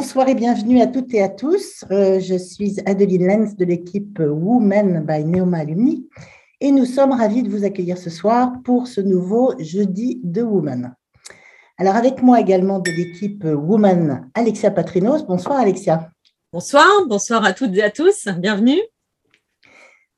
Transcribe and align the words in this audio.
bonsoir 0.00 0.30
et 0.30 0.34
bienvenue 0.34 0.80
à 0.80 0.86
toutes 0.86 1.12
et 1.12 1.20
à 1.20 1.28
tous. 1.28 1.84
Euh, 1.90 2.20
je 2.20 2.34
suis 2.34 2.76
Adeline 2.86 3.26
Lenz 3.26 3.54
de 3.54 3.66
l'équipe 3.66 4.18
Women 4.18 5.04
by 5.06 5.26
Neoma 5.26 5.58
Alumni 5.58 6.08
et 6.58 6.72
nous 6.72 6.86
sommes 6.86 7.12
ravis 7.12 7.42
de 7.42 7.50
vous 7.50 7.66
accueillir 7.66 7.98
ce 7.98 8.08
soir 8.08 8.50
pour 8.64 8.88
ce 8.88 9.02
nouveau 9.02 9.52
jeudi 9.58 10.18
de 10.24 10.40
Women. 10.40 10.94
Alors 11.76 11.96
avec 11.96 12.22
moi 12.22 12.40
également 12.40 12.78
de 12.78 12.90
l'équipe 12.90 13.44
Women, 13.44 14.30
Alexia 14.32 14.70
Patrinos. 14.70 15.26
Bonsoir 15.26 15.58
Alexia. 15.58 16.10
Bonsoir, 16.50 16.88
bonsoir 17.06 17.44
à 17.44 17.52
toutes 17.52 17.76
et 17.76 17.82
à 17.82 17.90
tous. 17.90 18.26
Bienvenue. 18.38 18.80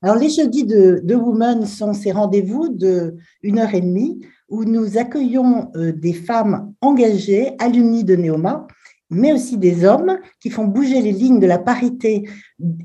Alors 0.01 0.15
les 0.15 0.31
jeudis 0.31 0.65
de, 0.65 1.01
de 1.03 1.15
Women 1.17 1.67
sont 1.67 1.93
ces 1.93 2.13
rendez-vous 2.13 2.69
de 2.69 3.17
une 3.43 3.59
heure 3.59 3.75
et 3.75 3.81
demie 3.81 4.25
où 4.49 4.65
nous 4.65 4.97
accueillons 4.97 5.73
euh, 5.75 5.91
des 5.91 6.13
femmes 6.13 6.73
engagées, 6.83 7.57
alumnies 7.59 8.05
de 8.05 8.15
Neoma, 8.15 8.69
mais 9.13 9.33
aussi 9.33 9.59
des 9.59 9.85
hommes 9.85 10.19
qui 10.41 10.51
font 10.51 10.65
bouger 10.65 11.01
les 11.03 11.13
lignes 11.13 11.39
de 11.39 11.47
la 11.47 11.59
parité 11.59 12.29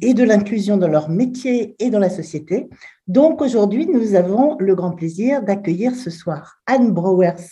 et 0.02 0.14
de 0.14 0.24
l'inclusion 0.24 0.78
dans 0.78 0.88
leur 0.88 1.10
métier 1.10 1.76
et 1.80 1.90
dans 1.90 2.00
la 2.00 2.10
société. 2.10 2.70
Donc 3.08 3.42
aujourd'hui, 3.42 3.88
nous 3.88 4.14
avons 4.16 4.58
le 4.60 4.76
grand 4.76 4.92
plaisir 4.92 5.42
d'accueillir 5.42 5.96
ce 5.96 6.10
soir 6.10 6.60
Anne 6.66 6.92
Browers, 6.92 7.48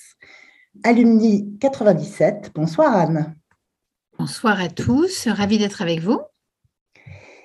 alumni 0.83 1.57
97. 1.59 2.51
Bonsoir 2.53 2.95
Anne. 2.95 3.35
Bonsoir 4.19 4.61
à 4.61 4.69
tous, 4.69 5.27
ravie 5.27 5.57
d'être 5.57 5.81
avec 5.81 6.01
vous. 6.01 6.19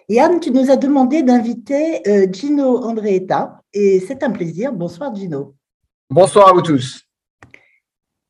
Et 0.09 0.21
Anne, 0.21 0.41
tu 0.41 0.51
nous 0.51 0.71
as 0.71 0.77
demandé 0.77 1.23
d'inviter 1.23 2.03
euh, 2.09 2.27
Gino 2.31 2.83
Andreetta 2.83 3.63
et 3.73 4.01
c'est 4.01 4.25
un 4.25 4.31
plaisir. 4.31 4.73
Bonsoir 4.73 5.15
Gino. 5.15 5.55
Bonsoir 6.11 6.49
à 6.49 6.53
vous 6.53 6.63
tous. 6.63 7.05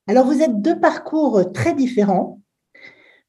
Alors, 0.07 0.27
vous 0.27 0.43
êtes 0.43 0.61
deux 0.61 0.79
parcours 0.79 1.53
très 1.53 1.73
différents, 1.73 2.40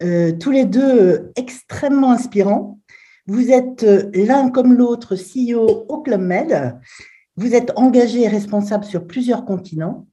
euh, 0.02 0.32
tous 0.32 0.52
les 0.52 0.66
deux 0.66 1.32
extrêmement 1.36 2.12
inspirants. 2.12 2.80
Vous 3.28 3.52
êtes 3.52 3.84
euh, 3.84 4.10
l'un 4.14 4.50
comme 4.50 4.74
l'autre 4.74 5.16
CEO 5.16 5.86
au 5.88 6.02
Club 6.02 6.22
Med. 6.22 6.80
Vous 7.38 7.54
êtes 7.54 7.72
engagé 7.76 8.24
et 8.24 8.28
responsable 8.28 8.84
sur 8.84 9.06
plusieurs 9.06 9.46
continents. 9.46 10.08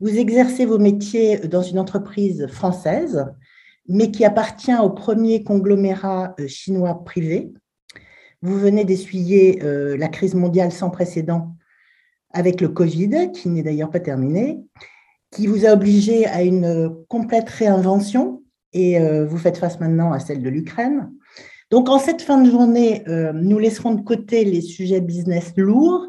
Vous 0.00 0.16
exercez 0.16 0.66
vos 0.66 0.78
métiers 0.78 1.38
dans 1.38 1.62
une 1.62 1.80
entreprise 1.80 2.46
française, 2.46 3.26
mais 3.88 4.12
qui 4.12 4.24
appartient 4.24 4.76
au 4.76 4.90
premier 4.90 5.42
conglomérat 5.42 6.36
euh, 6.38 6.46
chinois 6.46 7.02
privé. 7.04 7.52
Vous 8.40 8.56
venez 8.56 8.84
d'essuyer 8.84 9.58
la 9.60 10.06
crise 10.06 10.36
mondiale 10.36 10.70
sans 10.70 10.90
précédent 10.90 11.56
avec 12.30 12.60
le 12.60 12.68
Covid, 12.68 13.32
qui 13.32 13.48
n'est 13.48 13.64
d'ailleurs 13.64 13.90
pas 13.90 13.98
terminé, 13.98 14.60
qui 15.32 15.48
vous 15.48 15.66
a 15.66 15.72
obligé 15.72 16.24
à 16.26 16.44
une 16.44 16.94
complète 17.08 17.50
réinvention 17.50 18.44
et 18.72 19.00
euh, 19.00 19.26
vous 19.26 19.38
faites 19.38 19.58
face 19.58 19.80
maintenant 19.80 20.12
à 20.12 20.20
celle 20.20 20.42
de 20.42 20.48
l'Ukraine. 20.48 21.10
Donc 21.70 21.88
en 21.88 21.98
cette 21.98 22.22
fin 22.22 22.40
de 22.40 22.50
journée, 22.50 23.02
euh, 23.08 23.32
nous 23.32 23.58
laisserons 23.58 23.94
de 23.94 24.02
côté 24.02 24.44
les 24.44 24.60
sujets 24.60 25.00
business 25.00 25.52
lourds 25.56 26.06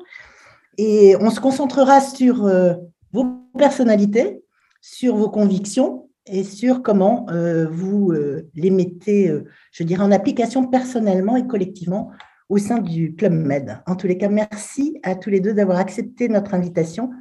et 0.78 1.16
on 1.20 1.30
se 1.30 1.40
concentrera 1.40 2.00
sur 2.02 2.46
euh, 2.46 2.76
vos 3.12 3.26
personnalités, 3.58 4.44
sur 4.82 5.16
vos 5.16 5.30
convictions 5.30 6.10
et 6.26 6.44
sur 6.44 6.84
comment 6.84 7.26
vous 7.72 8.14
les 8.54 8.70
mettez, 8.70 9.34
je 9.72 9.84
dirais, 9.84 10.04
en 10.04 10.12
application 10.12 10.68
personnellement 10.68 11.36
et 11.36 11.48
collectivement 11.48 12.12
au 12.50 12.58
sein 12.58 12.80
du 12.80 13.16
Club 13.16 13.34
Med. 13.34 13.82
En 13.88 13.96
tous 13.96 14.06
les 14.08 14.18
cas, 14.18 14.30
merci 14.30 15.00
à 15.02 15.16
tous 15.16 15.32
les 15.32 15.40
deux 15.40 15.54
d'avoir 15.54 15.80
accepté 15.80 16.30
notre 16.30 16.54
invitation 16.54 17.12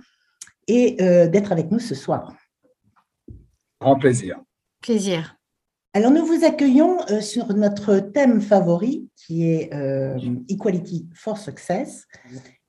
et 0.67 0.97
euh, 1.01 1.27
d'être 1.29 1.53
avec 1.53 1.71
nous 1.71 1.79
ce 1.79 1.95
soir. 1.95 2.35
Grand 3.81 3.99
plaisir. 3.99 4.41
Plaisir. 4.83 5.38
Alors, 5.95 6.11
nous 6.11 6.25
vous 6.25 6.45
accueillons 6.45 6.99
euh, 7.11 7.21
sur 7.21 7.53
notre 7.55 7.99
thème 7.99 8.41
favori 8.41 9.09
qui 9.17 9.49
est 9.51 9.73
euh, 9.73 10.19
Equality 10.49 11.09
for 11.15 11.39
Success. 11.39 12.07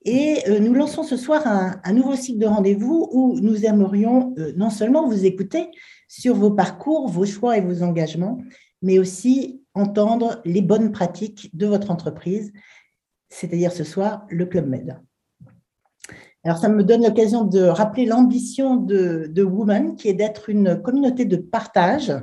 Et 0.06 0.44
nous 0.62 0.74
lançons 0.74 1.04
ce 1.04 1.18
soir 1.18 1.44
un, 1.46 1.94
nouveau 1.94 2.16
cycle 2.16 2.40
de 2.40 2.46
rendez-vous 2.46 3.10
où 3.12 3.38
nous 3.42 3.66
aimerions 3.66 4.34
non 4.56 4.70
seulement 4.70 5.06
vous 5.06 5.26
écouter 5.26 5.70
sur 6.08 6.36
vos 6.36 6.52
parcours, 6.52 7.10
vos 7.10 7.26
choix 7.26 7.58
et 7.58 7.62
vos 7.62 7.84
engagements, 7.84 8.40
mais 8.82 8.98
aussi 8.98 9.62
entendre 9.74 10.42
les 10.46 10.62
bonnes 10.62 10.94
pratiques 10.94 11.50
de 11.54 11.68
votre 11.68 11.92
entreprise, 11.92 12.54
c'est-à-dire 13.28 13.74
ce 13.74 13.84
soir 13.84 14.26
le 14.30 14.46
Club 14.46 14.68
Med. 14.68 14.98
Alors, 16.44 16.58
ça 16.58 16.70
me 16.70 16.84
donne 16.84 17.04
l'occasion 17.04 17.44
de 17.44 17.64
rappeler 17.64 18.06
l'ambition 18.06 18.78
de, 18.78 19.28
de 19.30 19.44
Women, 19.44 19.98
qui 19.98 20.08
est 20.08 20.14
d'être 20.14 20.50
une 20.50 20.82
communauté 20.82 21.26
de 21.26 21.36
partage. 21.36 22.14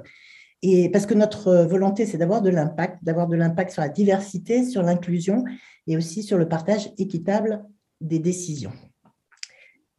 Et 0.63 0.91
parce 0.91 1.07
que 1.07 1.15
notre 1.15 1.65
volonté, 1.65 2.07
c'est 2.07 2.19
d'avoir 2.19 2.43
de 2.43 2.51
l'impact, 2.51 3.05
d'avoir 3.05 3.27
de 3.27 3.37
l'impact 3.37 3.73
sur 3.73 3.83
la 3.83 3.89
diversité, 3.89 4.65
sur 4.65 4.83
l'inclusion 4.83 5.45
et 5.87 5.97
aussi 5.97 6.23
sur 6.23 6.39
le 6.39 6.49
partage 6.49 6.91
équitable 6.99 7.65
des 8.01 8.19
décisions. 8.19 8.73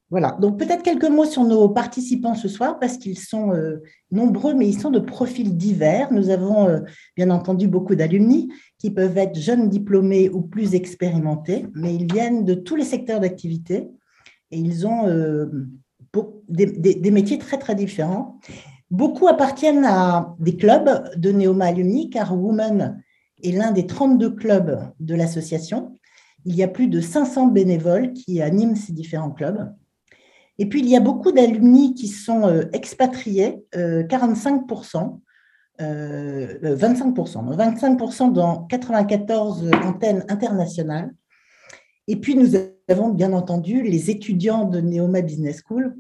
Voilà, 0.10 0.38
donc 0.40 0.58
peut-être 0.58 0.84
quelques 0.84 1.10
mots 1.10 1.26
sur 1.26 1.44
nos 1.44 1.68
participants 1.68 2.34
ce 2.34 2.48
soir 2.48 2.80
parce 2.80 2.98
qu'ils 2.98 3.20
sont 3.20 3.54
euh, 3.54 3.84
nombreux, 4.10 4.54
mais 4.54 4.66
ils 4.66 4.80
sont 4.80 4.90
de 4.90 5.00
profils 5.00 5.58
divers. 5.58 6.14
Nous 6.14 6.30
avons 6.30 6.70
euh, 6.70 6.80
bien 7.18 7.30
entendu 7.30 7.68
beaucoup 7.68 7.94
d'alumni 7.94 8.50
qui 8.78 8.90
peuvent 8.90 9.18
être 9.18 9.38
jeunes 9.38 9.68
diplômés 9.68 10.30
ou 10.30 10.42
plus 10.42 10.76
expérimentés, 10.76 11.66
mais 11.74 11.94
ils 11.94 12.10
viennent 12.12 12.46
de 12.46 12.54
tous 12.54 12.78
les 12.78 12.86
secteurs 12.86 13.20
d'activité 13.20 13.90
et 14.52 14.58
ils 14.58 14.88
ont 14.88 15.08
euh, 15.08 15.68
des, 16.48 17.12
métiers 17.12 17.38
très 17.38 17.58
très 17.58 17.76
différents. 17.76 18.40
Beaucoup 18.90 19.28
appartiennent 19.28 19.86
à 19.86 20.36
des 20.40 20.56
clubs 20.56 21.12
de 21.16 21.32
Neoma 21.32 21.66
Alumni 21.66 22.10
car 22.10 22.38
Women 22.38 23.04
est 23.44 23.52
l'un 23.52 23.72
des 23.72 23.86
32 23.86 24.32
clubs 24.32 24.80
de 25.00 25.16
l'association. 25.16 25.94
Il 26.46 26.56
y 26.56 26.64
a 26.64 26.68
plus 26.68 26.88
de 26.88 27.02
500 27.02 27.48
bénévoles 27.48 28.14
qui 28.14 28.42
animent 28.42 28.76
ces 28.76 28.94
différents 28.94 29.32
clubs. 29.32 29.74
Et 30.60 30.68
puis, 30.68 30.80
il 30.80 30.90
y 30.90 30.96
a 30.96 31.02
beaucoup 31.02 31.32
d'alumni 31.32 31.94
qui 31.94 32.08
sont 32.08 32.48
euh, 32.48 32.64
expatriés, 32.74 33.64
45%, 33.74 35.20
25%, 35.80 37.56
25% 37.56 38.34
dans 38.34 38.64
94 38.64 39.70
antennes 39.84 40.26
internationales. 40.30 41.14
Et 42.08 42.16
puis, 42.16 42.36
nous 42.36 42.56
avons 42.88 43.10
bien 43.10 43.34
entendu 43.34 43.84
les 43.84 44.10
étudiants 44.10 44.66
de 44.66 44.82
Neoma 44.82 45.22
Business 45.22 45.62
School. 45.68 45.96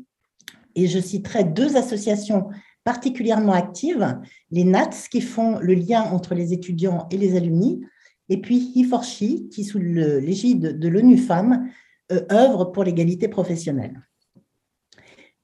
Et 0.74 0.88
je 0.88 1.00
citerai 1.00 1.44
deux 1.44 1.76
associations 1.76 2.48
particulièrement 2.88 3.52
actives, 3.52 4.18
les 4.50 4.64
NATS 4.64 5.10
qui 5.12 5.20
font 5.20 5.60
le 5.60 5.74
lien 5.74 6.04
entre 6.04 6.34
les 6.34 6.54
étudiants 6.54 7.06
et 7.12 7.18
les 7.18 7.36
alumni, 7.36 7.82
et 8.30 8.40
puis 8.40 8.72
He4She 8.78 9.50
qui, 9.50 9.66
sous 9.66 9.78
l'égide 9.78 10.80
de 10.80 10.88
l'ONU 10.88 11.18
Femmes, 11.18 11.70
euh, 12.14 12.22
œuvre 12.32 12.64
pour 12.72 12.86
l'égalité 12.86 13.28
professionnelle. 13.28 14.02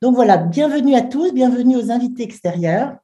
Donc 0.01 0.15
voilà, 0.15 0.37
bienvenue 0.37 0.95
à 0.95 1.01
tous, 1.01 1.33
bienvenue 1.33 1.75
aux 1.75 1.91
invités 1.91 2.23
extérieurs. 2.23 2.95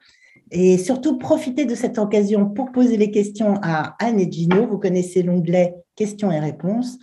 Et 0.51 0.78
surtout, 0.78 1.17
profitez 1.17 1.66
de 1.66 1.75
cette 1.75 1.97
occasion 1.97 2.49
pour 2.49 2.72
poser 2.72 2.95
les 2.95 3.11
questions 3.11 3.59
à 3.61 3.97
Anne 4.01 4.22
et 4.22 4.31
Gino. 4.31 4.67
Vous 4.67 4.79
connaissez 4.79 5.22
l'onglet 5.22 5.75
questions 5.97 6.31
et 6.31 6.39
réponses, 6.39 6.97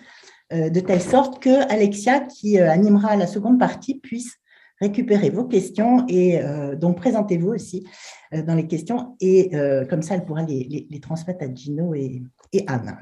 euh, 0.54 0.70
de 0.70 0.80
telle 0.80 1.02
sorte 1.02 1.42
que 1.42 1.70
Alexia, 1.70 2.20
qui 2.20 2.58
euh, 2.58 2.70
animera 2.70 3.14
la 3.14 3.26
seconde 3.26 3.58
partie, 3.58 3.96
puisse 3.96 4.38
récupérer 4.80 5.30
vos 5.30 5.44
questions 5.44 6.04
et 6.08 6.40
euh, 6.40 6.76
donc 6.76 6.96
présentez-vous 6.96 7.48
aussi 7.48 7.86
dans 8.32 8.54
les 8.54 8.66
questions 8.66 9.16
et 9.20 9.50
comme 9.88 10.02
ça, 10.02 10.16
elle 10.16 10.24
pourra 10.24 10.42
les, 10.42 11.00
transmettre 11.00 11.44
à 11.44 11.54
Gino 11.54 11.94
et, 11.94 12.22
Anne. 12.66 12.98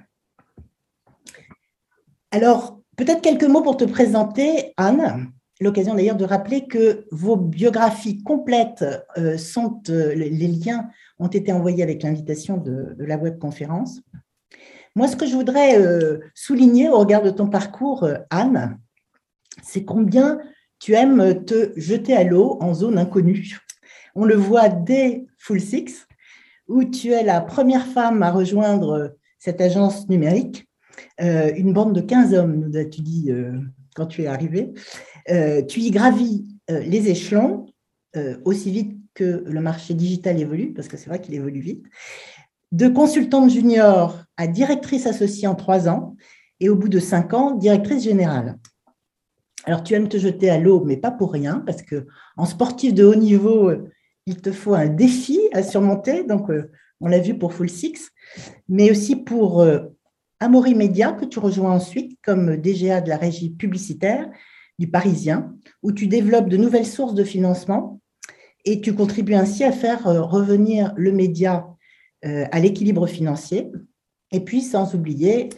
Alors, 2.31 2.81
peut-être 2.97 3.23
quelques 3.23 3.44
mots 3.44 3.62
pour 3.62 3.79
te 3.79 3.85
présenter, 3.85 4.75
Anne 4.76 5.32
l'occasion 5.61 5.94
d'ailleurs 5.94 6.17
de 6.17 6.25
rappeler 6.25 6.67
que 6.67 7.06
vos 7.11 7.37
biographies 7.37 8.23
complètes 8.23 8.85
euh, 9.17 9.38
sont, 9.38 9.81
euh, 9.88 10.15
les 10.15 10.49
liens 10.49 10.88
ont 11.19 11.29
été 11.29 11.53
envoyés 11.53 11.82
avec 11.82 12.03
l'invitation 12.03 12.56
de, 12.56 12.94
la 12.99 13.17
webconférence. 13.17 14.00
Moi, 14.97 15.09
ce 15.09 15.17
que 15.17 15.26
je 15.26 15.35
voudrais 15.35 15.79
euh, 15.79 16.19
souligner 16.35 16.88
au 16.88 16.99
regard 16.99 17.23
de 17.23 17.31
ton 17.31 17.49
parcours, 17.49 18.09
Anne, 18.31 18.79
c'est 19.62 19.85
combien 19.85 20.38
tu 20.85 20.93
aimes 20.93 21.47
te 21.47 21.73
jeter 21.77 22.15
à 22.15 22.25
l'eau 22.25 22.59
en 22.61 22.75
zone 22.75 22.99
inconnue. 22.99 23.59
On 24.15 24.27
le 24.27 24.35
voit 24.35 24.69
dès 24.69 25.25
Full 25.39 25.59
Six, 25.59 26.07
où 26.69 26.85
tu 26.85 27.13
es 27.13 27.23
la 27.23 27.41
première 27.41 27.87
femme 27.87 28.23
à 28.23 28.31
rejoindre 28.31 29.17
cette 29.39 29.63
agence 29.63 30.11
numérique, 30.11 30.69
une 31.19 31.73
bande 31.73 31.95
de 31.95 32.03
15 32.03 32.35
hommes, 32.35 32.57
nous 32.57 32.77
as-tu 32.77 33.01
dit 33.01 33.33
quand 33.95 34.05
tu 34.05 34.25
es 34.25 34.27
arrivé. 34.27 34.75
Euh, 35.31 35.63
tu 35.63 35.81
y 35.81 35.91
gravis 35.91 36.45
euh, 36.71 36.81
les 36.81 37.09
échelons 37.09 37.65
euh, 38.17 38.37
aussi 38.45 38.71
vite 38.71 38.99
que 39.15 39.43
le 39.47 39.61
marché 39.63 39.95
digital 39.95 40.39
évolue, 40.39 40.75
parce 40.75 40.89
que 40.89 40.99
c'est 40.99 41.09
vrai 41.09 41.19
qu'il 41.19 41.33
évolue 41.33 41.61
vite, 41.61 41.87
de 42.73 42.89
consultante 42.89 43.49
junior 43.49 44.23
à 44.37 44.49
directrice 44.49 45.07
associée 45.07 45.49
en 45.49 45.55
trois 45.55 45.89
ans, 45.89 46.15
et 46.61 46.69
au 46.69 46.77
bout 46.77 46.91
de 46.91 46.99
cinq 46.99 47.33
ans, 47.33 47.53
directrice 47.53 48.05
générale. 48.05 48.59
Alors, 49.66 49.82
tu 49.82 49.94
aimes 49.94 50.08
te 50.08 50.19
jeter 50.19 50.50
à 50.50 50.58
l'eau, 50.58 50.84
mais 50.84 50.96
pas 50.96 51.11
pour 51.11 51.32
rien, 51.32 51.62
parce 51.66 51.82
que 51.82 52.06
en 52.37 52.44
sportif 52.44 52.94
de 52.94 53.05
haut 53.05 53.14
niveau, 53.14 53.72
il 54.26 54.40
te 54.40 54.52
faut 54.52 54.75
un 54.75 54.88
défi 54.88 55.40
à 55.52 55.62
surmonter. 55.62 56.25
Donc, 56.25 56.50
on 57.00 57.08
l'a 57.08 57.19
vu 57.19 57.37
pour 57.37 57.52
Full 57.52 57.69
Six, 57.69 58.11
mais 58.69 58.90
aussi 58.90 59.16
pour 59.16 59.61
euh, 59.61 59.81
Amaury 60.40 60.75
Média, 60.75 61.12
que 61.12 61.25
tu 61.25 61.38
rejoins 61.38 61.72
ensuite 61.72 62.19
comme 62.22 62.56
DGA 62.56 63.00
de 63.00 63.08
la 63.08 63.16
régie 63.16 63.50
publicitaire 63.50 64.31
du 64.78 64.88
Parisien, 64.88 65.55
où 65.82 65.93
tu 65.93 66.06
développes 66.06 66.49
de 66.49 66.56
nouvelles 66.56 66.87
sources 66.87 67.14
de 67.14 67.25
financement 67.25 68.00
et 68.64 68.81
tu 68.81 68.94
contribues 68.94 69.34
ainsi 69.34 69.62
à 69.64 69.72
faire 69.72 70.06
euh, 70.06 70.22
revenir 70.22 70.94
le 70.96 71.12
média 71.12 71.66
euh, 72.25 72.46
à 72.50 72.58
l'équilibre 72.58 73.06
financier. 73.06 73.70
Et 74.32 74.40
puis, 74.40 74.62
sans 74.62 74.94
oublier 74.94 75.50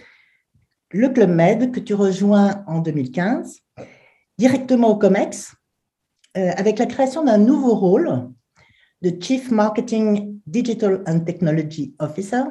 le 0.91 1.09
Club 1.09 1.31
Med 1.31 1.73
que 1.73 1.81
tu 1.81 1.95
rejoins 1.95 2.65
en 2.67 2.81
2015, 2.81 3.61
directement 4.39 4.91
au 4.91 4.97
COMEX, 4.97 5.55
euh, 6.37 6.51
avec 6.57 6.79
la 6.79 6.87
création 6.87 7.25
d'un 7.25 7.39
nouveau 7.39 7.75
rôle 7.75 8.29
de 9.03 9.13
Chief 9.21 9.51
Marketing 9.51 10.41
Digital 10.47 11.03
and 11.07 11.21
Technology 11.21 11.95
Officer 11.99 12.43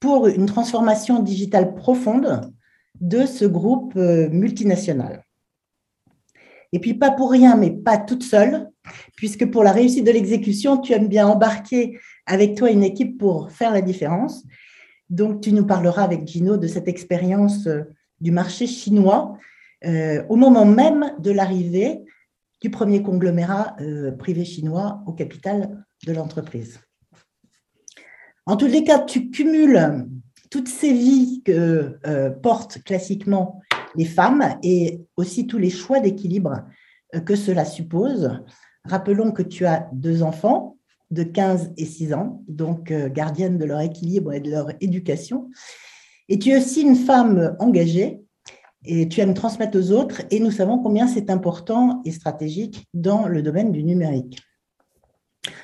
pour 0.00 0.28
une 0.28 0.46
transformation 0.46 1.22
digitale 1.22 1.74
profonde 1.74 2.52
de 3.00 3.26
ce 3.26 3.44
groupe 3.44 3.94
multinational. 3.94 5.24
Et 6.74 6.80
puis, 6.80 6.94
pas 6.94 7.12
pour 7.12 7.30
rien, 7.30 7.56
mais 7.56 7.70
pas 7.70 7.98
toute 7.98 8.24
seule, 8.24 8.68
puisque 9.16 9.48
pour 9.48 9.62
la 9.62 9.70
réussite 9.70 10.04
de 10.04 10.10
l'exécution, 10.10 10.76
tu 10.78 10.92
aimes 10.92 11.06
bien 11.06 11.26
embarquer 11.26 12.00
avec 12.26 12.56
toi 12.56 12.68
une 12.68 12.82
équipe 12.82 13.16
pour 13.16 13.52
faire 13.52 13.72
la 13.72 13.80
différence. 13.80 14.44
Donc, 15.08 15.40
tu 15.40 15.52
nous 15.52 15.64
parleras 15.64 16.02
avec 16.02 16.26
Gino 16.26 16.56
de 16.56 16.66
cette 16.66 16.88
expérience 16.88 17.68
euh, 17.68 17.82
du 18.20 18.32
marché 18.32 18.66
chinois 18.66 19.36
euh, 19.36 19.44
au 20.28 20.36
moment 20.36 20.64
même 20.64 21.14
de 21.18 21.30
l'arrivée 21.30 22.04
du 22.60 22.70
premier 22.70 23.02
conglomérat 23.02 23.76
euh, 23.80 24.12
privé 24.12 24.44
chinois 24.44 25.02
au 25.06 25.12
capital 25.12 25.84
de 26.06 26.12
l'entreprise. 26.12 26.80
En 28.46 28.56
tous 28.56 28.66
les 28.66 28.84
cas, 28.84 29.00
tu 29.00 29.30
cumules 29.30 30.06
toutes 30.50 30.68
ces 30.68 30.92
vies 30.92 31.42
que 31.44 31.98
portent 32.42 32.82
classiquement 32.84 33.60
les 33.96 34.04
femmes 34.04 34.56
et 34.62 35.00
aussi 35.16 35.46
tous 35.46 35.58
les 35.58 35.70
choix 35.70 36.00
d'équilibre 36.00 36.64
euh, 37.14 37.20
que 37.20 37.36
cela 37.36 37.64
suppose. 37.64 38.30
Rappelons 38.84 39.32
que 39.32 39.42
tu 39.42 39.66
as 39.66 39.88
deux 39.92 40.22
enfants 40.22 40.76
de 41.10 41.22
15 41.22 41.72
et 41.76 41.84
6 41.84 42.14
ans, 42.14 42.42
donc 42.48 42.90
euh, 42.90 43.08
gardienne 43.08 43.58
de 43.58 43.64
leur 43.64 43.80
équilibre 43.80 44.32
et 44.32 44.40
de 44.40 44.50
leur 44.50 44.70
éducation. 44.80 45.50
Et 46.28 46.38
tu 46.38 46.50
es 46.50 46.56
aussi 46.56 46.82
une 46.82 46.96
femme 46.96 47.56
engagée 47.58 48.23
et 48.84 49.08
tu 49.08 49.20
aimes 49.20 49.34
transmettre 49.34 49.78
aux 49.78 49.90
autres 49.92 50.22
et 50.30 50.40
nous 50.40 50.50
savons 50.50 50.78
combien 50.78 51.06
c'est 51.06 51.30
important 51.30 52.02
et 52.04 52.10
stratégique 52.10 52.86
dans 52.94 53.26
le 53.26 53.42
domaine 53.42 53.72
du 53.72 53.82
numérique. 53.82 54.42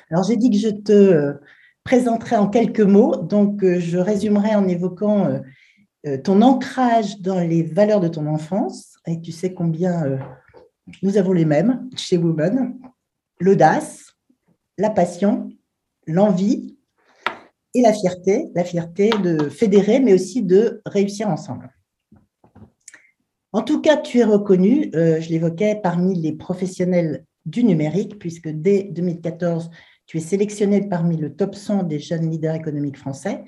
Alors 0.09 0.23
j'ai 0.23 0.37
dit 0.37 0.49
que 0.49 0.57
je 0.57 0.69
te 0.69 0.91
euh, 0.91 1.33
présenterai 1.83 2.35
en 2.35 2.47
quelques 2.47 2.81
mots, 2.81 3.15
donc 3.15 3.63
je 3.63 3.97
résumerai 3.97 4.55
en 4.55 4.67
évoquant 4.67 5.41
euh, 6.07 6.17
ton 6.17 6.41
ancrage 6.41 7.19
dans 7.19 7.39
les 7.39 7.63
valeurs 7.63 7.99
de 7.99 8.07
ton 8.07 8.25
enfance, 8.27 8.97
et 9.05 9.21
tu 9.21 9.31
sais 9.31 9.53
combien 9.53 10.03
euh, 10.03 10.17
nous 11.03 11.17
avons 11.17 11.31
les 11.31 11.45
mêmes 11.45 11.89
chez 11.95 12.17
Women, 12.17 12.79
l'audace, 13.39 14.13
la 14.77 14.89
passion, 14.89 15.49
l'envie 16.07 16.77
et 17.73 17.81
la 17.81 17.93
fierté, 17.93 18.49
la 18.55 18.63
fierté 18.63 19.11
de 19.23 19.49
fédérer, 19.49 19.99
mais 19.99 20.13
aussi 20.13 20.41
de 20.41 20.81
réussir 20.85 21.29
ensemble. 21.29 21.71
En 23.53 23.61
tout 23.61 23.81
cas, 23.81 23.97
tu 23.97 24.19
es 24.19 24.23
reconnu, 24.23 24.91
euh, 24.95 25.19
je 25.19 25.29
l'évoquais, 25.29 25.79
parmi 25.81 26.15
les 26.15 26.33
professionnels 26.33 27.25
du 27.45 27.63
numérique, 27.63 28.17
puisque 28.19 28.47
dès 28.47 28.83
2014, 28.83 29.69
tu 30.05 30.17
es 30.17 30.21
sélectionné 30.21 30.87
parmi 30.87 31.17
le 31.17 31.35
top 31.35 31.55
100 31.55 31.83
des 31.83 31.99
jeunes 31.99 32.29
leaders 32.29 32.55
économiques 32.55 32.97
français 32.97 33.43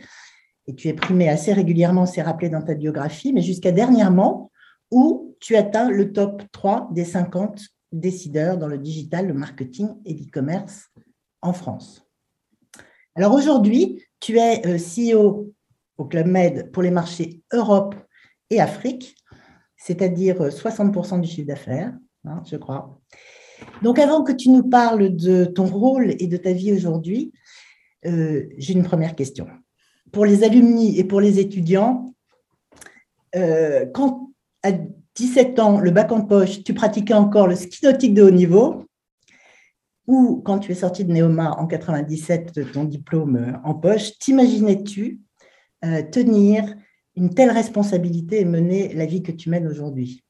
et 0.67 0.75
tu 0.75 0.87
es 0.87 0.93
primé 0.93 1.29
assez 1.29 1.53
régulièrement, 1.53 2.05
c'est 2.05 2.21
rappelé 2.21 2.49
dans 2.49 2.61
ta 2.61 2.73
biographie, 2.73 3.33
mais 3.33 3.41
jusqu'à 3.41 3.71
dernièrement, 3.71 4.51
où 4.91 5.35
tu 5.39 5.55
atteins 5.55 5.89
le 5.89 6.13
top 6.13 6.43
3 6.51 6.89
des 6.91 7.03
50 7.03 7.61
décideurs 7.91 8.57
dans 8.57 8.67
le 8.67 8.77
digital, 8.77 9.27
le 9.27 9.33
marketing 9.33 9.89
et 10.05 10.13
l'e-commerce 10.13 10.89
en 11.41 11.53
France. 11.53 12.07
Alors 13.15 13.33
aujourd'hui, 13.33 14.03
tu 14.19 14.37
es 14.37 14.65
euh, 14.65 14.77
CEO 14.77 15.53
au 15.97 16.05
Club 16.05 16.27
Med 16.27 16.71
pour 16.71 16.81
les 16.81 16.91
marchés 16.91 17.41
Europe 17.51 17.95
et 18.49 18.59
Afrique, 18.59 19.15
c'est-à-dire 19.85 20.37
60% 20.47 21.15
euh, 21.15 21.19
du 21.19 21.27
chiffre 21.27 21.47
d'affaires, 21.47 21.93
hein, 22.23 22.41
je 22.49 22.55
crois. 22.55 23.01
Donc 23.81 23.99
avant 23.99 24.23
que 24.23 24.31
tu 24.31 24.49
nous 24.49 24.63
parles 24.63 25.13
de 25.13 25.43
ton 25.43 25.65
rôle 25.65 26.15
et 26.19 26.27
de 26.27 26.37
ta 26.37 26.53
vie 26.53 26.71
aujourd'hui, 26.71 27.33
euh, 28.05 28.45
j'ai 28.57 28.73
une 28.73 28.83
première 28.83 29.13
question 29.15 29.47
pour 30.13 30.25
les 30.25 30.43
alumni 30.43 30.97
et 30.99 31.03
pour 31.03 31.19
les 31.19 31.39
étudiants, 31.39 32.13
euh, 33.35 33.85
quand 33.93 34.29
à 34.61 34.71
17 35.15 35.59
ans, 35.59 35.79
le 35.79 35.91
bac 35.91 36.11
en 36.11 36.21
poche, 36.21 36.63
tu 36.63 36.73
pratiquais 36.73 37.13
encore 37.13 37.47
le 37.47 37.55
ski 37.55 37.85
nautique 37.85 38.13
de 38.13 38.23
haut 38.23 38.31
niveau, 38.31 38.85
ou 40.07 40.41
quand 40.45 40.59
tu 40.59 40.71
es 40.71 40.75
sorti 40.75 41.03
de 41.03 41.11
Néoma 41.11 41.51
en 41.57 41.67
97, 41.67 42.71
ton 42.71 42.85
diplôme 42.85 43.59
en 43.63 43.73
poche, 43.73 44.17
t'imaginais-tu 44.19 45.19
tenir 46.11 46.75
une 47.15 47.29
telle 47.33 47.51
responsabilité 47.51 48.41
et 48.41 48.45
mener 48.45 48.93
la 48.93 49.05
vie 49.05 49.21
que 49.21 49.31
tu 49.31 49.49
mènes 49.49 49.67
aujourd'hui. 49.67 50.23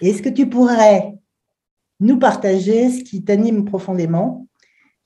Est-ce 0.00 0.22
que 0.22 0.28
tu 0.28 0.48
pourrais 0.48 1.14
nous 2.00 2.18
partager 2.18 2.90
ce 2.90 3.02
qui 3.02 3.24
t'anime 3.24 3.64
profondément, 3.64 4.46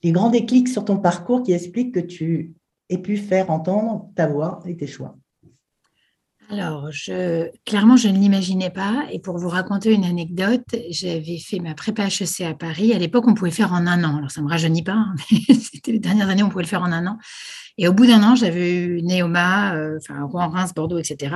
les 0.03 0.11
grands 0.11 0.29
déclics 0.29 0.67
sur 0.67 0.85
ton 0.85 0.97
parcours 0.97 1.41
qui 1.43 1.53
expliquent 1.53 1.95
que 1.95 1.99
tu 1.99 2.53
et 2.89 2.97
pu 2.97 3.17
faire 3.17 3.49
entendre 3.49 4.09
ta 4.15 4.27
voix 4.27 4.59
et 4.67 4.75
tes 4.75 4.87
choix? 4.87 5.17
Alors, 6.49 6.89
clairement, 7.65 7.97
je 7.97 8.07
ne 8.09 8.17
l'imaginais 8.17 8.69
pas. 8.69 9.05
Et 9.11 9.19
pour 9.19 9.37
vous 9.37 9.49
raconter 9.49 9.93
une 9.93 10.03
anecdote, 10.03 10.65
j'avais 10.89 11.39
fait 11.39 11.59
ma 11.59 11.73
prépa 11.73 12.07
HEC 12.07 12.41
à 12.41 12.53
Paris. 12.53 12.93
À 12.93 12.99
l'époque, 12.99 13.27
on 13.27 13.33
pouvait 13.33 13.51
faire 13.51 13.73
en 13.73 13.87
un 13.87 14.03
an. 14.03 14.17
Alors, 14.17 14.31
ça 14.31 14.41
ne 14.41 14.45
me 14.45 14.51
rajeunit 14.51 14.83
pas, 14.83 14.93
hein, 14.93 15.15
mais 15.31 15.55
c'était 15.55 15.91
les 15.91 15.99
dernières 15.99 16.29
années, 16.29 16.43
on 16.43 16.49
pouvait 16.49 16.63
le 16.63 16.69
faire 16.69 16.83
en 16.83 16.91
un 16.91 17.07
an. 17.07 17.17
Et 17.77 17.87
au 17.87 17.93
bout 17.93 18.05
d'un 18.05 18.21
an, 18.23 18.35
j'avais 18.35 18.75
eu 18.75 19.01
Néoma, 19.01 19.75
euh, 19.75 19.97
enfin, 19.97 20.23
Rouen, 20.23 20.49
Reims, 20.49 20.73
Bordeaux, 20.75 20.99
etc. 20.99 21.35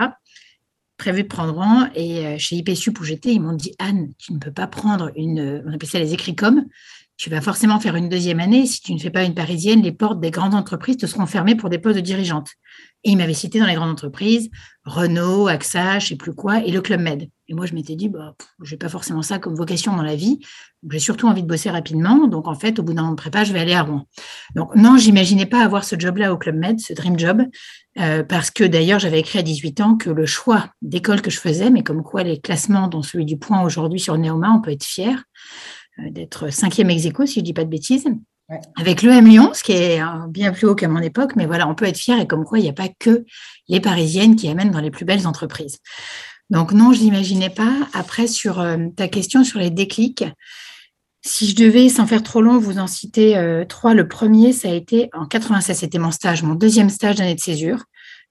Prévu 0.97 1.23
de 1.23 1.27
prendre 1.27 1.53
rang. 1.53 1.87
Et 1.95 2.25
euh, 2.25 2.35
chez 2.37 2.57
IPSUP 2.57 2.99
où 2.99 3.03
j'étais, 3.03 3.33
ils 3.33 3.41
m'ont 3.41 3.53
dit 3.53 3.73
Anne, 3.79 4.11
tu 4.17 4.33
ne 4.33 4.39
peux 4.39 4.51
pas 4.51 4.67
prendre 4.67 5.11
une. 5.15 5.63
On 5.65 5.73
appelait 5.73 5.89
ça 5.89 5.99
les 5.99 6.13
écrits 6.13 6.35
comme 6.35 6.65
tu 7.17 7.31
vas 7.31 7.41
forcément 7.41 7.79
faire 7.79 7.95
une 7.95 8.09
deuxième 8.09 8.39
année. 8.39 8.67
Si 8.67 8.79
tu 8.79 8.93
ne 8.93 8.99
fais 8.99 9.09
pas 9.09 9.23
une 9.23 9.33
parisienne, 9.33 9.81
les 9.81 9.91
portes 9.91 10.19
des 10.19 10.29
grandes 10.29 10.53
entreprises 10.53 10.97
te 10.97 11.07
seront 11.07 11.25
fermées 11.25 11.55
pour 11.55 11.69
des 11.69 11.79
postes 11.79 11.95
de 11.95 12.01
dirigeante. 12.01 12.51
Et 13.03 13.11
il 13.11 13.17
m'avait 13.17 13.33
cité 13.33 13.59
dans 13.59 13.65
les 13.65 13.75
grandes 13.75 13.91
entreprises, 13.91 14.49
Renault, 14.83 15.47
AXA, 15.47 15.99
je 15.99 16.07
sais 16.07 16.15
plus 16.15 16.33
quoi, 16.33 16.63
et 16.63 16.71
le 16.71 16.81
Club 16.81 17.01
Med. 17.01 17.29
Et 17.49 17.53
moi, 17.53 17.65
je 17.65 17.73
m'étais 17.73 17.95
dit, 17.95 18.09
bah, 18.09 18.35
je 18.61 18.73
n'ai 18.73 18.77
pas 18.77 18.89
forcément 18.89 19.21
ça 19.21 19.39
comme 19.39 19.55
vocation 19.55 19.95
dans 19.95 20.03
la 20.03 20.15
vie. 20.15 20.39
J'ai 20.89 20.99
surtout 20.99 21.27
envie 21.27 21.43
de 21.43 21.47
bosser 21.47 21.69
rapidement. 21.69 22.27
Donc, 22.27 22.47
en 22.47 22.55
fait, 22.55 22.79
au 22.79 22.83
bout 22.83 22.93
d'un 22.93 23.05
an 23.05 23.11
de 23.11 23.15
prépa, 23.15 23.43
je 23.43 23.53
vais 23.53 23.59
aller 23.59 23.73
à 23.73 23.83
Rouen. 23.83 24.07
Donc, 24.55 24.75
non, 24.75 24.97
j'imaginais 24.97 25.45
pas 25.45 25.63
avoir 25.63 25.83
ce 25.85 25.97
job-là 25.97 26.33
au 26.33 26.37
Club 26.37 26.55
Med, 26.55 26.79
ce 26.79 26.93
dream 26.93 27.17
job, 27.17 27.43
euh, 27.99 28.23
parce 28.23 28.51
que 28.51 28.63
d'ailleurs, 28.65 28.99
j'avais 28.99 29.19
écrit 29.19 29.39
à 29.39 29.43
18 29.43 29.81
ans 29.81 29.95
que 29.95 30.09
le 30.09 30.25
choix 30.25 30.69
d'école 30.81 31.21
que 31.21 31.31
je 31.31 31.39
faisais, 31.39 31.69
mais 31.69 31.83
comme 31.83 32.03
quoi 32.03 32.23
les 32.23 32.39
classements, 32.39 32.87
dont 32.87 33.01
celui 33.01 33.25
du 33.25 33.37
point 33.37 33.61
aujourd'hui 33.61 33.99
sur 33.99 34.17
Néoma, 34.17 34.51
on 34.51 34.61
peut 34.61 34.71
être 34.71 34.83
fier, 34.85 35.23
euh, 35.99 36.09
d'être 36.09 36.51
cinquième 36.51 36.89
ex 36.89 37.03
si 37.03 37.09
je 37.35 37.39
ne 37.39 37.45
dis 37.45 37.53
pas 37.53 37.63
de 37.63 37.69
bêtises. 37.69 38.07
Avec 38.77 39.01
l'EM 39.01 39.27
Lyon, 39.27 39.51
ce 39.53 39.61
qui 39.61 39.73
est 39.73 40.01
bien 40.29 40.53
plus 40.53 40.67
haut 40.67 40.75
qu'à 40.75 40.87
mon 40.87 41.01
époque, 41.01 41.35
mais 41.35 41.45
voilà, 41.45 41.67
on 41.67 41.75
peut 41.75 41.85
être 41.85 41.97
fier 41.97 42.17
et 42.19 42.27
comme 42.27 42.45
quoi 42.45 42.59
il 42.59 42.63
n'y 42.63 42.69
a 42.69 42.73
pas 42.73 42.87
que 42.87 43.25
les 43.67 43.81
Parisiennes 43.81 44.37
qui 44.37 44.47
amènent 44.47 44.71
dans 44.71 44.79
les 44.79 44.91
plus 44.91 45.03
belles 45.03 45.27
entreprises. 45.27 45.79
Donc 46.49 46.71
non, 46.71 46.93
je 46.93 47.01
n'imaginais 47.01 47.49
pas. 47.49 47.73
Après, 47.93 48.27
sur 48.27 48.59
euh, 48.59 48.77
ta 48.95 49.07
question 49.07 49.43
sur 49.43 49.59
les 49.59 49.69
déclics, 49.69 50.23
si 51.25 51.49
je 51.49 51.55
devais, 51.55 51.89
sans 51.89 52.07
faire 52.07 52.23
trop 52.23 52.41
long, 52.41 52.57
vous 52.57 52.79
en 52.79 52.87
citer 52.87 53.37
euh, 53.37 53.65
trois, 53.65 53.93
le 53.93 54.07
premier, 54.07 54.53
ça 54.53 54.69
a 54.69 54.71
été 54.71 55.09
en 55.13 55.25
96, 55.25 55.77
c'était 55.77 55.97
mon 55.97 56.11
stage, 56.11 56.43
mon 56.43 56.55
deuxième 56.55 56.89
stage 56.89 57.15
d'année 57.15 57.35
de 57.35 57.39
césure. 57.39 57.83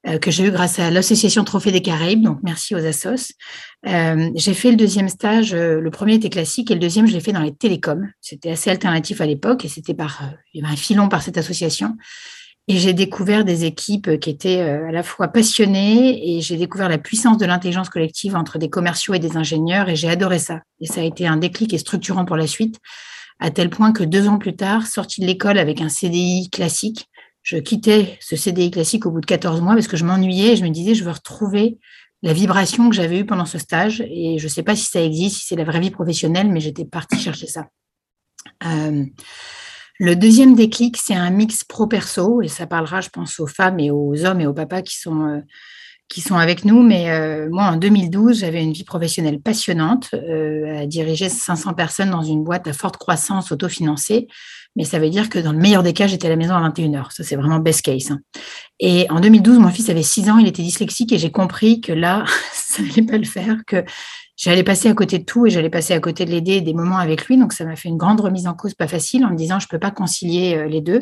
Euh, 0.06 0.18
que 0.18 0.30
j'ai 0.30 0.44
eu 0.44 0.50
grâce 0.50 0.78
à 0.78 0.90
l'association 0.90 1.42
Trophée 1.42 1.72
des 1.72 1.82
Caraïbes, 1.82 2.22
donc 2.22 2.38
merci 2.42 2.74
aux 2.76 2.84
assos. 2.84 3.32
Euh, 3.86 4.30
j'ai 4.36 4.54
fait 4.54 4.70
le 4.70 4.76
deuxième 4.76 5.08
stage, 5.08 5.52
euh, 5.52 5.80
le 5.80 5.90
premier 5.90 6.14
était 6.14 6.30
classique 6.30 6.70
et 6.70 6.74
le 6.74 6.80
deuxième, 6.80 7.06
je 7.06 7.12
l'ai 7.12 7.20
fait 7.20 7.32
dans 7.32 7.42
les 7.42 7.54
télécoms. 7.54 8.08
C'était 8.20 8.50
assez 8.50 8.70
alternatif 8.70 9.20
à 9.20 9.26
l'époque 9.26 9.64
et 9.64 9.68
c'était 9.68 9.94
par, 9.94 10.22
un 10.62 10.76
filon 10.76 11.08
par 11.08 11.22
cette 11.22 11.38
association. 11.38 11.96
Et 12.68 12.78
j'ai 12.78 12.92
découvert 12.92 13.44
des 13.44 13.64
équipes 13.64 14.18
qui 14.18 14.30
étaient 14.30 14.60
à 14.60 14.90
la 14.90 15.04
fois 15.04 15.28
passionnées 15.28 16.36
et 16.36 16.40
j'ai 16.40 16.56
découvert 16.56 16.88
la 16.88 16.98
puissance 16.98 17.38
de 17.38 17.46
l'intelligence 17.46 17.88
collective 17.88 18.34
entre 18.34 18.58
des 18.58 18.68
commerciaux 18.68 19.14
et 19.14 19.20
des 19.20 19.36
ingénieurs 19.36 19.88
et 19.88 19.94
j'ai 19.94 20.08
adoré 20.08 20.40
ça. 20.40 20.62
Et 20.80 20.86
ça 20.86 21.00
a 21.00 21.04
été 21.04 21.28
un 21.28 21.36
déclic 21.36 21.72
et 21.74 21.78
structurant 21.78 22.24
pour 22.24 22.36
la 22.36 22.48
suite, 22.48 22.80
à 23.38 23.50
tel 23.50 23.70
point 23.70 23.92
que 23.92 24.02
deux 24.02 24.26
ans 24.26 24.38
plus 24.38 24.56
tard, 24.56 24.86
sorti 24.86 25.20
de 25.20 25.26
l'école 25.26 25.58
avec 25.58 25.80
un 25.80 25.88
CDI 25.88 26.50
classique, 26.50 27.08
je 27.46 27.58
quittais 27.58 28.18
ce 28.20 28.34
CDI 28.34 28.72
classique 28.72 29.06
au 29.06 29.12
bout 29.12 29.20
de 29.20 29.26
14 29.26 29.60
mois 29.60 29.74
parce 29.74 29.86
que 29.86 29.96
je 29.96 30.04
m'ennuyais 30.04 30.54
et 30.54 30.56
je 30.56 30.64
me 30.64 30.68
disais, 30.68 30.96
je 30.96 31.04
veux 31.04 31.12
retrouver 31.12 31.78
la 32.22 32.32
vibration 32.32 32.90
que 32.90 32.96
j'avais 32.96 33.20
eue 33.20 33.24
pendant 33.24 33.44
ce 33.44 33.56
stage. 33.56 34.00
Et 34.00 34.36
je 34.38 34.44
ne 34.44 34.48
sais 34.48 34.64
pas 34.64 34.74
si 34.74 34.86
ça 34.86 35.00
existe, 35.00 35.36
si 35.36 35.46
c'est 35.46 35.56
la 35.56 35.62
vraie 35.62 35.78
vie 35.78 35.92
professionnelle, 35.92 36.50
mais 36.50 36.58
j'étais 36.58 36.84
partie 36.84 37.20
chercher 37.20 37.46
ça. 37.46 37.68
Euh, 38.64 39.04
Le 40.00 40.16
deuxième 40.16 40.56
déclic, 40.56 40.96
c'est 40.96 41.14
un 41.14 41.30
mix 41.30 41.62
pro-perso, 41.62 42.42
et 42.42 42.48
ça 42.48 42.66
parlera, 42.66 43.00
je 43.00 43.10
pense, 43.10 43.38
aux 43.38 43.46
femmes 43.46 43.78
et 43.78 43.92
aux 43.92 44.24
hommes 44.24 44.40
et 44.40 44.46
aux 44.48 44.54
papas 44.54 44.82
qui 44.82 44.96
sont, 44.96 45.26
euh, 45.28 46.34
avec 46.34 46.64
nous. 46.64 46.82
Mais 46.82 47.10
euh, 47.10 47.48
moi, 47.48 47.66
en 47.66 47.76
2012, 47.76 48.40
j'avais 48.40 48.64
une 48.64 48.72
vie 48.72 48.82
professionnelle 48.82 49.40
passionnante, 49.40 50.12
à 50.12 50.84
diriger 50.86 51.28
500 51.28 51.74
personnes 51.74 52.10
dans 52.10 52.22
une 52.22 52.42
boîte 52.42 52.66
à 52.66 52.72
forte 52.72 52.96
croissance 52.96 53.52
autofinancée. 53.52 54.26
Mais 54.76 54.84
ça 54.84 54.98
veut 54.98 55.08
dire 55.08 55.28
que 55.30 55.38
dans 55.38 55.52
le 55.52 55.58
meilleur 55.58 55.82
des 55.82 55.94
cas, 55.94 56.06
j'étais 56.06 56.26
à 56.26 56.30
la 56.30 56.36
maison 56.36 56.54
à 56.54 56.68
21h. 56.68 57.10
Ça, 57.10 57.24
c'est 57.24 57.36
vraiment 57.36 57.58
best 57.58 57.82
case. 57.82 58.10
Hein. 58.10 58.20
Et 58.78 59.06
en 59.10 59.20
2012, 59.20 59.58
mon 59.58 59.70
fils 59.70 59.88
avait 59.88 60.02
6 60.02 60.30
ans, 60.30 60.38
il 60.38 60.46
était 60.46 60.62
dyslexique 60.62 61.12
et 61.12 61.18
j'ai 61.18 61.30
compris 61.30 61.80
que 61.80 61.92
là, 61.92 62.24
ça 62.52 62.82
n'allait 62.82 63.02
pas 63.02 63.16
le 63.16 63.24
faire, 63.24 63.56
que 63.66 63.84
j'allais 64.36 64.64
passer 64.64 64.88
à 64.88 64.94
côté 64.94 65.18
de 65.18 65.24
tout 65.24 65.46
et 65.46 65.50
j'allais 65.50 65.70
passer 65.70 65.94
à 65.94 66.00
côté 66.00 66.26
de 66.26 66.30
l'aider 66.30 66.60
des 66.60 66.74
moments 66.74 66.98
avec 66.98 67.26
lui. 67.26 67.38
Donc, 67.38 67.54
ça 67.54 67.64
m'a 67.64 67.74
fait 67.74 67.88
une 67.88 67.96
grande 67.96 68.20
remise 68.20 68.46
en 68.46 68.54
cause, 68.54 68.74
pas 68.74 68.86
facile, 68.86 69.24
en 69.24 69.30
me 69.30 69.36
disant, 69.36 69.58
je 69.58 69.66
ne 69.66 69.70
peux 69.70 69.78
pas 69.78 69.90
concilier 69.90 70.56
euh, 70.56 70.68
les 70.68 70.82
deux. 70.82 71.00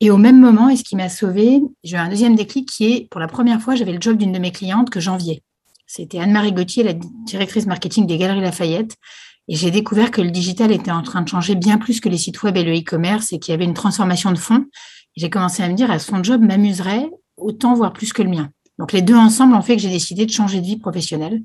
Et 0.00 0.10
au 0.10 0.16
même 0.16 0.40
moment, 0.40 0.68
et 0.68 0.76
ce 0.76 0.84
qui 0.84 0.96
m'a 0.96 1.08
sauvée, 1.08 1.60
j'ai 1.84 1.96
eu 1.96 1.98
un 2.00 2.08
deuxième 2.08 2.34
déclic 2.34 2.68
qui 2.68 2.92
est, 2.92 3.08
pour 3.10 3.20
la 3.20 3.28
première 3.28 3.60
fois, 3.60 3.74
j'avais 3.74 3.92
le 3.92 4.00
job 4.00 4.16
d'une 4.16 4.32
de 4.32 4.38
mes 4.38 4.50
clientes 4.50 4.90
que 4.90 5.00
j'enviais. 5.00 5.42
C'était 5.86 6.18
Anne-Marie 6.18 6.52
Gauthier, 6.52 6.82
la 6.84 6.94
directrice 7.26 7.66
marketing 7.66 8.06
des 8.06 8.16
Galeries 8.16 8.40
Lafayette. 8.40 8.96
Et 9.48 9.56
j'ai 9.56 9.70
découvert 9.70 10.10
que 10.10 10.20
le 10.20 10.30
digital 10.30 10.70
était 10.72 10.90
en 10.90 11.02
train 11.02 11.22
de 11.22 11.28
changer 11.28 11.54
bien 11.54 11.78
plus 11.78 12.00
que 12.00 12.08
les 12.08 12.18
sites 12.18 12.42
web 12.42 12.56
et 12.56 12.62
le 12.62 12.76
e-commerce 12.78 13.32
et 13.32 13.38
qu'il 13.38 13.52
y 13.52 13.54
avait 13.54 13.64
une 13.64 13.74
transformation 13.74 14.30
de 14.30 14.38
fond. 14.38 14.66
J'ai 15.16 15.30
commencé 15.30 15.62
à 15.62 15.68
me 15.68 15.74
dire, 15.74 15.90
à 15.90 15.98
son 15.98 16.22
job 16.22 16.40
m'amuserait 16.42 17.10
autant, 17.36 17.74
voire 17.74 17.92
plus 17.92 18.12
que 18.12 18.22
le 18.22 18.30
mien. 18.30 18.50
Donc 18.78 18.92
les 18.92 19.02
deux 19.02 19.16
ensemble 19.16 19.54
ont 19.54 19.62
fait 19.62 19.76
que 19.76 19.82
j'ai 19.82 19.90
décidé 19.90 20.26
de 20.26 20.30
changer 20.30 20.60
de 20.60 20.66
vie 20.66 20.78
professionnelle. 20.78 21.42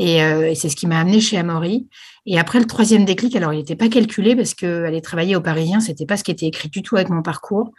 Euh, 0.00 0.44
et, 0.44 0.54
c'est 0.54 0.68
ce 0.68 0.76
qui 0.76 0.86
m'a 0.86 1.00
amené 1.00 1.20
chez 1.20 1.38
Amaury. 1.38 1.88
Et 2.26 2.38
après 2.38 2.60
le 2.60 2.66
troisième 2.66 3.04
déclic, 3.04 3.34
alors 3.36 3.52
il 3.52 3.58
n'était 3.58 3.76
pas 3.76 3.88
calculé 3.88 4.36
parce 4.36 4.54
qu'aller 4.54 5.00
travailler 5.00 5.34
au 5.36 5.40
Parisien, 5.40 5.80
ce 5.80 5.88
n'était 5.88 6.06
pas 6.06 6.16
ce 6.16 6.24
qui 6.24 6.30
était 6.30 6.46
écrit 6.46 6.68
du 6.68 6.82
tout 6.82 6.96
avec 6.96 7.10
mon 7.10 7.22
parcours. 7.22 7.72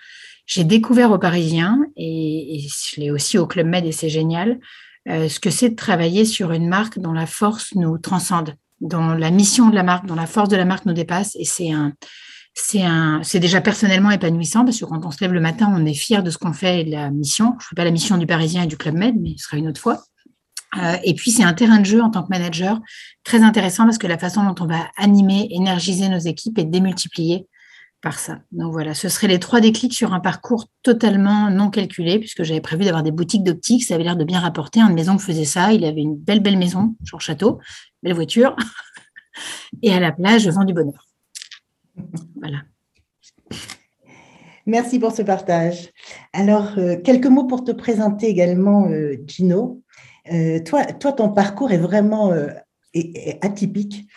J'ai 0.45 0.63
découvert 0.63 1.11
au 1.11 1.19
Parisien, 1.19 1.79
et, 1.95 2.67
je 2.67 2.99
l'ai 2.99 3.11
aussi 3.11 3.37
au 3.37 3.45
Club 3.45 3.67
Med 3.67 3.85
et 3.85 3.91
c'est 3.91 4.09
génial, 4.09 4.59
euh, 5.07 5.29
ce 5.29 5.39
que 5.39 5.51
c'est 5.51 5.69
de 5.69 5.75
travailler 5.75 6.25
sur 6.25 6.51
une 6.51 6.67
marque 6.67 6.97
dont 6.99 7.13
la 7.13 7.27
force 7.27 7.75
nous 7.75 7.97
transcende, 7.99 8.55
dont 8.81 9.13
la 9.13 9.31
mission 9.31 9.69
de 9.69 9.75
la 9.75 9.83
marque, 9.83 10.05
dont 10.05 10.15
la 10.15 10.27
force 10.27 10.49
de 10.49 10.55
la 10.55 10.65
marque 10.65 10.85
nous 10.85 10.93
dépasse. 10.93 11.35
Et 11.35 11.45
c'est 11.45 11.71
un, 11.71 11.93
c'est 12.53 12.83
un, 12.83 13.21
c'est 13.23 13.39
déjà 13.39 13.61
personnellement 13.61 14.11
épanouissant 14.11 14.65
parce 14.65 14.79
que 14.79 14.85
quand 14.85 15.05
on 15.05 15.11
se 15.11 15.19
lève 15.21 15.33
le 15.33 15.39
matin, 15.39 15.71
on 15.73 15.85
est 15.85 15.93
fier 15.93 16.23
de 16.23 16.29
ce 16.29 16.37
qu'on 16.37 16.53
fait 16.53 16.81
et 16.81 16.83
de 16.83 16.91
la 16.91 17.11
mission. 17.11 17.55
Je 17.59 17.65
ne 17.65 17.69
fais 17.69 17.75
pas 17.75 17.83
la 17.83 17.91
mission 17.91 18.17
du 18.17 18.25
Parisien 18.25 18.63
et 18.63 18.67
du 18.67 18.77
Club 18.77 18.95
Med, 18.95 19.15
mais 19.19 19.35
ce 19.37 19.45
sera 19.45 19.57
une 19.57 19.67
autre 19.67 19.81
fois. 19.81 20.03
Euh, 20.77 20.97
et 21.03 21.15
puis, 21.15 21.31
c'est 21.31 21.43
un 21.43 21.53
terrain 21.53 21.79
de 21.79 21.85
jeu 21.85 22.01
en 22.01 22.11
tant 22.11 22.23
que 22.23 22.29
manager 22.29 22.79
très 23.23 23.41
intéressant 23.41 23.85
parce 23.85 23.97
que 23.97 24.07
la 24.07 24.17
façon 24.17 24.43
dont 24.43 24.63
on 24.63 24.67
va 24.67 24.87
animer, 24.97 25.47
énergiser 25.51 26.09
nos 26.09 26.19
équipes 26.19 26.59
est 26.59 26.65
démultipliée 26.65 27.47
par 28.01 28.17
ça. 28.17 28.39
Donc 28.51 28.71
voilà, 28.71 28.93
ce 28.93 29.09
seraient 29.09 29.27
les 29.27 29.39
trois 29.39 29.59
déclics 29.59 29.93
sur 29.93 30.13
un 30.13 30.19
parcours 30.19 30.67
totalement 30.83 31.49
non 31.49 31.69
calculé, 31.69 32.19
puisque 32.19 32.43
j'avais 32.43 32.61
prévu 32.61 32.85
d'avoir 32.85 33.03
des 33.03 33.11
boutiques 33.11 33.43
d'optique, 33.43 33.83
ça 33.83 33.95
avait 33.95 34.03
l'air 34.03 34.15
de 34.15 34.23
bien 34.23 34.39
rapporter. 34.39 34.79
Un 34.79 34.93
maison 34.93 35.17
faisait 35.17 35.45
ça, 35.45 35.73
il 35.73 35.83
avait 35.83 36.01
une 36.01 36.15
belle, 36.15 36.39
belle 36.39 36.57
maison, 36.57 36.95
genre 37.03 37.21
château, 37.21 37.59
belle 38.01 38.13
voiture, 38.13 38.55
et 39.83 39.93
à 39.93 39.99
la 39.99 40.11
plage, 40.11 40.43
je 40.43 40.49
vends 40.49 40.65
du 40.65 40.73
bonheur. 40.73 41.05
Voilà. 42.35 42.59
Merci 44.65 44.99
pour 44.99 45.11
ce 45.11 45.23
partage. 45.23 45.89
Alors, 46.31 46.77
euh, 46.77 46.95
quelques 47.03 47.25
mots 47.25 47.45
pour 47.45 47.63
te 47.63 47.71
présenter 47.71 48.27
également, 48.27 48.87
euh, 48.87 49.15
Gino. 49.25 49.81
Euh, 50.31 50.59
toi, 50.63 50.85
toi, 50.85 51.11
ton 51.11 51.29
parcours 51.29 51.71
est 51.71 51.79
vraiment 51.79 52.31
atypique 53.41 54.07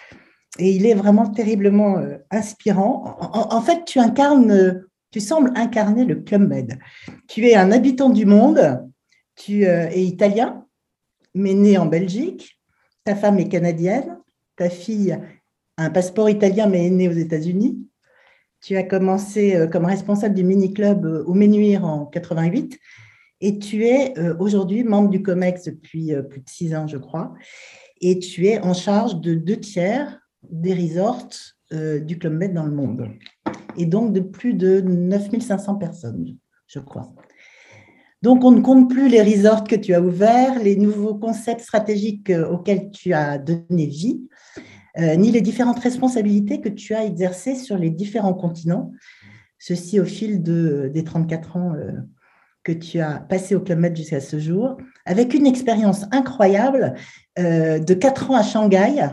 et 0.59 0.71
il 0.71 0.87
est 0.87 0.94
vraiment 0.94 1.28
terriblement 1.28 1.99
euh, 1.99 2.18
inspirant. 2.30 3.16
En, 3.21 3.61
fait, 3.62 3.85
tu 3.85 3.99
incarnes, 3.99 4.85
tu 5.11 5.21
sembles 5.21 5.52
incarner 5.56 6.04
le 6.04 6.16
Club 6.16 6.49
Med. 6.49 6.78
Tu 7.28 7.47
es 7.47 7.54
un 7.54 7.73
habitant 7.73 8.11
du 8.11 8.26
monde, 8.26 8.87
tu 9.35 9.64
es 9.64 10.02
italien, 10.02 10.66
mais 11.35 11.54
né 11.54 11.78
en 11.78 11.87
Belgique. 11.87 12.59
Ta 13.04 13.16
femme 13.16 13.38
est 13.38 13.49
canadienne, 13.49 14.18
ta 14.56 14.68
fille 14.68 15.12
a 15.76 15.85
un 15.85 15.90
passeport 15.90 16.28
italien, 16.28 16.68
mais 16.68 16.87
est 16.87 16.90
née 16.90 17.09
aux 17.09 17.12
États-Unis. 17.12 17.78
Tu 18.61 18.76
as 18.76 18.85
commencé 18.85 19.66
comme 19.73 19.87
responsable 19.87 20.35
du 20.35 20.44
mini-club 20.44 21.25
au 21.26 21.35
Menuire 21.35 21.85
en 21.85 22.06
88 22.06 22.78
et 23.42 23.59
tu 23.59 23.85
es 23.85 24.16
euh, 24.18 24.37
aujourd'hui 24.38 24.85
membre 24.85 25.11
du 25.11 25.21
COMEX 25.21 25.64
depuis 25.64 26.14
euh, 26.14 26.23
plus 26.23 26.40
de 26.40 26.49
six 26.49 26.75
ans, 26.76 26.87
je 26.87 26.97
crois. 26.97 27.35
Et 28.00 28.21
tu 28.21 28.47
es 28.47 28.61
en 28.61 28.73
charge 28.73 29.16
de 29.21 29.35
deux 29.35 29.59
tiers 29.59 30.21
des 30.50 30.75
resorts 30.75 31.28
euh, 31.72 32.00
du 32.00 32.18
Club 32.18 32.34
Med 32.34 32.54
dans 32.54 32.64
le 32.64 32.72
monde. 32.72 33.08
Et 33.76 33.87
donc 33.87 34.12
de 34.12 34.20
plus 34.20 34.54
de 34.54 34.80
9500 34.80 35.76
personnes, 35.76 36.37
je 36.66 36.78
crois. 36.78 37.14
Donc, 38.22 38.44
on 38.44 38.52
ne 38.52 38.61
compte 38.61 38.88
plus 38.88 39.08
les 39.08 39.20
resorts 39.20 39.64
que 39.64 39.75
tu 39.75 39.94
as 39.94 40.00
ouverts, 40.00 40.62
les 40.62 40.76
nouveaux 40.76 41.16
concepts 41.16 41.62
stratégiques 41.62 42.30
auxquels 42.30 42.92
tu 42.92 43.12
as 43.12 43.37
donné 43.37 43.87
vie, 43.87 44.22
ni 44.96 45.32
les 45.32 45.40
différentes 45.40 45.80
responsabilités 45.80 46.61
que 46.61 46.68
tu 46.68 46.94
as 46.94 47.04
exercées 47.04 47.56
sur 47.56 47.76
les 47.76 47.90
différents 47.90 48.34
continents. 48.34 48.92
Ceci 49.58 49.99
au 49.99 50.04
fil 50.04 50.40
de, 50.40 50.88
des 50.94 51.02
34 51.02 51.56
ans 51.56 51.72
que 52.64 52.72
tu 52.72 53.00
as 53.00 53.18
passé 53.18 53.54
au 53.54 53.61
Club 53.61 53.80
Med 53.80 53.96
jusqu'à 53.96 54.20
ce 54.20 54.38
jour, 54.38 54.76
avec 55.04 55.34
une 55.34 55.46
expérience 55.46 56.04
incroyable 56.12 56.94
euh, 57.38 57.78
de 57.78 57.94
quatre 57.94 58.30
ans 58.30 58.37
à 58.37 58.42
Shanghai 58.42 59.08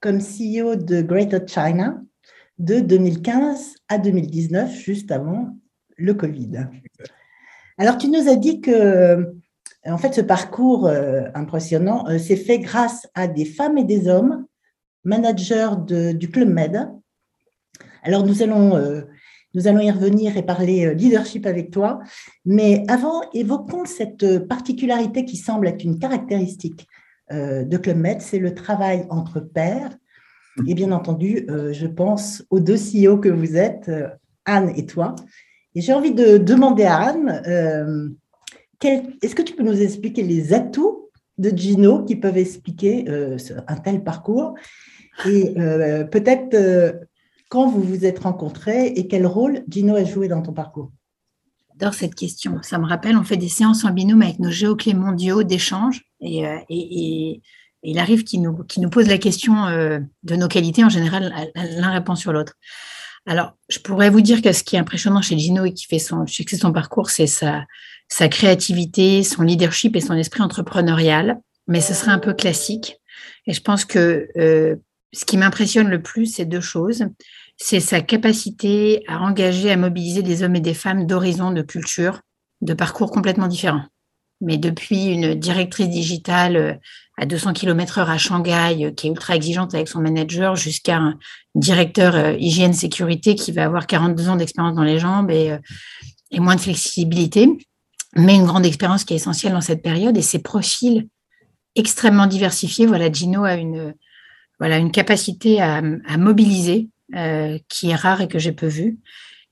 comme 0.00 0.18
CEO 0.18 0.76
de 0.76 1.02
Greater 1.02 1.46
China 1.46 2.02
de 2.58 2.80
2015 2.80 3.74
à 3.88 3.98
2019, 3.98 4.72
juste 4.72 5.10
avant 5.10 5.56
le 5.96 6.14
Covid. 6.14 6.68
Alors, 7.78 7.98
tu 7.98 8.08
nous 8.08 8.28
as 8.28 8.36
dit 8.36 8.60
que, 8.60 9.32
en 9.84 9.98
fait, 9.98 10.14
ce 10.14 10.20
parcours 10.20 10.86
euh, 10.86 11.22
impressionnant 11.34 12.06
euh, 12.08 12.18
s'est 12.18 12.36
fait 12.36 12.58
grâce 12.58 13.06
à 13.14 13.28
des 13.28 13.44
femmes 13.44 13.78
et 13.78 13.84
des 13.84 14.08
hommes, 14.08 14.46
managers 15.04 15.70
du 15.86 16.30
Club 16.30 16.48
Med. 16.48 16.90
Alors, 18.02 18.26
nous 18.26 18.42
allons 18.42 19.04
nous 19.54 19.66
allons 19.66 19.80
y 19.80 19.90
revenir 19.90 20.36
et 20.36 20.42
parler 20.42 20.86
euh, 20.86 20.94
leadership 20.94 21.46
avec 21.46 21.70
toi. 21.70 22.00
Mais 22.44 22.84
avant, 22.88 23.22
évoquons 23.32 23.84
cette 23.84 24.46
particularité 24.46 25.24
qui 25.24 25.36
semble 25.36 25.66
être 25.66 25.84
une 25.84 25.98
caractéristique 25.98 26.86
euh, 26.86 26.99
de 27.30 27.76
Club 27.76 27.96
Med, 27.96 28.20
c'est 28.20 28.38
le 28.38 28.54
travail 28.54 29.06
entre 29.10 29.40
pairs. 29.40 29.90
Et 30.66 30.74
bien 30.74 30.92
entendu, 30.92 31.46
euh, 31.48 31.72
je 31.72 31.86
pense 31.86 32.44
aux 32.50 32.60
deux 32.60 32.76
CEO 32.76 33.18
que 33.18 33.28
vous 33.28 33.56
êtes, 33.56 33.90
Anne 34.44 34.72
et 34.76 34.84
toi. 34.84 35.14
Et 35.74 35.80
j'ai 35.80 35.92
envie 35.92 36.12
de 36.12 36.38
demander 36.38 36.84
à 36.84 36.96
Anne, 36.96 38.12
est-ce 38.82 39.34
que 39.34 39.42
tu 39.42 39.54
peux 39.54 39.62
nous 39.62 39.80
expliquer 39.80 40.22
les 40.22 40.52
atouts 40.52 41.08
de 41.38 41.50
Gino 41.56 42.04
qui 42.04 42.16
peuvent 42.16 42.36
expliquer 42.36 43.06
un 43.68 43.76
tel 43.76 44.02
parcours? 44.02 44.54
Et 45.26 45.54
peut-être 46.10 46.98
quand 47.48 47.68
vous 47.68 47.82
vous 47.82 48.04
êtes 48.04 48.18
rencontrés 48.18 48.88
et 48.88 49.06
quel 49.06 49.26
rôle 49.26 49.62
Gino 49.68 49.94
a 49.94 50.04
joué 50.04 50.26
dans 50.26 50.42
ton 50.42 50.52
parcours? 50.52 50.90
J'adore 51.70 51.94
cette 51.94 52.16
question. 52.16 52.58
Ça 52.62 52.78
me 52.78 52.86
rappelle, 52.86 53.16
on 53.16 53.24
fait 53.24 53.36
des 53.36 53.48
séances 53.48 53.84
en 53.84 53.92
binôme 53.92 54.22
avec 54.22 54.40
nos 54.40 54.50
géoclés 54.50 54.94
mondiaux 54.94 55.44
d'échange 55.44 56.02
et, 56.20 56.46
euh, 56.46 56.58
il 57.82 57.98
arrive 57.98 58.24
qu'il 58.24 58.42
nous, 58.42 58.64
nous 58.76 58.90
pose 58.90 59.06
la 59.06 59.18
question 59.18 59.66
euh, 59.66 60.00
de 60.22 60.36
nos 60.36 60.48
qualités. 60.48 60.84
En 60.84 60.90
général, 60.90 61.50
l'un 61.54 61.90
répond 61.90 62.14
sur 62.14 62.32
l'autre. 62.32 62.54
Alors, 63.26 63.52
je 63.68 63.78
pourrais 63.78 64.10
vous 64.10 64.20
dire 64.20 64.42
que 64.42 64.52
ce 64.52 64.62
qui 64.62 64.76
est 64.76 64.78
impressionnant 64.78 65.22
chez 65.22 65.38
Gino 65.38 65.64
et 65.64 65.72
qui 65.72 65.86
fait 65.86 65.98
son 65.98 66.26
succès 66.26 66.56
son 66.56 66.72
parcours, 66.72 67.10
c'est 67.10 67.26
sa, 67.26 67.64
sa 68.08 68.28
créativité, 68.28 69.22
son 69.22 69.42
leadership 69.42 69.96
et 69.96 70.00
son 70.00 70.14
esprit 70.14 70.42
entrepreneurial. 70.42 71.40
Mais 71.68 71.80
ce 71.80 71.94
serait 71.94 72.10
un 72.10 72.18
peu 72.18 72.34
classique. 72.34 72.96
Et 73.46 73.52
je 73.52 73.60
pense 73.60 73.84
que 73.84 74.28
euh, 74.36 74.76
ce 75.12 75.24
qui 75.24 75.36
m'impressionne 75.36 75.88
le 75.88 76.02
plus, 76.02 76.26
c'est 76.26 76.44
deux 76.44 76.60
choses. 76.60 77.06
C'est 77.56 77.80
sa 77.80 78.00
capacité 78.00 79.04
à 79.06 79.20
engager, 79.20 79.70
à 79.70 79.76
mobiliser 79.76 80.22
des 80.22 80.42
hommes 80.42 80.56
et 80.56 80.60
des 80.60 80.74
femmes 80.74 81.06
d'horizons, 81.06 81.52
de 81.52 81.62
cultures, 81.62 82.20
de 82.62 82.74
parcours 82.74 83.10
complètement 83.10 83.48
différents. 83.48 83.84
Mais 84.40 84.56
depuis 84.56 85.06
une 85.06 85.34
directrice 85.34 85.88
digitale 85.88 86.56
euh, 86.56 86.74
à 87.18 87.26
200 87.26 87.52
km/h 87.52 88.08
à 88.08 88.18
Shanghai, 88.18 88.84
euh, 88.84 88.90
qui 88.90 89.06
est 89.06 89.10
ultra 89.10 89.36
exigeante 89.36 89.74
avec 89.74 89.88
son 89.88 90.00
manager, 90.00 90.56
jusqu'à 90.56 90.96
un 90.96 91.18
directeur 91.54 92.14
euh, 92.14 92.32
hygiène 92.38 92.72
sécurité 92.72 93.34
qui 93.34 93.52
va 93.52 93.64
avoir 93.64 93.86
42 93.86 94.28
ans 94.28 94.36
d'expérience 94.36 94.74
dans 94.74 94.82
les 94.82 94.98
jambes 94.98 95.30
et, 95.30 95.52
moins 96.38 96.54
de 96.54 96.60
flexibilité, 96.60 97.48
mais 98.16 98.36
une 98.36 98.46
grande 98.46 98.64
expérience 98.64 99.04
qui 99.04 99.14
est 99.14 99.16
essentielle 99.16 99.52
dans 99.52 99.60
cette 99.60 99.82
période. 99.82 100.16
Et 100.16 100.22
ses 100.22 100.38
profils 100.38 101.08
extrêmement 101.74 102.26
diversifiés. 102.26 102.86
Voilà, 102.86 103.10
Gino 103.10 103.44
a 103.44 103.54
une, 103.54 103.94
capacité 104.92 105.60
à, 105.60 105.82
mobiliser 106.16 106.88
qui 107.68 107.90
est 107.90 107.94
rare 107.96 108.20
et 108.20 108.28
que 108.28 108.38
j'ai 108.38 108.52
peu 108.52 108.68
vue. 108.68 108.98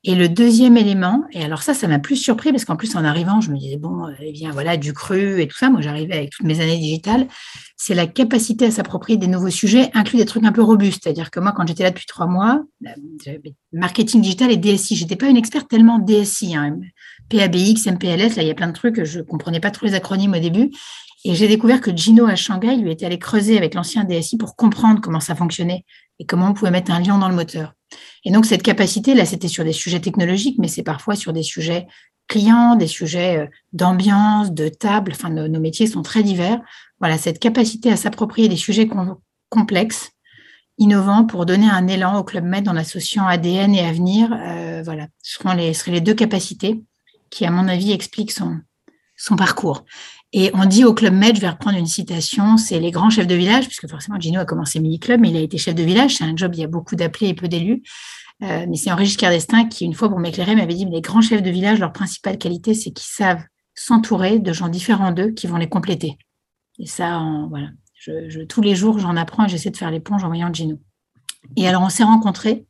Et 0.04 0.14
le 0.14 0.28
deuxième 0.28 0.76
élément, 0.76 1.24
et 1.32 1.42
alors 1.42 1.62
ça, 1.62 1.74
ça 1.74 1.88
m'a 1.88 1.98
plus 1.98 2.14
surpris 2.14 2.52
parce 2.52 2.64
qu'en 2.64 2.76
plus, 2.76 2.94
en 2.94 3.04
arrivant, 3.04 3.40
je 3.40 3.50
me 3.50 3.58
disais, 3.58 3.76
bon, 3.76 4.06
eh 4.20 4.30
bien 4.30 4.52
voilà, 4.52 4.76
du 4.76 4.92
cru 4.92 5.40
et 5.40 5.48
tout 5.48 5.56
ça. 5.56 5.70
Moi, 5.70 5.80
j'arrivais 5.80 6.14
avec 6.14 6.30
toutes 6.30 6.46
mes 6.46 6.60
années 6.60 6.78
digitales. 6.78 7.26
C'est 7.76 7.94
la 7.94 8.06
capacité 8.06 8.66
à 8.66 8.70
s'approprier 8.70 9.18
des 9.18 9.26
nouveaux 9.26 9.50
sujets, 9.50 9.90
inclus 9.94 10.18
des 10.18 10.24
trucs 10.24 10.44
un 10.44 10.52
peu 10.52 10.62
robustes. 10.62 11.02
C'est-à-dire 11.02 11.32
que 11.32 11.40
moi, 11.40 11.52
quand 11.52 11.66
j'étais 11.66 11.82
là 11.82 11.90
depuis 11.90 12.06
trois 12.06 12.26
mois, 12.26 12.62
marketing 13.72 14.22
digital 14.22 14.52
et 14.52 14.56
DSI, 14.56 14.94
j'étais 14.94 15.16
pas 15.16 15.26
une 15.26 15.36
experte 15.36 15.68
tellement 15.68 15.98
DSI. 15.98 16.54
Hein. 16.54 16.78
PABX, 17.28 17.86
MPLS, 17.88 18.36
là, 18.36 18.42
il 18.42 18.46
y 18.46 18.50
a 18.50 18.54
plein 18.54 18.68
de 18.68 18.72
trucs, 18.72 19.02
je 19.02 19.20
comprenais 19.20 19.60
pas 19.60 19.72
trop 19.72 19.86
les 19.86 19.94
acronymes 19.94 20.34
au 20.34 20.40
début. 20.40 20.70
Et 21.24 21.34
j'ai 21.34 21.48
découvert 21.48 21.80
que 21.80 21.94
Gino 21.94 22.26
à 22.26 22.36
Shanghai 22.36 22.76
lui 22.76 22.92
était 22.92 23.06
allé 23.06 23.18
creuser 23.18 23.58
avec 23.58 23.74
l'ancien 23.74 24.04
DSI 24.04 24.36
pour 24.36 24.54
comprendre 24.54 25.00
comment 25.00 25.18
ça 25.18 25.34
fonctionnait 25.34 25.84
et 26.20 26.24
comment 26.24 26.50
on 26.50 26.54
pouvait 26.54 26.70
mettre 26.70 26.92
un 26.92 27.00
lion 27.00 27.18
dans 27.18 27.28
le 27.28 27.34
moteur. 27.34 27.74
Et 28.24 28.30
donc, 28.30 28.46
cette 28.46 28.62
capacité, 28.62 29.14
là, 29.14 29.24
c'était 29.24 29.48
sur 29.48 29.64
des 29.64 29.72
sujets 29.72 30.00
technologiques, 30.00 30.58
mais 30.58 30.68
c'est 30.68 30.82
parfois 30.82 31.16
sur 31.16 31.32
des 31.32 31.42
sujets 31.42 31.86
clients, 32.28 32.76
des 32.76 32.86
sujets 32.86 33.38
euh, 33.38 33.46
d'ambiance, 33.72 34.52
de 34.52 34.68
table. 34.68 35.12
Enfin, 35.14 35.30
nos, 35.30 35.60
métiers 35.60 35.86
sont 35.86 36.02
très 36.02 36.22
divers. 36.22 36.60
Voilà, 37.00 37.18
cette 37.18 37.38
capacité 37.38 37.90
à 37.90 37.96
s'approprier 37.96 38.48
des 38.48 38.56
sujets 38.56 38.88
complexes, 39.48 40.10
innovants, 40.76 41.24
pour 41.24 41.46
donner 41.46 41.68
un 41.68 41.86
élan 41.88 42.18
au 42.18 42.24
Club 42.24 42.44
Med 42.44 42.68
en 42.68 42.76
associant 42.76 43.26
ADN 43.26 43.74
et 43.74 43.84
avenir, 43.84 44.30
euh, 44.32 44.82
voilà, 44.84 45.08
seront 45.22 45.54
les, 45.54 45.74
seraient 45.74 45.92
les 45.92 46.00
deux 46.00 46.14
capacités 46.14 46.82
qui, 47.30 47.46
à 47.46 47.50
mon 47.50 47.68
avis, 47.68 47.92
expliquent 47.92 48.32
son, 48.32 48.58
son 49.16 49.36
parcours. 49.36 49.84
Et 50.32 50.50
on 50.54 50.66
dit 50.66 50.84
au 50.84 50.92
Club 50.92 51.14
Med, 51.14 51.36
je 51.36 51.40
vais 51.40 51.48
reprendre 51.48 51.78
une 51.78 51.86
citation, 51.86 52.58
c'est 52.58 52.80
les 52.80 52.90
grands 52.90 53.08
chefs 53.08 53.26
de 53.26 53.34
village, 53.34 53.66
puisque 53.66 53.88
forcément 53.88 54.20
Gino 54.20 54.40
a 54.40 54.44
commencé 54.44 54.78
mini-club, 54.78 55.20
mais 55.20 55.30
il 55.30 55.36
a 55.36 55.40
été 55.40 55.56
chef 55.56 55.74
de 55.74 55.82
village, 55.82 56.16
c'est 56.16 56.24
un 56.24 56.36
job, 56.36 56.52
il 56.54 56.60
y 56.60 56.64
a 56.64 56.68
beaucoup 56.68 56.96
d'appelés 56.96 57.28
et 57.28 57.34
peu 57.34 57.48
d'élus. 57.48 57.82
Euh, 58.42 58.66
mais 58.68 58.76
c'est 58.76 58.92
Henri 58.92 59.06
Giscard 59.06 59.30
d'Estaing 59.30 59.68
qui, 59.68 59.84
une 59.84 59.94
fois 59.94 60.08
pour 60.08 60.18
m'éclairer, 60.18 60.54
m'avait 60.54 60.74
dit, 60.74 60.84
mais 60.84 60.96
les 60.96 61.00
grands 61.00 61.22
chefs 61.22 61.42
de 61.42 61.50
village, 61.50 61.80
leur 61.80 61.92
principale 61.92 62.36
qualité, 62.36 62.74
c'est 62.74 62.90
qu'ils 62.90 63.08
savent 63.08 63.42
s'entourer 63.74 64.38
de 64.38 64.52
gens 64.52 64.68
différents 64.68 65.12
d'eux 65.12 65.30
qui 65.30 65.46
vont 65.46 65.56
les 65.56 65.68
compléter. 65.68 66.18
Et 66.78 66.86
ça, 66.86 67.24
voilà, 67.48 67.68
je, 67.94 68.44
tous 68.44 68.60
les 68.60 68.76
jours, 68.76 68.98
j'en 68.98 69.16
apprends 69.16 69.46
et 69.46 69.48
j'essaie 69.48 69.70
de 69.70 69.76
faire 69.76 69.90
l'éponge 69.90 70.24
en 70.24 70.28
voyant 70.28 70.52
Gino. 70.52 70.78
Et 71.56 71.66
alors, 71.66 71.82
on 71.82 71.88
s'est 71.88 72.04
rencontrés 72.04 72.66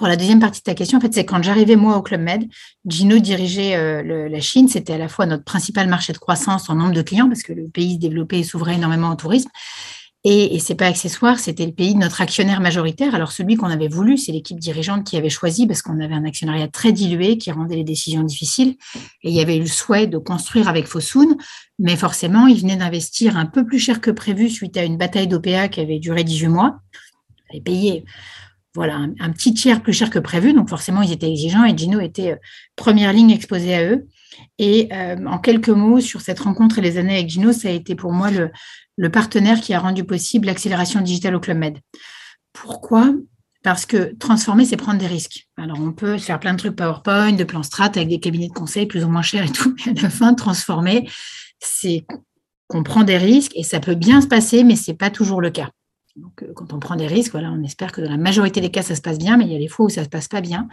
pour 0.00 0.08
la 0.08 0.16
deuxième 0.16 0.40
partie 0.40 0.60
de 0.60 0.64
ta 0.64 0.74
question, 0.74 0.96
en 0.96 1.00
fait, 1.02 1.12
c'est 1.12 1.26
quand 1.26 1.42
j'arrivais 1.42 1.76
moi 1.76 1.98
au 1.98 2.00
Club 2.00 2.22
Med, 2.22 2.48
Gino 2.86 3.18
dirigeait 3.18 3.76
euh, 3.76 4.30
la 4.30 4.40
Chine. 4.40 4.66
C'était 4.66 4.94
à 4.94 4.98
la 4.98 5.08
fois 5.08 5.26
notre 5.26 5.44
principal 5.44 5.90
marché 5.90 6.14
de 6.14 6.16
croissance 6.16 6.70
en 6.70 6.74
nombre 6.74 6.92
de 6.94 7.02
clients, 7.02 7.28
parce 7.28 7.42
que 7.42 7.52
le 7.52 7.68
pays 7.68 7.96
se 7.96 7.98
développait 7.98 8.38
et 8.38 8.42
s'ouvrait 8.42 8.76
énormément 8.76 9.10
au 9.10 9.14
tourisme. 9.14 9.50
Et, 10.24 10.54
et 10.54 10.58
c'est 10.58 10.74
pas 10.74 10.86
accessoire, 10.86 11.38
c'était 11.38 11.66
le 11.66 11.72
pays 11.72 11.92
de 11.92 11.98
notre 11.98 12.22
actionnaire 12.22 12.62
majoritaire. 12.62 13.14
Alors 13.14 13.30
celui 13.30 13.56
qu'on 13.56 13.66
avait 13.66 13.88
voulu, 13.88 14.16
c'est 14.16 14.32
l'équipe 14.32 14.58
dirigeante 14.58 15.04
qui 15.04 15.18
avait 15.18 15.28
choisi, 15.28 15.66
parce 15.66 15.82
qu'on 15.82 16.00
avait 16.00 16.14
un 16.14 16.24
actionnariat 16.24 16.68
très 16.68 16.92
dilué 16.92 17.36
qui 17.36 17.52
rendait 17.52 17.76
les 17.76 17.84
décisions 17.84 18.22
difficiles. 18.22 18.76
Et 19.22 19.28
il 19.28 19.34
y 19.34 19.40
avait 19.42 19.58
eu 19.58 19.60
le 19.60 19.66
souhait 19.66 20.06
de 20.06 20.16
construire 20.16 20.66
avec 20.66 20.86
Fosun, 20.86 21.36
mais 21.78 21.96
forcément, 21.96 22.46
il 22.46 22.58
venait 22.58 22.76
d'investir 22.76 23.36
un 23.36 23.44
peu 23.44 23.66
plus 23.66 23.78
cher 23.78 24.00
que 24.00 24.10
prévu 24.10 24.48
suite 24.48 24.78
à 24.78 24.84
une 24.84 24.96
bataille 24.96 25.28
d'OPA 25.28 25.68
qui 25.68 25.80
avait 25.80 25.98
duré 25.98 26.24
18 26.24 26.48
mois. 26.48 26.78
Il 27.50 27.56
avait 27.56 27.62
payé 27.62 28.04
voilà, 28.74 28.96
un, 29.18 29.30
petit 29.30 29.52
tiers 29.52 29.82
plus 29.82 29.92
cher 29.92 30.10
que 30.10 30.18
prévu. 30.18 30.52
Donc 30.52 30.68
forcément, 30.68 31.02
ils 31.02 31.12
étaient 31.12 31.30
exigeants 31.30 31.64
et 31.64 31.76
Gino 31.76 32.00
était 32.00 32.32
euh, 32.32 32.36
première 32.76 33.12
ligne 33.12 33.30
exposée 33.30 33.74
à 33.74 33.84
eux. 33.84 34.06
Et 34.58 34.88
euh, 34.92 35.16
en 35.26 35.38
quelques 35.38 35.70
mots, 35.70 36.00
sur 36.00 36.20
cette 36.20 36.40
rencontre 36.40 36.78
et 36.78 36.82
les 36.82 36.96
années 36.96 37.14
avec 37.14 37.28
Gino, 37.28 37.52
ça 37.52 37.68
a 37.68 37.72
été 37.72 37.94
pour 37.94 38.12
moi 38.12 38.30
le, 38.30 39.10
partenaire 39.10 39.60
qui 39.60 39.74
a 39.74 39.80
rendu 39.80 40.04
possible 40.04 40.46
l'accélération 40.46 41.00
digitale 41.00 41.34
au 41.34 41.40
Club 41.40 41.58
Med. 41.58 41.78
Pourquoi? 42.52 43.12
Parce 43.62 43.86
que 43.86 44.14
transformer, 44.18 44.64
c'est 44.64 44.76
prendre 44.76 44.98
des 44.98 45.06
risques. 45.06 45.48
Alors, 45.56 45.78
on 45.80 45.92
peut 45.92 46.16
faire 46.16 46.38
plein 46.38 46.52
de 46.52 46.58
trucs 46.58 46.76
PowerPoint, 46.76 47.32
de 47.32 47.44
plans 47.44 47.62
strat 47.62 47.86
avec 47.86 48.08
des 48.08 48.20
cabinets 48.20 48.48
de 48.48 48.52
conseil 48.52 48.86
plus 48.86 49.04
ou 49.04 49.08
moins 49.08 49.22
chers 49.22 49.44
et 49.44 49.52
tout. 49.52 49.74
Mais 49.86 49.98
à 49.98 50.02
la 50.02 50.10
fin, 50.10 50.32
transformer, 50.34 51.08
c'est 51.58 52.06
qu'on 52.68 52.82
prend 52.84 53.02
des 53.02 53.18
risques 53.18 53.52
et 53.56 53.64
ça 53.64 53.80
peut 53.80 53.96
bien 53.96 54.20
se 54.20 54.28
passer, 54.28 54.62
mais 54.62 54.76
ce 54.76 54.90
n'est 54.90 54.96
pas 54.96 55.10
toujours 55.10 55.40
le 55.40 55.50
cas. 55.50 55.70
Donc, 56.16 56.42
euh, 56.42 56.52
quand 56.54 56.72
on 56.72 56.78
prend 56.78 56.96
des 56.96 57.06
risques, 57.06 57.34
on 57.34 57.62
espère 57.62 57.92
que 57.92 58.00
dans 58.00 58.10
la 58.10 58.16
majorité 58.16 58.60
des 58.60 58.70
cas, 58.70 58.82
ça 58.82 58.94
se 58.94 59.00
passe 59.00 59.18
bien, 59.18 59.36
mais 59.36 59.44
il 59.44 59.52
y 59.52 59.56
a 59.56 59.58
des 59.58 59.68
fois 59.68 59.86
où 59.86 59.88
ça 59.88 60.00
ne 60.00 60.04
se 60.06 60.10
passe 60.10 60.28
pas 60.28 60.40
bien. 60.40 60.68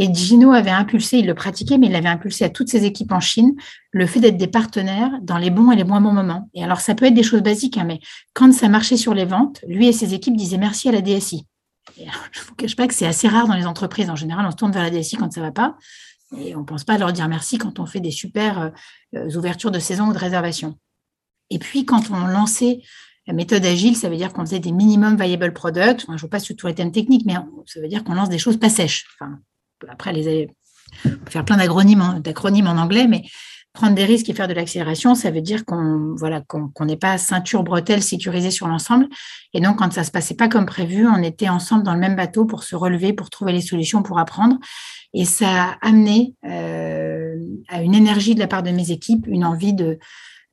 Et 0.00 0.14
Gino 0.14 0.52
avait 0.52 0.70
impulsé, 0.70 1.18
il 1.18 1.26
le 1.26 1.34
pratiquait, 1.34 1.76
mais 1.76 1.88
il 1.88 1.96
avait 1.96 2.08
impulsé 2.08 2.44
à 2.44 2.50
toutes 2.50 2.68
ses 2.68 2.84
équipes 2.84 3.10
en 3.10 3.18
Chine 3.18 3.56
le 3.90 4.06
fait 4.06 4.20
d'être 4.20 4.36
des 4.36 4.46
partenaires 4.46 5.10
dans 5.22 5.38
les 5.38 5.50
bons 5.50 5.72
et 5.72 5.76
les 5.76 5.82
moins 5.82 6.00
bons 6.00 6.12
moments. 6.12 6.48
Et 6.54 6.62
alors, 6.62 6.80
ça 6.80 6.94
peut 6.94 7.06
être 7.06 7.14
des 7.14 7.24
choses 7.24 7.42
basiques, 7.42 7.76
hein, 7.76 7.84
mais 7.84 7.98
quand 8.32 8.52
ça 8.52 8.68
marchait 8.68 8.96
sur 8.96 9.12
les 9.12 9.24
ventes, 9.24 9.60
lui 9.66 9.88
et 9.88 9.92
ses 9.92 10.14
équipes 10.14 10.36
disaient 10.36 10.58
merci 10.58 10.88
à 10.88 10.92
la 10.92 11.00
DSI. 11.00 11.46
je 11.96 12.02
ne 12.04 12.44
vous 12.46 12.54
cache 12.54 12.76
pas 12.76 12.86
que 12.86 12.94
c'est 12.94 13.06
assez 13.06 13.26
rare 13.26 13.48
dans 13.48 13.54
les 13.54 13.66
entreprises. 13.66 14.08
En 14.08 14.16
général, 14.16 14.46
on 14.46 14.50
se 14.52 14.56
tourne 14.56 14.70
vers 14.70 14.84
la 14.84 14.90
DSI 14.90 15.16
quand 15.16 15.32
ça 15.32 15.40
ne 15.40 15.46
va 15.46 15.52
pas. 15.52 15.76
Et 16.36 16.54
on 16.54 16.60
ne 16.60 16.64
pense 16.64 16.84
pas 16.84 16.94
à 16.94 16.98
leur 16.98 17.12
dire 17.12 17.26
merci 17.26 17.58
quand 17.58 17.80
on 17.80 17.86
fait 17.86 18.00
des 18.00 18.10
super 18.10 18.70
euh, 19.14 19.36
ouvertures 19.36 19.70
de 19.70 19.78
saison 19.78 20.08
ou 20.08 20.12
de 20.12 20.18
réservation. 20.18 20.78
Et 21.50 21.58
puis, 21.58 21.84
quand 21.84 22.10
on 22.10 22.26
lançait 22.26 22.82
la 23.28 23.34
méthode 23.34 23.64
agile, 23.66 23.94
ça 23.94 24.08
veut 24.08 24.16
dire 24.16 24.32
qu'on 24.32 24.40
faisait 24.40 24.58
des 24.58 24.72
minimum 24.72 25.20
viable 25.20 25.52
products. 25.52 26.06
je 26.08 26.12
ne 26.12 26.18
vois 26.18 26.30
pas 26.30 26.40
sur 26.40 26.56
tous 26.56 26.66
les 26.66 26.74
thèmes 26.74 26.92
techniques, 26.92 27.26
mais 27.26 27.34
ça 27.66 27.78
veut 27.78 27.86
dire 27.86 28.02
qu'on 28.02 28.14
lance 28.14 28.30
des 28.30 28.38
choses 28.38 28.56
pas 28.56 28.70
sèches. 28.70 29.06
Enfin, 29.20 29.38
après, 29.86 30.14
les, 30.14 30.48
faire 31.28 31.44
plein 31.44 31.58
d'acronymes 31.58 32.66
en 32.66 32.78
anglais, 32.78 33.06
mais 33.06 33.22
prendre 33.74 33.94
des 33.94 34.06
risques 34.06 34.30
et 34.30 34.32
faire 34.32 34.48
de 34.48 34.54
l'accélération, 34.54 35.14
ça 35.14 35.30
veut 35.30 35.42
dire 35.42 35.66
qu'on 35.66 36.14
voilà, 36.16 36.42
n'est 36.80 36.96
pas 36.96 37.18
ceinture 37.18 37.62
bretelle 37.64 38.02
sécurisée 38.02 38.50
sur 38.50 38.66
l'ensemble. 38.66 39.06
Et 39.52 39.60
donc, 39.60 39.76
quand 39.76 39.92
ça 39.92 40.00
ne 40.00 40.06
se 40.06 40.10
passait 40.10 40.34
pas 40.34 40.48
comme 40.48 40.64
prévu, 40.64 41.06
on 41.06 41.22
était 41.22 41.50
ensemble 41.50 41.82
dans 41.82 41.92
le 41.92 42.00
même 42.00 42.16
bateau 42.16 42.46
pour 42.46 42.64
se 42.64 42.76
relever, 42.76 43.12
pour 43.12 43.28
trouver 43.28 43.52
les 43.52 43.60
solutions, 43.60 44.02
pour 44.02 44.18
apprendre. 44.18 44.56
Et 45.12 45.26
ça 45.26 45.64
a 45.64 45.76
amené 45.82 46.34
euh, 46.46 47.36
à 47.68 47.82
une 47.82 47.94
énergie 47.94 48.34
de 48.34 48.40
la 48.40 48.48
part 48.48 48.62
de 48.62 48.70
mes 48.70 48.90
équipes, 48.90 49.26
une 49.26 49.44
envie 49.44 49.74
de, 49.74 49.98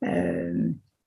euh, 0.04 0.52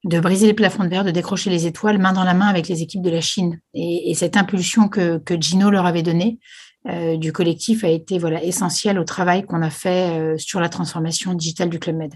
de 0.05 0.19
briser 0.19 0.47
les 0.47 0.53
plafonds 0.53 0.83
de 0.83 0.89
verre, 0.89 1.03
de 1.03 1.11
décrocher 1.11 1.49
les 1.49 1.67
étoiles 1.67 1.97
main 1.97 2.13
dans 2.13 2.23
la 2.23 2.33
main 2.33 2.47
avec 2.47 2.67
les 2.67 2.81
équipes 2.81 3.01
de 3.01 3.09
la 3.09 3.21
Chine. 3.21 3.59
Et, 3.73 4.13
cette 4.15 4.37
impulsion 4.37 4.87
que, 4.87 5.21
Gino 5.39 5.69
leur 5.69 5.85
avait 5.85 6.03
donnée 6.03 6.39
euh, 6.87 7.17
du 7.17 7.33
collectif 7.33 7.83
a 7.83 7.89
été 7.89 8.17
voilà, 8.17 8.41
essentielle 8.43 8.97
au 8.99 9.03
travail 9.03 9.43
qu'on 9.43 9.61
a 9.61 9.69
fait 9.69 10.17
euh, 10.17 10.37
sur 10.37 10.61
la 10.61 10.69
transformation 10.69 11.33
digitale 11.33 11.69
du 11.69 11.79
Club 11.79 11.97
Med. 11.97 12.13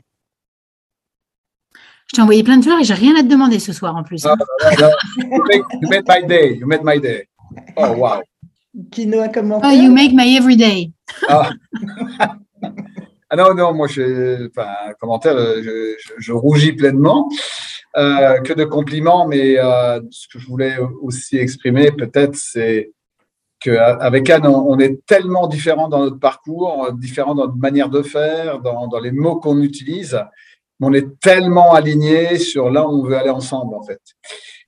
Je 2.08 2.16
t'ai 2.16 2.22
envoyé 2.22 2.44
plein 2.44 2.58
de 2.58 2.64
fleurs 2.64 2.80
et 2.80 2.84
j'ai 2.84 2.94
rien 2.94 3.16
à 3.18 3.24
te 3.24 3.28
demander 3.28 3.60
ce 3.60 3.74
soir 3.74 3.96
en 3.96 4.04
plus. 4.04 4.26
Hein. 4.26 4.36
Ah, 4.62 4.72
you, 5.18 5.90
made, 5.90 6.04
my 6.08 6.28
day. 6.28 6.58
You 6.58 6.68
made 6.68 6.84
my 6.84 7.00
day. 7.00 7.28
Oh, 7.76 7.94
wow. 7.94 8.22
Gino 8.92 9.20
a 9.22 9.28
commenté. 9.28 9.68
Oh, 9.68 9.72
you 9.72 9.92
make 9.92 10.14
my 10.14 10.36
every 10.38 10.56
day. 10.56 10.92
Ah. 13.34 13.36
non, 13.36 13.54
non, 13.56 13.74
moi, 13.74 13.88
je, 13.88 14.48
enfin, 14.48 14.94
commentaire, 15.00 15.36
je, 15.38 16.32
rougis 16.32 16.74
pleinement. 16.74 17.30
Euh, 17.96 18.40
que 18.40 18.54
de 18.54 18.64
compliments, 18.64 19.28
mais 19.28 19.60
euh, 19.60 20.02
ce 20.10 20.28
que 20.28 20.40
je 20.40 20.48
voulais 20.48 20.78
aussi 21.02 21.38
exprimer, 21.38 21.92
peut-être, 21.92 22.36
c'est 22.36 22.92
qu'avec 23.60 24.30
Anne, 24.32 24.48
on, 24.48 24.80
est 24.80 25.06
tellement 25.06 25.48
différents 25.48 25.90
dans 25.90 26.00
notre 26.00 26.20
parcours, 26.20 26.92
différents 26.94 27.36
dans 27.36 27.46
notre 27.46 27.58
manière 27.58 27.90
de 27.90 28.02
faire, 28.02 28.60
dans, 28.60 28.88
dans 28.88 29.00
les 29.00 29.12
mots 29.12 29.40
qu'on 29.40 29.62
utilise, 29.62 30.20
mais 30.80 30.88
on 30.88 30.94
est 30.94 31.20
tellement 31.20 31.74
alignés 31.74 32.40
sur 32.40 32.72
là 32.72 32.88
où 32.88 33.02
on 33.02 33.04
veut 33.04 33.16
aller 33.16 33.30
ensemble, 33.30 33.76
en 33.76 33.84
fait. 33.84 34.02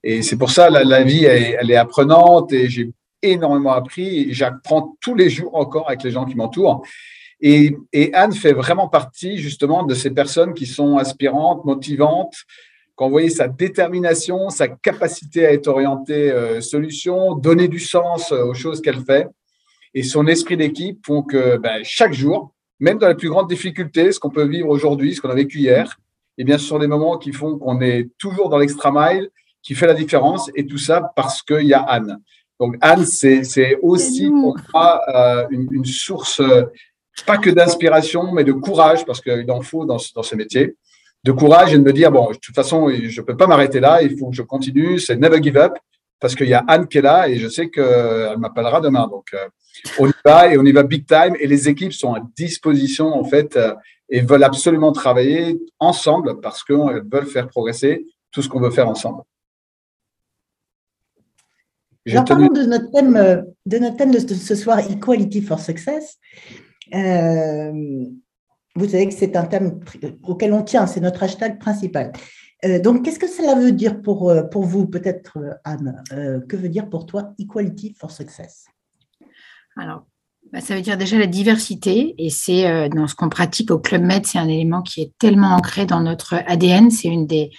Et 0.04 0.22
c'est 0.22 0.38
pour 0.38 0.52
ça, 0.52 0.70
la, 0.70 0.84
la 0.84 1.04
vie, 1.04 1.26
elle, 1.26 1.72
est 1.72 1.76
apprenante 1.76 2.54
et 2.54 2.70
j'ai 2.70 2.92
énormément 3.24 3.74
appris. 3.74 4.32
J'apprends 4.34 4.96
tous 5.02 5.16
les 5.16 5.32
jours 5.32 5.56
encore 5.56 5.88
avec 5.88 6.04
les 6.04 6.12
gens 6.12 6.26
qui 6.26 6.36
m'entourent. 6.36 6.84
Et, 7.48 7.78
et, 7.94 8.12
Anne 8.16 8.34
fait 8.34 8.54
vraiment 8.54 8.88
partie 8.88 9.38
justement 9.38 9.84
de 9.84 9.94
ces 9.94 10.10
personnes 10.10 10.56
qui 10.56 10.66
sont 10.66 10.98
aspirantes, 10.98 11.64
motivantes, 11.64 12.34
quand 12.96 13.06
vous 13.06 13.12
voyez 13.12 13.30
sa 13.30 13.48
détermination, 13.48 14.50
sa 14.50 14.68
capacité 14.68 15.46
à 15.46 15.54
être 15.54 15.68
orientée 15.68 16.32
euh, 16.32 16.60
solution, 16.60 17.36
donner 17.36 17.68
du 17.68 17.78
sens 17.80 18.32
euh, 18.32 18.46
aux 18.46 18.56
choses 18.56 18.82
qu'elle 18.82 19.00
fait, 19.00 19.28
et 19.94 20.02
son 20.02 20.26
esprit 20.26 20.58
d'équipe 20.58 21.06
font 21.06 21.22
que 21.22 21.58
ben, 21.58 21.82
chaque 21.84 22.14
jour, 22.14 22.56
même 22.80 22.98
dans 22.98 23.10
les 23.10 23.16
plus 23.16 23.30
grandes 23.30 23.48
difficultés, 23.48 24.12
ce 24.12 24.20
qu'on 24.20 24.32
peut 24.32 24.48
vivre 24.48 24.70
aujourd'hui, 24.70 25.14
ce 25.14 25.22
qu'on 25.22 25.30
a 25.30 25.36
vécu 25.36 25.60
hier, 25.60 26.00
eh 26.40 26.44
bien, 26.46 26.58
ce 26.58 26.66
sont 26.66 26.80
des 26.80 26.88
moments 26.88 27.20
qui 27.20 27.32
font 27.32 27.60
qu'on 27.60 27.80
est 27.80 28.10
toujours 28.18 28.50
dans 28.50 28.58
l'extra 28.58 28.92
mile, 28.92 29.30
qui 29.62 29.76
fait 29.76 29.86
la 29.86 29.94
différence, 29.94 30.50
et 30.56 30.66
tout 30.66 30.80
ça 30.80 31.12
parce 31.16 31.44
qu'il 31.44 31.68
y 31.68 31.76
a 31.76 31.82
Anne. 31.82 32.20
Donc 32.60 32.76
Anne, 32.82 33.06
c'est 33.06 33.78
aussi 33.84 34.32
pour 34.32 34.58
moi 34.74 35.02
euh, 35.14 35.46
une, 35.52 35.68
une, 35.70 35.86
source, 35.86 36.42
pas 37.24 37.38
que 37.38 37.50
d'inspiration, 37.50 38.32
mais 38.32 38.44
de 38.44 38.52
courage, 38.52 39.06
parce 39.06 39.22
qu'il 39.22 39.50
en 39.50 39.62
faut 39.62 39.86
dans, 39.86 39.98
dans 40.16 40.24
ce 40.24 40.36
métier 40.36 40.76
de 41.24 41.32
courage 41.32 41.74
et 41.74 41.78
de 41.78 41.84
me 41.84 41.92
dire, 41.92 42.12
bon, 42.12 42.30
de 42.30 42.38
toute 42.38 42.54
façon, 42.54 42.90
je 42.90 43.20
ne 43.20 43.26
peux 43.26 43.36
pas 43.36 43.48
m'arrêter 43.48 43.80
là, 43.80 44.02
il 44.04 44.18
faut 44.18 44.30
que 44.30 44.36
je 44.36 44.44
continue, 44.44 45.00
c'est 45.00 45.16
never 45.16 45.42
give 45.42 45.58
up, 45.58 45.74
parce 46.20 46.36
qu'il 46.36 46.48
y 46.48 46.54
a 46.54 46.64
Anne 46.68 46.88
qui 46.88 47.00
est 47.00 47.02
là 47.02 47.28
et 47.28 47.38
je 47.38 47.48
sais 47.48 47.70
qu'elle 47.70 48.38
m'appellera 48.38 48.80
demain. 48.80 49.08
Donc, 49.08 49.34
euh, 49.34 49.48
on 50.00 50.08
y 50.08 50.14
va 50.24 50.54
et 50.54 50.58
on 50.58 50.64
y 50.64 50.72
va 50.72 50.84
big 50.84 51.06
time 51.06 51.36
et 51.40 51.48
les 51.48 51.68
équipes 51.68 51.94
sont 51.94 52.14
à 52.14 52.22
disposition, 52.36 53.08
en 53.08 53.24
fait, 53.24 53.56
euh, 53.58 53.74
et 54.10 54.22
veulent 54.22 54.44
absolument 54.44 54.92
travailler 54.92 55.60
ensemble 55.80 56.40
parce 56.42 56.64
qu'elles 56.64 57.04
veulent 57.12 57.26
faire 57.26 57.48
progresser 57.48 58.06
tout 58.32 58.42
ce 58.42 58.50
qu'on 58.50 58.60
veut 58.60 58.70
faire 58.70 58.88
ensemble. 58.88 59.24
Alors, 62.08 62.26
parlons 62.26 62.48
de 62.50 62.64
notre 62.64 62.92
thème, 62.92 63.16
euh, 63.16 63.42
de 63.66 63.80
notre 63.80 63.98
thème 63.98 64.12
de 64.12 64.20
ce 64.20 64.56
soir, 64.56 64.80
Equality 64.80 65.42
for 65.42 65.60
Success. 65.60 66.20
Vous 66.92 68.90
savez 68.90 69.08
que 69.08 69.14
c'est 69.14 69.36
un 69.36 69.46
thème 69.46 69.80
auquel 70.24 70.54
on 70.54 70.64
tient, 70.64 70.88
c'est 70.88 71.00
notre 71.00 71.24
hashtag 71.24 71.60
principal. 71.60 72.12
donc, 72.84 73.04
qu'est-ce 73.04 73.20
que 73.20 73.28
cela 73.28 73.56
veut 73.56 73.72
dire 73.72 74.02
pour, 74.02 74.34
pour 74.52 74.64
vous, 74.64 74.88
peut-être, 74.88 75.38
Anne? 75.64 76.04
Que 76.10 76.56
veut 76.56 76.70
dire 76.70 76.90
pour 76.90 77.06
toi 77.06 77.34
Equality 77.40 77.96
for 77.98 78.12
Success? 78.12 78.66
Alors, 79.78 80.04
bah, 80.52 80.62
ça 80.62 80.76
veut 80.76 80.82
dire 80.82 80.98
déjà 80.98 81.18
la 81.18 81.28
diversité, 81.28 82.16
et 82.18 82.30
c'est 82.30 82.90
dans 82.90 83.08
ce 83.08 83.16
qu'on 83.16 83.30
pratique 83.30 83.72
au 83.72 83.80
Club 83.80 84.04
Med, 84.04 84.26
c'est 84.26 84.40
un 84.40 84.48
élément 84.48 84.82
qui 84.82 85.02
est 85.02 85.12
tellement 85.20 85.56
ancré 85.56 85.86
dans 85.86 86.02
notre 86.02 86.36
ADN, 86.48 86.92
c'est 86.92 87.08
une 87.08 87.28
des, 87.28 87.52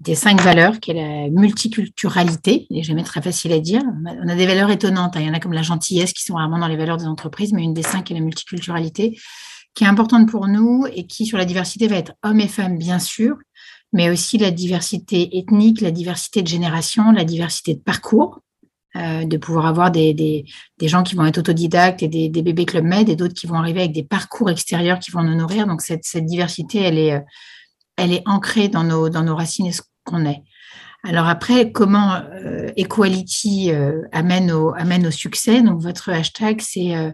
des 0.00 0.14
cinq 0.14 0.40
valeurs, 0.40 0.80
qui 0.80 0.92
est 0.92 0.94
la 0.94 1.28
multiculturalité. 1.28 2.66
N'est 2.70 2.82
jamais 2.82 3.04
très 3.04 3.20
facile 3.20 3.52
à 3.52 3.60
dire. 3.60 3.82
On 4.04 4.28
a 4.28 4.34
des 4.34 4.46
valeurs 4.46 4.70
étonnantes. 4.70 5.16
Hein. 5.16 5.20
Il 5.20 5.26
y 5.26 5.30
en 5.30 5.34
a 5.34 5.40
comme 5.40 5.52
la 5.52 5.62
gentillesse 5.62 6.12
qui 6.12 6.24
sont 6.24 6.34
rarement 6.34 6.58
dans 6.58 6.68
les 6.68 6.76
valeurs 6.76 6.96
des 6.96 7.06
entreprises, 7.06 7.52
mais 7.52 7.62
une 7.62 7.74
des 7.74 7.82
cinq 7.82 8.10
est 8.10 8.14
la 8.14 8.20
multiculturalité, 8.20 9.18
qui 9.74 9.84
est 9.84 9.86
importante 9.86 10.28
pour 10.28 10.48
nous 10.48 10.86
et 10.92 11.06
qui, 11.06 11.26
sur 11.26 11.36
la 11.36 11.44
diversité, 11.44 11.86
va 11.86 11.96
être 11.96 12.12
hommes 12.22 12.40
et 12.40 12.48
femmes, 12.48 12.78
bien 12.78 12.98
sûr, 12.98 13.36
mais 13.92 14.10
aussi 14.10 14.38
la 14.38 14.50
diversité 14.50 15.36
ethnique, 15.38 15.82
la 15.82 15.90
diversité 15.90 16.42
de 16.42 16.48
génération, 16.48 17.12
la 17.12 17.24
diversité 17.24 17.74
de 17.74 17.80
parcours. 17.80 18.40
Euh, 18.96 19.24
de 19.24 19.36
pouvoir 19.36 19.66
avoir 19.66 19.92
des, 19.92 20.14
des, 20.14 20.88
gens 20.88 21.04
qui 21.04 21.14
vont 21.14 21.24
être 21.24 21.38
autodidactes 21.38 22.02
et 22.02 22.08
des, 22.08 22.28
des 22.28 22.42
bébés 22.42 22.64
Club 22.64 22.84
Med 22.84 23.08
et 23.08 23.14
d'autres 23.14 23.34
qui 23.34 23.46
vont 23.46 23.54
arriver 23.54 23.82
avec 23.82 23.92
des 23.92 24.02
parcours 24.02 24.50
extérieurs 24.50 24.98
qui 24.98 25.12
vont 25.12 25.22
nous 25.22 25.36
nourrir. 25.36 25.68
Donc, 25.68 25.80
cette, 25.80 26.02
cette 26.02 26.26
diversité, 26.26 26.80
elle 26.80 26.98
est, 26.98 27.22
elle 27.96 28.12
est 28.12 28.22
ancrée 28.26 28.66
dans 28.66 28.82
nos, 28.82 29.08
dans 29.08 29.22
nos 29.22 29.36
racines 29.36 29.70
qu'on 30.04 30.24
est. 30.24 30.42
Alors 31.02 31.28
après, 31.28 31.72
comment 31.72 32.14
euh, 32.14 32.70
Equality 32.76 33.72
euh, 33.72 34.02
amène, 34.12 34.50
au, 34.52 34.74
amène 34.74 35.06
au 35.06 35.10
succès? 35.10 35.62
Donc 35.62 35.80
votre 35.80 36.10
hashtag, 36.10 36.60
c'est, 36.60 36.94
euh, 36.94 37.10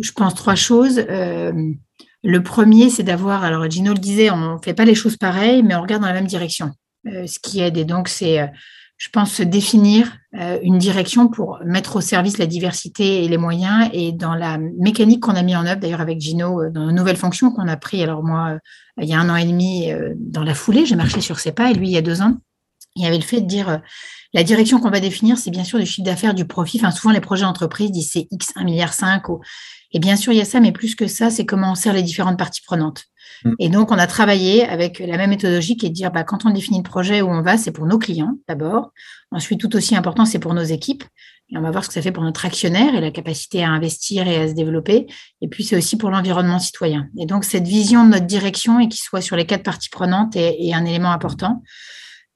je 0.00 0.12
pense, 0.12 0.34
trois 0.34 0.56
choses. 0.56 0.98
le 0.98 2.42
premier, 2.42 2.90
c'est 2.90 3.02
d'avoir, 3.02 3.44
alors 3.44 3.70
Gino 3.70 3.92
le 3.92 3.98
disait, 3.98 4.30
on 4.30 4.54
ne 4.54 4.58
fait 4.62 4.74
pas 4.74 4.84
les 4.84 4.94
choses 4.94 5.16
pareilles, 5.16 5.62
mais 5.62 5.74
on 5.74 5.82
regarde 5.82 6.02
dans 6.02 6.08
la 6.08 6.14
même 6.14 6.26
direction. 6.26 6.72
ce 7.04 7.38
qui 7.38 7.60
aide, 7.60 7.76
et 7.76 7.84
donc 7.84 8.08
c'est 8.08 8.50
je 8.96 9.08
pense, 9.08 9.40
définir 9.40 10.16
euh, 10.34 10.58
une 10.62 10.78
direction 10.78 11.28
pour 11.28 11.58
mettre 11.64 11.96
au 11.96 12.00
service 12.00 12.38
la 12.38 12.46
diversité 12.46 13.24
et 13.24 13.28
les 13.28 13.38
moyens. 13.38 13.88
Et 13.92 14.12
dans 14.12 14.34
la 14.34 14.58
mécanique 14.58 15.20
qu'on 15.20 15.34
a 15.34 15.42
mis 15.42 15.56
en 15.56 15.66
œuvre, 15.66 15.80
d'ailleurs 15.80 16.00
avec 16.00 16.20
Gino, 16.20 16.62
euh, 16.62 16.70
dans 16.70 16.88
une 16.88 16.96
nouvelle 16.96 17.16
fonction 17.16 17.50
qu'on 17.50 17.68
a 17.68 17.76
pris, 17.76 18.02
alors 18.02 18.22
moi, 18.22 18.50
euh, 18.50 18.58
il 19.02 19.08
y 19.08 19.14
a 19.14 19.18
un 19.18 19.28
an 19.28 19.36
et 19.36 19.44
demi, 19.44 19.90
dans 20.16 20.44
la 20.44 20.54
foulée, 20.54 20.86
j'ai 20.86 20.94
marché 20.94 21.20
sur 21.20 21.40
ses 21.40 21.50
pas, 21.50 21.70
et 21.70 21.74
lui, 21.74 21.88
il 21.88 21.92
y 21.92 21.96
a 21.96 22.02
deux 22.02 22.22
ans, 22.22 22.36
il 22.94 23.02
y 23.02 23.06
avait 23.06 23.18
le 23.18 23.24
fait 23.24 23.40
de 23.40 23.46
dire, 23.46 23.80
la 24.32 24.44
direction 24.44 24.78
qu'on 24.78 24.90
va 24.90 25.00
définir, 25.00 25.36
c'est 25.36 25.50
bien 25.50 25.64
sûr 25.64 25.80
du 25.80 25.86
chiffre 25.86 26.06
d'affaires, 26.06 26.32
du 26.32 26.44
profit. 26.44 26.78
Enfin, 26.78 26.92
souvent, 26.92 27.12
les 27.12 27.20
projets 27.20 27.42
d'entreprise 27.42 27.90
disent 27.90 28.10
c'est 28.12 28.28
X, 28.30 28.52
1,5 28.54 28.64
milliard. 28.64 28.94
Et 29.90 29.98
bien 29.98 30.14
sûr, 30.14 30.32
il 30.32 30.38
y 30.38 30.40
a 30.40 30.44
ça, 30.44 30.60
mais 30.60 30.70
plus 30.70 30.94
que 30.94 31.08
ça, 31.08 31.30
c'est 31.30 31.44
comment 31.44 31.72
on 31.72 31.74
sert 31.74 31.92
les 31.92 32.02
différentes 32.02 32.38
parties 32.38 32.62
prenantes. 32.64 33.06
Mm. 33.44 33.54
Et 33.58 33.68
donc, 33.68 33.90
on 33.90 33.98
a 33.98 34.06
travaillé 34.06 34.64
avec 34.64 34.98
la 34.98 35.16
même 35.16 35.30
méthodologie 35.30 35.76
qui 35.76 35.86
est 35.86 35.90
de 35.90 35.94
dire, 35.94 36.10
bah, 36.10 36.24
quand 36.24 36.44
on 36.44 36.50
définit 36.50 36.78
le 36.78 36.82
projet 36.82 37.22
où 37.22 37.28
on 37.28 37.42
va, 37.42 37.56
c'est 37.56 37.72
pour 37.72 37.86
nos 37.86 37.98
clients 37.98 38.38
d'abord. 38.48 38.92
Ensuite, 39.30 39.60
tout 39.60 39.74
aussi 39.76 39.96
important, 39.96 40.24
c'est 40.24 40.38
pour 40.38 40.54
nos 40.54 40.62
équipes. 40.62 41.04
Et 41.50 41.58
on 41.58 41.60
va 41.60 41.70
voir 41.70 41.84
ce 41.84 41.88
que 41.88 41.94
ça 41.94 42.02
fait 42.02 42.12
pour 42.12 42.22
notre 42.22 42.46
actionnaire 42.46 42.94
et 42.94 43.00
la 43.00 43.10
capacité 43.10 43.62
à 43.62 43.68
investir 43.68 44.26
et 44.26 44.36
à 44.36 44.48
se 44.48 44.54
développer. 44.54 45.06
Et 45.42 45.48
puis, 45.48 45.64
c'est 45.64 45.76
aussi 45.76 45.96
pour 45.96 46.10
l'environnement 46.10 46.58
citoyen. 46.58 47.08
Et 47.18 47.26
donc, 47.26 47.44
cette 47.44 47.66
vision 47.66 48.04
de 48.04 48.10
notre 48.10 48.26
direction 48.26 48.80
et 48.80 48.88
qui 48.88 48.98
soit 48.98 49.20
sur 49.20 49.36
les 49.36 49.44
quatre 49.44 49.62
parties 49.62 49.90
prenantes 49.90 50.36
est, 50.36 50.72
un 50.72 50.84
élément 50.84 51.12
important. 51.12 51.62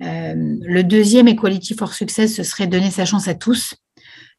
Euh, 0.03 0.35
le 0.37 0.83
deuxième 0.83 1.27
Equality 1.27 1.75
for 1.75 1.95
Success, 1.95 2.35
ce 2.35 2.43
serait 2.43 2.67
donner 2.67 2.91
sa 2.91 3.05
chance 3.05 3.29
à 3.29 3.35
tous. 3.35 3.75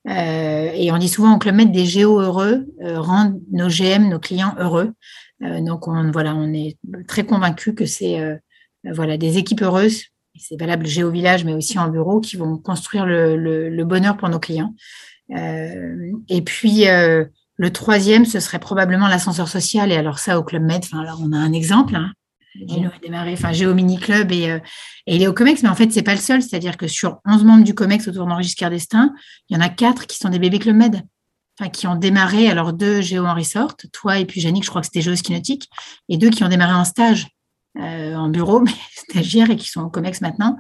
Euh, 0.08 0.72
et 0.74 0.92
on 0.92 0.98
dit 0.98 1.10
souvent 1.10 1.36
au 1.36 1.40
Club 1.40 1.56
Med 1.56 1.72
des 1.72 1.86
géo 1.86 2.22
heureux 2.22 2.66
euh, 2.82 3.02
rendre 3.02 3.36
nos 3.52 3.68
GM, 3.68 4.08
nos 4.08 4.20
clients 4.20 4.56
heureux. 4.58 4.94
Euh, 5.44 5.62
donc, 5.62 5.88
on, 5.88 6.12
voilà, 6.12 6.36
on 6.36 6.54
est 6.54 6.78
très 7.08 7.26
convaincus 7.26 7.74
que 7.76 7.86
c'est 7.86 8.20
euh, 8.20 8.36
voilà, 8.84 9.18
des 9.18 9.38
équipes 9.38 9.62
heureuses, 9.62 10.04
c'est 10.38 10.60
valable 10.60 10.86
géo 10.86 11.10
village, 11.12 11.44
mais 11.44 11.54
aussi 11.54 11.78
en 11.80 11.90
bureau, 11.90 12.22
qui 12.22 12.38
vont 12.38 12.58
construire 12.58 13.06
le, 13.06 13.84
bonheur 13.84 14.16
pour 14.18 14.30
nos 14.30 14.40
clients. 14.40 14.74
Euh, 15.36 16.12
et 16.30 16.42
puis, 16.42 16.86
le 16.86 17.74
troisième, 17.74 18.26
ce 18.26 18.40
serait 18.40 18.60
probablement 18.60 19.08
l'ascenseur 19.08 19.50
social. 19.50 19.92
Et 19.92 19.96
alors 19.96 20.20
ça, 20.20 20.40
au 20.40 20.44
Club 20.44 20.64
Med, 20.64 20.86
alors 20.94 21.20
on 21.22 21.34
a 21.34 21.38
un 21.38 21.52
exemple. 21.52 21.96
Hein. 21.96 22.14
Gino 22.56 22.90
a 22.90 23.00
démarré, 23.02 23.34
enfin 23.34 23.52
Géo 23.52 23.74
Mini 23.74 24.00
Club 24.00 24.32
et, 24.32 24.60
il 25.08 25.22
est 25.22 25.28
au 25.28 25.34
COMEX, 25.34 25.64
mais 25.64 25.70
en 25.70 25.76
fait, 25.76 25.92
c'est 25.92 26.04
pas 26.04 26.14
le 26.14 26.22
seul. 26.22 26.42
C'est-à-dire 26.42 26.78
que 26.78 26.88
sur 26.88 27.20
11 27.26 27.44
membres 27.44 27.64
du 27.64 27.74
COMEX 27.74 28.08
autour 28.08 28.28
d'Henri 28.28 28.44
Giscard 28.44 28.70
d'Estaing, 28.70 29.14
il 29.50 29.56
y 29.56 29.58
en 29.58 29.62
a 29.62 29.70
quatre 29.70 30.08
qui 30.08 30.18
sont 30.18 30.30
des 30.30 30.40
bébés 30.40 30.60
Club 30.60 30.76
Med 30.76 31.04
qui 31.68 31.88
ont 31.88 31.96
démarré, 31.96 32.50
alors 32.50 32.72
deux 32.72 33.02
Géo 33.02 33.26
en 33.26 33.34
resort, 33.34 33.76
toi 33.92 34.20
et 34.20 34.26
puis 34.26 34.42
Yannick, 34.42 34.64
je 34.64 34.70
crois 34.70 34.82
que 34.82 34.88
c'était 34.88 35.02
Géo 35.02 35.16
Ski 35.16 35.60
et 36.08 36.18
deux 36.18 36.30
qui 36.30 36.44
ont 36.44 36.48
démarré 36.48 36.74
en 36.74 36.86
stage 36.86 37.28
euh, 37.78 38.16
en 38.16 38.30
bureau, 38.30 38.60
mais 38.66 38.72
stagiaires 38.92 39.50
et 39.52 39.56
qui 39.56 39.70
sont 39.70 39.82
au 39.82 39.90
COMEX 39.90 40.22
maintenant. 40.22 40.58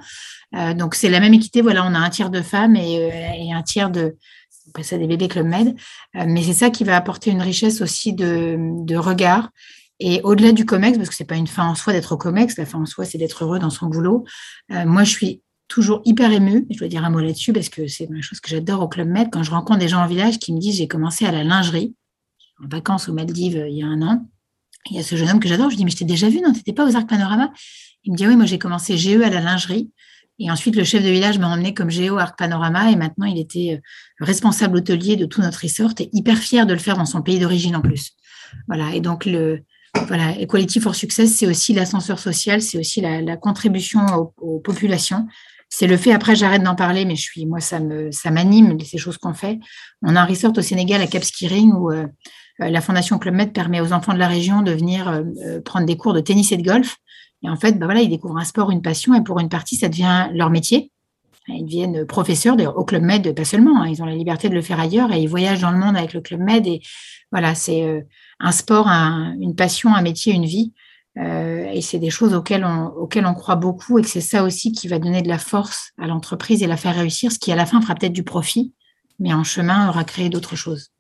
Euh, 0.56 0.74
donc 0.74 0.96
c'est 0.96 1.10
la 1.10 1.20
même 1.20 1.34
équité, 1.34 1.62
voilà, 1.62 1.86
on 1.86 1.94
a 1.96 2.00
un 2.00 2.10
tiers 2.10 2.30
de 2.30 2.42
femmes 2.42 2.76
et, 2.76 3.12
euh, 3.12 3.56
un 3.56 3.64
tiers 3.64 3.90
de, 3.90 4.18
ça 4.82 4.98
des 4.98 5.08
bébés 5.08 5.28
Club 5.28 5.48
Med, 5.48 5.76
mais 6.14 6.44
c'est 6.44 6.54
ça 6.54 6.70
qui 6.70 6.84
va 6.84 6.96
apporter 6.96 7.32
une 7.32 7.42
richesse 7.42 7.82
aussi 7.82 8.14
de, 8.14 8.58
de 8.86 8.96
regard. 8.96 9.50
Et 10.00 10.22
au-delà 10.24 10.52
du 10.52 10.66
COMEX, 10.66 10.98
parce 10.98 11.10
que 11.10 11.16
c'est 11.16 11.26
pas 11.26 11.36
une 11.36 11.48
fin 11.48 11.66
en 11.66 11.76
soi 11.76 11.92
d'être 11.92 12.14
au 12.14 12.18
COMEX, 12.18 12.58
la 12.58 12.66
fin 12.66 12.80
en 12.80 12.86
soi, 12.86 13.04
c'est 13.04 13.18
d'être 13.18 13.44
heureux 13.44 13.60
dans 13.60 13.72
son 13.72 13.88
boulot. 13.88 14.26
moi, 14.70 15.04
je 15.04 15.10
suis 15.10 15.42
toujours 15.70 16.02
hyper 16.04 16.32
émue. 16.34 16.66
Je 16.70 16.78
dois 16.78 16.90
dire 16.90 17.06
un 17.06 17.10
mot 17.10 17.20
là-dessus 17.20 17.54
parce 17.54 17.70
que 17.70 17.88
c'est 17.88 18.06
une 18.06 18.22
chose 18.22 18.42
que 18.42 18.50
j'adore 18.50 18.82
au 18.82 18.90
Club 18.90 19.08
Med. 19.08 19.30
Quand 19.32 19.44
je 19.44 19.52
rencontre 19.52 19.80
des 19.80 19.88
gens 19.88 20.02
en 20.02 20.08
village 20.08 20.40
qui 20.40 20.52
me 20.52 20.60
disent 20.60 20.76
j'ai 20.76 20.90
commencé 20.90 21.26
à 21.26 21.32
la 21.32 21.46
lingerie, 21.46 21.96
en 22.62 22.68
vacances 22.68 23.08
aux 23.08 23.14
Maldives 23.14 23.56
euh, 23.56 23.70
il 23.70 23.78
y 23.78 23.84
a 23.84 23.88
un 23.88 24.02
an. 24.02 24.28
Il 24.90 24.98
y 24.98 25.00
a 25.00 25.04
ce 25.04 25.16
jeune 25.16 25.30
homme 25.30 25.40
que 25.40 25.48
j'adore. 25.48 25.70
Je 25.70 25.78
dis 25.78 25.86
mais 25.86 25.92
je 25.92 25.98
t'ai 25.98 26.06
déjà 26.06 26.28
vu, 26.28 26.42
non 26.42 26.52
T'étais 26.52 26.74
pas 26.74 26.86
aux 26.86 26.96
Arcs 26.96 27.08
Panorama? 27.08 27.54
Il 28.04 28.12
me 28.12 28.18
dit 28.18 28.28
oui, 28.28 28.36
moi 28.36 28.46
j'ai 28.46 28.60
commencé 28.60 28.98
GE 28.98 29.22
à 29.22 29.30
la 29.30 29.40
lingerie. 29.40 29.92
Et 30.42 30.50
ensuite, 30.50 30.78
le 30.78 30.86
chef 30.86 31.04
de 31.04 31.10
village 31.10 31.38
m'a 31.38 31.50
emmené 31.50 31.74
comme 31.74 31.90
GE 31.90 32.12
Arc 32.18 32.38
Panorama 32.38 32.92
et 32.92 32.96
maintenant 32.96 33.26
il 33.26 33.38
était 33.40 33.76
euh, 33.76 34.26
responsable 34.26 34.78
hôtelier 34.78 35.16
de 35.16 35.26
tout 35.26 35.42
notre 35.42 35.62
resort 35.62 35.94
et 36.00 36.10
hyper 36.14 36.38
fier 36.38 36.66
de 36.66 36.74
le 36.74 36.80
faire 36.80 36.98
dans 36.98 37.06
son 37.06 37.22
pays 37.22 37.40
d'origine 37.40 37.76
en 37.76 37.82
plus. 37.82 38.12
Voilà. 38.68 38.96
Et 38.96 39.02
donc, 39.02 39.26
le, 39.26 39.64
voilà, 40.08 40.40
Equality 40.40 40.80
for 40.80 40.96
Success, 40.96 41.36
c'est 41.36 41.48
aussi 41.48 41.74
l'ascenseur 41.74 42.20
social, 42.20 42.62
c'est 42.62 42.78
aussi 42.78 43.02
la, 43.02 43.38
contribution 43.38 44.02
aux, 44.38 44.60
populations 44.60 45.28
c'est 45.70 45.86
le 45.86 45.98
fait, 45.98 46.12
après 46.12 46.36
j'arrête 46.36 46.64
d'en 46.64 46.76
parler, 46.76 47.06
mais 47.06 47.16
je 47.16 47.22
suis, 47.22 47.46
moi 47.46 47.60
ça 47.60 47.80
me 47.80 48.12
ça 48.12 48.32
m'anime, 48.32 48.80
ces 48.82 48.98
choses 48.98 49.18
qu'on 49.18 49.36
fait. 49.36 49.60
On 50.02 50.16
a 50.16 50.22
un 50.22 50.26
resort 50.26 50.52
au 50.58 50.62
Sénégal 50.62 51.00
à 51.02 51.08
Cap 51.08 51.24
Skiring 51.24 51.72
où 51.74 51.92
euh, 51.92 52.08
euh, 52.62 52.70
la 52.70 52.82
Fondation 52.82 53.20
Club 53.20 53.36
Med 53.36 53.54
permet 53.54 53.80
aux 53.80 53.94
enfants 53.94 54.14
de 54.14 54.20
la 54.20 54.28
région 54.28 54.64
de 54.64 54.72
venir 54.72 55.08
euh, 55.08 55.62
prendre 55.62 55.86
des 55.86 55.96
cours 55.96 56.14
de 56.14 56.22
tennis 56.22 56.52
et 56.52 56.58
de 56.58 56.64
golf. 56.64 56.98
Et 57.44 57.50
en 57.50 57.56
fait, 57.56 57.74
bah 57.74 57.86
voilà, 57.86 58.02
ils 58.02 58.10
découvrent 58.10 58.38
un 58.38 58.44
sport, 58.44 58.72
une 58.72 58.82
passion, 58.82 59.14
et 59.14 59.24
pour 59.24 59.40
une 59.40 59.48
partie, 59.48 59.78
ça 59.78 59.88
devient 59.88 60.28
leur 60.34 60.50
métier. 60.50 60.92
Ils 61.48 61.64
deviennent 61.64 62.06
professeurs 62.06 62.58
au 62.76 62.84
Club 62.84 63.04
Med, 63.04 63.34
pas 63.34 63.46
seulement, 63.46 63.82
hein, 63.82 63.88
ils 63.88 64.04
ont 64.04 64.06
la 64.06 64.16
liberté 64.16 64.50
de 64.50 64.54
le 64.54 64.62
faire 64.62 64.80
ailleurs 64.80 65.12
et 65.12 65.20
ils 65.20 65.30
voyagent 65.30 65.62
dans 65.62 65.72
le 65.72 65.80
monde 65.80 65.98
avec 65.98 66.14
le 66.14 66.22
Club 66.22 66.42
Med. 66.42 66.68
Et 66.68 66.82
voilà, 67.32 67.56
c'est 67.56 68.06
un 68.40 68.52
sport, 68.52 68.88
une 68.88 69.56
passion, 69.56 69.96
un 69.96 70.02
métier, 70.02 70.34
une 70.34 70.46
vie. 70.46 70.74
Euh, 71.20 71.70
et 71.72 71.82
c'est 71.82 72.00
des 72.00 72.10
choses 72.10 72.34
auxquelles 72.34 72.64
on, 72.64 72.88
auxquelles 72.88 73.26
on 73.26 73.34
croit 73.34 73.58
beaucoup 73.58 74.00
et 74.00 74.02
que 74.02 74.08
c'est 74.08 74.22
ça 74.22 74.44
aussi 74.44 74.72
qui 74.72 74.88
va 74.88 75.00
donner 75.00 75.22
de 75.22 75.28
la 75.28 75.38
force 75.38 75.92
à 75.98 76.08
l'entreprise 76.08 76.64
et 76.64 76.68
la 76.68 76.78
faire 76.78 76.96
réussir, 76.96 77.32
ce 77.32 77.40
qui 77.40 77.52
à 77.52 77.56
la 77.56 77.66
fin 77.66 77.82
fera 77.82 77.96
peut-être 77.96 78.14
du 78.14 78.24
profit, 78.24 78.74
mais 79.20 79.34
en 79.34 79.44
chemin 79.44 79.90
aura 79.90 80.06
créé 80.06 80.30
d'autres 80.30 80.56
choses. 80.56 80.92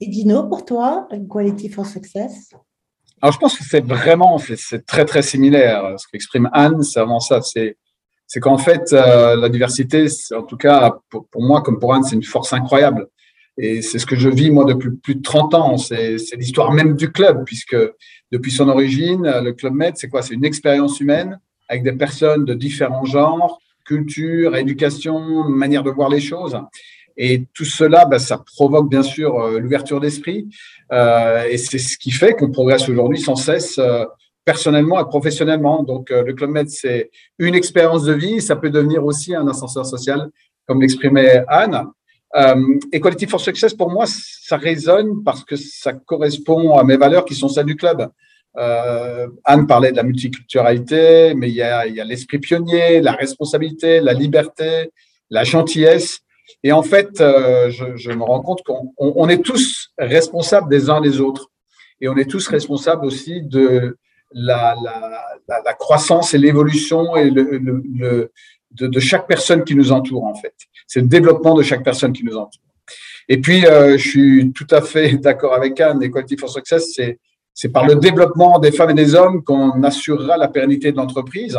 Et 0.00 0.06
Dino, 0.08 0.48
pour 0.48 0.64
toi, 0.64 1.08
Quality 1.30 1.68
for 1.70 1.86
Success? 1.86 2.50
Alors, 3.20 3.32
je 3.32 3.38
pense 3.38 3.56
que 3.56 3.64
c'est 3.64 3.84
vraiment, 3.84 4.38
c'est 4.38 4.84
très, 4.84 5.04
très 5.04 5.22
similaire. 5.22 5.94
Ce 5.96 6.06
qu'exprime 6.08 6.50
Anne, 6.52 6.82
c'est 6.82 7.00
vraiment 7.00 7.20
ça. 7.20 7.40
C'est, 7.40 7.78
c'est 8.26 8.40
qu'en 8.40 8.58
fait, 8.58 8.92
euh, 8.92 9.36
la 9.36 9.48
diversité, 9.48 10.06
en 10.36 10.42
tout 10.42 10.56
cas, 10.56 10.92
pour, 11.08 11.28
pour, 11.28 11.42
moi, 11.42 11.62
comme 11.62 11.78
pour 11.78 11.94
Anne, 11.94 12.02
c'est 12.02 12.16
une 12.16 12.22
force 12.24 12.52
incroyable. 12.52 13.06
Et 13.64 13.80
c'est 13.80 14.00
ce 14.00 14.06
que 14.06 14.16
je 14.16 14.28
vis, 14.28 14.50
moi, 14.50 14.64
depuis 14.64 14.90
plus 14.90 15.14
de 15.14 15.22
30 15.22 15.54
ans. 15.54 15.76
C'est 15.78 16.16
l'histoire 16.36 16.72
même 16.72 16.96
du 16.96 17.12
club, 17.12 17.44
puisque 17.46 17.76
depuis 18.32 18.50
son 18.50 18.68
origine, 18.68 19.22
le 19.22 19.52
Club 19.52 19.72
Med, 19.72 19.96
c'est 19.96 20.08
quoi? 20.08 20.20
C'est 20.20 20.34
une 20.34 20.44
expérience 20.44 20.98
humaine 20.98 21.38
avec 21.68 21.84
des 21.84 21.92
personnes 21.92 22.44
de 22.44 22.54
différents 22.54 23.04
genres, 23.04 23.60
culture, 23.84 24.56
éducation, 24.56 25.48
manière 25.48 25.84
de 25.84 25.92
voir 25.92 26.08
les 26.08 26.20
choses. 26.20 26.58
Et 27.16 27.46
tout 27.54 27.64
cela, 27.64 28.04
bah, 28.04 28.18
ça 28.18 28.42
provoque 28.44 28.90
bien 28.90 29.04
sûr 29.04 29.38
euh, 29.38 29.60
l'ouverture 29.60 30.00
d'esprit. 30.00 30.48
Euh, 30.90 31.44
et 31.44 31.56
c'est 31.56 31.78
ce 31.78 31.96
qui 31.98 32.10
fait 32.10 32.32
qu'on 32.32 32.50
progresse 32.50 32.88
aujourd'hui 32.88 33.20
sans 33.20 33.36
cesse 33.36 33.78
euh, 33.78 34.04
personnellement 34.44 35.00
et 35.00 35.04
professionnellement. 35.04 35.84
Donc, 35.84 36.10
le 36.10 36.32
Club 36.32 36.50
Med, 36.50 36.68
c'est 36.68 37.10
une 37.38 37.54
expérience 37.54 38.02
de 38.02 38.12
vie. 38.12 38.40
Ça 38.40 38.56
peut 38.56 38.70
devenir 38.70 39.04
aussi 39.04 39.36
un 39.36 39.46
ascenseur 39.46 39.86
social, 39.86 40.30
comme 40.66 40.80
l'exprimait 40.80 41.44
Anne. 41.46 41.84
Euh, 42.34 42.78
Equality 42.92 43.26
for 43.26 43.40
Success, 43.40 43.74
pour 43.74 43.90
moi, 43.90 44.06
ça 44.06 44.56
résonne 44.56 45.22
parce 45.22 45.44
que 45.44 45.56
ça 45.56 45.92
correspond 45.92 46.76
à 46.76 46.84
mes 46.84 46.96
valeurs 46.96 47.24
qui 47.24 47.34
sont 47.34 47.48
celles 47.48 47.66
du 47.66 47.76
club. 47.76 48.08
Euh, 48.58 49.28
Anne 49.44 49.66
parlait 49.66 49.92
de 49.92 49.96
la 49.96 50.02
multiculturalité, 50.02 51.34
mais 51.34 51.48
il 51.48 51.54
y 51.54 51.62
a, 51.62 51.86
l'esprit 52.04 52.38
pionnier, 52.38 53.00
la 53.00 53.12
responsabilité, 53.12 54.00
la 54.00 54.12
liberté, 54.12 54.90
la 55.30 55.44
gentillesse. 55.44 56.20
Et 56.62 56.72
en 56.72 56.82
fait, 56.82 57.20
euh, 57.20 57.70
je, 57.70 58.10
me 58.12 58.22
rends 58.22 58.42
compte 58.42 58.62
qu'on 58.62 59.28
est 59.28 59.42
tous 59.42 59.90
responsables 59.98 60.70
des 60.70 60.90
uns 60.90 61.00
des 61.00 61.20
autres. 61.20 61.50
Et 62.00 62.08
on 62.08 62.16
est 62.16 62.28
tous 62.28 62.48
responsables 62.48 63.06
aussi 63.06 63.42
de 63.42 63.96
la, 64.32 64.74
la, 65.48 65.74
croissance 65.74 66.34
et 66.34 66.38
l'évolution 66.38 67.16
et 67.16 67.30
le, 67.30 67.60
de, 68.70 68.86
de, 68.86 69.00
chaque 69.00 69.26
personne 69.26 69.64
qui 69.64 69.74
nous 69.74 69.92
entoure, 69.92 70.24
en 70.24 70.34
fait. 70.34 70.54
C'est 70.92 71.00
le 71.00 71.06
développement 71.06 71.54
de 71.54 71.62
chaque 71.62 71.82
personne 71.82 72.12
qui 72.12 72.22
nous 72.22 72.36
entoure. 72.36 72.60
Et 73.26 73.40
puis, 73.40 73.64
euh, 73.64 73.96
je 73.96 74.08
suis 74.10 74.52
tout 74.52 74.66
à 74.70 74.82
fait 74.82 75.16
d'accord 75.26 75.54
avec 75.54 75.80
Anne, 75.80 76.02
Equality 76.02 76.36
for 76.36 76.50
Success, 76.50 77.00
c'est 77.54 77.68
par 77.70 77.86
le 77.86 77.94
développement 77.94 78.58
des 78.58 78.72
femmes 78.72 78.90
et 78.90 78.94
des 78.94 79.14
hommes 79.14 79.42
qu'on 79.42 79.82
assurera 79.84 80.36
la 80.36 80.48
pérennité 80.48 80.92
de 80.92 80.98
l'entreprise 80.98 81.58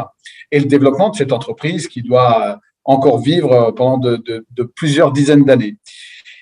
et 0.52 0.60
le 0.60 0.66
développement 0.66 1.10
de 1.10 1.16
cette 1.16 1.32
entreprise 1.32 1.88
qui 1.88 2.04
doit 2.04 2.60
encore 2.84 3.18
vivre 3.22 3.72
pendant 3.72 3.98
de, 3.98 4.64
plusieurs 4.76 5.12
dizaines 5.12 5.46
d'années. 5.46 5.78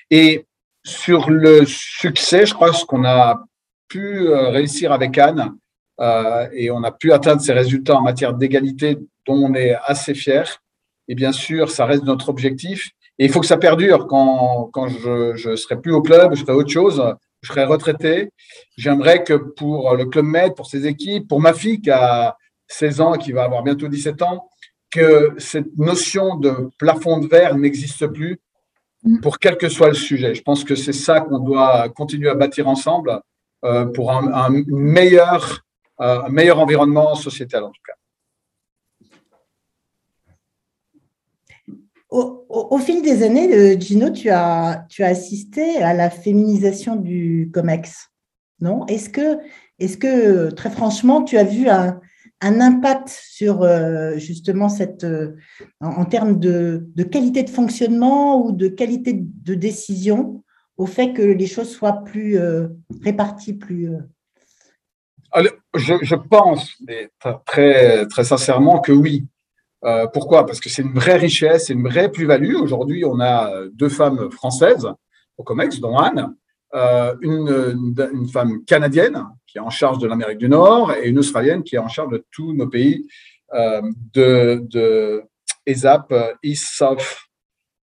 Et 0.10 0.46
sur 0.84 1.30
le 1.30 1.66
succès, 1.66 2.46
je 2.46 2.54
crois 2.54 2.72
qu'on 2.86 3.06
a 3.06 3.42
pu 3.88 4.28
euh, 4.28 4.50
réussir 4.50 4.92
avec 4.92 5.18
Anne 5.18 5.56
euh, 6.02 6.46
et 6.52 6.70
on 6.72 6.84
a 6.84 6.92
pu 6.92 7.14
atteindre 7.14 7.42
ces 7.42 7.54
résultats 7.54 7.96
en 7.96 8.02
matière 8.02 8.34
d'égalité 8.34 8.98
dont 9.26 9.36
on 9.36 9.54
est 9.54 9.76
assez 9.86 10.14
fier. 10.14 10.62
Et 11.12 11.16
bien 11.16 11.34
sûr, 11.34 11.70
ça 11.70 11.86
reste 11.86 12.06
notre 12.06 12.30
objectif. 12.30 12.92
Et 13.20 13.26
il 13.26 13.32
faut 13.32 13.42
que 13.42 13.46
ça 13.46 13.58
perdure. 13.58 14.08
Quand, 14.08 14.70
quand 14.72 14.88
je 14.88 15.50
ne 15.50 15.56
serai 15.58 15.76
plus 15.82 15.92
au 15.92 16.02
club, 16.02 16.34
je 16.36 16.40
ferai 16.40 16.54
autre 16.54 16.70
chose, 16.70 17.04
je 17.42 17.50
serai 17.50 17.66
retraité. 17.66 18.30
J'aimerais 18.78 19.22
que 19.26 19.34
pour 19.34 19.94
le 19.98 20.06
Club 20.06 20.24
Med, 20.24 20.56
pour 20.56 20.68
ses 20.68 20.88
équipes, 20.88 21.28
pour 21.28 21.42
ma 21.42 21.52
fille 21.52 21.82
qui 21.82 21.92
a 21.92 22.38
16 22.70 23.02
ans 23.02 23.14
et 23.14 23.18
qui 23.18 23.34
va 23.34 23.44
avoir 23.44 23.62
bientôt 23.62 23.90
17 23.90 24.22
ans, 24.22 24.48
que 24.90 25.34
cette 25.38 25.78
notion 25.78 26.38
de 26.38 26.70
plafond 26.80 27.18
de 27.18 27.28
verre 27.28 27.58
n'existe 27.58 28.08
plus 28.08 28.40
pour 29.22 29.38
quel 29.38 29.58
que 29.58 29.68
soit 29.68 29.90
le 29.90 29.96
sujet. 29.96 30.34
Je 30.34 30.44
pense 30.44 30.64
que 30.64 30.76
c'est 30.76 30.94
ça 30.94 31.20
qu'on 31.20 31.40
doit 31.40 31.90
continuer 31.90 32.30
à 32.30 32.36
bâtir 32.36 32.70
ensemble 32.70 33.20
euh, 33.66 33.84
pour 33.84 34.14
un, 34.14 34.64
meilleur, 34.68 35.66
euh, 36.00 36.22
un 36.22 36.30
meilleur 36.30 36.60
environnement 36.60 37.16
sociétal 37.16 37.66
en 37.66 37.72
tout 37.72 37.82
cas. 37.86 37.96
Au, 42.12 42.78
fil 42.78 43.02
des 43.02 43.24
années, 43.24 43.56
euh, 43.56 43.80
Gino, 43.80 44.10
tu 44.10 44.30
as, 44.30 44.86
tu 44.90 45.02
as 45.02 45.08
assisté 45.08 45.82
à 45.82 45.94
la 45.94 46.10
féminisation 46.10 46.98
du 46.98 47.50
COMEX, 47.54 48.10
non? 48.60 48.86
Est-ce 48.88 49.10
que, 49.10 49.38
est 49.80 49.98
que, 49.98 50.50
très 50.50 50.70
franchement, 50.70 51.24
tu 51.24 51.38
as 51.38 51.46
vu 51.46 51.70
un, 51.70 52.02
impact 52.42 53.08
sur 53.08 53.62
euh, 53.62 54.18
justement 54.18 54.68
cette, 54.68 55.06
euh, 55.06 55.38
en, 55.80 56.04
termes 56.04 56.38
de, 56.38 56.86
qualité 57.10 57.44
de 57.44 57.50
fonctionnement 57.50 58.46
ou 58.46 58.52
de 58.52 58.68
qualité 58.68 59.14
de 59.16 59.56
décision 59.56 60.44
au 60.76 60.88
fait 60.88 61.14
que 61.14 61.22
les 61.22 61.48
choses 61.48 61.70
soient 61.70 62.04
plus 62.04 62.38
réparties, 63.04 63.54
plus. 63.54 63.90
je, 65.76 66.16
pense, 66.16 66.78
très, 67.46 68.06
très 68.08 68.24
sincèrement, 68.26 68.80
que 68.80 68.92
oui. 68.92 69.28
Euh, 69.84 70.08
pourquoi? 70.08 70.46
Parce 70.46 70.60
que 70.60 70.70
c'est 70.70 70.82
une 70.82 70.94
vraie 70.94 71.18
richesse, 71.18 71.68
c'est 71.68 71.74
une 71.74 71.88
vraie 71.88 72.12
plus-value. 72.12 72.56
Aujourd'hui, 72.56 73.04
on 73.06 73.20
a 73.20 73.52
deux 73.74 73.90
femmes 73.90 74.32
françaises 74.32 74.88
au 75.38 75.44
COMEX, 75.44 75.80
dont 75.80 75.98
Anne, 75.98 76.36
euh, 76.74 77.16
une, 77.22 77.94
une, 78.14 78.28
femme 78.30 78.64
canadienne 78.64 79.26
qui 79.46 79.58
est 79.58 79.62
en 79.62 79.70
charge 79.70 79.98
de 79.98 80.08
l'Amérique 80.08 80.38
du 80.38 80.48
Nord 80.48 80.94
et 80.94 81.10
une 81.10 81.20
australienne 81.20 81.64
qui 81.64 81.76
est 81.76 81.80
en 81.80 81.90
charge 81.90 82.12
de 82.12 82.26
tous 82.32 82.54
nos 82.54 82.68
pays 82.68 83.06
euh, 83.54 83.82
de, 84.14 84.64
de 84.70 85.22
ESAP, 85.66 86.14
East, 86.44 86.70
South 86.74 87.18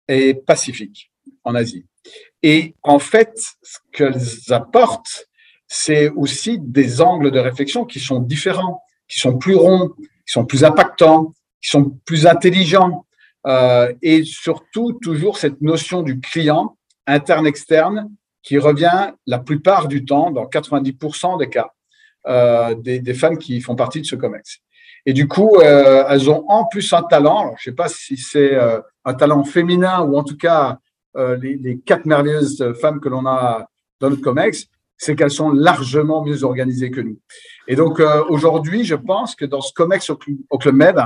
et 0.06 0.34
Pacifique 0.34 1.10
en 1.44 1.54
Asie. 1.54 1.86
Et 2.42 2.74
en 2.82 2.98
fait, 2.98 3.32
ce 3.62 3.78
qu'elles 3.90 4.52
apportent, 4.52 5.28
c'est 5.66 6.10
aussi 6.10 6.58
des 6.60 7.00
angles 7.00 7.30
de 7.30 7.38
réflexion 7.38 7.86
qui 7.86 8.00
sont 8.00 8.20
différents, 8.20 8.82
qui 9.08 9.18
sont 9.18 9.38
plus 9.38 9.54
ronds, 9.56 9.94
qui 9.98 10.32
sont 10.32 10.44
plus 10.44 10.62
impactants, 10.62 11.32
qui 11.64 11.70
sont 11.70 11.98
plus 12.04 12.26
intelligents 12.26 13.06
euh, 13.46 13.92
et 14.02 14.22
surtout 14.22 14.92
toujours 14.92 15.38
cette 15.38 15.62
notion 15.62 16.02
du 16.02 16.20
client 16.20 16.76
interne-externe 17.06 18.10
qui 18.42 18.58
revient 18.58 19.12
la 19.26 19.38
plupart 19.38 19.88
du 19.88 20.04
temps, 20.04 20.30
dans 20.30 20.44
90% 20.44 21.38
des 21.38 21.48
cas, 21.48 21.70
euh, 22.26 22.74
des, 22.74 23.14
femmes 23.14 23.38
qui 23.38 23.62
font 23.62 23.76
partie 23.76 24.02
de 24.02 24.06
ce 24.06 24.14
COMEX. 24.14 24.58
Et 25.06 25.14
du 25.14 25.26
coup, 25.26 25.56
euh, 25.56 26.04
elles 26.08 26.30
ont 26.30 26.44
en 26.48 26.66
plus 26.66 26.92
un 26.92 27.02
talent, 27.02 27.54
je 27.58 27.70
ne 27.70 27.72
sais 27.72 27.76
pas 27.76 27.88
si 27.88 28.18
c'est 28.18 28.56
un 29.04 29.14
talent 29.14 29.44
féminin 29.44 30.02
ou 30.02 30.16
en 30.18 30.24
tout 30.24 30.36
cas 30.36 30.78
les, 31.16 31.80
quatre 31.84 32.04
merveilleuses 32.04 32.74
femmes 32.80 33.00
que 33.00 33.08
l'on 33.08 33.26
a 33.26 33.66
dans 34.00 34.10
notre 34.10 34.22
COMEX, 34.22 34.66
c'est 34.96 35.16
qu'elles 35.16 35.30
sont 35.30 35.50
largement 35.50 36.24
mieux 36.24 36.44
organisées 36.44 36.90
que 36.90 37.00
nous. 37.00 37.18
Et 37.68 37.76
donc 37.76 38.00
aujourd'hui, 38.28 38.84
je 38.84 38.94
pense 38.94 39.34
que 39.34 39.44
dans 39.44 39.60
ce 39.60 39.72
COMEX 39.74 40.10
au 40.10 40.58
Club 40.58 40.74
Med, 40.74 40.96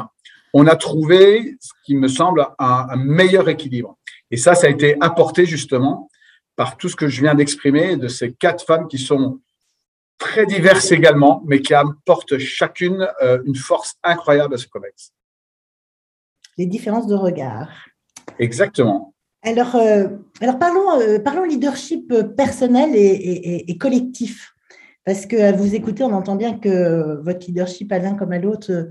on 0.54 0.66
a 0.66 0.76
trouvé 0.76 1.56
ce 1.60 1.72
qui 1.84 1.96
me 1.96 2.08
semble 2.08 2.46
un, 2.58 2.96
meilleur 2.96 3.48
équilibre. 3.48 3.98
Et 4.30 4.36
ça, 4.36 4.54
ça 4.54 4.66
a 4.66 4.70
été 4.70 4.96
apporté 5.00 5.46
justement 5.46 6.08
par 6.56 6.76
tout 6.76 6.88
ce 6.88 6.96
que 6.96 7.08
je 7.08 7.20
viens 7.20 7.34
d'exprimer 7.34 7.96
de 7.96 8.08
ces 8.08 8.32
quatre 8.32 8.64
femmes 8.64 8.88
qui 8.88 8.98
sont 8.98 9.40
très 10.18 10.46
diverses 10.46 10.90
également, 10.90 11.42
mais 11.46 11.60
qui 11.60 11.74
apportent 11.74 12.38
chacune 12.38 13.08
euh, 13.22 13.40
une 13.44 13.54
force 13.54 13.94
incroyable 14.02 14.54
à 14.54 14.58
ce 14.58 14.66
COMEX. 14.66 15.12
Les 16.56 16.66
différences 16.66 17.06
de 17.06 17.14
regard. 17.14 17.68
Exactement. 18.40 19.14
Alors, 19.42 19.76
euh, 19.76 20.08
alors 20.40 20.58
parlons, 20.58 21.00
euh, 21.00 21.20
parlons 21.20 21.44
leadership 21.44 22.12
personnel 22.36 22.90
et, 22.94 23.78
collectif. 23.78 24.54
Parce 25.04 25.24
qu'à 25.24 25.52
vous 25.52 25.74
écouter, 25.74 26.02
on 26.02 26.12
entend 26.12 26.36
bien 26.36 26.58
que 26.58 27.22
votre 27.22 27.46
leadership 27.46 27.92
à 27.92 27.98
l'un 27.98 28.14
comme 28.14 28.32
à 28.32 28.38
l'autre 28.38 28.90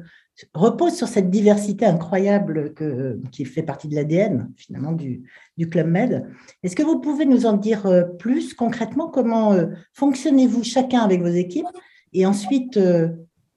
repose 0.53 0.93
sur 0.93 1.07
cette 1.07 1.29
diversité 1.29 1.85
incroyable 1.85 2.73
que, 2.73 3.19
qui 3.31 3.45
fait 3.45 3.63
partie 3.63 3.87
de 3.87 3.95
l'ADN 3.95 4.51
finalement 4.55 4.91
du, 4.91 5.23
du, 5.57 5.69
Club 5.69 5.87
Med. 5.87 6.27
Est-ce 6.63 6.75
que 6.75 6.83
vous 6.83 6.99
pouvez 6.99 7.25
nous 7.25 7.45
en 7.45 7.53
dire 7.53 7.85
euh, 7.87 8.03
plus 8.03 8.53
concrètement 8.53 9.07
Comment 9.09 9.53
euh, 9.53 9.67
fonctionnez-vous 9.93 10.63
chacun 10.63 11.01
avec 11.01 11.21
vos 11.21 11.27
équipes 11.27 11.65
et 12.13 12.25
ensuite 12.25 12.77
euh, 12.77 13.09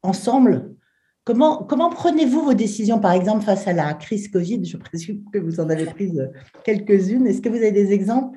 ensemble 0.02 0.74
Comment, 1.24 1.62
comment 1.62 1.90
prenez-vous 1.90 2.42
vos 2.42 2.54
décisions, 2.54 2.98
par 2.98 3.12
exemple, 3.12 3.44
face 3.44 3.68
à 3.68 3.74
la 3.74 3.92
crise 3.92 4.28
Covid? 4.28 4.64
Je 4.64 4.78
présume 4.78 5.22
que 5.30 5.38
vous 5.38 5.60
en 5.60 5.68
avez 5.68 5.84
prises 5.84 6.28
quelques-unes. 6.64 7.26
Est-ce 7.26 7.42
que 7.42 7.50
vous 7.50 7.56
avez 7.56 7.72
des 7.72 7.92
exemples 7.92 8.36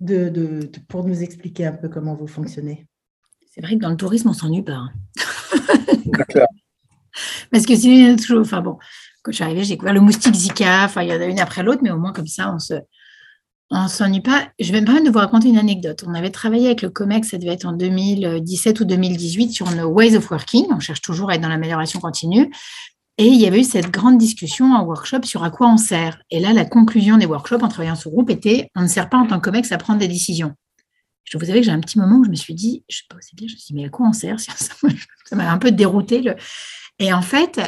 de, 0.00 0.30
de, 0.30 0.70
pour 0.88 1.04
nous 1.04 1.22
expliquer 1.22 1.66
un 1.66 1.72
peu 1.72 1.90
comment 1.90 2.16
vous 2.16 2.26
fonctionnez? 2.26 2.86
C'est 3.46 3.60
vrai 3.60 3.74
que 3.74 3.80
dans 3.80 3.90
le 3.90 3.96
tourisme, 3.96 4.30
on 4.30 4.32
s'ennuie 4.32 4.62
pas. 4.62 4.72
Hein. 4.72 6.46
Parce 7.50 7.66
que 7.66 7.76
c'est 7.76 8.16
toujours. 8.16 8.40
Enfin 8.40 8.60
bon, 8.60 8.78
quand 9.22 9.32
je 9.32 9.36
suis 9.36 9.44
arrivée, 9.44 9.64
j'ai 9.64 9.74
découvert 9.74 9.94
le 9.94 10.00
moustique 10.00 10.34
Zika. 10.34 10.84
Enfin, 10.84 11.02
il 11.02 11.08
y 11.08 11.12
en 11.12 11.20
a 11.20 11.24
une 11.24 11.40
après 11.40 11.62
l'autre, 11.62 11.80
mais 11.82 11.90
au 11.90 11.98
moins 11.98 12.12
comme 12.12 12.26
ça, 12.26 12.52
on 12.54 12.58
se. 12.58 12.74
On 13.74 13.88
s'ennuie 13.88 14.20
pas. 14.20 14.48
Je 14.60 14.70
vais 14.70 14.82
me 14.82 14.84
permettre 14.84 15.06
de 15.06 15.10
vous 15.10 15.18
raconter 15.18 15.48
une 15.48 15.56
anecdote. 15.56 16.04
On 16.06 16.12
avait 16.12 16.30
travaillé 16.30 16.66
avec 16.66 16.82
le 16.82 16.90
COMEX, 16.90 17.30
ça 17.30 17.38
devait 17.38 17.54
être 17.54 17.64
en 17.64 17.72
2017 17.72 18.80
ou 18.80 18.84
2018, 18.84 19.50
sur 19.50 19.70
nos 19.70 19.86
ways 19.86 20.14
of 20.14 20.30
working. 20.30 20.66
On 20.70 20.78
cherche 20.78 21.00
toujours 21.00 21.30
à 21.30 21.36
être 21.36 21.40
dans 21.40 21.48
l'amélioration 21.48 21.98
continue. 21.98 22.50
Et 23.18 23.26
il 23.26 23.40
y 23.40 23.46
avait 23.46 23.60
eu 23.60 23.64
cette 23.64 23.90
grande 23.90 24.18
discussion 24.18 24.72
en 24.74 24.84
workshop 24.84 25.22
sur 25.24 25.44
à 25.44 25.50
quoi 25.50 25.68
on 25.68 25.76
sert. 25.76 26.18
Et 26.30 26.40
là, 26.40 26.52
la 26.52 26.64
conclusion 26.64 27.16
des 27.16 27.26
workshops 27.26 27.62
en 27.62 27.68
travaillant 27.68 27.94
sur 27.94 28.10
groupe 28.10 28.30
était 28.30 28.68
on 28.74 28.82
ne 28.82 28.88
sert 28.88 29.08
pas 29.08 29.18
en 29.18 29.26
tant 29.26 29.38
que 29.38 29.48
COMEX 29.48 29.72
à 29.72 29.78
prendre 29.78 30.00
des 30.00 30.08
décisions. 30.08 30.52
Je 31.24 31.38
vous 31.38 31.44
savez 31.46 31.60
que 31.60 31.66
j'ai 31.66 31.72
un 31.72 31.80
petit 31.80 31.98
moment 31.98 32.18
où 32.18 32.24
je 32.24 32.30
me 32.30 32.34
suis 32.34 32.54
dit, 32.54 32.84
je 32.88 32.98
sais 32.98 33.04
pas 33.08 33.16
aussi 33.16 33.34
bien, 33.34 33.48
je 33.48 33.54
me 33.54 33.58
suis 33.58 33.74
dit, 33.74 33.80
mais 33.80 33.86
à 33.86 33.88
quoi 33.88 34.06
on 34.06 34.12
sert 34.12 34.38
Ça 34.40 35.36
m'a 35.36 35.50
un 35.50 35.58
peu 35.58 35.70
dérouté. 35.70 36.20
Le... 36.20 36.34
Et 36.98 37.12
en 37.12 37.22
fait, 37.22 37.60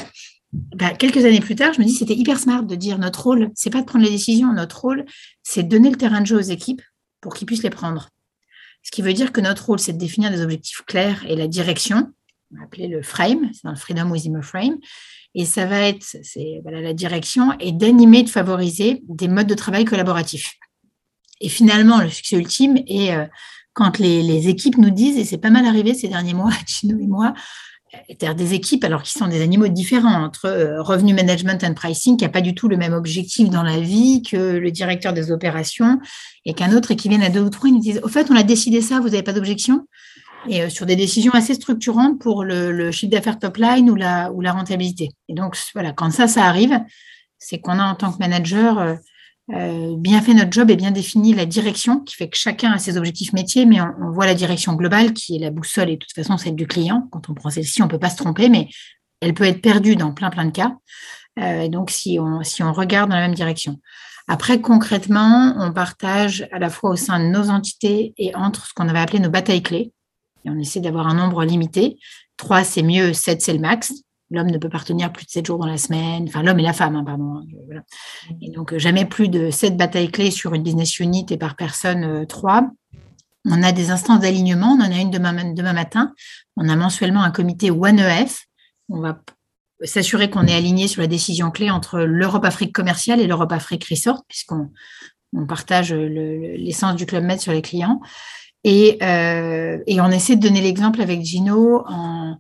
bah, 0.53 0.91
quelques 0.91 1.25
années 1.25 1.41
plus 1.41 1.57
tard, 1.57 1.73
je 1.73 1.81
me 1.81 1.85
dis 1.85 1.95
c'était 1.95 2.15
hyper 2.15 2.39
smart 2.39 2.63
de 2.63 2.75
dire 2.75 2.99
notre 2.99 3.25
rôle, 3.25 3.51
c'est 3.55 3.71
pas 3.71 3.81
de 3.81 3.87
prendre 3.87 4.05
les 4.05 4.11
décisions, 4.11 4.53
notre 4.53 4.81
rôle, 4.81 5.05
c'est 5.43 5.65
de 5.65 5.69
donner 5.69 5.91
le 5.91 5.97
terrain 5.97 6.21
de 6.21 6.27
jeu 6.27 6.37
aux 6.37 6.41
équipes 6.41 6.83
pour 7.21 7.35
qu'ils 7.35 7.47
puissent 7.47 7.63
les 7.63 7.71
prendre. 7.71 8.11
Ce 8.83 8.91
qui 8.91 9.03
veut 9.03 9.15
dire 9.15 9.33
que 9.33 9.41
notre 9.41 9.67
rôle, 9.67 9.81
c'est 9.81 9.95
de 9.95 9.99
définir 9.99 10.31
des 10.31 10.43
objectifs 10.43 10.83
clairs 10.87 11.25
et 11.27 11.35
la 11.35 11.49
direction, 11.49 12.13
on 12.53 12.59
va 12.59 12.65
appeler 12.65 12.87
le 12.87 13.03
frame, 13.03 13.51
c'est 13.53 13.65
dans 13.65 13.71
le 13.71 13.77
Freedom 13.77 14.11
Within 14.11 14.35
a 14.35 14.43
Frame, 14.43 14.77
et 15.35 15.45
ça 15.45 15.67
va 15.67 15.81
être 15.81 16.05
c'est, 16.05 16.63
la 16.65 16.93
direction 16.93 17.53
et 17.59 17.73
d'animer, 17.73 18.23
de 18.23 18.29
favoriser 18.29 19.03
des 19.09 19.27
modes 19.27 19.49
de 19.49 19.55
travail 19.55 19.85
collaboratifs. 19.85 20.55
Et 21.45 21.51
finalement, 21.51 22.01
le 22.01 22.09
succès 22.09 22.37
ultime 22.37 22.79
est 22.87 23.15
euh, 23.15 23.27
quand 23.75 23.99
les, 23.99 24.49
équipes 24.49 24.79
nous 24.79 24.89
disent, 24.89 25.19
et 25.19 25.25
c'est 25.25 25.37
pas 25.37 25.51
mal 25.51 25.67
arrivé 25.67 25.93
ces 25.93 26.09
derniers 26.09 26.33
mois, 26.33 26.51
Chino 26.67 26.99
et 26.99 27.07
moi, 27.07 27.35
des 28.19 28.55
équipes, 28.55 28.83
alors 28.83 29.03
qu'ils 29.03 29.19
sont 29.19 29.29
des 29.29 29.43
animaux 29.43 29.69
différents, 29.69 30.25
entre 30.25 30.47
euh, 30.47 30.83
revenu 30.83 31.13
management 31.13 31.63
and 31.63 31.75
pricing, 31.75 32.17
qui 32.17 32.25
n'a 32.25 32.31
pas 32.31 32.41
du 32.41 32.55
tout 32.55 32.67
le 32.67 32.79
même 32.79 32.95
objectif 32.95 33.51
dans 33.51 33.63
la 33.63 33.79
vie 33.79 34.23
que 34.23 34.57
le 34.57 34.71
directeur 34.71 35.13
des 35.13 35.31
opérations, 35.31 36.01
et 36.47 36.55
qu'un 36.55 36.75
autre, 36.75 36.93
et 36.93 36.97
qui 36.97 37.11
viennent 37.11 37.23
à 37.23 37.29
deux 37.29 37.43
ou 37.43 37.51
trois, 37.51 37.69
ils 37.69 37.75
nous 37.75 37.81
disent, 37.81 38.01
au 38.03 38.09
fait, 38.09 38.31
on 38.31 38.37
a 38.37 38.43
décidé 38.43 38.81
ça, 38.81 39.01
vous 39.01 39.11
n'avez 39.11 39.23
pas 39.23 39.35
d'objection? 39.35 39.87
Et 40.49 40.63
euh, 40.63 40.71
sur 40.71 40.87
des 40.87 40.97
décisions 40.97 41.33
assez 41.33 41.53
structurantes 41.53 42.19
pour 42.19 42.43
le, 42.43 42.91
chiffre 42.91 43.13
d'affaires 43.13 43.39
top 43.39 43.59
line 43.59 43.91
ou 43.91 43.97
la, 43.97 44.33
ou 44.33 44.41
la 44.41 44.53
rentabilité. 44.53 45.11
Et 45.29 45.35
donc, 45.35 45.59
voilà, 45.75 45.93
quand 45.93 46.11
ça, 46.11 46.27
ça 46.27 46.47
arrive, 46.47 46.81
c'est 47.39 47.61
qu'on 47.61 47.79
a 47.79 47.85
en 47.85 47.95
tant 47.95 48.13
que 48.13 48.19
manager 48.19 48.97
euh, 49.53 49.95
bien 49.99 50.23
fait 50.23 50.33
notre 50.33 50.53
job 50.53 50.71
et 50.71 50.77
bien 50.77 50.91
défini 50.91 51.35
la 51.35 51.45
direction, 51.45 52.01
qui 52.01 52.15
fait 52.15 52.29
que 52.29 52.37
chacun 52.37 52.73
a 52.73 52.79
ses 52.79 52.97
objectifs 52.97 53.33
métiers, 53.33 53.67
mais 53.67 53.81
on, 53.81 54.11
voit 54.11 54.27
la 54.27 54.35
direction 54.35 54.75
globale 54.75 55.13
qui 55.13 55.37
est 55.37 55.39
la 55.39 55.51
boussole 55.51 55.91
et 55.91 55.97
de 55.97 55.99
toute 55.99 56.15
façon 56.15 56.37
celle 56.39 56.57
du 56.57 56.67
client. 56.67 57.09
Quand 57.11 57.29
on 57.29 57.35
prend 57.35 57.51
celle-ci, 57.51 57.83
on 57.83 57.87
ne 57.87 57.91
peut 57.91 57.99
pas 57.99 58.11
se 58.11 58.17
tromper, 58.17 58.49
mais 58.49 58.69
elle 59.21 59.35
peut 59.35 59.45
être 59.45 59.61
perdue 59.61 59.97
dans 59.97 60.13
plein 60.13 60.31
plein 60.31 60.47
de 60.47 60.51
cas. 60.51 60.77
donc 61.69 61.91
si 61.91 62.19
on, 62.19 62.43
si 62.43 62.63
on 62.63 62.73
regarde 62.73 63.11
dans 63.11 63.17
la 63.17 63.23
même 63.23 63.35
direction. 63.35 63.79
Après, 64.27 64.61
concrètement, 64.61 65.55
on 65.59 65.73
partage 65.73 66.49
à 66.51 66.59
la 66.59 66.71
fois 66.71 66.91
au 66.91 66.97
sein 66.97 67.21
de 67.21 67.27
nos 67.27 67.51
entités 67.51 68.15
et 68.17 68.35
entre 68.35 68.67
ce 68.67 68.73
qu'on 68.73 68.89
avait 68.89 68.99
appelé 68.99 69.19
nos 69.19 69.29
batailles 69.29 69.63
clés. 69.63 69.93
Et 70.45 70.51
on 70.51 70.59
essaie 70.59 70.81
d'avoir 70.81 71.09
un 71.09 71.15
nombre 71.15 71.45
limité. 71.45 71.99
Trois, 72.37 72.65
c'est 72.65 72.83
mieux, 72.83 73.13
sept, 73.13 73.43
c'est 73.43 73.53
le 73.53 73.59
max. 73.59 73.93
L'homme 74.35 74.51
ne 74.51 74.59
peut 74.59 74.69
pas 74.69 74.79
retenir 74.79 75.13
plus 75.13 75.25
de 75.25 75.31
sept 75.31 75.47
jours 75.47 75.59
dans 75.59 75.67
la 75.67 75.79
semaine. 75.79 76.25
Enfin, 76.29 76.43
l'homme 76.43 76.59
et 76.59 76.63
la 76.65 76.73
femme, 76.73 76.97
hein, 76.97 77.05
pardon. 77.05 77.37
Hein, 77.37 77.81
et 78.43 78.51
donc, 78.51 78.73
euh, 78.73 78.79
jamais 78.79 79.05
plus 79.05 79.29
de 79.29 79.51
sept 79.51 79.77
batailles 79.77 80.11
clés 80.11 80.31
sur 80.31 80.55
une 80.55 80.63
business 80.63 80.99
unit 80.99 81.27
et 81.31 81.37
par 81.37 81.57
personne, 81.57 82.05
euh, 82.05 82.25
trois. 82.27 82.69
On 83.47 83.63
a 83.63 83.73
des 83.73 83.91
instances 83.91 84.21
d'alignement. 84.21 84.77
On 84.79 84.83
en 84.83 84.91
a 84.91 85.01
une 85.01 85.11
demain, 85.11 85.33
matin. 85.73 86.13
On 86.57 86.69
a 86.69 86.77
mensuellement 86.77 87.23
un 87.23 87.31
comité 87.31 87.71
OneEF. 87.71 88.47
On 88.89 89.01
va 89.01 89.21
s'assurer 89.83 90.31
qu'on 90.31 90.47
est 90.47 90.55
aligné 90.55 90.89
sur 90.89 91.03
la 91.03 91.09
décision 91.09 91.51
clé 91.51 91.71
entre 91.71 92.01
l'Europe-Afrique 92.01 92.75
commerciale 92.75 93.21
et 93.21 93.27
l'Europe-Afrique 93.27 93.85
Resort, 93.85 94.25
puisqu'on 94.27 94.71
on 95.37 95.47
partage 95.47 95.93
l'essence 95.93 96.97
du 96.97 97.07
Club 97.07 97.25
Med 97.25 97.41
sur 97.41 97.53
les 97.53 97.63
clients. 97.63 98.01
Et, 98.63 98.99
euh, 99.03 99.79
et 99.87 100.01
on 100.01 100.11
essaie 100.11 100.37
de 100.37 100.41
donner 100.41 100.63
l'exemple 100.63 101.03
avec 101.03 101.23
Gino 101.23 101.85
en, 101.87 102.39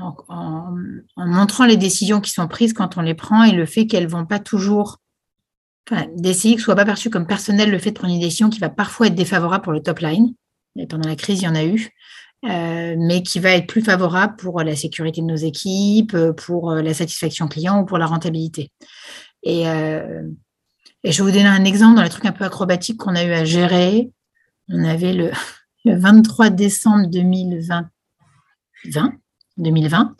en, 0.00 0.74
montrant 1.16 1.66
les 1.66 1.76
décisions 1.76 2.20
qui 2.20 2.30
sont 2.30 2.48
prises 2.48 2.72
quand 2.72 2.96
on 2.96 3.02
les 3.02 3.14
prend 3.14 3.44
et 3.44 3.52
le 3.52 3.66
fait 3.66 3.86
qu'elles 3.86 4.08
vont 4.08 4.26
pas 4.26 4.38
toujours. 4.38 4.98
Enfin, 5.90 6.06
d'essayer 6.16 6.54
que 6.54 6.60
ce 6.60 6.66
soit 6.66 6.76
pas 6.76 6.84
perçu 6.84 7.10
comme 7.10 7.26
personnel 7.26 7.70
le 7.70 7.78
fait 7.78 7.90
de 7.90 7.98
prendre 7.98 8.14
une 8.14 8.20
décision 8.20 8.50
qui 8.50 8.60
va 8.60 8.68
parfois 8.68 9.08
être 9.08 9.14
défavorable 9.14 9.64
pour 9.64 9.72
le 9.72 9.82
top 9.82 9.98
line. 9.98 10.34
Et 10.76 10.86
pendant 10.86 11.08
la 11.08 11.16
crise, 11.16 11.40
il 11.40 11.44
y 11.44 11.48
en 11.48 11.54
a 11.54 11.64
eu. 11.64 11.90
Euh, 12.44 12.96
mais 12.98 13.22
qui 13.22 13.38
va 13.38 13.50
être 13.50 13.68
plus 13.68 13.82
favorable 13.82 14.34
pour 14.36 14.60
la 14.62 14.74
sécurité 14.74 15.20
de 15.20 15.26
nos 15.26 15.36
équipes, 15.36 16.16
pour 16.36 16.72
la 16.72 16.92
satisfaction 16.92 17.46
client 17.46 17.80
ou 17.80 17.84
pour 17.84 17.98
la 17.98 18.06
rentabilité. 18.06 18.72
Et, 19.44 19.68
euh, 19.68 20.22
et 21.04 21.12
je 21.12 21.22
vais 21.22 21.30
vous 21.30 21.36
donner 21.36 21.48
un 21.48 21.64
exemple 21.64 21.96
dans 21.96 22.02
les 22.02 22.08
trucs 22.08 22.26
un 22.26 22.32
peu 22.32 22.44
acrobatiques 22.44 22.98
qu'on 22.98 23.14
a 23.14 23.24
eu 23.24 23.32
à 23.32 23.44
gérer. 23.44 24.10
On 24.68 24.84
avait 24.84 25.12
le, 25.12 25.30
23 25.84 26.50
décembre 26.50 27.08
2020, 27.08 27.88
2020 29.62 30.14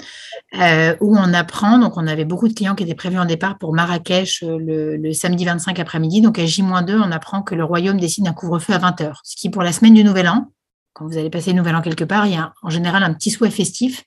euh, 0.61 0.97
où 1.01 1.17
on 1.17 1.35
apprend, 1.35 1.79
donc 1.79 1.97
on 1.97 2.07
avait 2.07 2.25
beaucoup 2.25 2.49
de 2.49 2.55
clients 2.55 2.75
qui 2.75 2.85
étaient 2.85 2.95
prévus 2.95 3.19
en 3.19 3.25
départ 3.25 3.59
pour 3.59 3.75
Marrakech 3.75 4.43
le, 4.43 4.97
le 4.97 5.13
samedi 5.13 5.45
25 5.45 5.79
après-midi. 5.79 6.21
Donc 6.21 6.39
à 6.39 6.47
J-2, 6.47 7.01
on 7.05 7.13
apprend 7.13 7.43
que 7.43 7.55
le 7.55 7.65
Royaume 7.65 7.99
décide 7.99 8.25
d'un 8.25 8.33
couvre-feu 8.33 8.73
à 8.73 8.79
20h, 8.79 9.15
ce 9.25 9.37
qui 9.37 9.51
pour 9.51 9.63
la 9.63 9.73
semaine 9.73 9.95
du 9.95 10.05
Nouvel 10.05 10.29
An, 10.29 10.51
quand 10.93 11.07
vous 11.07 11.19
allez 11.19 11.31
passer 11.31 11.51
le 11.53 11.59
Nouvel 11.59 11.75
An 11.75 11.83
quelque 11.83 12.05
part, 12.05 12.27
il 12.27 12.33
y 12.33 12.37
a 12.37 12.53
en 12.63 12.71
général 12.71 13.03
un 13.03 13.13
petit 13.15 13.31
souhait 13.31 13.51
festif. 13.51 14.05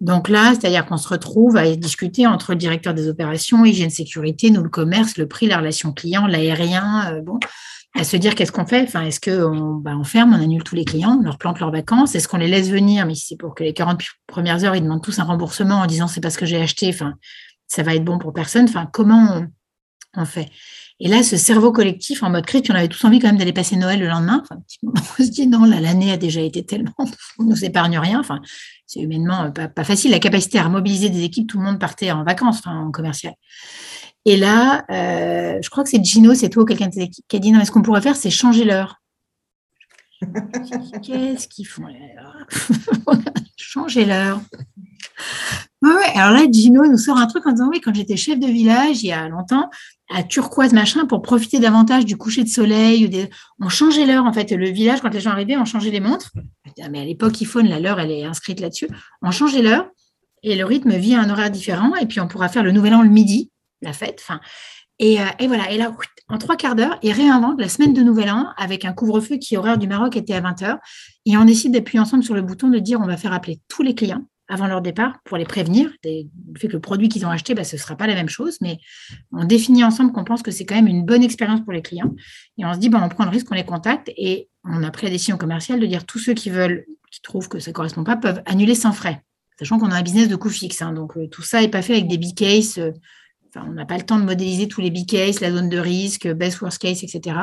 Donc 0.00 0.28
là, 0.28 0.54
c'est-à-dire 0.54 0.86
qu'on 0.86 0.96
se 0.96 1.08
retrouve 1.08 1.56
à 1.56 1.70
discuter 1.76 2.26
entre 2.26 2.52
le 2.52 2.58
directeur 2.58 2.94
des 2.94 3.08
opérations, 3.08 3.64
hygiène 3.64 3.90
sécurité, 3.90 4.50
nous 4.50 4.62
le 4.62 4.68
commerce, 4.68 5.16
le 5.16 5.28
prix, 5.28 5.46
la 5.46 5.58
relation 5.58 5.92
client, 5.92 6.26
l'aérien, 6.26 7.12
euh, 7.12 7.20
bon, 7.20 7.38
à 7.96 8.04
se 8.04 8.16
dire 8.16 8.34
qu'est-ce 8.34 8.52
qu'on 8.52 8.66
fait 8.66 8.82
Enfin, 8.82 9.02
est-ce 9.02 9.20
qu'on 9.20 9.76
bah, 9.76 9.96
on 9.96 10.04
ferme, 10.04 10.34
on 10.34 10.42
annule 10.42 10.64
tous 10.64 10.74
les 10.74 10.84
clients, 10.84 11.18
on 11.20 11.22
leur 11.22 11.38
plante 11.38 11.60
leurs 11.60 11.70
vacances? 11.70 12.14
Est-ce 12.14 12.26
qu'on 12.26 12.38
les 12.38 12.48
laisse 12.48 12.68
venir? 12.68 13.06
Mais 13.06 13.14
si 13.14 13.26
c'est 13.28 13.36
pour 13.36 13.54
que 13.54 13.62
les 13.62 13.72
40 13.72 14.02
premières 14.26 14.64
heures, 14.64 14.74
ils 14.74 14.82
demandent 14.82 15.02
tous 15.02 15.18
un 15.20 15.24
remboursement 15.24 15.76
en 15.76 15.86
disant 15.86 16.08
c'est 16.08 16.20
parce 16.20 16.36
que 16.36 16.46
j'ai 16.46 16.60
acheté, 16.60 16.88
enfin, 16.88 17.14
ça 17.68 17.82
va 17.82 17.94
être 17.94 18.04
bon 18.04 18.18
pour 18.18 18.32
personne. 18.32 18.64
Enfin, 18.64 18.88
comment 18.92 19.44
on 20.16 20.24
fait? 20.24 20.50
Et 21.00 21.08
là, 21.08 21.22
ce 21.22 21.36
cerveau 21.36 21.72
collectif 21.72 22.22
en 22.22 22.30
mode 22.30 22.46
crise, 22.46 22.62
on 22.70 22.74
avait 22.74 22.88
tous 22.88 23.04
envie 23.04 23.18
quand 23.18 23.26
même 23.26 23.36
d'aller 23.36 23.52
passer 23.52 23.76
Noël 23.76 23.98
le 23.98 24.06
lendemain. 24.06 24.42
On 24.84 25.22
se 25.22 25.30
dit 25.30 25.46
non, 25.46 25.64
là, 25.64 25.80
l'année 25.80 26.12
a 26.12 26.16
déjà 26.16 26.40
été 26.40 26.64
tellement, 26.64 26.94
on 27.38 27.44
ne 27.44 27.50
nous 27.50 27.64
épargne 27.64 27.98
rien. 27.98 28.20
Enfin, 28.20 28.40
c'est 28.86 29.00
humainement 29.00 29.50
pas, 29.50 29.84
facile. 29.84 30.12
La 30.12 30.20
capacité 30.20 30.58
à 30.58 30.68
mobiliser 30.68 31.10
des 31.10 31.24
équipes, 31.24 31.48
tout 31.48 31.58
le 31.58 31.64
monde 31.64 31.80
partait 31.80 32.12
en 32.12 32.22
vacances, 32.22 32.58
enfin, 32.58 32.78
en 32.78 32.90
commercial. 32.90 33.34
Et 34.24 34.36
là, 34.36 34.84
euh, 34.90 35.58
je 35.62 35.70
crois 35.70 35.84
que 35.84 35.90
c'est 35.90 36.02
Gino, 36.02 36.34
c'est 36.34 36.48
toi 36.48 36.62
ou 36.62 36.66
quelqu'un 36.66 36.88
qui 36.88 37.36
a 37.36 37.38
dit 37.38 37.52
non, 37.52 37.58
mais 37.58 37.64
ce 37.64 37.70
qu'on 37.70 37.82
pourrait 37.82 38.00
faire, 38.00 38.16
c'est 38.16 38.30
changer 38.30 38.64
l'heure. 38.64 39.00
Qu'est-ce 41.02 41.48
qu'ils 41.48 41.66
font 41.66 41.86
là 41.86 42.32
Changer 43.56 44.04
l'heure. 44.04 44.40
Ouais, 45.82 45.90
alors 46.14 46.32
là, 46.32 46.46
Gino 46.50 46.86
nous 46.86 46.96
sort 46.96 47.18
un 47.18 47.26
truc 47.26 47.46
en 47.46 47.52
disant 47.52 47.68
oui, 47.68 47.80
quand 47.80 47.94
j'étais 47.94 48.16
chef 48.16 48.38
de 48.38 48.46
village 48.46 49.02
il 49.02 49.08
y 49.08 49.12
a 49.12 49.28
longtemps, 49.28 49.68
à 50.10 50.22
turquoise 50.22 50.72
machin, 50.72 51.06
pour 51.06 51.20
profiter 51.20 51.58
davantage 51.58 52.06
du 52.06 52.16
coucher 52.16 52.42
de 52.42 52.48
soleil, 52.48 53.08
des... 53.08 53.28
on 53.60 53.68
changeait 53.68 54.06
l'heure 54.06 54.24
en 54.24 54.32
fait. 54.32 54.50
Le 54.52 54.70
village, 54.70 55.00
quand 55.02 55.12
les 55.12 55.20
gens 55.20 55.30
arrivaient, 55.30 55.56
on 55.56 55.64
changeait 55.64 55.90
les 55.90 56.00
montres. 56.00 56.32
Mais 56.90 57.00
à 57.00 57.04
l'époque, 57.04 57.40
iPhone, 57.40 57.66
la 57.68 57.80
l'heure, 57.80 58.00
elle 58.00 58.10
est 58.10 58.24
inscrite 58.24 58.60
là-dessus. 58.60 58.88
On 59.22 59.30
changeait 59.30 59.62
l'heure 59.62 59.86
et 60.42 60.56
le 60.56 60.64
rythme 60.64 60.94
vit 60.96 61.14
à 61.14 61.20
un 61.20 61.30
horaire 61.30 61.50
différent. 61.50 61.94
Et 61.96 62.06
puis 62.06 62.20
on 62.20 62.28
pourra 62.28 62.48
faire 62.48 62.62
le 62.62 62.72
nouvel 62.72 62.94
an 62.94 63.02
le 63.02 63.10
midi, 63.10 63.50
la 63.84 63.92
fête. 63.92 64.20
Enfin, 64.22 64.40
et, 64.98 65.20
euh, 65.20 65.24
et, 65.38 65.46
voilà. 65.46 65.70
Et 65.70 65.78
là, 65.78 65.94
en 66.28 66.38
trois 66.38 66.56
quarts 66.56 66.74
d'heure, 66.74 66.98
ils 67.02 67.12
réinventent 67.12 67.60
la 67.60 67.68
semaine 67.68 67.92
de 67.92 68.02
nouvel 68.02 68.30
an 68.30 68.48
avec 68.56 68.84
un 68.84 68.92
couvre-feu 68.92 69.36
qui, 69.36 69.56
horaire 69.56 69.78
du 69.78 69.88
Maroc, 69.88 70.16
était 70.16 70.34
à 70.34 70.40
20h. 70.40 70.78
Et 71.26 71.36
on 71.36 71.44
décide 71.44 71.72
d'appuyer 71.72 72.00
ensemble 72.00 72.22
sur 72.22 72.34
le 72.34 72.42
bouton 72.42 72.68
de 72.68 72.78
dire 72.78 73.00
on 73.00 73.06
va 73.06 73.16
faire 73.16 73.32
appeler 73.32 73.60
tous 73.68 73.82
les 73.82 73.94
clients 73.94 74.24
avant 74.48 74.66
leur 74.66 74.82
départ 74.82 75.18
pour 75.24 75.36
les 75.36 75.44
prévenir. 75.44 75.90
Le 76.04 76.28
fait 76.58 76.68
que 76.68 76.74
le 76.74 76.80
produit 76.80 77.08
qu'ils 77.08 77.24
ont 77.24 77.30
acheté, 77.30 77.54
bah, 77.54 77.64
ce 77.64 77.76
ne 77.76 77.80
sera 77.80 77.96
pas 77.96 78.06
la 78.06 78.14
même 78.14 78.28
chose, 78.28 78.58
mais 78.60 78.78
on 79.32 79.44
définit 79.44 79.84
ensemble 79.84 80.12
qu'on 80.12 80.24
pense 80.24 80.42
que 80.42 80.50
c'est 80.50 80.66
quand 80.66 80.74
même 80.74 80.86
une 80.86 81.04
bonne 81.04 81.22
expérience 81.22 81.62
pour 81.62 81.72
les 81.72 81.82
clients. 81.82 82.14
Et 82.58 82.64
on 82.64 82.74
se 82.74 82.78
dit, 82.78 82.90
bah, 82.90 83.00
on 83.02 83.08
prend 83.08 83.24
le 83.24 83.30
risque, 83.30 83.46
on 83.50 83.54
les 83.54 83.64
contacte 83.64 84.10
et 84.16 84.48
on 84.64 84.82
a 84.82 84.90
pris 84.90 85.06
la 85.06 85.12
décision 85.12 85.38
commerciale 85.38 85.80
de 85.80 85.86
dire 85.86 86.04
tous 86.04 86.18
ceux 86.18 86.34
qui 86.34 86.50
veulent, 86.50 86.84
qui 87.10 87.22
trouvent 87.22 87.48
que 87.48 87.58
ça 87.58 87.70
ne 87.70 87.74
correspond 87.74 88.04
pas, 88.04 88.16
peuvent 88.16 88.42
annuler 88.46 88.74
sans 88.74 88.92
frais. 88.92 89.22
Sachant 89.58 89.78
qu'on 89.78 89.90
a 89.90 89.96
un 89.96 90.02
business 90.02 90.28
de 90.28 90.36
coût 90.36 90.50
fixe. 90.50 90.82
Hein. 90.82 90.92
donc 90.92 91.16
euh, 91.16 91.28
tout 91.28 91.42
ça 91.42 91.60
n'est 91.60 91.68
pas 91.68 91.80
fait 91.82 91.92
avec 91.92 92.08
des 92.08 92.18
big 92.18 92.36
cases. 92.36 92.78
Euh, 92.78 92.90
on 93.56 93.72
n'a 93.72 93.86
pas 93.86 93.96
le 93.96 94.04
temps 94.04 94.18
de 94.18 94.24
modéliser 94.24 94.68
tous 94.68 94.80
les 94.80 94.90
big 94.90 95.08
cases, 95.08 95.40
la 95.40 95.50
zone 95.50 95.68
de 95.68 95.78
risque, 95.78 96.28
best 96.28 96.60
worst 96.60 96.78
case, 96.78 97.02
etc. 97.04 97.36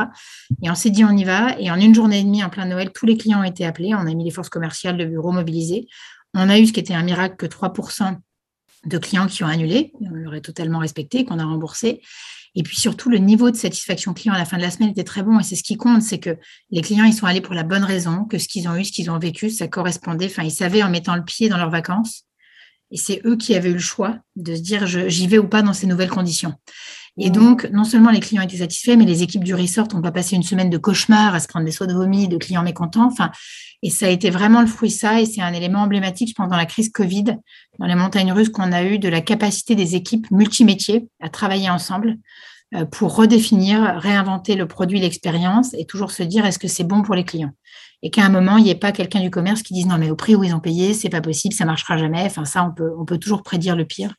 Et 0.64 0.70
on 0.70 0.76
s'est 0.76 0.90
dit, 0.90 1.04
on 1.04 1.16
y 1.16 1.24
va. 1.24 1.58
Et 1.60 1.72
en 1.72 1.80
une 1.80 1.96
journée 1.96 2.20
et 2.20 2.24
demie, 2.24 2.44
en 2.44 2.50
plein 2.50 2.66
Noël, 2.66 2.92
tous 2.92 3.06
les 3.06 3.18
clients 3.18 3.42
ont 3.42 3.46
été 3.46 3.66
appelés. 3.66 3.94
On 3.96 4.08
a 4.08 4.14
mis 4.14 4.24
les 4.24 4.32
forces 4.32 4.50
commerciales 4.50 4.98
de 4.98 5.06
bureau 5.06 5.32
mobilisées. 5.32 5.88
On 6.34 6.50
a 6.50 6.60
eu 6.60 6.68
ce 6.68 6.74
qui 6.74 6.80
était 6.80 6.94
un 6.94 7.04
miracle 7.04 7.36
que 7.36 7.46
3% 7.46 8.18
de 8.86 8.98
clients 8.98 9.28
qui 9.28 9.44
ont 9.44 9.48
annulé, 9.48 9.94
on 10.02 10.10
l'aurait 10.10 10.42
totalement 10.42 10.80
respecté, 10.80 11.26
qu'on 11.26 11.40
a 11.40 11.46
remboursé. 11.46 12.02
Et 12.56 12.64
puis 12.64 12.78
surtout, 12.78 13.10
le 13.10 13.18
niveau 13.18 13.50
de 13.50 13.56
satisfaction 13.56 14.14
client 14.14 14.34
à 14.34 14.38
la 14.38 14.46
fin 14.46 14.58
de 14.58 14.62
la 14.62 14.72
semaine 14.72 14.90
était 14.90 15.04
très 15.04 15.24
bon. 15.24 15.40
Et 15.40 15.44
c'est 15.44 15.56
ce 15.56 15.64
qui 15.64 15.78
compte, 15.78 16.02
c'est 16.02 16.20
que 16.20 16.38
les 16.70 16.82
clients, 16.82 17.06
ils 17.06 17.14
sont 17.14 17.26
allés 17.26 17.42
pour 17.42 17.54
la 17.54 17.64
bonne 17.64 17.84
raison, 17.84 18.26
que 18.26 18.38
ce 18.38 18.48
qu'ils 18.48 18.68
ont 18.68 18.76
eu, 18.76 18.84
ce 18.84 18.92
qu'ils 18.92 19.10
ont 19.10 19.20
vécu, 19.20 19.50
ça 19.50 19.68
correspondait. 19.68 20.26
Enfin, 20.26 20.44
ils 20.44 20.52
savaient 20.52 20.84
en 20.84 20.90
mettant 20.90 21.16
le 21.16 21.24
pied 21.24 21.48
dans 21.48 21.58
leurs 21.58 21.70
vacances. 21.70 22.26
Et 22.92 22.98
c'est 22.98 23.22
eux 23.26 23.38
qui 23.38 23.56
avaient 23.56 23.70
eu 23.70 23.74
le 23.74 23.80
choix 23.80 24.18
de 24.36 24.56
se 24.56 24.62
dire, 24.62 24.86
j'y 24.86 25.28
vais 25.28 25.38
ou 25.38 25.48
pas 25.48 25.62
dans 25.62 25.74
ces 25.74 25.88
nouvelles 25.88 26.10
conditions. 26.10 26.54
Et 27.18 27.30
donc, 27.30 27.70
non 27.72 27.84
seulement 27.84 28.10
les 28.10 28.22
clients 28.22 28.42
étaient 28.42 28.58
satisfaits, 28.58 28.96
mais 28.96 29.06
les 29.06 29.22
équipes 29.22 29.44
du 29.44 29.54
resort 29.54 29.88
n'ont 29.94 30.02
pas 30.02 30.12
passé 30.12 30.36
une 30.36 30.44
semaine 30.44 30.70
de 30.70 30.78
cauchemar 30.78 31.36
à 31.36 31.40
se 31.40 31.48
prendre 31.48 31.66
des 31.66 31.72
sauts 31.72 31.86
de 31.86 31.94
vomi 31.94 32.28
de 32.30 32.38
clients 32.38 32.64
mécontents. 32.64 33.06
Enfin, 33.06 33.32
et 33.84 33.90
ça 33.90 34.06
a 34.06 34.10
été 34.10 34.30
vraiment 34.30 34.62
le 34.62 34.68
fruit 34.68 34.92
ça, 34.92 35.20
et 35.20 35.26
c'est 35.26 35.42
un 35.42 35.54
élément 35.54 35.80
emblématique, 35.80 36.30
je 36.30 36.34
pense, 36.34 36.50
dans 36.50 36.56
la 36.56 36.66
crise 36.66 36.90
Covid, 36.90 37.36
dans 37.80 37.86
les 37.86 37.96
montagnes 37.96 38.32
russes 38.32 38.50
qu'on 38.50 38.72
a 38.72 38.84
eu, 38.84 38.98
de 38.98 39.10
la 39.10 39.22
capacité 39.22 39.76
des 39.76 39.96
équipes 39.96 40.30
multimétiers 40.32 41.08
à 41.20 41.30
travailler 41.30 41.70
ensemble 41.70 42.18
pour 42.92 43.16
redéfinir, 43.16 43.96
réinventer 43.98 44.56
le 44.56 44.68
produit, 44.68 45.00
l'expérience, 45.00 45.74
et 45.74 45.86
toujours 45.86 46.12
se 46.12 46.24
dire 46.24 46.46
est-ce 46.46 46.60
que 46.60 46.68
c'est 46.68 46.84
bon 46.84 47.02
pour 47.02 47.16
les 47.16 47.26
clients? 47.26 47.52
Et 48.02 48.10
qu'à 48.10 48.26
un 48.26 48.30
moment, 48.30 48.58
il 48.58 48.64
n'y 48.64 48.70
ait 48.70 48.76
pas 48.76 48.92
quelqu'un 48.92 49.20
du 49.20 49.30
commerce 49.30 49.62
qui 49.62 49.74
dise 49.74 49.86
non, 49.86 49.98
mais 49.98 50.10
au 50.10 50.16
prix 50.16 50.36
où 50.36 50.44
ils 50.44 50.56
ont 50.56 50.60
payé, 50.60 50.94
c'est 50.94 51.10
pas 51.10 51.22
possible, 51.22 51.54
ça 51.54 51.66
marchera 51.66 51.98
jamais. 51.98 52.24
Enfin, 52.24 52.46
ça, 52.46 52.64
on 52.64 52.72
peut, 52.72 52.92
on 52.98 53.06
peut 53.06 53.18
toujours 53.18 53.44
prédire 53.44 53.76
le 53.76 53.86
pire 53.86 54.16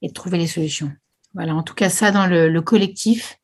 et 0.00 0.10
trouver 0.12 0.38
les 0.38 0.46
solutions. 0.46 0.92
Voilà, 1.34 1.54
en 1.54 1.62
tout 1.62 1.74
cas, 1.74 1.90
ça 1.90 2.10
dans 2.10 2.26
le 2.26 2.60
collectif, 2.60 3.38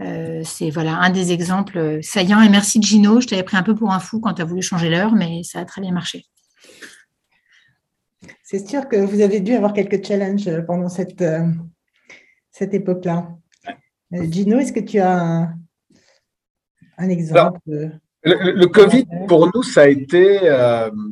euh, 0.00 0.42
c'est 0.44 0.70
voilà 0.70 0.96
un 0.98 1.10
des 1.10 1.32
exemples 1.32 1.78
euh, 1.78 2.02
saillants. 2.02 2.42
Et 2.42 2.48
merci 2.48 2.82
Gino, 2.82 3.20
je 3.20 3.28
t'avais 3.28 3.44
pris 3.44 3.56
un 3.56 3.62
peu 3.62 3.74
pour 3.74 3.92
un 3.92 4.00
fou 4.00 4.20
quand 4.20 4.34
tu 4.34 4.42
as 4.42 4.44
voulu 4.44 4.62
changer 4.62 4.90
l'heure, 4.90 5.12
mais 5.12 5.42
ça 5.44 5.60
a 5.60 5.64
très 5.64 5.80
bien 5.80 5.92
marché. 5.92 6.26
C'est 8.42 8.66
sûr 8.68 8.88
que 8.88 8.96
vous 8.96 9.20
avez 9.20 9.40
dû 9.40 9.54
avoir 9.54 9.72
quelques 9.72 10.04
challenges 10.04 10.50
pendant 10.66 10.88
cette, 10.88 11.22
euh, 11.22 11.46
cette 12.50 12.74
époque-là. 12.74 13.28
Gino, 14.22 14.58
est-ce 14.58 14.72
que 14.72 14.80
tu 14.80 14.98
as 14.98 15.48
un, 16.98 17.08
exemple 17.08 17.58
le, 18.22 18.66
Covid, 18.66 19.06
pour 19.28 19.50
nous, 19.54 19.62
ça 19.62 19.82
a 19.82 19.88
été, 19.88 20.38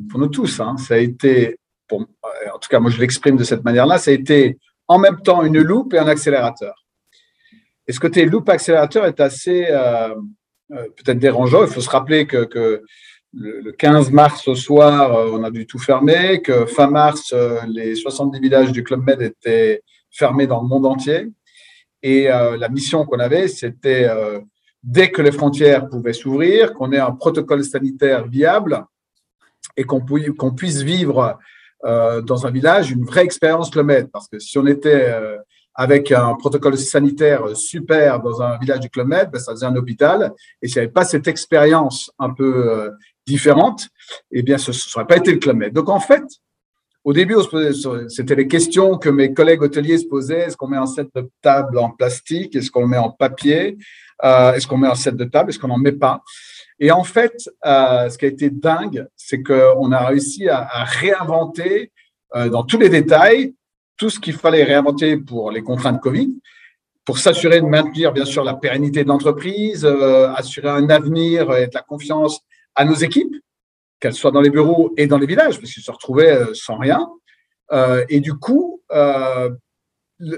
pour 0.09 0.19
nous 0.19 0.29
tous, 0.29 0.59
hein, 0.59 0.77
ça 0.77 0.95
a 0.95 0.97
été, 0.97 1.59
en 1.91 2.59
tout 2.59 2.69
cas, 2.69 2.79
moi 2.79 2.89
je 2.89 2.99
l'exprime 2.99 3.37
de 3.37 3.43
cette 3.43 3.63
manière-là, 3.63 3.97
ça 3.97 4.11
a 4.11 4.13
été 4.13 4.57
en 4.87 4.99
même 4.99 5.21
temps 5.21 5.43
une 5.43 5.61
loupe 5.61 5.93
et 5.93 5.99
un 5.99 6.07
accélérateur. 6.07 6.83
Et 7.87 7.91
ce 7.91 7.99
côté 7.99 8.25
loop 8.25 8.47
accélérateur 8.49 9.05
est 9.05 9.19
assez 9.19 9.65
euh, 9.69 10.15
euh, 10.71 10.87
peut-être 10.95 11.19
dérangeant. 11.19 11.63
Il 11.63 11.69
faut 11.69 11.81
se 11.81 11.89
rappeler 11.89 12.25
que, 12.25 12.81
le 13.35 13.71
15 13.71 14.11
mars 14.11 14.47
au 14.47 14.53
soir, 14.53 15.15
euh, 15.15 15.31
on 15.33 15.43
a 15.43 15.49
dû 15.49 15.65
tout 15.65 15.79
fermer, 15.79 16.41
que 16.41 16.67
fin 16.67 16.87
mars, 16.87 17.33
les 17.67 17.95
70 17.95 18.39
villages 18.39 18.71
du 18.71 18.83
Club 18.83 19.03
Med 19.03 19.21
étaient 19.21 19.81
fermés 20.11 20.45
dans 20.45 20.61
le 20.61 20.67
monde 20.67 20.85
entier. 20.85 21.29
Et 22.03 22.25
la 22.25 22.69
mission 22.69 23.05
qu'on 23.05 23.19
avait, 23.19 23.47
c'était 23.47 24.09
dès 24.83 25.09
que 25.09 25.21
les 25.21 25.31
frontières 25.31 25.87
pouvaient 25.87 26.13
s'ouvrir, 26.13 26.73
qu'on 26.73 26.91
ait 26.91 26.99
un 26.99 27.13
protocole 27.13 27.63
sanitaire 27.63 28.27
viable 28.27 28.83
et 29.77 29.85
qu'on 29.85 30.01
puisse 30.53 30.81
vivre 30.81 31.39
dans 31.81 32.45
un 32.45 32.51
village 32.51 32.91
une 32.91 33.05
vraie 33.05 33.23
expérience 33.23 33.69
Club 33.69 34.09
Parce 34.11 34.27
que 34.27 34.37
si 34.37 34.57
on 34.57 34.65
était 34.65 35.15
avec 35.75 36.11
un 36.11 36.35
protocole 36.35 36.77
sanitaire 36.77 37.55
super 37.55 38.21
dans 38.21 38.41
un 38.41 38.57
village 38.57 38.81
du 38.81 38.89
Club 38.89 39.07
ben, 39.07 39.39
ça 39.39 39.53
faisait 39.53 39.65
un 39.65 39.75
hôpital. 39.77 40.33
Et 40.61 40.67
s'il 40.67 40.77
n'y 40.77 40.83
avait 40.83 40.91
pas 40.91 41.05
cette 41.05 41.27
expérience 41.29 42.11
un 42.19 42.31
peu 42.31 42.91
différente, 43.25 43.87
eh 44.31 44.43
bien, 44.43 44.57
ce 44.57 44.71
ne 44.71 44.75
serait 44.75 45.05
pas 45.05 45.17
été 45.17 45.31
le 45.31 45.39
Club 45.39 45.71
Donc, 45.71 45.89
en 45.89 45.99
fait, 45.99 46.23
au 47.03 47.11
début, 47.11 47.35
c'était 48.07 48.35
les 48.35 48.47
questions 48.47 48.97
que 48.97 49.09
mes 49.09 49.33
collègues 49.33 49.61
hôteliers 49.61 49.97
se 49.97 50.05
posaient. 50.05 50.45
Est-ce 50.47 50.55
qu'on 50.55 50.67
met 50.67 50.77
un 50.77 50.85
set 50.85 51.09
de 51.13 51.29
table 51.41 51.77
en 51.77 51.89
plastique? 51.89 52.55
Est-ce 52.55 52.71
qu'on 52.71 52.81
le 52.81 52.87
met 52.87 52.97
en 52.97 53.09
papier? 53.09 53.77
Euh, 54.23 54.53
Est-ce 54.53 54.67
qu'on 54.67 54.77
met 54.77 54.87
un 54.87 54.95
set 54.95 55.17
de 55.17 55.25
table? 55.25 55.49
Est-ce 55.49 55.59
qu'on 55.59 55.67
n'en 55.67 55.77
met 55.77 55.91
pas? 55.91 56.21
Et 56.79 56.91
en 56.91 57.03
fait, 57.03 57.49
euh, 57.65 58.09
ce 58.09 58.17
qui 58.17 58.25
a 58.25 58.29
été 58.29 58.49
dingue, 58.49 59.05
c'est 59.17 59.43
qu'on 59.43 59.91
a 59.91 60.05
réussi 60.05 60.47
à, 60.47 60.85
réinventer 60.85 61.91
euh, 62.35 62.47
dans 62.47 62.63
tous 62.63 62.79
les 62.79 62.89
détails 62.89 63.53
tout 63.97 64.09
ce 64.09 64.19
qu'il 64.19 64.33
fallait 64.33 64.63
réinventer 64.63 65.17
pour 65.17 65.51
les 65.51 65.61
contraintes 65.61 66.01
Covid, 66.01 66.39
pour 67.05 67.17
s'assurer 67.19 67.59
de 67.59 67.65
maintenir 67.65 68.13
bien 68.13 68.25
sûr 68.25 68.43
la 68.43 68.53
pérennité 68.53 69.03
de 69.03 69.09
l'entreprise, 69.09 69.85
assurer 69.85 70.69
un 70.69 70.89
avenir 70.89 71.53
et 71.55 71.67
de 71.67 71.71
la 71.73 71.81
confiance 71.81 72.39
à 72.75 72.85
nos 72.85 72.95
équipes, 72.95 73.35
qu'elles 74.03 74.13
soient 74.13 74.31
dans 74.31 74.41
les 74.41 74.49
bureaux 74.49 74.93
et 74.97 75.07
dans 75.07 75.17
les 75.17 75.25
villages, 75.25 75.57
parce 75.61 75.71
qu'ils 75.71 75.81
se 75.81 75.89
retrouvaient 75.89 76.35
euh, 76.35 76.53
sans 76.53 76.77
rien. 76.77 77.09
Euh, 77.71 78.03
et 78.09 78.19
du 78.19 78.33
coup, 78.33 78.81
euh, 78.91 79.49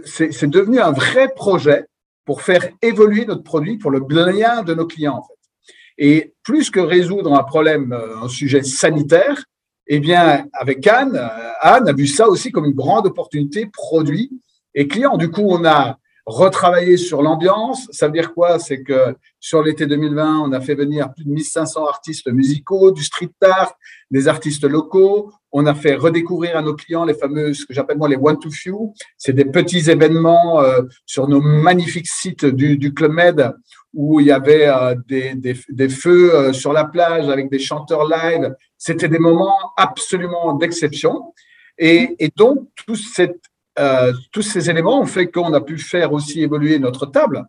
c'est 0.05 0.49
devenu 0.49 0.80
un 0.80 0.91
vrai 0.91 1.34
projet 1.36 1.86
pour 2.26 2.43
faire 2.43 2.70
évoluer 2.84 3.26
notre 3.26 3.41
produit 3.41 3.80
pour 3.80 3.89
le 3.89 4.01
bien 4.01 4.61
de 4.61 4.76
nos 4.76 4.86
clients. 4.86 5.18
En 5.18 5.24
fait. 5.24 5.74
Et 5.97 6.36
plus 6.43 6.70
que 6.70 6.80
résoudre 6.80 7.34
un 7.34 7.43
problème, 7.43 7.91
un 8.22 8.28
sujet 8.28 8.61
sanitaire, 8.61 9.43
eh 9.88 9.99
bien, 9.99 10.45
avec 10.53 10.86
Anne, 10.86 11.20
Anne 11.59 11.88
a 11.88 11.93
vu 11.93 12.05
ça 12.05 12.28
aussi 12.30 12.51
comme 12.51 12.66
une 12.66 12.74
grande 12.74 13.07
opportunité 13.07 13.68
produit 13.72 14.32
et 14.76 14.88
client. 14.88 15.18
Du 15.18 15.32
coup, 15.32 15.47
on 15.47 15.66
a 15.66 15.97
retravailler 16.26 16.98
sur 16.98 17.22
l'ambiance. 17.22 17.88
Ça 17.92 18.08
veut 18.08 18.14
dire 18.14 18.34
quoi? 18.34 18.58
C'est 18.60 18.82
que 18.82 19.16
sur 19.40 19.62
l'été 19.62 19.86
2020, 19.86 20.40
on 20.40 20.52
a 20.54 20.62
fait 20.62 20.76
venir 20.76 21.14
plus 21.14 21.26
de 21.26 21.30
1500 21.32 21.86
artistes 21.86 22.32
musicaux, 22.32 22.92
du 22.92 23.04
street 23.04 23.32
art, 23.42 23.74
des 24.10 24.28
artistes 24.28 24.64
locaux. 24.64 25.32
On 25.52 25.66
a 25.68 25.76
fait 25.76 25.96
redécouvrir 25.96 26.58
à 26.58 26.62
nos 26.62 26.74
clients 26.74 27.06
les 27.06 27.14
fameux, 27.14 27.54
ce 27.54 27.66
que 27.66 27.74
j'appelle 27.74 27.98
moi 27.98 28.10
les 28.10 28.18
one 28.18 28.40
to 28.40 28.50
few. 28.50 28.94
C'est 29.18 29.34
des 29.34 29.46
petits 29.46 29.90
événements 29.90 30.60
euh, 30.62 30.82
sur 31.06 31.28
nos 31.28 31.42
magnifiques 31.42 32.08
sites 32.08 32.46
du, 32.46 32.78
du 32.78 32.94
Club 32.94 33.12
Med 33.12 33.54
où 33.94 34.20
il 34.20 34.28
y 34.28 34.32
avait 34.32 34.68
euh, 34.68 34.96
des, 35.08 35.36
des, 35.36 35.56
des, 35.70 35.90
feux 35.90 36.36
euh, 36.36 36.54
sur 36.54 36.74
la 36.74 36.84
plage 36.84 37.30
avec 37.30 37.50
des 37.50 37.60
chanteurs 37.60 38.06
live. 38.08 38.54
C'était 38.78 39.08
des 39.08 39.20
moments 39.20 39.72
absolument 39.78 40.54
d'exception. 40.54 41.34
Et, 41.78 42.16
et 42.20 42.30
donc, 42.36 42.68
toute 42.76 42.98
cette 42.98 43.42
euh, 43.80 44.14
tous 44.32 44.42
ces 44.42 44.70
éléments 44.70 45.02
ont 45.02 45.06
fait 45.06 45.28
qu'on 45.28 45.54
a 45.54 45.62
pu 45.62 45.78
faire 45.78 46.14
aussi 46.14 46.42
évoluer 46.42 46.80
notre 46.80 47.06
table 47.06 47.46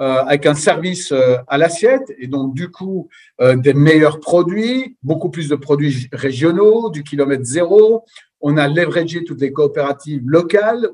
euh, 0.00 0.22
avec 0.24 0.46
un 0.46 0.54
service 0.54 1.12
euh, 1.12 1.36
à 1.48 1.58
l'assiette 1.58 2.12
et 2.18 2.26
donc 2.26 2.54
du 2.54 2.70
coup 2.70 3.08
des 3.40 3.74
meilleurs 3.74 4.20
produits, 4.20 4.96
beaucoup 5.02 5.30
plus 5.30 5.48
de 5.48 5.56
produits 5.56 6.08
régionaux, 6.12 6.90
du 6.90 7.02
kilomètre 7.02 7.44
zéro. 7.44 8.04
On 8.40 8.56
a 8.58 8.68
leveragé 8.68 9.24
toutes 9.24 9.40
les 9.40 9.52
coopératives 9.52 10.22
locales 10.26 10.88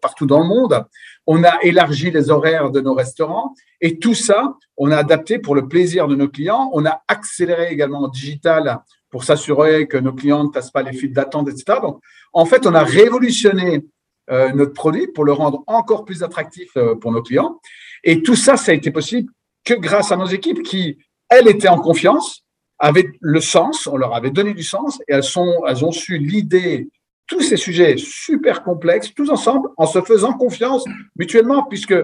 partout 0.00 0.26
dans 0.26 0.40
le 0.40 0.46
monde. 0.46 0.84
On 1.26 1.42
a 1.42 1.62
élargi 1.62 2.10
les 2.10 2.30
horaires 2.30 2.70
de 2.70 2.80
nos 2.80 2.94
restaurants 2.94 3.54
et 3.80 3.98
tout 3.98 4.14
ça, 4.14 4.54
on 4.76 4.90
a 4.90 4.96
adapté 4.96 5.38
pour 5.38 5.54
le 5.54 5.68
plaisir 5.68 6.08
de 6.08 6.14
nos 6.14 6.28
clients. 6.28 6.70
On 6.72 6.86
a 6.86 7.02
accéléré 7.08 7.72
également 7.72 8.02
en 8.02 8.08
digital 8.08 8.80
pour 9.10 9.24
s'assurer 9.24 9.86
que 9.86 9.96
nos 9.96 10.12
clients 10.12 10.44
ne 10.44 10.48
passent 10.48 10.72
pas 10.72 10.82
les 10.82 10.92
files 10.92 11.12
d'attente, 11.12 11.48
etc. 11.48 11.78
Donc, 11.80 12.00
en 12.32 12.46
fait, 12.46 12.66
on 12.66 12.74
a 12.74 12.82
révolutionné 12.82 13.84
euh, 14.30 14.52
notre 14.52 14.72
produit 14.72 15.06
pour 15.08 15.24
le 15.24 15.32
rendre 15.32 15.62
encore 15.66 16.04
plus 16.04 16.22
attractif 16.22 16.70
euh, 16.76 16.94
pour 16.94 17.12
nos 17.12 17.22
clients. 17.22 17.60
Et 18.02 18.22
tout 18.22 18.36
ça, 18.36 18.56
ça 18.56 18.72
a 18.72 18.74
été 18.74 18.90
possible 18.90 19.30
que 19.64 19.74
grâce 19.74 20.12
à 20.12 20.16
nos 20.16 20.26
équipes 20.26 20.62
qui, 20.62 20.98
elles, 21.28 21.48
étaient 21.48 21.68
en 21.68 21.78
confiance, 21.78 22.44
avaient 22.78 23.08
le 23.20 23.40
sens, 23.40 23.86
on 23.86 23.96
leur 23.96 24.14
avait 24.14 24.30
donné 24.30 24.54
du 24.54 24.62
sens 24.62 25.00
et 25.08 25.14
elles, 25.14 25.22
sont, 25.22 25.62
elles 25.66 25.84
ont 25.84 25.92
su 25.92 26.18
l'idée 26.18 26.88
tous 27.26 27.40
ces 27.40 27.56
sujets 27.56 27.96
super 27.96 28.62
complexes, 28.62 29.14
tous 29.14 29.30
ensemble, 29.30 29.68
en 29.76 29.86
se 29.86 30.00
faisant 30.02 30.34
confiance 30.34 30.84
mutuellement, 31.16 31.64
puisque 31.64 31.94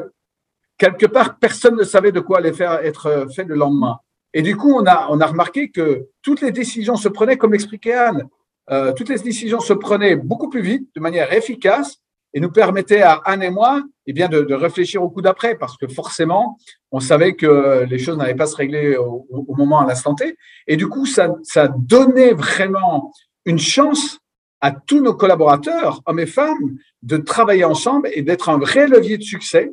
quelque 0.78 1.06
part, 1.06 1.38
personne 1.38 1.76
ne 1.76 1.84
savait 1.84 2.12
de 2.12 2.20
quoi 2.20 2.38
allait 2.38 2.54
faire, 2.54 2.84
être 2.84 3.26
fait 3.34 3.44
le 3.44 3.54
lendemain. 3.54 3.98
Et 4.32 4.42
du 4.42 4.56
coup, 4.56 4.72
on 4.72 4.86
a, 4.86 5.08
on 5.10 5.20
a 5.20 5.26
remarqué 5.26 5.70
que 5.70 6.06
toutes 6.22 6.40
les 6.40 6.52
décisions 6.52 6.96
se 6.96 7.08
prenaient, 7.08 7.36
comme 7.36 7.52
l'expliquait 7.52 7.92
Anne, 7.92 8.28
euh, 8.70 8.92
toutes 8.92 9.08
les 9.08 9.18
décisions 9.18 9.60
se 9.60 9.72
prenaient 9.72 10.16
beaucoup 10.16 10.48
plus 10.48 10.62
vite, 10.62 10.88
de 10.94 11.00
manière 11.00 11.32
efficace, 11.32 11.98
et 12.32 12.40
nous 12.40 12.50
permettait 12.50 13.02
à 13.02 13.20
Anne 13.24 13.42
et 13.42 13.50
moi 13.50 13.82
eh 14.06 14.12
bien, 14.12 14.28
de, 14.28 14.54
réfléchir 14.54 15.02
au 15.02 15.08
coup 15.08 15.22
d'après, 15.22 15.54
parce 15.56 15.76
que 15.76 15.86
forcément, 15.86 16.58
on 16.90 17.00
savait 17.00 17.34
que 17.34 17.84
les 17.88 17.98
choses 17.98 18.16
n'allaient 18.16 18.34
pas 18.34 18.46
se 18.46 18.56
régler 18.56 18.96
au, 18.96 19.54
moment 19.56 19.80
à 19.80 19.86
l'instant 19.86 20.14
T. 20.14 20.36
Et 20.66 20.76
du 20.76 20.88
coup, 20.88 21.06
ça, 21.06 21.34
ça 21.44 21.68
donnait 21.68 22.32
vraiment 22.32 23.12
une 23.44 23.58
chance 23.58 24.18
à 24.60 24.72
tous 24.72 25.00
nos 25.00 25.14
collaborateurs, 25.14 26.02
hommes 26.06 26.18
et 26.18 26.26
femmes, 26.26 26.76
de 27.02 27.16
travailler 27.16 27.64
ensemble 27.64 28.08
et 28.12 28.22
d'être 28.22 28.48
un 28.48 28.58
vrai 28.58 28.88
levier 28.88 29.16
de 29.16 29.22
succès, 29.22 29.72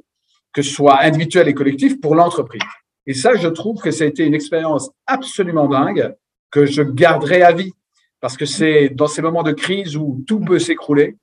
que 0.53 0.61
ce 0.61 0.71
soit 0.71 1.01
individuel 1.01 1.47
et 1.47 1.53
collectif, 1.53 1.99
pour 1.99 2.15
l'entreprise. 2.15 2.61
Et 3.05 3.13
ça, 3.13 3.35
je 3.35 3.47
trouve 3.47 3.81
que 3.81 3.91
ça 3.91 4.03
a 4.03 4.07
été 4.07 4.25
une 4.25 4.33
expérience 4.33 4.91
absolument 5.05 5.67
dingue 5.67 6.13
que 6.51 6.65
je 6.65 6.81
garderai 6.81 7.41
à 7.41 7.51
vie, 7.51 7.73
parce 8.21 8.37
que 8.37 8.45
c'est 8.45 8.89
dans 8.89 9.07
ces 9.07 9.21
moments 9.21 9.43
de 9.43 9.51
crise 9.51 9.97
où 9.97 10.23
tout 10.27 10.39
peut 10.39 10.59
s'écrouler, 10.59 11.17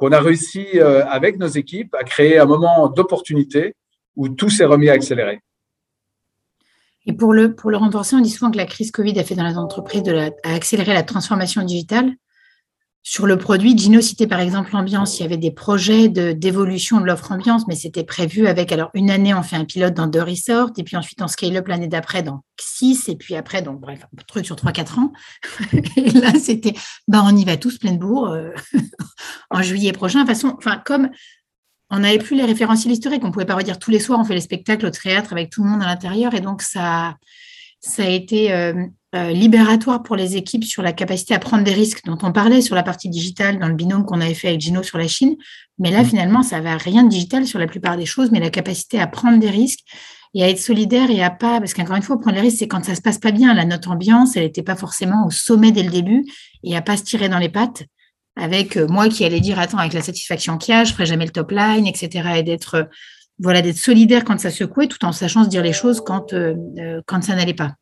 qu'on 0.00 0.12
a 0.12 0.20
réussi 0.20 0.66
euh, 0.76 1.04
avec 1.04 1.38
nos 1.38 1.46
équipes 1.46 1.94
à 1.94 2.04
créer 2.04 2.38
un 2.38 2.46
moment 2.46 2.88
d'opportunité 2.88 3.74
où 4.16 4.30
tout 4.30 4.48
s'est 4.48 4.64
remis 4.64 4.88
à 4.88 4.94
accélérer. 4.94 5.40
Et 7.04 7.12
pour 7.12 7.34
le, 7.34 7.54
pour 7.54 7.70
le 7.70 7.76
renforcer, 7.76 8.16
on 8.16 8.20
dit 8.20 8.30
souvent 8.30 8.50
que 8.50 8.56
la 8.56 8.64
crise 8.64 8.92
Covid 8.92 9.18
a 9.18 9.24
fait 9.24 9.34
dans 9.34 9.46
les 9.46 9.58
entreprises 9.58 10.02
de 10.02 10.12
la, 10.12 10.30
la 10.40 11.02
transformation 11.02 11.62
digitale. 11.62 12.14
Sur 13.02 13.26
le 13.26 13.38
produit, 13.38 13.76
Gino 13.76 14.02
citait 14.02 14.26
par 14.26 14.40
exemple 14.40 14.72
l'ambiance. 14.74 15.18
Il 15.18 15.22
y 15.22 15.24
avait 15.24 15.38
des 15.38 15.50
projets 15.50 16.08
d'évolution 16.08 17.00
de, 17.00 17.06
l'offre 17.06 17.32
ambiance, 17.32 17.66
mais 17.66 17.74
c'était 17.74 18.04
prévu 18.04 18.46
avec, 18.46 18.72
alors 18.72 18.90
une 18.92 19.10
année, 19.10 19.32
on 19.32 19.42
fait 19.42 19.56
un 19.56 19.64
pilote 19.64 19.94
dans 19.94 20.06
deux 20.06 20.22
resorts, 20.22 20.70
et 20.76 20.84
puis 20.84 20.96
ensuite 20.96 21.22
on 21.22 21.26
scale 21.26 21.56
up 21.56 21.68
l'année 21.68 21.88
d'après 21.88 22.22
dans 22.22 22.44
six, 22.60 23.08
et 23.08 23.16
puis 23.16 23.36
après, 23.36 23.62
donc 23.62 23.80
bref, 23.80 24.00
un 24.04 24.22
truc 24.26 24.44
sur 24.44 24.54
trois, 24.54 24.72
quatre 24.72 24.98
ans. 24.98 25.12
et 25.96 26.10
là, 26.10 26.32
c'était, 26.38 26.74
ben, 27.08 27.22
on 27.24 27.34
y 27.34 27.44
va 27.46 27.56
tous 27.56 27.78
plein 27.78 27.92
de 27.92 27.98
bourre 27.98 28.32
euh, 28.32 28.50
en 29.50 29.62
juillet 29.62 29.92
prochain. 29.92 30.22
De 30.22 30.28
façon, 30.28 30.58
comme 30.84 31.08
on 31.88 32.00
n'avait 32.00 32.18
plus 32.18 32.36
les 32.36 32.44
référentiels 32.44 32.92
historiques, 32.92 33.24
on 33.24 33.30
pouvait 33.30 33.46
pas 33.46 33.56
redire 33.56 33.78
tous 33.78 33.90
les 33.90 33.98
soirs, 33.98 34.20
on 34.20 34.24
fait 34.24 34.34
les 34.34 34.42
spectacles 34.42 34.84
au 34.84 34.90
théâtre 34.90 35.32
avec 35.32 35.48
tout 35.48 35.64
le 35.64 35.70
monde 35.70 35.82
à 35.82 35.86
l'intérieur, 35.86 36.34
et 36.34 36.40
donc 36.40 36.60
ça, 36.60 37.16
ça 37.80 38.02
a 38.02 38.08
été 38.08 38.52
euh, 38.52 38.84
euh, 39.16 39.32
libératoire 39.32 40.04
pour 40.04 40.14
les 40.14 40.36
équipes 40.36 40.62
sur 40.62 40.82
la 40.82 40.92
capacité 40.92 41.34
à 41.34 41.40
prendre 41.40 41.64
des 41.64 41.72
risques 41.72 42.04
dont 42.04 42.18
on 42.22 42.30
parlait 42.30 42.60
sur 42.60 42.76
la 42.76 42.84
partie 42.84 43.08
digitale 43.08 43.58
dans 43.58 43.66
le 43.66 43.74
binôme 43.74 44.04
qu'on 44.04 44.20
avait 44.20 44.34
fait 44.34 44.48
avec 44.48 44.60
Gino 44.60 44.84
sur 44.84 44.98
la 44.98 45.08
Chine. 45.08 45.34
Mais 45.78 45.90
là, 45.90 46.02
mmh. 46.02 46.06
finalement, 46.06 46.42
ça 46.44 46.60
n'avait 46.60 46.76
rien 46.76 47.02
de 47.02 47.08
digital 47.08 47.44
sur 47.44 47.58
la 47.58 47.66
plupart 47.66 47.96
des 47.96 48.06
choses, 48.06 48.30
mais 48.30 48.38
la 48.38 48.50
capacité 48.50 49.00
à 49.00 49.08
prendre 49.08 49.40
des 49.40 49.50
risques 49.50 49.80
et 50.34 50.44
à 50.44 50.48
être 50.48 50.60
solidaire 50.60 51.10
et 51.10 51.24
à 51.24 51.30
pas, 51.30 51.58
parce 51.58 51.74
qu'encore 51.74 51.96
une 51.96 52.02
fois, 52.02 52.20
prendre 52.20 52.36
les 52.36 52.42
risques, 52.42 52.58
c'est 52.58 52.68
quand 52.68 52.84
ça 52.84 52.94
se 52.94 53.00
passe 53.00 53.18
pas 53.18 53.32
bien. 53.32 53.52
La 53.52 53.64
note 53.64 53.88
ambiance, 53.88 54.36
elle 54.36 54.44
n'était 54.44 54.62
pas 54.62 54.76
forcément 54.76 55.26
au 55.26 55.30
sommet 55.30 55.72
dès 55.72 55.82
le 55.82 55.90
début 55.90 56.24
et 56.62 56.76
à 56.76 56.82
pas 56.82 56.96
se 56.96 57.02
tirer 57.02 57.28
dans 57.28 57.38
les 57.38 57.48
pattes 57.48 57.82
avec 58.36 58.76
euh, 58.76 58.86
moi 58.86 59.08
qui 59.08 59.24
allais 59.24 59.40
dire, 59.40 59.58
attends, 59.58 59.78
avec 59.78 59.92
la 59.92 60.02
satisfaction 60.02 60.56
qu'il 60.56 60.72
y 60.72 60.78
a, 60.78 60.84
je 60.84 60.92
ferai 60.92 61.06
jamais 61.06 61.24
le 61.24 61.32
top 61.32 61.50
line, 61.50 61.84
etc. 61.84 62.28
Et 62.36 62.42
d'être, 62.44 62.74
euh, 62.74 62.84
voilà, 63.40 63.60
d'être 63.60 63.76
solidaire 63.76 64.24
quand 64.24 64.38
ça 64.38 64.52
secouait, 64.52 64.86
tout 64.86 65.04
en 65.04 65.10
sachant 65.10 65.42
se 65.42 65.48
dire 65.48 65.64
les 65.64 65.72
choses 65.72 66.00
quand, 66.00 66.32
quand 67.06 67.24
ça 67.24 67.34
n'allait 67.34 67.54
pas. 67.54 67.74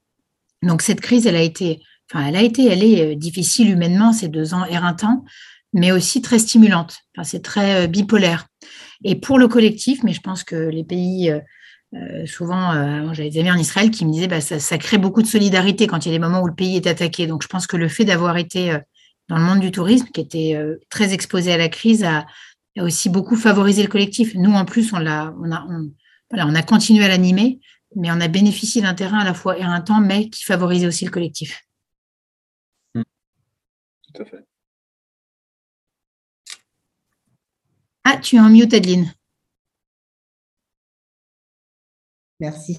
Donc 0.63 0.83
cette 0.83 1.01
crise, 1.01 1.27
elle 1.27 1.37
a 1.37 1.43
été, 1.43 1.81
enfin, 2.11 2.27
elle 2.27 2.37
a 2.37 2.43
été, 2.43 2.67
elle 2.67 2.83
est 2.83 3.13
euh, 3.13 3.15
difficile 3.15 3.71
humainement 3.71 4.13
ces 4.13 4.29
deux 4.29 4.55
ans 4.55 4.65
éreintants, 4.65 5.25
mais 5.73 5.93
aussi 5.93 6.23
très 6.23 6.39
stimulante. 6.39 6.99
Enfin, 7.15 7.25
c'est 7.25 7.43
très 7.43 7.85
euh, 7.85 7.87
bipolaire. 7.87 8.47
Et 9.05 9.15
pour 9.15 9.39
le 9.39 9.49
collectif, 9.49 10.03
mais 10.03 10.13
je 10.13 10.21
pense 10.21 10.43
que 10.43 10.57
les 10.57 10.85
pays, 10.85 11.31
euh, 11.31 12.27
souvent, 12.27 12.73
j'avais 13.15 13.31
des 13.31 13.41
amis 13.41 13.53
en 13.53 13.57
Israël 13.57 13.91
qui 13.91 14.05
me 14.05 14.13
disaient, 14.13 14.27
bah, 14.27 14.41
ça, 14.41 14.59
ça, 14.59 14.77
crée 14.77 14.99
beaucoup 14.99 15.23
de 15.23 15.29
solidarité 15.29 15.87
quand 15.87 16.05
il 16.05 16.09
y 16.09 16.15
a 16.15 16.19
des 16.19 16.23
moments 16.23 16.43
où 16.43 16.49
le 16.49 16.55
pays 16.55 16.77
est 16.77 16.87
attaqué. 16.89 17.29
Donc 17.29 17.43
je 17.45 17.49
pense 17.49 17.69
que 17.69 17.77
le 17.77 17.89
fait 17.89 18.05
d'avoir 18.05 18.37
été 18.37 18.77
dans 19.29 19.37
le 19.37 19.45
monde 19.45 19.61
du 19.61 19.71
tourisme, 19.71 20.09
qui 20.13 20.21
était 20.21 20.59
très 20.91 21.15
exposé 21.15 21.53
à 21.53 21.57
la 21.57 21.69
crise, 21.69 22.03
a, 22.03 22.27
aussi 22.81 23.09
beaucoup 23.09 23.37
favorisé 23.37 23.83
le 23.83 23.89
collectif. 23.89 24.35
Nous, 24.35 24.53
en 24.53 24.65
plus, 24.65 24.93
on 24.93 24.99
l'a, 24.99 25.33
on 25.41 25.53
a, 25.53 25.65
voilà, 26.31 26.47
on 26.47 26.55
a 26.57 26.63
continué 26.63 27.05
à 27.05 27.09
l'animer 27.09 27.61
mais 27.97 28.11
on 28.11 28.21
a 28.21 28.29
bénéficié 28.29 28.83
d'un 28.83 28.95
terrain 28.95 29.21
à 29.21 29.25
la 29.25 29.35
fois 29.35 29.59
éreintant, 29.59 30.01
mais 30.01 30.31
qui 30.31 30.45
favorisait 30.45 30.87
aussi 30.87 31.05
le 31.05 31.11
collectif. 31.11 31.63
Hmm. 32.95 33.03
Tout 34.13 34.23
à 34.23 34.25
fait. 34.25 34.45
Ah, 38.05 38.17
tu 38.17 38.37
es 38.37 38.41
en 38.41 38.49
mute, 38.49 38.73
Adeline. 38.73 39.13
Merci. 42.41 42.79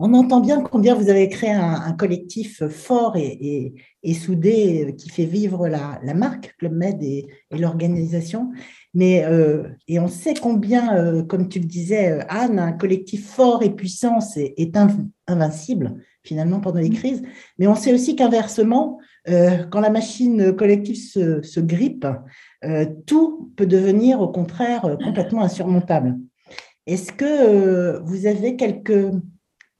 On 0.00 0.14
entend 0.14 0.40
bien 0.40 0.62
combien 0.62 0.94
vous 0.94 1.08
avez 1.10 1.28
créé 1.28 1.50
un, 1.50 1.92
collectif 1.92 2.64
fort 2.68 3.16
et, 3.16 3.74
soudé 4.14 4.94
qui 4.96 5.10
fait 5.10 5.24
vivre 5.26 5.68
la, 5.68 6.00
marque 6.14 6.56
Club 6.58 6.72
Med 6.72 7.02
et, 7.02 7.28
l'organisation. 7.50 8.52
Mais 8.94 9.24
euh, 9.24 9.64
et 9.86 10.00
on 10.00 10.08
sait 10.08 10.34
combien, 10.34 10.96
euh, 10.96 11.22
comme 11.22 11.48
tu 11.48 11.58
le 11.58 11.66
disais, 11.66 12.20
Anne, 12.28 12.58
un 12.58 12.72
collectif 12.72 13.28
fort 13.28 13.62
et 13.62 13.70
puissant 13.70 14.18
est, 14.36 14.76
invincible 15.26 16.02
finalement 16.22 16.60
pendant 16.60 16.80
les 16.80 16.90
crises. 16.90 17.22
Mais 17.58 17.66
on 17.66 17.74
sait 17.74 17.92
aussi 17.92 18.16
qu'inversement, 18.16 18.98
euh, 19.28 19.64
quand 19.70 19.80
la 19.80 19.90
machine 19.90 20.54
collective 20.54 20.96
se, 20.96 21.60
grippe, 21.60 22.06
tout 23.06 23.52
peut 23.56 23.66
devenir 23.66 24.20
au 24.20 24.28
contraire 24.28 24.96
complètement 25.04 25.42
insurmontable. 25.42 26.16
Est-ce 26.86 27.12
que 27.12 27.98
vous 28.00 28.26
avez 28.26 28.56
quelques 28.56 29.12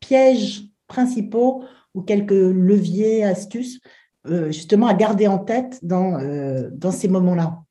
pièges 0.01 0.65
principaux 0.87 1.65
ou 1.95 2.03
quelques 2.03 2.31
leviers, 2.31 3.25
astuces, 3.25 3.81
euh, 4.27 4.51
justement, 4.51 4.87
à 4.87 4.95
garder 4.95 5.27
en 5.27 5.39
tête 5.39 5.79
dans, 5.83 6.19
euh, 6.21 6.69
dans 6.73 6.91
ces 6.91 7.09
moments-là? 7.09 7.63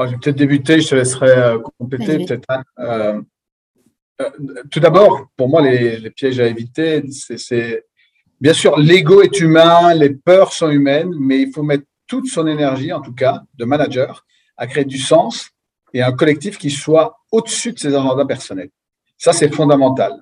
Ah, 0.00 0.06
Je 0.06 0.12
vais 0.12 0.18
peut-être 0.18 0.36
débuter, 0.36 0.80
je 0.80 0.88
te 0.88 0.94
laisserai 0.94 1.30
euh, 1.30 1.58
compléter. 1.78 2.24
Peut-être, 2.24 3.24
tout 4.70 4.80
d'abord, 4.80 5.28
pour 5.36 5.48
moi, 5.48 5.62
les, 5.62 6.10
pièges 6.10 6.40
à 6.40 6.46
éviter, 6.46 7.02
c'est 7.10 7.84
bien 8.40 8.52
sûr, 8.52 8.78
l'ego 8.78 9.22
est 9.22 9.40
humain, 9.40 9.94
les 9.94 10.10
peurs 10.10 10.52
sont 10.52 10.70
humaines, 10.70 11.14
mais 11.18 11.42
il 11.42 11.52
faut 11.52 11.62
mettre 11.62 11.84
toute 12.06 12.26
son 12.26 12.46
énergie, 12.46 12.92
en 12.92 13.00
tout 13.00 13.14
cas, 13.14 13.42
de 13.54 13.64
manager, 13.64 14.26
à 14.56 14.66
créer 14.66 14.84
du 14.84 14.98
sens 14.98 15.50
et 15.94 16.02
un 16.02 16.12
collectif 16.12 16.58
qui 16.58 16.70
soit 16.70 17.16
au-dessus 17.30 17.72
de 17.72 17.78
ses 17.78 17.94
agendas 17.94 18.24
personnels. 18.24 18.70
Ça, 19.16 19.32
c'est 19.32 19.52
fondamental. 19.54 20.12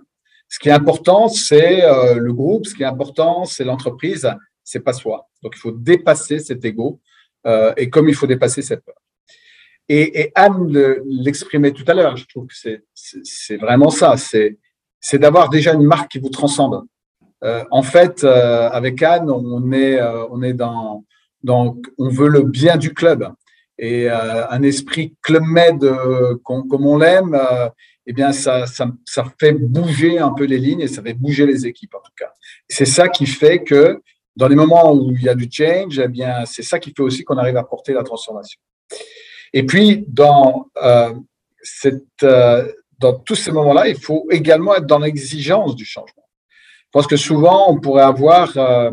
Ce 0.49 0.59
qui 0.59 0.69
est 0.69 0.73
important, 0.73 1.29
c'est 1.29 1.85
euh, 1.85 2.15
le 2.15 2.33
groupe. 2.33 2.67
Ce 2.67 2.75
qui 2.75 2.83
est 2.83 2.87
important, 2.87 3.45
c'est 3.45 3.65
l'entreprise. 3.65 4.29
C'est 4.65 4.81
pas 4.81 4.93
soi. 4.93 5.29
Donc, 5.43 5.55
il 5.57 5.59
faut 5.59 5.73
dépasser 5.73 6.39
cet 6.39 6.65
ego. 6.65 7.01
Euh, 7.47 7.73
et 7.77 7.91
comme 7.91 8.09
il 8.09 8.15
faut 8.15 8.27
dépasser 8.27 8.63
cette 8.63 8.85
peur. 8.85 8.97
Et, 9.89 10.31
Anne 10.35 10.71
l'exprimait 11.07 11.73
tout 11.73 11.85
à 11.87 11.95
l'heure. 11.95 12.17
Je 12.17 12.27
trouve 12.27 12.47
que 12.47 12.55
c'est 12.55 13.57
vraiment 13.57 13.91
ça. 13.91 14.17
C'est 14.17 15.19
d'avoir 15.19 15.49
déjà 15.49 15.75
une 15.75 15.85
marque 15.85 16.11
qui 16.11 16.19
vous 16.19 16.29
transcende. 16.29 16.85
Euh, 17.45 17.65
en 17.71 17.83
fait, 17.83 18.25
avec 18.25 19.03
Anne, 19.03 19.31
on 19.31 19.73
est, 19.73 20.01
on 20.31 20.43
est 20.43 20.55
dans, 20.55 21.05
dans, 21.43 21.77
on 21.99 22.09
veut 22.09 22.29
le 22.29 22.43
bien 22.43 22.77
du 22.77 22.93
club 22.93 23.33
et 23.79 24.11
un 24.11 24.63
esprit 24.63 25.15
club 25.23 25.45
med 25.45 25.81
comme 26.45 26.87
on 26.87 26.99
l'aime 26.99 27.39
eh 28.11 28.15
bien, 28.15 28.33
ça, 28.33 28.67
ça, 28.67 28.91
ça, 29.05 29.23
fait 29.39 29.53
bouger 29.53 30.19
un 30.19 30.33
peu 30.33 30.45
les 30.45 30.57
lignes 30.57 30.81
et 30.81 30.89
ça 30.89 31.03
fait 31.03 31.13
bouger 31.13 31.45
les 31.45 31.67
équipes, 31.67 31.95
en 31.95 32.01
tout 32.01 32.13
cas. 32.17 32.33
C'est 32.67 32.87
ça 32.87 33.07
qui 33.07 33.27
fait 33.27 33.63
que 33.63 34.01
dans 34.35 34.49
les 34.49 34.57
moments 34.57 34.95
où 34.95 35.13
il 35.15 35.23
y 35.23 35.29
a 35.29 35.35
du 35.35 35.47
change, 35.53 35.99
eh 35.99 36.09
bien, 36.09 36.47
c'est 36.47 36.63
ça 36.63 36.79
qui 36.79 36.95
fait 36.97 37.03
aussi 37.03 37.23
qu'on 37.23 37.37
arrive 37.37 37.59
à 37.59 37.65
porter 37.65 37.93
la 37.93 38.03
transformation. 38.03 38.59
Et 39.53 39.65
puis, 39.65 40.05
dans, 40.09 40.67
euh, 40.83 41.15
euh, 42.23 42.73
dans 42.99 43.15
tous 43.15 43.35
ces 43.35 43.53
moments-là, 43.53 43.89
il 43.89 43.99
faut 43.99 44.27
également 44.31 44.75
être 44.75 44.87
dans 44.87 44.99
l'exigence 44.99 45.75
du 45.75 45.85
changement. 45.85 46.29
Je 46.87 46.91
pense 46.93 47.07
que 47.07 47.17
souvent, 47.17 47.71
on 47.71 47.81
pourrait 47.81 48.05
avoir 48.05 48.57
euh, 48.57 48.91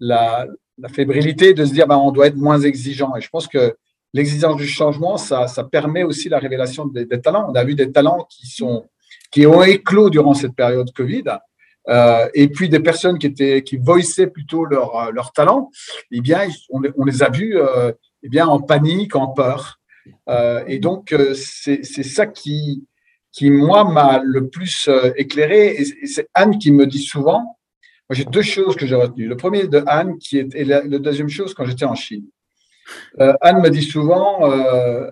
la, 0.00 0.46
fébrilité 0.92 1.54
de 1.54 1.64
se 1.64 1.72
dire, 1.72 1.86
ben, 1.86 1.96
on 1.96 2.12
doit 2.12 2.26
être 2.26 2.36
moins 2.36 2.60
exigeant. 2.60 3.16
Et 3.16 3.20
je 3.20 3.28
pense 3.28 3.48
que 3.48 3.76
l'exigence 4.12 4.56
du 4.56 4.66
changement, 4.66 5.16
ça, 5.16 5.46
permet 5.70 6.02
aussi 6.02 6.28
la 6.28 6.38
révélation 6.38 6.86
des, 6.86 7.08
talents. 7.20 7.50
On 7.50 7.54
a 7.54 7.64
vu 7.64 7.74
des 7.74 7.90
talents 7.90 8.26
qui, 8.28 8.62
ont 9.46 9.62
éclos 9.62 10.10
durant 10.10 10.34
cette 10.34 10.54
période 10.54 10.92
Covid. 10.92 11.24
Et 12.34 12.48
puis 12.48 12.68
des 12.68 12.80
personnes 12.80 13.18
qui 13.18 13.26
étaient 13.26 13.62
plutôt 14.26 14.64
leur, 14.64 15.12
leur 15.12 15.32
talent, 15.32 15.70
eh 16.10 16.20
bien, 16.20 16.46
on, 16.70 17.04
les 17.04 17.22
a 17.22 17.30
vus 17.30 17.58
eh 18.26 18.28
bien, 18.28 18.46
en 18.46 18.60
panique, 18.60 19.16
en 19.16 19.28
peur. 19.28 19.80
Euh, 20.28 20.62
et 20.66 20.78
donc, 20.78 21.14
c'est 21.34 21.82
ça 21.84 22.26
qui, 22.26 22.86
qui 23.32 23.50
moi, 23.50 23.84
m'a 23.84 24.20
le 24.22 24.48
plus 24.48 24.88
éclairé. 25.16 25.76
Et 25.76 26.06
c'est 26.06 26.28
Anne 26.34 26.58
qui 26.58 26.72
me 26.72 26.86
dit 26.86 27.02
souvent, 27.02 27.58
moi 28.08 28.14
j'ai 28.14 28.24
deux 28.24 28.42
choses 28.42 28.76
que 28.76 28.86
j'ai 28.86 28.94
retenues. 28.94 29.26
Le 29.26 29.36
premier 29.36 29.66
de 29.66 29.82
Anne, 29.86 30.18
qui 30.18 30.38
est, 30.38 30.54
et 30.54 30.64
la 30.64 30.82
deuxième 30.82 31.28
chose 31.28 31.54
quand 31.54 31.64
j'étais 31.64 31.84
en 31.84 31.94
Chine. 31.94 32.26
Euh, 33.20 33.34
Anne 33.40 33.60
me 33.60 33.70
dit 33.70 33.82
souvent, 33.82 34.50
euh, 34.50 35.10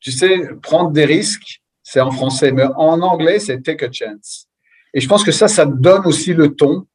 tu 0.00 0.10
sais, 0.10 0.48
prendre 0.62 0.90
des 0.90 1.04
risques, 1.04 1.62
c'est 1.82 2.00
en 2.00 2.10
français, 2.10 2.52
mais 2.52 2.64
en 2.76 3.00
anglais, 3.02 3.38
c'est 3.38 3.60
take 3.60 3.84
a 3.84 3.92
chance. 3.92 4.46
Et 4.94 5.00
je 5.00 5.08
pense 5.08 5.24
que 5.24 5.32
ça, 5.32 5.48
ça 5.48 5.66
donne 5.66 6.06
aussi 6.06 6.34
le 6.34 6.54
ton 6.54 6.86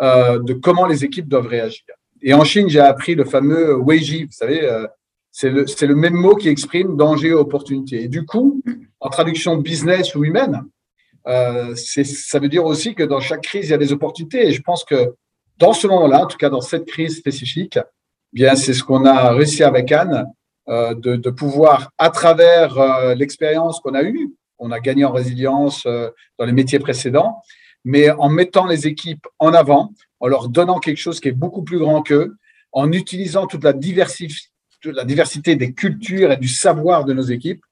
euh, 0.00 0.38
de 0.42 0.54
comment 0.54 0.86
les 0.86 1.04
équipes 1.04 1.28
doivent 1.28 1.46
réagir. 1.46 1.84
Et 2.22 2.34
en 2.34 2.44
Chine, 2.44 2.68
j'ai 2.68 2.80
appris 2.80 3.14
le 3.14 3.24
fameux 3.24 3.76
Weiji, 3.76 4.24
vous 4.24 4.32
savez, 4.32 4.68
c'est 5.30 5.50
le, 5.50 5.64
le, 5.64 5.94
même 5.94 6.14
mot 6.14 6.34
qui 6.34 6.48
exprime 6.48 6.96
danger 6.96 7.32
opportunité. 7.32 8.04
Et 8.04 8.08
du 8.08 8.24
coup, 8.24 8.62
en 9.00 9.08
traduction 9.08 9.56
business 9.56 10.14
ou 10.14 10.24
humaine, 10.24 10.64
euh, 11.26 11.74
ça 11.76 12.38
veut 12.38 12.48
dire 12.48 12.64
aussi 12.64 12.94
que 12.94 13.02
dans 13.02 13.20
chaque 13.20 13.42
crise, 13.42 13.66
il 13.66 13.70
y 13.70 13.74
a 13.74 13.78
des 13.78 13.92
opportunités. 13.92 14.48
Et 14.48 14.52
je 14.52 14.62
pense 14.62 14.84
que 14.84 15.14
dans 15.58 15.72
ce 15.72 15.86
moment-là, 15.86 16.22
en 16.22 16.26
tout 16.26 16.38
cas 16.38 16.50
dans 16.50 16.60
cette 16.60 16.86
crise 16.86 17.16
spécifique, 17.16 17.78
bien 18.32 18.56
c'est 18.56 18.74
ce 18.74 18.82
qu'on 18.82 19.04
a 19.04 19.32
réussi 19.32 19.62
avec 19.62 19.92
Anne, 19.92 20.26
euh, 20.68 20.94
de, 20.94 21.16
de, 21.16 21.30
pouvoir, 21.30 21.90
à 21.98 22.10
travers 22.10 22.78
euh, 22.78 23.14
l'expérience 23.14 23.80
qu'on 23.80 23.94
a 23.94 24.02
eue, 24.02 24.34
on 24.58 24.70
a 24.70 24.80
gagné 24.80 25.04
en 25.04 25.12
résilience 25.12 25.86
euh, 25.86 26.10
dans 26.38 26.44
les 26.44 26.52
métiers 26.52 26.78
précédents, 26.78 27.42
mais 27.84 28.10
en 28.10 28.28
mettant 28.28 28.66
les 28.66 28.86
équipes 28.86 29.26
en 29.38 29.54
avant, 29.54 29.92
en 30.20 30.26
leur 30.26 30.48
donnant 30.48 30.78
quelque 30.78 30.98
chose 30.98 31.20
qui 31.20 31.28
est 31.28 31.32
beaucoup 31.32 31.62
plus 31.62 31.78
grand 31.78 32.02
qu'eux, 32.02 32.36
en 32.72 32.92
utilisant 32.92 33.46
toute 33.46 33.64
la, 33.64 33.72
toute 33.72 34.94
la 34.94 35.04
diversité 35.04 35.56
des 35.56 35.72
cultures 35.72 36.32
et 36.32 36.36
du 36.36 36.48
savoir 36.48 37.04
de 37.04 37.12
nos 37.12 37.22
équipes, 37.22 37.62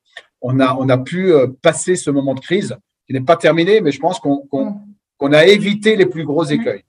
on 0.40 0.60
a, 0.60 0.74
on 0.78 0.88
a 0.88 0.98
pu 0.98 1.32
passer 1.62 1.96
ce 1.96 2.10
moment 2.10 2.34
de 2.34 2.40
crise 2.40 2.76
qui 3.06 3.12
n'est 3.12 3.20
pas 3.20 3.36
terminé, 3.36 3.80
mais 3.80 3.92
je 3.92 4.00
pense 4.00 4.18
qu'on 4.18 4.46
qu'on 5.18 5.32
a 5.32 5.46
évité 5.46 5.96
les 5.96 6.06
plus 6.06 6.24
gros 6.24 6.44
écueils. 6.44 6.82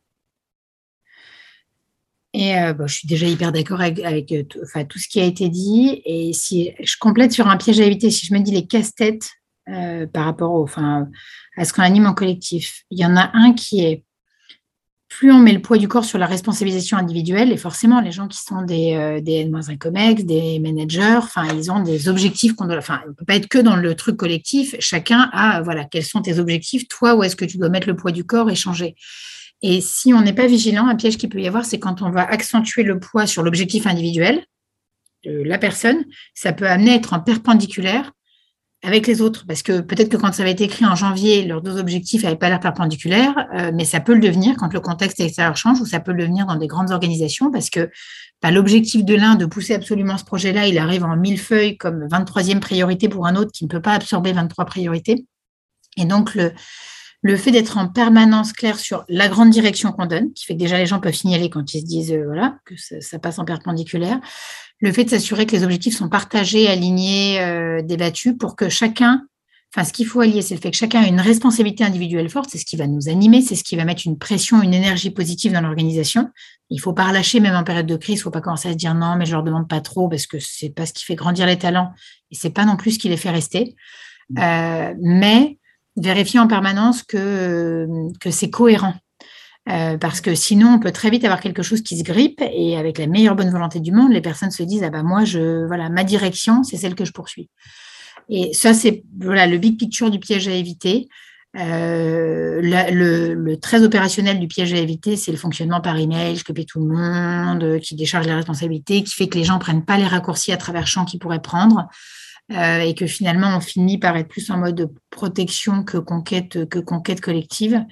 Et 2.33 2.57
euh, 2.57 2.73
je 2.85 2.93
suis 2.93 3.07
déjà 3.07 3.25
hyper 3.25 3.51
d'accord 3.51 3.81
avec, 3.81 4.31
euh, 4.31 4.43
tout 4.43 4.99
ce 4.99 5.07
qui 5.07 5.19
a 5.19 5.23
été 5.23 5.49
dit. 5.49 6.01
Et 6.05 6.33
si 6.33 6.71
je 6.79 6.95
complète 6.99 7.31
sur 7.31 7.47
un 7.47 7.57
piège 7.57 7.79
à 7.79 7.83
éviter, 7.83 8.11
si 8.11 8.25
je 8.25 8.33
me 8.33 8.39
dis 8.39 8.51
les 8.51 8.67
casse-têtes 8.67 9.31
euh, 9.69 10.05
par 10.05 10.25
rapport 10.25 10.53
au, 10.53 10.63
enfin, 10.63 11.07
à 11.55 11.65
ce 11.65 11.73
qu'on 11.73 11.81
anime 11.81 12.05
en 12.05 12.13
collectif, 12.13 12.83
il 12.91 12.99
y 12.99 13.05
en 13.05 13.15
a 13.15 13.31
un 13.33 13.53
qui 13.53 13.83
est 13.83 14.03
plus 15.09 15.31
on 15.31 15.39
met 15.39 15.53
le 15.53 15.61
poids 15.61 15.77
du 15.77 15.87
corps 15.87 16.05
sur 16.05 16.17
la 16.17 16.25
responsabilisation 16.25 16.97
individuelle, 16.97 17.51
et 17.51 17.57
forcément, 17.57 18.01
les 18.01 18.11
gens 18.11 18.27
qui 18.27 18.39
sont 18.39 18.61
des, 18.61 19.21
des 19.21 19.41
N-1 19.41 19.77
COMEX, 19.77 20.25
des 20.25 20.59
managers, 20.59 21.19
ils 21.55 21.71
ont 21.71 21.81
des 21.81 22.09
objectifs 22.09 22.53
qu'on 22.53 22.65
doit. 22.65 22.77
Enfin, 22.77 23.01
on 23.05 23.09
ne 23.09 23.13
peut 23.13 23.25
pas 23.25 23.35
être 23.35 23.47
que 23.47 23.57
dans 23.57 23.75
le 23.77 23.95
truc 23.95 24.17
collectif. 24.17 24.75
Chacun 24.79 25.29
a, 25.31 25.61
voilà, 25.61 25.85
quels 25.85 26.03
sont 26.03 26.21
tes 26.21 26.39
objectifs, 26.39 26.87
toi, 26.87 27.15
où 27.15 27.23
est-ce 27.23 27.35
que 27.35 27.45
tu 27.45 27.57
dois 27.57 27.69
mettre 27.69 27.87
le 27.87 27.95
poids 27.95 28.11
du 28.11 28.25
corps 28.25 28.49
et 28.49 28.55
changer. 28.55 28.95
Et 29.61 29.81
si 29.81 30.13
on 30.13 30.21
n'est 30.21 30.33
pas 30.33 30.47
vigilant, 30.47 30.87
un 30.87 30.95
piège 30.95 31.17
qu'il 31.17 31.29
peut 31.29 31.41
y 31.41 31.47
avoir, 31.47 31.65
c'est 31.65 31.79
quand 31.79 32.01
on 32.01 32.11
va 32.11 32.23
accentuer 32.23 32.83
le 32.83 32.99
poids 32.99 33.25
sur 33.25 33.43
l'objectif 33.43 33.87
individuel 33.87 34.45
de 35.25 35.41
la 35.41 35.57
personne, 35.57 36.05
ça 36.33 36.53
peut 36.53 36.67
amener 36.67 36.91
à 36.91 36.95
être 36.95 37.13
en 37.13 37.19
perpendiculaire 37.19 38.11
avec 38.83 39.07
les 39.07 39.21
autres. 39.21 39.45
Parce 39.47 39.63
que 39.63 39.81
peut-être 39.81 40.09
que 40.09 40.17
quand 40.17 40.33
ça 40.33 40.43
avait 40.43 40.51
été 40.51 40.65
écrit 40.65 40.85
en 40.85 40.95
janvier, 40.95 41.43
leurs 41.45 41.61
deux 41.61 41.77
objectifs 41.77 42.23
n'avaient 42.23 42.35
pas 42.35 42.49
l'air 42.49 42.59
perpendiculaires, 42.59 43.47
euh, 43.55 43.71
mais 43.73 43.85
ça 43.85 43.99
peut 43.99 44.13
le 44.13 44.19
devenir 44.19 44.55
quand 44.57 44.73
le 44.73 44.79
contexte 44.79 45.19
extérieur 45.19 45.57
change 45.57 45.81
ou 45.81 45.85
ça 45.85 45.99
peut 45.99 46.11
le 46.11 46.21
devenir 46.23 46.45
dans 46.45 46.55
des 46.55 46.67
grandes 46.67 46.91
organisations 46.91 47.51
parce 47.51 47.69
que 47.69 47.89
bah, 48.41 48.51
l'objectif 48.51 49.03
de 49.03 49.15
l'un 49.15 49.35
de 49.35 49.45
pousser 49.45 49.73
absolument 49.73 50.17
ce 50.17 50.25
projet-là, 50.25 50.67
il 50.67 50.77
arrive 50.77 51.03
en 51.03 51.15
mille 51.15 51.39
feuilles 51.39 51.77
comme 51.77 52.07
23e 52.07 52.59
priorité 52.59 53.09
pour 53.09 53.25
un 53.25 53.35
autre 53.35 53.51
qui 53.51 53.63
ne 53.63 53.69
peut 53.69 53.81
pas 53.81 53.93
absorber 53.93 54.31
23 54.31 54.65
priorités. 54.65 55.25
Et 55.99 56.05
donc, 56.05 56.35
le, 56.35 56.51
le 57.21 57.35
fait 57.35 57.51
d'être 57.51 57.77
en 57.77 57.87
permanence 57.87 58.53
clair 58.53 58.79
sur 58.79 59.03
la 59.09 59.27
grande 59.27 59.49
direction 59.49 59.91
qu'on 59.91 60.05
donne, 60.05 60.33
qui 60.33 60.45
fait 60.45 60.53
que 60.53 60.59
déjà 60.59 60.77
les 60.77 60.85
gens 60.85 60.99
peuvent 60.99 61.13
signaler 61.13 61.49
quand 61.49 61.73
ils 61.73 61.81
se 61.81 61.85
disent 61.85 62.13
euh, 62.13 62.25
voilà 62.25 62.57
que 62.65 62.75
ça, 62.77 63.19
passe 63.19 63.39
en 63.39 63.45
perpendiculaire, 63.45 64.19
le 64.79 64.91
fait 64.91 65.05
de 65.05 65.09
s'assurer 65.09 65.45
que 65.45 65.55
les 65.55 65.63
objectifs 65.63 65.95
sont 65.95 66.09
partagés, 66.09 66.67
alignés, 66.67 67.41
euh, 67.41 67.81
débattus 67.81 68.35
pour 68.37 68.55
que 68.55 68.69
chacun, 68.69 69.25
enfin 69.73 69.83
ce 69.83 69.91
qu'il 69.91 70.05
faut 70.05 70.21
allier, 70.21 70.41
c'est 70.41 70.55
le 70.55 70.61
fait 70.61 70.71
que 70.71 70.77
chacun 70.77 71.01
a 71.01 71.07
une 71.07 71.19
responsabilité 71.19 71.83
individuelle 71.83 72.29
forte, 72.29 72.49
c'est 72.51 72.57
ce 72.57 72.65
qui 72.65 72.75
va 72.75 72.87
nous 72.87 73.09
animer, 73.09 73.41
c'est 73.41 73.55
ce 73.55 73.63
qui 73.63 73.75
va 73.75 73.85
mettre 73.85 74.03
une 74.05 74.17
pression, 74.17 74.61
une 74.61 74.73
énergie 74.73 75.09
positive 75.09 75.51
dans 75.51 75.61
l'organisation. 75.61 76.29
Il 76.69 76.79
faut 76.79 76.93
pas 76.93 77.05
relâcher 77.05 77.39
même 77.39 77.55
en 77.55 77.63
période 77.63 77.87
de 77.87 77.97
crise, 77.97 78.19
il 78.19 78.21
faut 78.21 78.31
pas 78.31 78.41
commencer 78.41 78.69
à 78.69 78.73
se 78.73 78.77
dire 78.77 78.93
non 78.93 79.15
mais 79.17 79.25
je 79.25 79.31
leur 79.31 79.43
demande 79.43 79.67
pas 79.67 79.81
trop 79.81 80.09
parce 80.09 80.27
que 80.27 80.37
c'est 80.39 80.69
pas 80.69 80.85
ce 80.85 80.93
qui 80.93 81.05
fait 81.05 81.15
grandir 81.15 81.47
les 81.47 81.57
talents 81.57 81.91
et 82.31 82.35
c'est 82.35 82.51
pas 82.51 82.65
non 82.65 82.75
plus 82.75 82.91
ce 82.91 82.99
qui 82.99 83.09
les 83.09 83.17
fait 83.17 83.31
rester. 83.31 83.75
Mmh. 84.29 84.39
Euh, 84.39 84.93
mais 85.01 85.57
vérifier 85.95 86.39
en 86.39 86.47
permanence 86.47 87.01
que, 87.03 87.87
que 88.19 88.29
c'est 88.29 88.49
cohérent. 88.49 88.93
Euh, 89.69 89.97
parce 89.97 90.21
que 90.21 90.33
sinon, 90.33 90.75
on 90.75 90.79
peut 90.79 90.91
très 90.91 91.09
vite 91.09 91.25
avoir 91.25 91.41
quelque 91.41 91.61
chose 91.61 91.81
qui 91.81 91.97
se 91.97 92.03
grippe 92.03 92.41
et 92.41 92.77
avec 92.77 92.97
la 92.97 93.07
meilleure 93.07 93.35
bonne 93.35 93.49
volonté 93.49 93.79
du 93.79 93.91
monde, 93.91 94.13
les 94.13 94.21
personnes 94.21 94.51
se 94.51 94.63
disent 94.63 94.83
ah 94.83 94.89
bah 94.89 95.03
moi 95.03 95.25
je 95.25 95.65
voilà 95.65 95.89
ma 95.89 96.05
direction 96.05 96.63
c'est 96.63 96.77
celle 96.77 96.95
que 96.95 97.03
je 97.03 97.11
poursuis. 97.11 97.49
Et 98.29 98.53
ça, 98.53 98.73
c'est 98.73 99.03
voilà, 99.19 99.47
le 99.47 99.57
big 99.57 99.77
picture 99.77 100.09
du 100.09 100.19
piège 100.19 100.47
à 100.47 100.53
éviter. 100.53 101.07
Euh, 101.57 102.59
le, 102.61 103.55
très 103.55 103.83
opérationnel 103.83 104.39
du 104.39 104.47
piège 104.47 104.73
à 104.73 104.77
éviter, 104.77 105.15
c'est 105.15 105.31
le 105.31 105.37
fonctionnement 105.37 105.81
par 105.81 105.97
email, 105.97 106.35
je 106.35 106.43
copie 106.43 106.65
tout 106.65 106.79
le 106.79 106.93
monde, 106.93 107.79
qui 107.79 107.95
décharge 107.95 108.27
les 108.27 108.33
responsabilités, 108.33 109.03
qui 109.03 109.13
fait 109.13 109.27
que 109.27 109.37
les 109.37 109.43
gens 109.43 109.55
ne 109.55 109.59
prennent 109.59 109.85
pas 109.85 109.97
les 109.97 110.05
raccourcis 110.05 110.51
à 110.51 110.57
travers 110.57 110.87
champs 110.87 111.05
qu'ils 111.05 111.19
pourraient 111.19 111.41
prendre. 111.41 111.87
Euh, 112.53 112.79
et 112.79 112.95
que 112.95 113.07
finalement 113.07 113.57
on 113.57 113.59
finit 113.59 113.97
par 113.97 114.15
être 114.15 114.29
plus 114.29 114.49
en 114.51 114.57
mode 114.57 114.89
protection 115.09 115.83
que 115.83 115.97
conquête, 115.97 116.69
que 116.69 116.79
conquête 116.79 117.19
collective. 117.19 117.83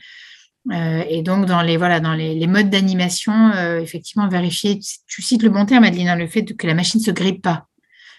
Euh, 0.72 1.04
et 1.08 1.22
donc 1.22 1.46
dans 1.46 1.62
les 1.62 1.78
voilà 1.78 2.00
dans 2.00 2.14
les, 2.14 2.48
modes 2.48 2.70
d'animation, 2.70 3.54
effectivement 3.80 4.28
vérifier. 4.28 4.80
Tu 5.08 5.22
cites 5.22 5.44
le 5.44 5.50
bon 5.50 5.66
terme, 5.66 5.84
Adeline, 5.84 6.10
hein, 6.10 6.16
le 6.16 6.28
fait 6.28 6.44
que 6.44 6.68
la 6.68 6.74
machine 6.74 7.00
se 7.00 7.12
grippe 7.12 7.42
pas. 7.42 7.68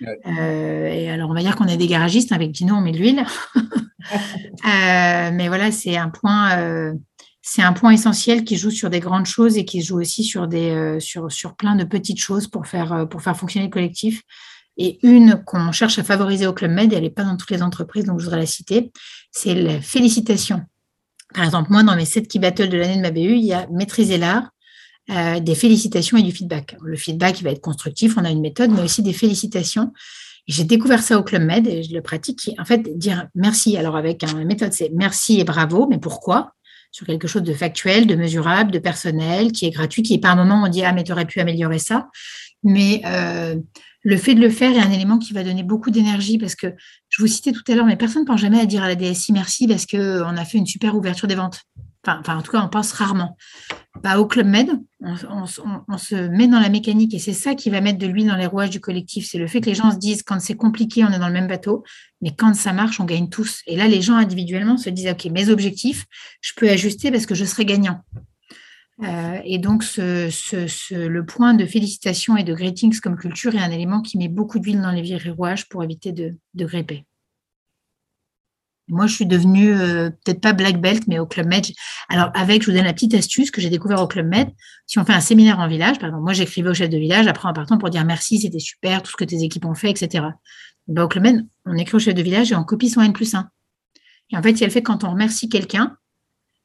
et 0.00 1.10
alors 1.10 1.30
on 1.30 1.34
va 1.34 1.40
dire 1.40 1.56
qu'on 1.56 1.66
est 1.66 1.76
des 1.76 1.88
garagistes 1.88 2.32
avec 2.32 2.52
Dino, 2.52 2.74
on 2.74 2.80
met 2.80 2.92
de 2.92 2.98
l'huile. 2.98 3.24
Euh, 4.64 5.30
mais 5.32 5.48
voilà, 5.48 5.70
c'est 5.70 5.96
un 5.96 6.08
point, 6.08 6.58
euh, 6.58 6.94
c'est 7.42 7.62
un 7.62 7.72
point 7.72 7.92
essentiel 7.92 8.44
qui 8.44 8.56
joue 8.56 8.70
sur 8.70 8.90
des 8.90 9.00
grandes 9.00 9.26
choses 9.26 9.56
et 9.56 9.64
qui 9.64 9.82
joue 9.82 10.00
aussi 10.00 10.24
sur 10.24 10.48
des, 10.48 10.70
euh, 10.70 11.00
sur, 11.00 11.30
sur 11.30 11.54
plein 11.56 11.76
de 11.76 11.84
petites 11.84 12.20
choses 12.20 12.46
pour 12.46 12.66
faire, 12.66 13.08
pour 13.08 13.22
faire 13.22 13.36
fonctionner 13.36 13.66
le 13.66 13.72
collectif. 13.72 14.22
Et 14.78 14.98
une 15.06 15.42
qu'on 15.44 15.72
cherche 15.72 15.98
à 15.98 16.04
favoriser 16.04 16.46
au 16.46 16.52
Club 16.52 16.70
Med, 16.70 16.92
elle 16.92 17.02
n'est 17.02 17.10
pas 17.10 17.24
dans 17.24 17.36
toutes 17.36 17.50
les 17.50 17.62
entreprises, 17.62 18.04
donc 18.04 18.20
je 18.20 18.24
voudrais 18.24 18.40
la 18.40 18.46
citer, 18.46 18.92
c'est 19.30 19.54
la 19.54 19.80
félicitation. 19.80 20.62
Par 21.34 21.44
exemple, 21.44 21.70
moi, 21.70 21.82
dans 21.82 21.96
mes 21.96 22.04
7 22.04 22.28
key 22.28 22.38
battles 22.38 22.68
de 22.68 22.78
l'année 22.78 22.96
de 22.96 23.02
ma 23.02 23.10
BU, 23.10 23.36
il 23.36 23.44
y 23.44 23.52
a 23.52 23.66
maîtriser 23.70 24.18
l'art, 24.18 24.50
des 25.08 25.54
félicitations 25.54 26.16
et 26.16 26.22
du 26.22 26.32
feedback. 26.32 26.76
Le 26.82 26.96
feedback, 26.96 27.40
il 27.40 27.44
va 27.44 27.50
être 27.50 27.60
constructif, 27.60 28.14
on 28.16 28.24
a 28.24 28.30
une 28.30 28.40
méthode, 28.40 28.70
mais 28.70 28.82
aussi 28.82 29.02
des 29.02 29.12
félicitations. 29.12 29.92
J'ai 30.46 30.64
découvert 30.64 31.02
ça 31.02 31.18
au 31.18 31.24
Club 31.24 31.42
Med 31.42 31.66
et 31.66 31.82
je 31.82 31.92
le 31.92 32.02
pratique. 32.02 32.50
En 32.58 32.64
fait, 32.64 32.96
dire 32.96 33.26
merci. 33.34 33.76
Alors, 33.76 33.96
avec 33.96 34.22
une 34.22 34.44
méthode, 34.44 34.72
c'est 34.72 34.90
merci 34.94 35.40
et 35.40 35.44
bravo, 35.44 35.88
mais 35.88 35.98
pourquoi? 35.98 36.52
Sur 36.92 37.06
quelque 37.06 37.26
chose 37.26 37.42
de 37.42 37.52
factuel, 37.52 38.06
de 38.06 38.14
mesurable, 38.14 38.70
de 38.70 38.78
personnel, 38.78 39.50
qui 39.50 39.66
est 39.66 39.70
gratuit, 39.70 40.02
qui 40.02 40.20
un 40.22 40.36
moment 40.36 40.62
on 40.64 40.68
dit 40.68 40.84
Ah, 40.84 40.92
mais 40.92 41.02
tu 41.02 41.12
aurais 41.12 41.26
pu 41.26 41.40
améliorer 41.40 41.80
ça. 41.80 42.08
Mais 42.62 43.02
euh, 43.04 43.56
le 44.06 44.16
fait 44.16 44.36
de 44.36 44.40
le 44.40 44.50
faire 44.50 44.70
est 44.70 44.80
un 44.80 44.92
élément 44.92 45.18
qui 45.18 45.32
va 45.32 45.42
donner 45.42 45.64
beaucoup 45.64 45.90
d'énergie 45.90 46.38
parce 46.38 46.54
que 46.54 46.68
je 47.08 47.20
vous 47.20 47.26
citais 47.26 47.50
tout 47.50 47.64
à 47.66 47.74
l'heure, 47.74 47.86
mais 47.86 47.96
personne 47.96 48.22
ne 48.22 48.26
pense 48.26 48.40
jamais 48.40 48.60
à 48.60 48.64
dire 48.64 48.84
à 48.84 48.86
la 48.86 48.94
DSI 48.94 49.32
merci 49.32 49.66
parce 49.66 49.84
qu'on 49.84 49.98
a 50.36 50.44
fait 50.44 50.58
une 50.58 50.66
super 50.66 50.94
ouverture 50.94 51.26
des 51.26 51.34
ventes. 51.34 51.62
Enfin, 52.06 52.36
en 52.36 52.42
tout 52.42 52.52
cas, 52.52 52.62
on 52.64 52.68
pense 52.68 52.92
rarement. 52.92 53.36
Bah, 54.04 54.20
au 54.20 54.26
Club 54.26 54.46
Med, 54.46 54.70
on, 55.00 55.46
se 55.98 56.28
met 56.28 56.46
dans 56.46 56.60
la 56.60 56.68
mécanique 56.68 57.14
et 57.14 57.18
c'est 57.18 57.32
ça 57.32 57.56
qui 57.56 57.68
va 57.68 57.80
mettre 57.80 57.98
de 57.98 58.06
l'huile 58.06 58.28
dans 58.28 58.36
les 58.36 58.46
rouages 58.46 58.70
du 58.70 58.78
collectif. 58.78 59.26
C'est 59.28 59.38
le 59.38 59.48
fait 59.48 59.60
que 59.60 59.66
les 59.66 59.74
gens 59.74 59.90
se 59.90 59.96
disent 59.96 60.22
quand 60.22 60.38
c'est 60.38 60.54
compliqué, 60.54 61.02
on 61.02 61.10
est 61.10 61.18
dans 61.18 61.26
le 61.26 61.32
même 61.32 61.48
bateau, 61.48 61.82
mais 62.22 62.30
quand 62.30 62.54
ça 62.54 62.72
marche, 62.72 63.00
on 63.00 63.06
gagne 63.06 63.28
tous. 63.28 63.62
Et 63.66 63.74
là, 63.74 63.88
les 63.88 64.02
gens 64.02 64.14
individuellement 64.14 64.76
se 64.76 64.88
disent 64.88 65.10
OK, 65.10 65.24
mes 65.32 65.48
objectifs, 65.48 66.06
je 66.42 66.52
peux 66.56 66.68
ajuster 66.70 67.10
parce 67.10 67.26
que 67.26 67.34
je 67.34 67.44
serai 67.44 67.64
gagnant. 67.64 68.02
Euh, 69.02 69.40
et 69.44 69.58
donc, 69.58 69.84
le 69.96 71.20
point 71.20 71.54
de 71.54 71.66
félicitations 71.66 72.36
et 72.36 72.44
de 72.44 72.54
greetings 72.54 72.98
comme 73.00 73.16
culture 73.16 73.54
est 73.54 73.60
un 73.60 73.70
élément 73.70 74.00
qui 74.00 74.16
met 74.16 74.28
beaucoup 74.28 74.58
d'huile 74.58 74.80
dans 74.80 74.90
les 74.90 75.16
rouages 75.30 75.68
pour 75.68 75.84
éviter 75.84 76.12
de, 76.12 76.34
de. 76.54 76.66
Moi, 78.88 79.06
je 79.08 79.14
suis 79.14 79.26
devenue 79.26 79.72
euh, 79.72 80.10
peut-être 80.10 80.40
pas 80.40 80.52
black 80.52 80.80
belt, 80.80 81.08
mais 81.08 81.18
au 81.18 81.26
Club 81.26 81.48
Med. 81.48 81.66
Alors, 82.08 82.30
avec, 82.34 82.62
je 82.62 82.70
vous 82.70 82.76
donne 82.76 82.86
la 82.86 82.92
petite 82.92 83.14
astuce 83.14 83.50
que 83.50 83.60
j'ai 83.60 83.68
découvert 83.68 84.00
au 84.00 84.06
Club 84.06 84.26
Med. 84.26 84.48
Si 84.86 84.98
on 85.00 85.04
fait 85.04 85.12
un 85.12 85.20
séminaire 85.20 85.58
en 85.58 85.66
village, 85.66 85.98
par 85.98 86.08
exemple, 86.08 86.22
moi, 86.22 86.32
j'écrivais 86.32 86.70
au 86.70 86.74
chef 86.74 86.88
de 86.88 86.96
village, 86.96 87.26
après 87.26 87.48
en 87.48 87.52
partant 87.52 87.78
pour 87.78 87.90
dire 87.90 88.04
merci, 88.04 88.38
c'était 88.38 88.60
super, 88.60 89.02
tout 89.02 89.10
ce 89.10 89.16
que 89.16 89.24
tes 89.24 89.42
équipes 89.42 89.64
ont 89.64 89.74
fait, 89.74 89.90
etc. 89.90 90.26
Ben, 90.86 91.02
au 91.02 91.08
Club 91.08 91.24
Med, 91.24 91.46
on 91.64 91.76
écrit 91.76 91.96
au 91.96 91.98
chef 91.98 92.14
de 92.14 92.22
village 92.22 92.52
et 92.52 92.54
on 92.54 92.62
copie 92.62 92.88
son 92.88 93.02
N 93.02 93.12
plus 93.12 93.34
1. 93.34 93.50
Et 94.30 94.36
en 94.36 94.42
fait, 94.42 94.52
il 94.52 94.60
y 94.60 94.64
a 94.64 94.66
le 94.66 94.72
fait 94.72 94.82
quand 94.82 95.02
on 95.02 95.10
remercie 95.10 95.48
quelqu'un, 95.48 95.96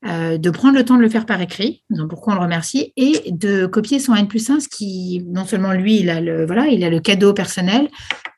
euh, 0.08 0.40
de 0.40 0.50
prendre 0.50 0.76
le 0.76 0.84
temps 0.84 0.98
de 0.98 1.02
le 1.02 1.10
faire 1.10 1.28
par 1.28 1.40
écrit, 1.42 1.84
donc 1.92 2.10
pourquoi 2.10 2.34
on 2.34 2.36
le 2.38 2.42
remercie, 2.42 2.92
et 2.98 3.32
de 3.32 3.68
copier 3.68 4.00
son 4.00 4.16
N 4.16 4.28
plus 4.28 4.50
1, 4.50 4.60
ce 4.62 4.68
qui, 4.68 5.24
non 5.28 5.46
seulement 5.46 5.74
lui, 5.74 6.00
il 6.00 6.10
a 6.10 6.20
le, 6.20 6.44
voilà, 6.48 6.66
il 6.68 6.84
a 6.84 6.90
le 6.90 7.00
cadeau 7.00 7.34
personnel, 7.34 7.88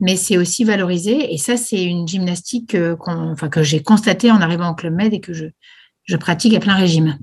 mais 0.02 0.18
c'est 0.18 0.36
aussi 0.36 0.66
valorisé. 0.66 1.34
Et 1.34 1.38
ça, 1.38 1.56
c'est 1.56 1.82
une 1.82 2.06
gymnastique 2.06 2.76
euh, 2.76 2.98
enfin, 3.00 3.48
que 3.48 3.64
j'ai 3.64 3.82
constatée 3.82 4.30
en 4.30 4.42
arrivant 4.42 4.72
au 4.72 4.76
Club 4.76 4.94
Med 4.94 5.14
et 5.14 5.22
que 5.22 5.32
je, 5.32 5.46
je 6.04 6.18
pratique 6.18 6.54
à 6.54 6.60
plein 6.60 6.76
régime. 6.76 7.18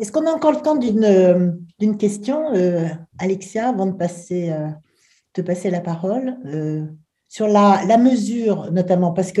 Est-ce 0.00 0.10
qu'on 0.10 0.26
a 0.26 0.32
encore 0.32 0.52
le 0.52 0.60
temps 0.60 0.74
d'une, 0.74 1.96
question, 1.98 2.52
euh, 2.54 2.88
Alexia, 3.18 3.68
avant 3.68 3.86
de 3.86 3.92
passer, 3.92 4.52
te 5.34 5.40
passer 5.40 5.70
la 5.70 5.80
parole 5.80 6.36
sur 7.32 7.48
la, 7.48 7.82
la, 7.86 7.96
mesure, 7.96 8.70
notamment, 8.72 9.10
parce 9.10 9.32
que 9.32 9.40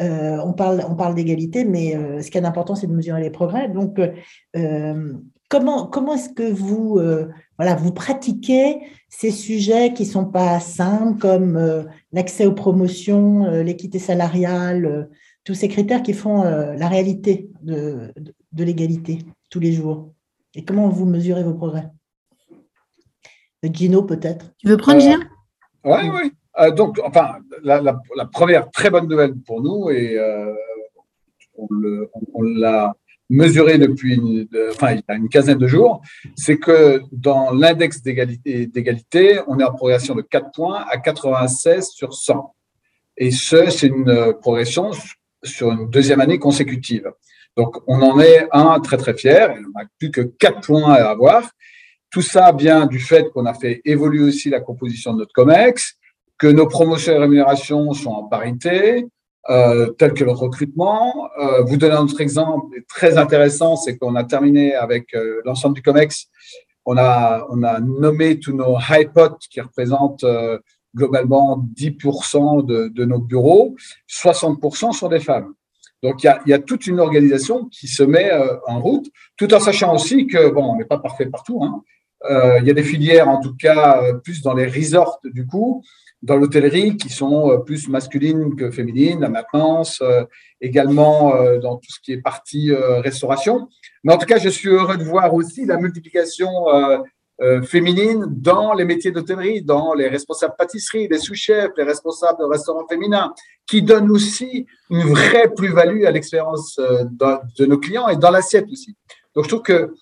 euh, 0.00 0.38
on 0.44 0.52
parle, 0.52 0.84
on 0.88 0.96
parle 0.96 1.14
d'égalité, 1.14 1.64
mais 1.64 1.94
euh, 1.94 2.20
ce 2.22 2.28
qui 2.28 2.38
est 2.38 2.44
important, 2.44 2.74
c'est 2.74 2.88
de 2.88 2.92
mesurer 2.92 3.20
les 3.20 3.30
progrès. 3.30 3.68
Donc, 3.68 4.00
euh, 4.56 5.12
comment, 5.48 5.86
comment 5.86 6.14
est-ce 6.14 6.30
que 6.30 6.50
vous, 6.50 6.98
voilà, 7.56 7.76
vous 7.76 7.92
pratiquez 7.92 8.80
ces 9.08 9.30
sujets 9.30 9.92
qui 9.92 10.02
ne 10.02 10.08
sont 10.08 10.24
pas 10.24 10.58
simples, 10.58 11.20
comme 11.20 11.86
l'accès 12.10 12.46
aux 12.46 12.54
promotions, 12.54 13.48
l'équité 13.62 14.00
salariale, 14.00 15.08
tous 15.44 15.54
ces 15.54 15.68
critères 15.68 16.02
qui 16.02 16.14
font 16.14 16.42
la 16.42 16.88
réalité 16.88 17.48
de, 17.62 18.12
de, 18.50 18.64
l'égalité 18.64 19.18
tous 19.50 19.60
les 19.60 19.70
jours? 19.70 20.12
Et 20.56 20.64
comment 20.64 20.88
vous 20.88 21.06
mesurez 21.06 21.44
vos 21.44 21.54
progrès? 21.54 21.90
Gino, 23.62 24.02
peut-être 24.02 24.52
Tu 24.58 24.66
veux 24.66 24.76
prendre, 24.76 25.00
Gino? 25.00 25.18
Oui, 25.84 26.10
oui. 26.12 26.32
Euh, 26.58 26.70
donc, 26.70 27.00
enfin, 27.04 27.36
la, 27.62 27.80
première 28.32 28.70
très 28.70 28.90
bonne 28.90 29.08
nouvelle 29.08 29.34
pour 29.46 29.62
nous, 29.62 29.90
et 29.90 30.18
euh, 30.18 30.52
on 31.56 32.42
l'a 32.42 32.94
mesuré 33.28 33.78
depuis 33.78 34.16
une, 34.16 34.48
enfin, 34.70 34.92
il 34.92 34.98
y 34.98 35.12
a 35.12 35.14
une 35.14 35.28
quinzaine 35.28 35.58
de 35.58 35.68
jours, 35.68 36.02
c'est 36.36 36.58
que 36.58 37.00
dans 37.12 37.52
l'index 37.52 38.02
d'égalité, 38.02 39.40
on 39.46 39.58
est 39.60 39.64
en 39.64 39.72
progression 39.72 40.16
de 40.16 40.22
4 40.22 40.50
points 40.52 40.84
à 40.90 40.98
96 40.98 41.90
sur 41.90 42.12
100. 42.12 42.54
Et 43.16 43.30
ce, 43.30 43.70
c'est 43.70 43.86
une 43.86 44.34
progression 44.40 44.90
sur 45.44 45.70
une 45.70 45.88
deuxième 45.88 46.20
année 46.20 46.38
consécutive. 46.38 47.12
Donc, 47.56 47.76
on 47.86 48.02
en 48.02 48.18
est 48.20 48.48
un 48.52 48.80
très 48.80 48.96
très 48.96 49.14
fier. 49.14 49.54
Il 49.56 49.66
n'a 49.74 49.84
plus 49.98 50.10
que 50.10 50.22
4 50.22 50.60
points 50.66 50.94
à 50.94 51.10
avoir. 51.10 51.48
Tout 52.10 52.22
ça 52.22 52.52
vient 52.52 52.86
du 52.86 52.98
fait 52.98 53.30
qu'on 53.30 53.46
a 53.46 53.54
fait 53.54 53.80
évoluer 53.84 54.24
aussi 54.24 54.50
la 54.50 54.60
composition 54.60 55.12
de 55.12 55.18
notre 55.18 55.32
COMEX, 55.32 55.94
que 56.40 56.46
nos 56.46 56.66
promotions 56.66 57.12
et 57.12 57.18
rémunérations 57.18 57.92
sont 57.92 58.10
en 58.10 58.24
parité, 58.24 59.06
euh, 59.50 59.90
tel 59.98 60.14
que 60.14 60.24
le 60.24 60.32
recrutement. 60.32 61.28
Euh, 61.38 61.62
vous 61.62 61.76
donner 61.76 61.94
un 61.94 62.02
autre 62.02 62.20
exemple 62.22 62.74
très 62.88 63.18
intéressant, 63.18 63.76
c'est 63.76 63.98
qu'on 63.98 64.16
a 64.16 64.24
terminé 64.24 64.74
avec 64.74 65.14
euh, 65.14 65.42
l'ensemble 65.44 65.74
du 65.74 65.82
COMEX. 65.82 66.28
On 66.86 66.96
a, 66.96 67.46
on 67.50 67.62
a 67.62 67.78
nommé 67.80 68.40
tous 68.40 68.54
nos 68.54 68.78
high 68.78 69.12
pots 69.12 69.36
qui 69.50 69.60
représentent 69.60 70.24
euh, 70.24 70.58
globalement 70.96 71.62
10% 71.76 72.64
de, 72.64 72.88
de, 72.88 73.04
nos 73.04 73.18
bureaux, 73.18 73.76
60% 74.08 74.92
sont 74.92 75.08
des 75.08 75.20
femmes. 75.20 75.52
Donc, 76.02 76.22
il 76.22 76.26
y, 76.26 76.30
a, 76.30 76.40
y 76.46 76.54
a, 76.54 76.58
toute 76.58 76.86
une 76.86 77.00
organisation 77.00 77.66
qui 77.66 77.86
se 77.86 78.02
met 78.02 78.32
en 78.66 78.80
route, 78.80 79.06
tout 79.36 79.52
en 79.52 79.60
sachant 79.60 79.94
aussi 79.94 80.26
que, 80.26 80.48
bon, 80.48 80.72
on 80.72 80.76
n'est 80.76 80.86
pas 80.86 80.98
parfait 80.98 81.26
partout. 81.26 81.62
Hein. 81.62 81.82
Il 82.60 82.66
y 82.66 82.70
a 82.70 82.74
des 82.74 82.82
filières, 82.82 83.28
en 83.28 83.38
tout 83.38 83.54
cas, 83.54 84.00
plus 84.24 84.40
dans 84.40 84.54
les 84.54 84.66
resorts, 84.66 85.20
du 85.22 85.46
coup, 85.46 85.82
dans 86.22 86.36
l'hôtellerie 86.36 86.96
qui 86.96 87.08
sont 87.08 87.50
euh, 87.50 87.58
plus 87.58 87.88
masculines 87.88 88.54
que 88.56 88.70
féminines, 88.70 89.20
la 89.20 89.28
maintenance, 89.28 90.00
euh, 90.02 90.24
également 90.60 91.34
euh, 91.34 91.58
dans 91.58 91.76
tout 91.76 91.90
ce 91.90 92.00
qui 92.00 92.12
est 92.12 92.20
partie 92.20 92.72
restauration. 92.74 93.68
Mais 94.04 94.12
en 94.12 94.18
tout 94.18 94.26
cas, 94.26 94.38
je 94.38 94.48
suis 94.48 94.68
heureux 94.68 94.96
de 94.96 95.04
voir 95.04 95.32
aussi 95.34 95.64
la 95.64 95.76
multiplication 95.76 96.50
féminine 97.64 98.26
dans 98.28 98.74
les 98.74 98.84
métiers 98.84 99.10
d'hôtellerie, 99.10 99.62
dans 99.62 99.94
les 99.94 100.08
responsables 100.08 100.54
pâtisserie, 100.58 101.08
les 101.08 101.18
sous-chefs, 101.18 101.70
les 101.76 101.84
responsables 101.84 102.38
de 102.38 102.44
restaurants 102.44 102.86
féminins, 102.86 103.32
qui 103.66 103.80
donnent 103.80 104.10
aussi 104.10 104.66
une 104.90 105.02
vraie 105.04 105.48
plus-value 105.54 106.04
à 106.04 106.10
l'expérience 106.10 106.78
de 106.78 107.66
nos 107.66 107.78
clients 107.78 108.08
et 108.08 108.16
dans 108.16 108.30
l'assiette 108.30 108.66
aussi. 108.70 108.94
Donc, 109.34 109.44
je 109.44 109.48
trouve 109.48 109.62
que 109.62 109.94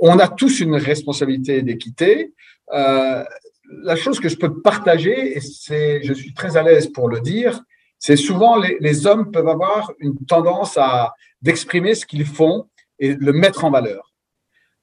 on 0.00 0.18
a 0.18 0.28
tous 0.28 0.60
une 0.60 0.76
responsabilité 0.76 1.62
d'équité. 1.62 2.34
Euh, 2.72 3.24
la 3.70 3.96
chose 3.96 4.20
que 4.20 4.28
je 4.28 4.36
peux 4.36 4.60
partager, 4.60 5.36
et 5.36 5.40
c'est, 5.40 6.02
je 6.02 6.12
suis 6.12 6.34
très 6.34 6.56
à 6.56 6.62
l'aise 6.62 6.88
pour 6.88 7.08
le 7.08 7.20
dire, 7.20 7.60
c'est 7.98 8.16
souvent 8.16 8.56
les, 8.58 9.06
hommes 9.06 9.30
peuvent 9.30 9.48
avoir 9.48 9.92
une 9.98 10.16
tendance 10.26 10.76
à 10.76 11.14
d'exprimer 11.40 11.94
ce 11.94 12.04
qu'ils 12.04 12.26
font 12.26 12.68
et 12.98 13.14
le 13.14 13.32
mettre 13.32 13.64
en 13.64 13.70
valeur. 13.70 14.12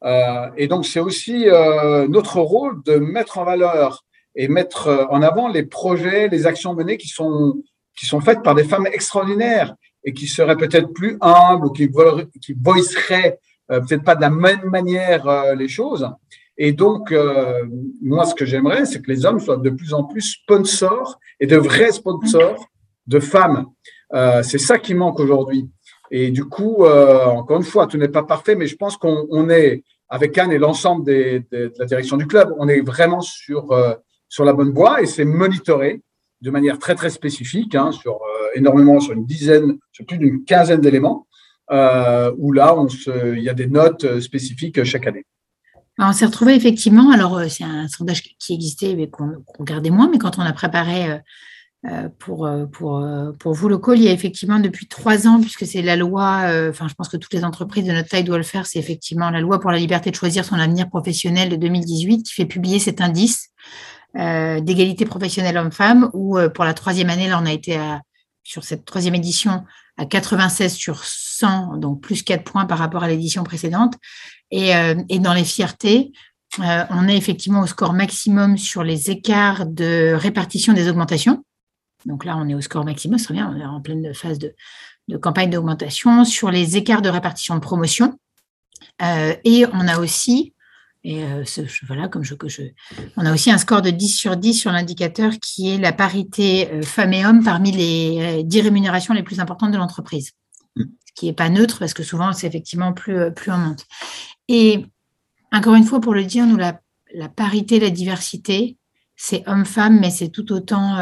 Euh, 0.04 0.50
et 0.58 0.68
donc 0.68 0.86
c'est 0.86 1.00
aussi 1.00 1.48
euh, 1.48 2.08
notre 2.08 2.40
rôle 2.40 2.82
de 2.84 2.96
mettre 2.96 3.38
en 3.38 3.44
valeur 3.44 4.04
et 4.36 4.48
mettre 4.48 5.08
en 5.12 5.22
avant 5.22 5.48
les 5.48 5.64
projets, 5.64 6.28
les 6.30 6.48
actions 6.48 6.74
menées 6.74 6.98
qui 6.98 7.10
sont 7.10 7.62
qui 7.96 8.06
sont 8.06 8.22
faites 8.22 8.42
par 8.42 8.56
des 8.56 8.64
femmes 8.64 8.88
extraordinaires 8.88 9.76
et 10.04 10.14
qui 10.14 10.26
seraient 10.26 10.58
peut-être 10.58 10.92
plus 10.94 11.18
humbles 11.22 11.68
ou 11.68 11.72
qui, 11.72 11.90
qui 12.42 12.56
voiceraient 12.60 13.40
euh, 13.72 13.80
peut-être 13.80 14.04
pas 14.04 14.16
de 14.16 14.22
la 14.22 14.30
même 14.30 14.66
manière 14.66 15.28
euh, 15.28 15.56
les 15.56 15.68
choses. 15.68 16.10
Et 16.58 16.74
donc, 16.74 17.14
moi, 18.02 18.26
ce 18.26 18.36
que 18.36 18.46
j'aimerais, 18.46 18.86
c'est 18.86 19.02
que 19.02 19.12
les 19.12 19.26
hommes 19.26 19.40
soient 19.40 19.58
de 19.58 19.70
plus 19.70 19.94
en 19.94 20.04
plus 20.04 20.22
sponsors 20.22 21.20
et 21.40 21.48
de 21.48 21.58
vrais 21.58 21.92
sponsors 21.92 22.66
de 23.08 23.20
femmes. 23.20 23.66
c'est 24.44 24.60
ça 24.60 24.78
qui 24.78 24.94
manque 24.94 25.20
aujourd'hui. 25.20 25.70
Et 26.12 26.30
du 26.30 26.46
coup, 26.46 26.86
encore 26.86 27.58
une 27.58 27.64
fois, 27.64 27.88
tout 27.88 27.98
n'est 27.98 28.10
pas 28.10 28.24
parfait, 28.24 28.56
mais 28.56 28.68
je 28.68 28.76
pense 28.76 28.98
qu'on 28.98 29.50
est, 29.50 29.84
avec 30.10 30.38
Anne 30.38 30.52
et 30.52 30.60
l'ensemble 30.60 31.06
de 31.06 31.44
la 31.80 31.86
direction 31.86 32.18
du 32.18 32.28
club, 32.28 32.54
on 32.60 32.68
est 32.68 32.82
vraiment 32.82 33.22
sur, 33.22 33.74
sur 34.30 34.46
la 34.46 34.54
bonne 34.54 34.72
voie 34.72 35.02
et 35.02 35.08
c'est 35.08 35.26
monitoré 35.26 36.02
de 36.42 36.50
manière 36.50 36.80
très 36.80 36.96
très 36.96 37.10
spécifique, 37.10 37.76
hein, 37.76 37.92
sur 37.92 38.16
euh, 38.16 38.48
énormément, 38.56 39.00
sur 39.00 39.14
une 39.14 39.26
dizaine, 39.26 39.78
sur 39.92 40.06
plus 40.06 40.18
d'une 40.18 40.44
quinzaine 40.44 40.82
d'éléments, 40.82 41.28
euh, 41.72 42.32
où 42.38 42.52
là, 42.52 42.76
il 43.36 43.44
y 43.44 43.50
a 43.50 43.54
des 43.54 43.68
notes 43.68 44.04
euh, 44.04 44.20
spécifiques 44.20 44.84
chaque 44.84 45.08
année. 45.08 45.26
On 46.10 46.14
s'est 46.14 46.26
retrouvé 46.26 46.56
effectivement, 46.56 47.12
alors 47.12 47.42
c'est 47.50 47.64
un 47.64 47.88
sondage 47.88 48.24
qui 48.40 48.54
existait 48.54 48.96
mais 48.96 49.10
qu'on 49.10 49.64
gardait 49.64 49.90
moins, 49.90 50.10
mais 50.10 50.18
quand 50.18 50.38
on 50.40 50.42
a 50.42 50.54
préparé 50.54 51.20
pour, 52.20 52.50
pour, 52.72 53.06
pour 53.40 53.54
vous 53.54 53.70
le 53.70 53.78
call, 53.78 53.98
il 53.98 54.04
y 54.04 54.08
a 54.08 54.12
effectivement 54.12 54.60
depuis 54.60 54.88
trois 54.88 55.28
ans, 55.28 55.42
puisque 55.42 55.66
c'est 55.66 55.82
la 55.82 55.96
loi, 55.96 56.44
enfin 56.70 56.88
je 56.88 56.94
pense 56.94 57.10
que 57.10 57.18
toutes 57.18 57.34
les 57.34 57.44
entreprises 57.44 57.86
de 57.86 57.92
notre 57.92 58.10
taille 58.10 58.24
doivent 58.24 58.40
le 58.40 58.44
faire, 58.44 58.66
c'est 58.66 58.80
effectivement 58.80 59.30
la 59.30 59.42
loi 59.42 59.60
pour 59.60 59.72
la 59.72 59.78
liberté 59.78 60.12
de 60.12 60.16
choisir 60.16 60.46
son 60.46 60.56
avenir 60.56 60.90
professionnel 60.90 61.50
de 61.50 61.56
2018 61.56 62.24
qui 62.24 62.34
fait 62.34 62.46
publier 62.46 62.80
cet 62.80 63.02
indice 63.02 63.50
euh, 64.18 64.60
d'égalité 64.60 65.06
professionnelle 65.06 65.58
homme-femme, 65.58 66.10
où 66.12 66.38
euh, 66.38 66.50
pour 66.50 66.66
la 66.66 66.74
troisième 66.74 67.10
année, 67.10 67.30
là, 67.30 67.40
on 67.42 67.46
a 67.46 67.54
été 67.54 67.80
sur 68.44 68.66
cette 68.66 68.84
troisième 68.84 69.16
édition 69.16 69.64
à 70.02 70.06
96 70.06 70.74
sur 70.74 71.04
100, 71.04 71.78
donc 71.78 72.02
plus 72.02 72.24
4 72.24 72.44
points 72.44 72.66
par 72.66 72.80
rapport 72.80 73.04
à 73.04 73.08
l'édition 73.08 73.44
précédente. 73.44 73.94
Et, 74.50 74.76
euh, 74.76 74.96
dans 75.20 75.34
les 75.34 75.44
fiertés, 75.44 76.12
on 76.58 77.08
est 77.08 77.16
effectivement 77.16 77.62
au 77.62 77.68
score 77.68 77.94
maximum 77.94 78.58
sur 78.58 78.84
les 78.84 79.10
écarts 79.10 79.66
de 79.66 80.14
répartition 80.14 80.74
des 80.74 80.90
augmentations. 80.90 81.46
Donc 82.06 82.26
là, 82.26 82.36
on 82.36 82.50
est 82.50 82.56
au 82.56 82.62
score 82.62 82.84
maximum, 82.84 83.20
c'est 83.20 83.32
bien, 83.32 83.54
on 83.56 83.60
est 83.60 83.64
en 83.64 83.80
pleine 83.80 84.14
phase 84.14 84.40
de, 84.40 84.54
campagne 85.22 85.52
d'augmentation. 85.52 86.26
Sur 86.26 86.52
les 86.52 86.78
écarts 86.78 87.02
de 87.02 87.10
répartition 87.10 87.56
de 87.56 87.60
promotion, 87.60 88.18
et 89.00 89.66
on 89.72 89.88
a 89.88 90.00
aussi 90.00 90.54
et 91.04 91.24
euh, 91.24 91.44
voilà, 91.88 92.08
comme 92.08 92.24
je, 92.24 92.36
je, 92.46 92.62
on 93.18 93.26
a 93.26 93.34
aussi 93.34 93.50
un 93.50 93.58
score 93.58 93.82
de 93.82 93.90
10 93.90 94.10
sur 94.10 94.38
10 94.38 94.54
sur 94.54 94.72
l'indicateur 94.72 95.34
qui 95.42 95.70
est 95.70 95.78
la 95.80 95.94
parité 95.94 96.72
euh, 96.72 96.84
femmes 96.84 97.14
et 97.14 97.26
hommes 97.26 97.44
parmi 97.44 97.72
les 97.72 98.44
10 98.44 98.60
euh, 98.60 98.64
rémunérations 98.64 99.16
les 99.16 99.24
plus 99.24 99.40
importantes 99.40 99.72
de 99.72 99.78
l'entreprise. 99.78 100.34
Mm. 100.76 100.84
Ce 100.84 101.14
qui 101.16 101.26
n'est 101.26 101.34
pas 101.34 101.50
neutre 101.50 101.80
parce 101.80 101.96
que 101.96 102.04
souvent, 102.04 102.34
c'est 102.34 102.46
effectivement 102.46 102.94
plus, 102.94 103.34
plus 103.34 103.52
on 103.52 103.58
monte. 103.58 103.86
Et 104.48 104.86
encore 105.52 105.74
une 105.74 105.86
fois, 105.86 106.02
pour 106.02 106.14
le 106.14 106.24
dire, 106.24 106.46
nous, 106.46 106.58
la, 106.58 106.80
la 107.16 107.30
parité, 107.30 107.80
la 107.80 107.90
diversité, 107.90 108.78
c'est 109.16 109.44
homme-femme, 109.48 110.00
mais 110.00 110.12
c'est 110.12 110.30
tout 110.30 110.52
autant 110.52 110.98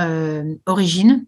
origine 0.66 1.26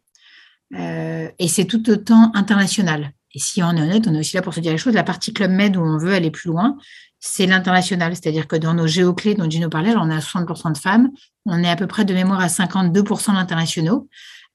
et 0.74 1.48
c'est 1.48 1.66
tout 1.66 1.90
autant 1.90 2.32
international. 2.34 3.14
Et 3.34 3.40
si 3.40 3.64
on 3.64 3.72
est 3.72 3.82
honnête, 3.82 4.08
on 4.08 4.14
est 4.16 4.20
aussi 4.20 4.36
là 4.36 4.42
pour 4.42 4.54
se 4.54 4.60
dire 4.60 4.72
les 4.72 4.78
choses. 4.78 4.94
La 4.94 5.04
partie 5.04 5.32
Club 5.32 5.52
Med 5.52 5.78
où 5.78 5.82
on 5.82 5.98
veut 5.98 6.14
aller 6.14 6.32
plus 6.32 6.50
loin, 6.50 6.78
c'est 7.22 7.46
l'international. 7.46 8.14
C'est-à-dire 8.16 8.48
que 8.48 8.58
dans 8.58 8.74
nos 8.74 8.88
géoclés 8.88 9.36
dont 9.36 9.50
Gino 9.50 9.70
parlait, 9.70 9.94
on 9.96 10.10
a 10.10 10.18
60% 10.18 10.74
de 10.74 10.78
femmes, 10.78 11.12
on 11.46 11.64
est 11.64 11.70
à 11.70 11.78
peu 11.78 11.88
près 11.88 12.04
de 12.04 12.14
mémoire 12.14 12.42
à 12.42 12.48
52% 12.48 13.34
d'internationaux. 13.36 14.10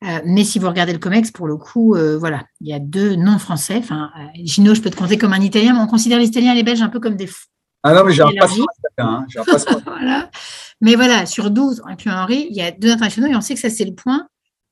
Euh, 0.04 0.20
mais 0.26 0.44
si 0.44 0.58
vous 0.58 0.68
regardez 0.68 0.92
le 0.92 0.98
COMEX, 0.98 1.30
pour 1.30 1.46
le 1.46 1.56
coup, 1.56 1.94
euh, 1.94 2.18
voilà, 2.18 2.42
il 2.60 2.68
y 2.68 2.74
a 2.74 2.78
deux 2.78 3.14
non 3.14 3.38
français. 3.38 3.76
Enfin, 3.78 4.10
euh, 4.18 4.26
Gino, 4.44 4.74
je 4.74 4.82
peux 4.82 4.90
te 4.90 4.96
compter 4.96 5.16
comme 5.16 5.32
un 5.32 5.40
Italien, 5.40 5.72
mais 5.72 5.78
on 5.78 5.86
considère 5.86 6.18
les 6.18 6.26
Italiens 6.26 6.52
et 6.52 6.56
les 6.56 6.64
Belges 6.64 6.82
un 6.82 6.90
peu 6.90 7.00
comme 7.00 7.16
des 7.16 7.26
fous. 7.26 7.46
Ah 7.82 7.94
non, 7.94 8.04
mais 8.04 8.12
j'ai 8.12 8.22
un 8.22 8.32
passeport 8.38 8.66
hein, 8.98 9.26
voilà. 9.86 10.30
Mais 10.80 10.96
voilà, 10.96 11.24
sur 11.24 11.50
12, 11.50 11.82
incluant 11.86 12.16
Henri, 12.16 12.48
il 12.50 12.56
y 12.56 12.62
a 12.62 12.72
deux 12.72 12.90
internationaux 12.90 13.28
et 13.28 13.36
on 13.36 13.40
sait 13.40 13.54
que 13.54 13.60
ça, 13.60 13.70
c'est 13.70 13.84
le 13.84 13.94
point 13.94 14.26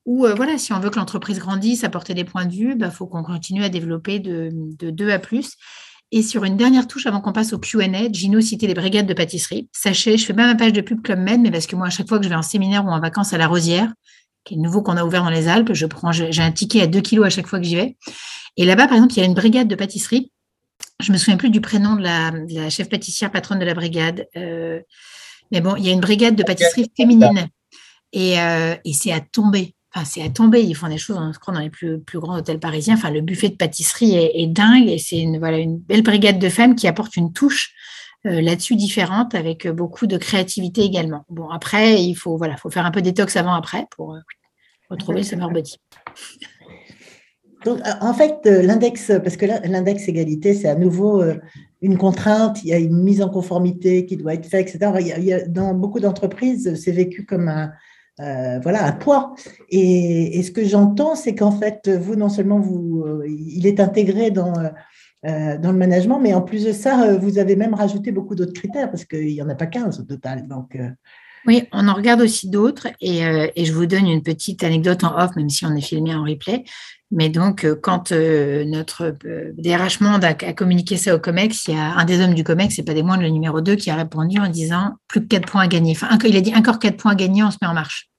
où, 0.05 0.27
voilà, 0.35 0.59
si 0.59 0.71
on 0.73 0.79
veut 0.79 0.91
que 0.91 0.99
l'entreprise 0.99 1.39
grandisse, 1.39 1.83
apporter 1.83 2.13
des 2.13 2.25
points 2.25 2.45
de 2.45 2.53
vue, 2.53 2.71
il 2.71 2.77
bah, 2.77 2.91
faut 2.91 3.07
qu'on 3.07 3.23
continue 3.23 3.63
à 3.63 3.69
développer 3.69 4.19
de, 4.19 4.49
de 4.53 4.91
2 4.91 5.09
à 5.09 5.17
plus. 5.17 5.55
Et 6.15 6.21
sur 6.21 6.45
une 6.45 6.55
dernière 6.55 6.87
touche 6.87 7.07
avant 7.07 7.19
qu'on 7.19 7.33
passe 7.33 7.51
au 7.51 7.59
Q&A, 7.59 8.09
Gino 8.09 8.39
citait 8.39 8.67
les 8.67 8.73
brigades 8.73 9.05
de 9.05 9.13
pâtisserie. 9.13 9.67
Sachez, 9.73 10.17
je 10.17 10.25
fais 10.25 10.33
pas 10.33 10.47
ma 10.47 10.55
page 10.55 10.71
de 10.71 10.79
pub 10.79 11.01
Club 11.01 11.19
Med, 11.19 11.41
mais 11.41 11.51
parce 11.51 11.67
que 11.67 11.75
moi, 11.75 11.87
à 11.87 11.89
chaque 11.89 12.07
fois 12.07 12.19
que 12.19 12.23
je 12.23 12.29
vais 12.29 12.35
en 12.35 12.41
séminaire 12.41 12.85
ou 12.85 12.89
en 12.89 13.01
vacances 13.01 13.33
à 13.33 13.37
la 13.37 13.47
Rosière, 13.47 13.91
qui 14.45 14.53
est 14.53 14.57
nouveau 14.57 14.81
qu'on 14.81 14.95
a 14.95 15.03
ouvert 15.03 15.23
dans 15.23 15.29
les 15.29 15.49
Alpes, 15.49 15.73
je 15.73 15.85
prends, 15.85 16.13
j'ai 16.13 16.41
un 16.41 16.51
ticket 16.53 16.83
à 16.83 16.87
2 16.87 17.01
kilos 17.01 17.25
à 17.25 17.29
chaque 17.29 17.47
fois 17.47 17.59
que 17.59 17.65
j'y 17.65 17.75
vais. 17.75 17.97
Et 18.55 18.63
là-bas, 18.63 18.87
par 18.87 18.95
exemple, 18.95 19.13
il 19.15 19.19
y 19.19 19.23
a 19.23 19.25
une 19.25 19.33
brigade 19.33 19.67
de 19.67 19.75
pâtisserie. 19.75 20.31
Je 21.01 21.11
me 21.11 21.17
souviens 21.17 21.35
plus 21.35 21.49
du 21.49 21.59
prénom 21.59 21.97
de 21.97 22.03
la, 22.03 22.69
chef 22.69 22.87
pâtissière 22.87 23.29
patronne 23.29 23.59
de 23.59 23.65
la 23.65 23.73
brigade. 23.73 24.25
Euh, 24.37 24.79
mais 25.51 25.59
bon, 25.59 25.75
il 25.75 25.85
y 25.85 25.89
a 25.89 25.91
une 25.91 25.99
brigade 25.99 26.37
de 26.37 26.43
pâtisserie 26.43 26.89
féminine. 26.95 27.49
Et, 28.13 28.39
euh, 28.39 28.73
et 28.85 28.93
c'est 28.93 29.11
à 29.11 29.19
tomber 29.19 29.75
c'est 30.03 30.21
à 30.21 30.29
tomber. 30.29 30.61
Ils 30.61 30.75
font 30.75 30.89
des 30.89 30.97
choses, 30.97 31.17
on 31.17 31.31
croit, 31.31 31.53
dans 31.53 31.61
les 31.61 31.69
plus, 31.69 32.01
grands 32.15 32.37
hôtels 32.37 32.59
parisiens. 32.59 32.95
Enfin, 32.95 33.11
le 33.11 33.21
buffet 33.21 33.49
de 33.49 33.55
pâtisserie 33.55 34.15
est, 34.15 34.47
dingue 34.47 34.89
et 34.89 34.97
c'est 34.97 35.17
une, 35.17 35.39
voilà, 35.39 35.57
une 35.57 35.77
belle 35.77 36.03
brigade 36.03 36.39
de 36.39 36.49
femmes 36.49 36.75
qui 36.75 36.87
apporte 36.87 37.15
une 37.15 37.31
touche 37.31 37.73
euh, 38.25 38.41
là-dessus 38.41 38.75
différente 38.75 39.35
avec 39.35 39.67
beaucoup 39.67 40.07
de 40.07 40.17
créativité 40.17 40.81
également. 40.81 41.23
Bon, 41.29 41.49
après, 41.49 42.03
il 42.03 42.15
faut, 42.15 42.37
faire 42.69 42.85
un 42.85 42.91
peu 42.91 43.01
détox 43.01 43.37
avant-après 43.37 43.87
pour 43.95 44.15
euh, 44.15 44.19
retrouver 44.89 45.19
le 45.19 45.23
summer. 45.23 45.49
Donc, 47.63 47.79
euh, 47.79 47.91
en 48.01 48.13
fait, 48.13 48.39
l'index, 48.45 49.11
parce 49.23 49.37
que 49.37 49.45
l'index 49.45 50.09
égalité, 50.09 50.53
c'est 50.53 50.67
à 50.67 50.75
nouveau 50.75 51.23
une 51.81 51.97
contrainte, 51.97 52.63
il 52.63 52.69
y 52.69 52.73
a 52.73 52.79
une 52.79 53.01
mise 53.01 53.21
en 53.21 53.29
conformité 53.29 54.05
qui 54.05 54.17
doit 54.17 54.33
être 54.33 54.47
faite, 54.47 54.75
etc. 54.75 55.45
dans 55.47 55.73
beaucoup 55.73 55.99
d'entreprises, 55.99 56.75
c'est 56.75 56.91
vécu 56.91 57.25
comme 57.25 57.47
un, 57.47 57.71
euh, 58.19 58.59
voilà, 58.59 58.85
un 58.85 58.91
poids. 58.93 59.35
Et, 59.69 60.41
ce 60.43 60.51
que 60.51 60.63
j'entends, 60.63 61.15
c'est 61.15 61.35
qu'en 61.35 61.51
fait, 61.51 61.89
vous, 61.89 62.15
non 62.15 62.29
seulement 62.29 62.59
vous, 62.59 63.03
euh, 63.05 63.25
il 63.27 63.67
est 63.67 63.79
intégré 63.79 64.31
dans, 64.31 64.53
euh, 65.25 65.57
dans 65.57 65.71
le 65.71 65.77
management, 65.77 66.19
mais 66.19 66.33
en 66.33 66.41
plus 66.41 66.63
de 66.63 66.71
ça, 66.71 67.17
vous 67.17 67.37
avez 67.39 67.55
même 67.55 67.73
rajouté 67.73 68.11
beaucoup 68.11 68.35
d'autres 68.35 68.53
critères, 68.53 68.89
parce 68.89 69.05
qu'il 69.05 69.27
n'y 69.27 69.41
en 69.41 69.49
a 69.49 69.55
pas 69.55 69.67
15 69.67 69.99
au 69.99 70.03
total. 70.03 70.47
Donc, 70.47 70.77
oui, 71.47 71.63
on 71.71 71.87
en 71.87 71.93
regarde 71.93 72.21
aussi 72.21 72.49
d'autres, 72.49 72.87
et, 73.01 73.21
et, 73.55 73.65
je 73.65 73.73
vous 73.73 73.85
donne 73.85 74.07
une 74.07 74.23
petite 74.23 74.63
anecdote 74.63 75.03
en 75.03 75.17
off, 75.17 75.35
même 75.35 75.49
si 75.49 75.65
on 75.65 75.75
est 75.75 75.81
filmé 75.81 76.13
en 76.15 76.23
replay. 76.23 76.63
Mais 77.11 77.29
donc, 77.29 77.65
quand 77.81 78.11
notre 78.11 79.15
DRH 79.57 80.01
Monde 80.01 80.25
a, 80.25 80.33
communiqué 80.53 80.97
ça 80.97 81.15
au 81.15 81.19
COMEX, 81.19 81.67
il 81.67 81.75
y 81.75 81.77
a 81.77 81.93
un 81.95 82.03
des 82.03 82.19
hommes 82.21 82.33
du 82.33 82.43
COMEX, 82.43 82.75
c'est 82.75 82.83
pas 82.83 82.95
des 82.95 83.03
moindres, 83.03 83.23
le 83.23 83.29
numéro 83.29 83.61
2, 83.61 83.75
qui 83.75 83.91
a 83.91 83.95
répondu 83.95 84.39
en 84.39 84.49
disant 84.49 84.95
plus 85.07 85.21
que 85.21 85.27
4 85.27 85.47
points 85.47 85.61
à 85.61 85.67
gagner. 85.67 85.91
Enfin, 85.91 86.17
il 86.25 86.35
a 86.35 86.41
dit 86.41 86.53
encore 86.55 86.79
4 86.79 86.97
points 86.97 87.11
à 87.11 87.15
gagner, 87.15 87.43
on 87.43 87.51
se 87.51 87.57
met 87.61 87.67
en 87.67 87.73
marche. 87.73 88.09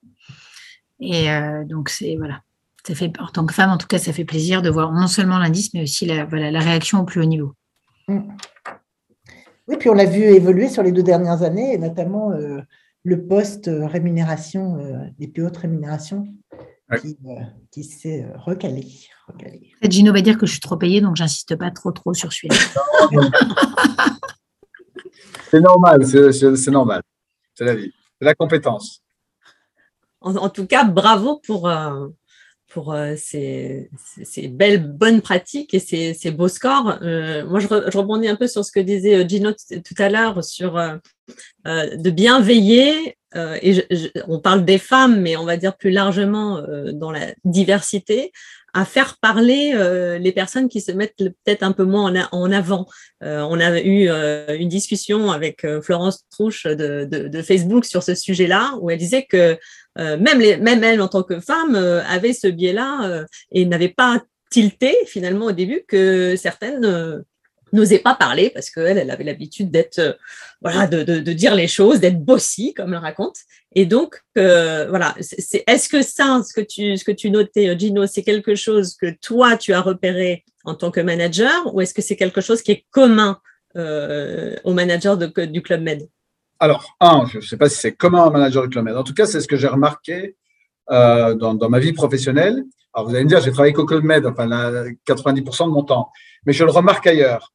Et 0.99 1.29
euh, 1.29 1.63
donc, 1.65 1.89
c'est 1.89 2.15
voilà. 2.17 2.41
Ça 2.87 2.95
fait, 2.95 3.11
en 3.19 3.27
tant 3.27 3.45
que 3.45 3.53
femme, 3.53 3.69
en 3.69 3.77
tout 3.77 3.87
cas, 3.87 3.99
ça 3.99 4.13
fait 4.13 4.23
plaisir 4.23 4.61
de 4.61 4.69
voir 4.69 4.93
non 4.93 5.07
seulement 5.07 5.37
l'indice, 5.37 5.73
mais 5.73 5.83
aussi 5.83 6.05
la, 6.05 6.23
voilà, 6.23 6.51
la 6.51 6.59
réaction 6.61 7.01
au 7.01 7.03
plus 7.03 7.21
haut 7.21 7.25
niveau. 7.25 7.53
Mm. 8.07 8.21
Oui, 9.67 9.75
puis 9.77 9.89
on 9.89 9.93
l'a 9.93 10.05
vu 10.05 10.21
évoluer 10.21 10.69
sur 10.69 10.81
les 10.81 10.93
deux 10.93 11.03
dernières 11.03 11.43
années, 11.43 11.73
et 11.73 11.77
notamment 11.77 12.31
euh, 12.31 12.61
le 13.07 13.25
poste 13.25 13.67
euh, 13.67 13.87
rémunération, 13.87 14.77
des 15.17 15.27
plus 15.27 15.45
hautes 15.45 15.57
rémunérations, 15.57 16.27
qui, 17.71 17.83
s'est 17.83 18.25
recalé. 18.35 18.87
recalé. 19.27 19.71
Gino 19.83 20.13
va 20.13 20.21
dire 20.21 20.37
que 20.37 20.45
je 20.45 20.51
suis 20.51 20.61
trop 20.61 20.77
payée, 20.77 21.01
donc 21.01 21.15
j'insiste 21.15 21.55
pas 21.55 21.71
trop 21.71 21.91
trop 21.91 22.13
sur 22.13 22.31
celui-là. 22.31 22.55
c'est 25.51 25.59
normal, 25.59 26.05
c'est 26.05 26.71
normal. 26.71 27.01
C'est 27.55 27.65
la 27.65 27.75
vie, 27.75 27.91
c'est 28.19 28.25
la 28.25 28.35
compétence 28.35 29.03
en, 30.21 30.49
tout 30.49 30.65
cas, 30.65 30.83
bravo 30.83 31.41
pour, 31.45 31.69
euh, 31.69 32.07
pour 32.77 32.93
euh, 32.93 33.15
ces, 33.17 33.89
belles, 34.49 34.85
bonnes 34.85 35.21
pratiques 35.21 35.73
et 35.73 35.79
ces, 35.79 36.29
beaux 36.29 36.47
scores. 36.47 36.99
Euh, 37.01 37.43
moi, 37.43 37.59
je, 37.59 37.67
rebondis 37.67 38.27
un 38.27 38.35
peu 38.35 38.45
sur 38.45 38.63
ce 38.63 38.71
que 38.71 38.79
disait 38.79 39.27
Gino 39.27 39.51
tout 39.51 39.95
à 39.97 40.09
l'heure 40.09 40.43
sur 40.43 40.73
de 41.65 42.09
bien 42.11 42.39
veiller. 42.39 43.17
et 43.35 43.83
on 44.27 44.39
parle 44.39 44.63
des 44.63 44.77
femmes, 44.77 45.21
mais 45.21 45.35
on 45.37 45.45
va 45.45 45.57
dire 45.57 45.75
plus 45.75 45.89
largement 45.89 46.61
dans 46.93 47.09
la 47.09 47.33
diversité, 47.45 48.31
à 48.77 48.85
faire 48.85 49.17
parler 49.19 49.71
euh, 49.73 50.19
les 50.19 50.31
personnes 50.31 50.69
qui 50.69 50.81
se 50.81 50.91
mettent 50.91 51.15
peut-être 51.17 51.63
un 51.63 51.71
peu 51.71 51.83
moins 51.83 52.13
en, 52.31 52.51
avant. 52.51 52.85
Euh, 53.23 53.41
on 53.49 53.59
a 53.59 53.79
eu 53.81 54.07
euh, 54.07 54.55
une 54.55 54.69
discussion 54.69 55.31
avec 55.31 55.65
Florence 55.81 56.25
Trouche 56.29 56.67
de, 56.67 57.41
Facebook 57.41 57.85
sur 57.85 58.03
ce 58.03 58.13
sujet-là, 58.13 58.73
où 58.79 58.91
elle 58.91 58.99
disait 58.99 59.25
que 59.25 59.57
même, 59.97 60.39
les, 60.39 60.57
même 60.57 60.83
elle, 60.83 61.01
en 61.01 61.07
tant 61.07 61.23
que 61.23 61.39
femme, 61.39 61.75
avait 61.75 62.33
ce 62.33 62.47
biais-là 62.47 63.25
et 63.51 63.65
n'avait 63.65 63.89
pas 63.89 64.21
tilté 64.49 64.95
finalement 65.05 65.47
au 65.47 65.51
début 65.51 65.83
que 65.87 66.35
certaines 66.35 67.23
n'osait 67.73 67.99
pas 67.99 68.15
parler 68.15 68.49
parce 68.49 68.69
qu'elle, 68.69 68.97
elle 68.97 69.11
avait 69.11 69.23
l'habitude 69.23 69.71
d'être, 69.71 69.99
euh, 69.99 70.13
voilà, 70.61 70.87
de, 70.87 71.03
de, 71.03 71.33
dire 71.33 71.55
les 71.55 71.67
choses, 71.67 71.99
d'être 71.99 72.23
bossy, 72.23 72.73
comme 72.73 72.93
elle 72.93 72.99
raconte. 72.99 73.37
Et 73.75 73.85
donc, 73.85 74.21
euh, 74.37 74.87
voilà, 74.89 75.15
c'est, 75.19 75.63
est-ce 75.67 75.89
que 75.89 76.01
ça, 76.01 76.41
ce 76.47 76.53
que 76.53 76.61
tu, 76.61 76.97
ce 76.97 77.03
que 77.03 77.11
tu 77.11 77.29
notais, 77.29 77.69
euh, 77.69 77.77
Gino, 77.77 78.05
c'est 78.07 78.23
quelque 78.23 78.55
chose 78.55 78.95
que 78.95 79.13
toi, 79.21 79.57
tu 79.57 79.73
as 79.73 79.81
repéré 79.81 80.45
en 80.63 80.75
tant 80.75 80.91
que 80.91 80.99
manager 80.99 81.73
ou 81.73 81.81
est-ce 81.81 81.93
que 81.93 82.01
c'est 82.01 82.15
quelque 82.15 82.41
chose 82.41 82.61
qui 82.61 82.71
est 82.71 82.85
commun 82.91 83.39
euh, 83.75 84.55
aux 84.63 84.73
managers 84.73 85.15
de, 85.17 85.45
du 85.45 85.61
Club 85.61 85.81
Med? 85.81 86.07
Alors, 86.59 86.95
un, 86.99 87.25
je 87.31 87.37
ne 87.37 87.41
sais 87.41 87.57
pas 87.57 87.69
si 87.69 87.77
c'est 87.77 87.93
commun 87.93 88.25
un 88.25 88.29
manager 88.29 88.67
de 88.67 88.81
Med. 88.81 88.95
En 88.95 89.03
tout 89.03 89.13
cas, 89.13 89.25
c'est 89.25 89.41
ce 89.41 89.47
que 89.47 89.57
j'ai 89.57 89.67
remarqué 89.67 90.35
euh, 90.91 91.35
dans, 91.35 91.53
dans, 91.53 91.69
ma 91.69 91.79
vie 91.79 91.93
professionnelle. 91.93 92.63
Alors, 92.93 93.07
vous 93.07 93.15
allez 93.15 93.23
me 93.23 93.29
dire, 93.29 93.41
j'ai 93.41 93.51
travaillé 93.51 93.73
qu'au 93.73 93.85
Med, 94.01 94.25
enfin, 94.25 94.47
90% 94.47 95.65
de 95.65 95.71
mon 95.71 95.83
temps. 95.83 96.11
Mais 96.45 96.53
je 96.53 96.63
le 96.63 96.71
remarque 96.71 97.05
ailleurs. 97.07 97.51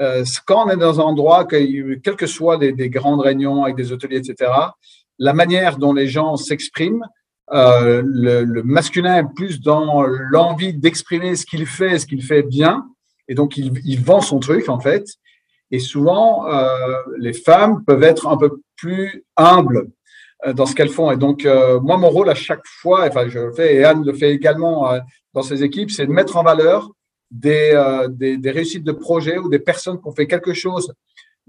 Euh, 0.00 0.24
quand 0.46 0.66
on 0.66 0.70
est 0.70 0.76
dans 0.76 1.00
un 1.00 1.04
endroit, 1.04 1.46
quelles 1.46 2.00
que 2.16 2.26
soient 2.26 2.58
des, 2.58 2.72
des, 2.72 2.90
grandes 2.90 3.20
réunions 3.20 3.64
avec 3.64 3.76
des 3.76 3.92
hôteliers, 3.92 4.18
etc., 4.18 4.50
la 5.18 5.32
manière 5.32 5.78
dont 5.78 5.94
les 5.94 6.06
gens 6.06 6.36
s'expriment, 6.36 7.06
euh, 7.52 8.02
le, 8.04 8.44
le, 8.44 8.62
masculin 8.62 9.18
est 9.18 9.34
plus 9.34 9.60
dans 9.60 10.02
l'envie 10.02 10.74
d'exprimer 10.74 11.36
ce 11.36 11.46
qu'il 11.46 11.64
fait, 11.64 11.98
ce 11.98 12.06
qu'il 12.06 12.22
fait 12.22 12.42
bien, 12.42 12.84
et 13.28 13.34
donc 13.34 13.56
il, 13.56 13.72
il, 13.84 14.02
vend 14.02 14.20
son 14.20 14.40
truc 14.40 14.68
en 14.68 14.80
fait. 14.80 15.06
Et 15.70 15.78
souvent, 15.78 16.48
euh, 16.48 16.94
les 17.18 17.32
femmes 17.32 17.84
peuvent 17.84 18.02
être 18.02 18.28
un 18.28 18.36
peu 18.36 18.60
plus 18.76 19.24
humbles 19.36 19.88
euh, 20.46 20.52
dans 20.52 20.66
ce 20.66 20.74
qu'elles 20.74 20.90
font. 20.90 21.10
Et 21.10 21.16
donc, 21.16 21.44
euh, 21.44 21.80
moi, 21.80 21.96
mon 21.96 22.08
rôle 22.08 22.30
à 22.30 22.34
chaque 22.34 22.64
fois, 22.64 23.06
enfin, 23.06 23.28
je 23.28 23.38
le 23.38 23.52
fais, 23.52 23.74
et 23.74 23.84
Anne 23.84 24.04
le 24.04 24.12
fait 24.12 24.32
également 24.32 24.90
dans 25.34 25.42
ses 25.42 25.64
équipes, 25.64 25.90
c'est 25.90 26.06
de 26.06 26.12
mettre 26.12 26.36
en 26.36 26.42
valeur 26.42 26.90
des, 27.30 27.72
des, 28.10 28.50
réussites 28.50 28.84
de 28.84 28.92
projet 28.92 29.38
ou 29.38 29.48
des 29.48 29.58
personnes 29.58 30.00
qui 30.00 30.06
ont 30.06 30.14
fait 30.14 30.28
quelque 30.28 30.52
chose 30.52 30.92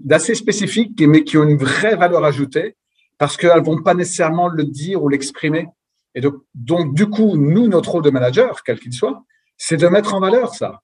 d'assez 0.00 0.34
spécifique, 0.34 1.00
mais 1.00 1.22
qui 1.22 1.38
ont 1.38 1.44
une 1.44 1.56
vraie 1.56 1.94
valeur 1.94 2.24
ajoutée, 2.24 2.76
parce 3.18 3.36
qu'elles 3.36 3.62
vont 3.62 3.82
pas 3.82 3.94
nécessairement 3.94 4.48
le 4.48 4.64
dire 4.64 5.02
ou 5.02 5.08
l'exprimer. 5.08 5.68
Et 6.14 6.20
donc, 6.20 6.94
du 6.94 7.06
coup, 7.06 7.36
nous, 7.36 7.68
notre 7.68 7.92
rôle 7.92 8.02
de 8.02 8.10
manager, 8.10 8.62
quel 8.64 8.80
qu'il 8.80 8.92
soit, 8.92 9.22
c'est 9.56 9.76
de 9.76 9.86
mettre 9.88 10.14
en 10.14 10.20
valeur 10.20 10.54
ça. 10.54 10.80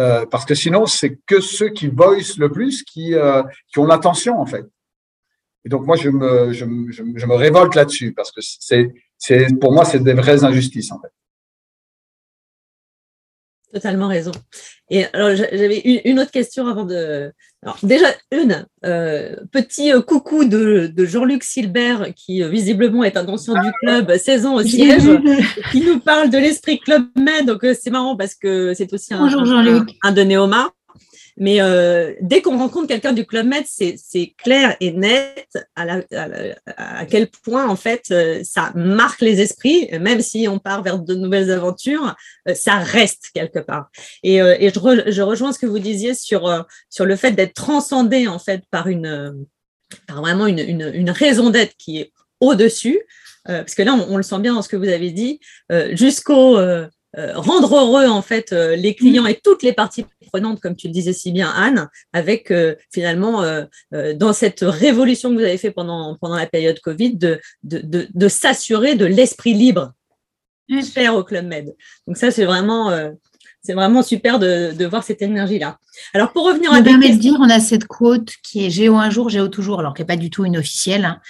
Euh, 0.00 0.24
parce 0.24 0.46
que 0.46 0.54
sinon, 0.54 0.86
c'est 0.86 1.18
que 1.26 1.40
ceux 1.40 1.68
qui 1.68 1.88
voice 1.88 2.38
le 2.38 2.50
plus 2.50 2.82
qui, 2.82 3.14
euh, 3.14 3.42
qui 3.70 3.78
ont 3.78 3.84
l'attention, 3.84 4.40
en 4.40 4.46
fait. 4.46 4.64
Et 5.64 5.68
donc, 5.68 5.86
moi, 5.86 5.96
je 5.96 6.08
me, 6.08 6.52
je, 6.52 6.64
je 6.90 7.26
me 7.26 7.34
révolte 7.34 7.74
là-dessus 7.74 8.12
parce 8.12 8.32
que 8.32 8.40
c'est, 8.40 8.88
c'est, 9.18 9.46
pour 9.60 9.72
moi, 9.72 9.84
c'est 9.84 10.02
des 10.02 10.14
vraies 10.14 10.42
injustices, 10.42 10.90
en 10.90 11.00
fait. 11.00 11.12
Totalement 13.72 14.08
raison. 14.08 14.32
Et 14.90 15.04
alors, 15.12 15.36
j'avais 15.36 15.78
une 16.04 16.18
autre 16.18 16.32
question 16.32 16.66
avant 16.66 16.84
de. 16.84 17.32
Alors, 17.62 17.78
déjà, 17.84 18.06
une, 18.32 18.66
euh, 18.84 19.36
petit 19.52 19.92
euh, 19.92 20.00
coucou 20.00 20.44
de, 20.44 20.90
de 20.92 21.04
Jean-Luc 21.04 21.44
Silbert, 21.44 22.12
qui 22.16 22.42
euh, 22.42 22.48
visiblement 22.48 23.04
est 23.04 23.16
un 23.16 23.28
ancien 23.28 23.54
du 23.62 23.70
club, 23.80 24.16
16 24.16 24.46
ans 24.46 24.54
au 24.54 24.62
siège, 24.62 25.04
qui 25.70 25.82
nous 25.82 26.00
parle 26.00 26.30
de 26.30 26.38
l'esprit 26.38 26.80
Club 26.80 27.04
Med. 27.16 27.46
Donc, 27.46 27.64
c'est 27.80 27.90
marrant 27.90 28.16
parce 28.16 28.34
que 28.34 28.74
c'est 28.74 28.92
aussi 28.92 29.14
un, 29.14 29.24
un, 29.24 29.86
un, 30.02 30.12
de 30.12 30.22
Néoma. 30.22 30.70
Mais 31.40 31.62
euh, 31.62 32.12
dès 32.20 32.42
qu'on 32.42 32.58
rencontre 32.58 32.86
quelqu'un 32.86 33.14
du 33.14 33.24
Club 33.24 33.46
Med, 33.46 33.64
c'est 33.66 34.34
clair 34.36 34.76
et 34.78 34.92
net 34.92 35.48
à, 35.74 37.06
quel 37.06 37.30
point, 37.30 37.66
en 37.66 37.76
fait, 37.76 38.04
euh, 38.10 38.42
ça 38.44 38.72
marque 38.74 39.22
les 39.22 39.40
esprits, 39.40 39.88
même 39.98 40.20
si 40.20 40.48
on 40.48 40.58
part 40.58 40.82
vers 40.82 40.98
de 40.98 41.14
nouvelles 41.14 41.50
aventures, 41.50 42.14
euh, 42.46 42.54
ça 42.54 42.76
reste 42.76 43.30
quelque 43.32 43.58
part. 43.58 43.88
Et, 44.22 44.36
je, 44.36 44.78
re, 44.78 45.10
je, 45.10 45.22
rejoins 45.22 45.54
ce 45.54 45.58
que 45.58 45.66
vous 45.66 45.78
disiez 45.78 46.12
sur, 46.12 46.66
sur 46.90 47.06
le 47.06 47.16
fait 47.16 47.32
d'être 47.32 47.54
transcendé, 47.54 48.28
en 48.28 48.38
fait, 48.38 48.62
par, 48.70 48.88
une, 48.88 49.46
par 50.06 50.20
vraiment 50.20 50.46
une, 50.46 50.58
une, 50.58 51.10
raison 51.10 51.48
d'être 51.48 51.74
qui 51.78 52.00
est 52.00 52.12
au-dessus. 52.40 53.00
parce 53.46 53.74
que 53.74 53.82
là, 53.82 53.94
on, 53.94 54.18
le 54.18 54.22
sent 54.22 54.40
bien 54.40 54.52
dans 54.52 54.62
ce 54.62 54.68
que 54.68 54.76
vous 54.76 54.88
avez 54.88 55.10
dit, 55.10 55.40
jusqu'au 55.92 56.58
rendre 57.34 57.76
heureux 57.76 58.06
en 58.06 58.22
fait 58.22 58.52
euh, 58.52 58.76
les 58.76 58.94
clients 58.94 59.26
et 59.26 59.34
toutes 59.42 59.62
les 59.62 59.72
parties 59.72 60.06
prenantes, 60.30 60.60
comme 60.60 60.76
tu 60.76 60.86
le 60.86 60.92
disais 60.92 61.12
si 61.12 61.32
bien 61.32 61.50
Anne, 61.50 61.88
avec 62.12 62.50
euh, 62.50 62.76
finalement 62.92 63.42
dans 64.14 64.32
cette 64.32 64.60
révolution 64.60 65.30
que 65.30 65.34
vous 65.34 65.40
avez 65.40 65.58
fait 65.58 65.72
pendant 65.72 66.16
pendant 66.20 66.36
la 66.36 66.46
période 66.46 66.78
Covid, 66.80 67.16
de 67.16 67.40
de, 67.64 68.28
s'assurer 68.28 68.94
de 68.94 69.06
l'esprit 69.06 69.54
libre 69.54 69.92
faire 70.92 71.16
au 71.16 71.24
Club 71.24 71.46
Med. 71.46 71.74
Donc 72.06 72.16
ça 72.16 72.30
c'est 72.30 72.44
vraiment 72.44 72.92
c'est 73.62 73.74
vraiment 73.74 74.02
super 74.02 74.38
de, 74.38 74.72
de, 74.72 74.86
voir 74.86 75.04
cette 75.04 75.20
énergie-là. 75.20 75.78
Alors, 76.14 76.32
pour 76.32 76.46
revenir 76.46 76.72
à. 76.72 76.80
permet 76.82 77.10
de 77.10 77.18
dire, 77.18 77.36
on 77.38 77.50
a 77.50 77.60
cette 77.60 77.84
quote 77.84 78.30
qui 78.42 78.64
est 78.64 78.70
Géo 78.70 78.96
un 78.96 79.10
jour, 79.10 79.28
Géo 79.28 79.48
toujours, 79.48 79.80
alors 79.80 79.92
qui 79.92 80.00
n'est 80.00 80.06
pas 80.06 80.16
du 80.16 80.30
tout 80.30 80.46
une 80.46 80.56
officielle, 80.56 81.04
hein, 81.04 81.20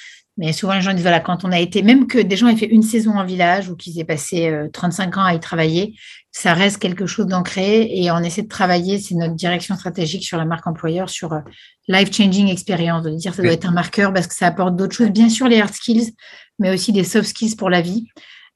mais 0.40 0.54
souvent, 0.54 0.72
les 0.72 0.80
gens 0.80 0.94
disent, 0.94 1.02
voilà, 1.02 1.20
quand 1.20 1.44
on 1.44 1.52
a 1.52 1.60
été, 1.60 1.82
même 1.82 2.06
que 2.06 2.18
des 2.18 2.34
gens 2.34 2.48
aient 2.48 2.56
fait 2.56 2.64
une 2.64 2.82
saison 2.82 3.18
en 3.18 3.26
village 3.26 3.68
ou 3.68 3.76
qu'ils 3.76 4.00
aient 4.00 4.06
passé 4.06 4.48
euh, 4.48 4.68
35 4.72 5.18
ans 5.18 5.24
à 5.24 5.34
y 5.34 5.38
travailler, 5.38 5.94
ça 6.32 6.54
reste 6.54 6.78
quelque 6.78 7.04
chose 7.04 7.26
d'ancré 7.26 7.90
et 7.92 8.10
on 8.10 8.20
essaie 8.20 8.40
de 8.40 8.48
travailler, 8.48 8.98
c'est 8.98 9.16
notre 9.16 9.34
direction 9.34 9.76
stratégique 9.76 10.24
sur 10.24 10.38
la 10.38 10.46
marque 10.46 10.66
employeur, 10.66 11.10
sur 11.10 11.34
euh, 11.34 11.40
life 11.88 12.10
changing 12.10 12.48
experience, 12.48 13.02
de 13.02 13.10
dire 13.10 13.34
ça 13.34 13.42
doit 13.42 13.52
être 13.52 13.66
un 13.66 13.72
marqueur 13.72 14.14
parce 14.14 14.28
que 14.28 14.34
ça 14.34 14.46
apporte 14.46 14.76
d'autres 14.76 14.96
choses, 14.96 15.10
bien 15.10 15.28
sûr 15.28 15.46
les 15.46 15.60
hard 15.60 15.74
skills, 15.74 16.14
mais 16.58 16.72
aussi 16.72 16.92
des 16.92 17.04
soft 17.04 17.28
skills 17.28 17.56
pour 17.56 17.68
la 17.68 17.82
vie. 17.82 18.06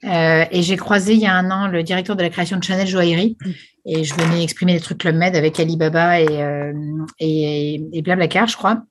Euh, 0.04 0.46
et 0.50 0.62
j'ai 0.62 0.78
croisé 0.78 1.12
il 1.12 1.20
y 1.20 1.26
a 1.26 1.34
un 1.34 1.50
an 1.50 1.68
le 1.68 1.82
directeur 1.82 2.16
de 2.16 2.22
la 2.22 2.30
création 2.30 2.56
de 2.56 2.64
Chanel 2.64 2.86
Joaillerie 2.86 3.36
et 3.84 4.04
je 4.04 4.14
venais 4.14 4.42
exprimer 4.42 4.72
des 4.72 4.80
trucs 4.80 4.98
Club 4.98 5.16
Med 5.16 5.36
avec 5.36 5.60
Alibaba 5.60 6.18
et, 6.18 6.42
euh, 6.42 6.72
et, 7.18 7.74
et 7.92 8.00
Blablacar, 8.00 8.46
je 8.46 8.56
crois. 8.56 8.82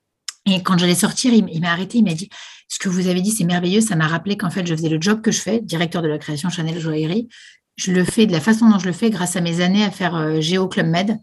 Et 0.46 0.62
quand 0.62 0.78
j'allais 0.78 0.96
sortir, 0.96 1.34
il 1.34 1.62
m'a 1.62 1.72
arrêté, 1.72 2.00
il 2.00 2.04
m'a 2.04 2.14
dit 2.14 2.30
ce 2.74 2.80
que 2.80 2.90
vous 2.90 3.08
avez 3.08 3.22
dit, 3.22 3.30
c'est 3.30 3.44
merveilleux. 3.44 3.82
Ça 3.82 3.96
m'a 3.96 4.08
rappelé 4.08 4.36
qu'en 4.36 4.50
fait, 4.50 4.66
je 4.66 4.74
faisais 4.74 4.90
le 4.90 5.00
job 5.00 5.22
que 5.22 5.30
je 5.30 5.40
fais, 5.40 5.62
directeur 5.62 6.02
de 6.02 6.08
la 6.08 6.18
création 6.18 6.50
Chanel 6.50 6.80
Joaillerie. 6.80 7.30
Je 7.76 7.92
le 7.92 8.04
fais 8.04 8.26
de 8.26 8.32
la 8.32 8.40
façon 8.40 8.68
dont 8.68 8.80
je 8.80 8.88
le 8.88 8.94
fais 8.94 9.12
grâce 9.12 9.36
à 9.36 9.42
mes 9.42 9.62
années 9.62 9.84
à 9.84 9.92
faire 9.92 10.16
euh, 10.16 10.42
Géo 10.42 10.68
Club 10.68 10.88
Med. 10.88 11.20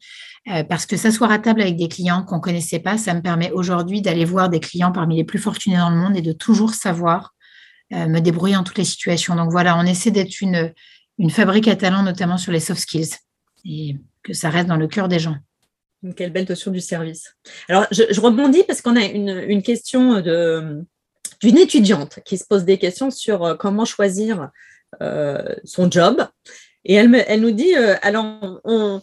Euh, 0.49 0.63
parce 0.63 0.87
que 0.87 0.97
s'asseoir 0.97 1.33
à 1.33 1.41
table 1.41 1.61
avec 1.61 1.77
des 1.77 1.89
clients 1.89 2.23
qu'on 2.23 2.37
ne 2.37 2.41
connaissait 2.41 2.79
pas, 2.79 2.99
ça 2.99 3.15
me 3.15 3.21
permet 3.21 3.51
aujourd'hui 3.51 4.01
d'aller 4.01 4.25
voir 4.25 4.49
des 4.49 4.61
clients 4.61 4.93
parmi 4.93 5.17
les 5.17 5.25
plus 5.25 5.41
fortunés 5.41 5.77
dans 5.77 5.91
le 5.91 5.97
monde 5.97 6.17
et 6.17 6.23
de 6.23 6.33
toujours 6.33 6.73
savoir 6.73 7.35
euh, 7.93 8.07
me 8.07 8.21
débrouiller 8.21 8.55
en 8.55 8.63
toutes 8.63 8.79
les 8.79 8.85
situations. 8.85 9.35
Donc 9.35 9.51
voilà, 9.51 9.77
on 9.77 9.83
essaie 9.83 10.13
d'être 10.13 10.41
une, 10.41 10.73
une 11.19 11.31
fabrique 11.31 11.67
à 11.67 11.75
talent, 11.75 12.05
notamment 12.05 12.39
sur 12.39 12.53
les 12.53 12.61
soft 12.61 12.81
skills, 12.81 13.17
et 13.65 13.97
que 14.23 14.35
ça 14.35 14.51
reste 14.51 14.69
dans 14.69 14.77
le 14.77 14.87
cœur 14.87 15.09
des 15.09 15.19
gens. 15.19 15.37
Quelle 16.17 16.33
belle 16.33 16.47
notion 16.49 16.71
du 16.71 16.81
service. 16.81 17.35
Alors, 17.69 17.87
je, 17.91 18.05
je 18.09 18.21
rebondis 18.21 18.63
parce 18.69 18.83
qu'on 18.83 18.97
a 18.97 19.05
une, 19.05 19.45
une 19.49 19.63
question 19.63 20.21
de, 20.21 20.87
d'une 21.41 21.59
étudiante 21.59 22.21
qui 22.25 22.39
se 22.39 22.45
pose 22.45 22.65
des 22.65 22.79
questions 22.79 23.11
sur 23.11 23.45
euh, 23.45 23.55
comment 23.55 23.85
choisir 23.85 24.51
euh, 25.03 25.55
son 25.65 25.91
job. 25.91 26.27
Et 26.85 26.95
elle, 26.95 27.09
me, 27.09 27.21
elle 27.31 27.41
nous 27.41 27.51
dit, 27.51 27.77
euh, 27.77 27.97
alors, 28.03 28.61
on, 28.65 29.01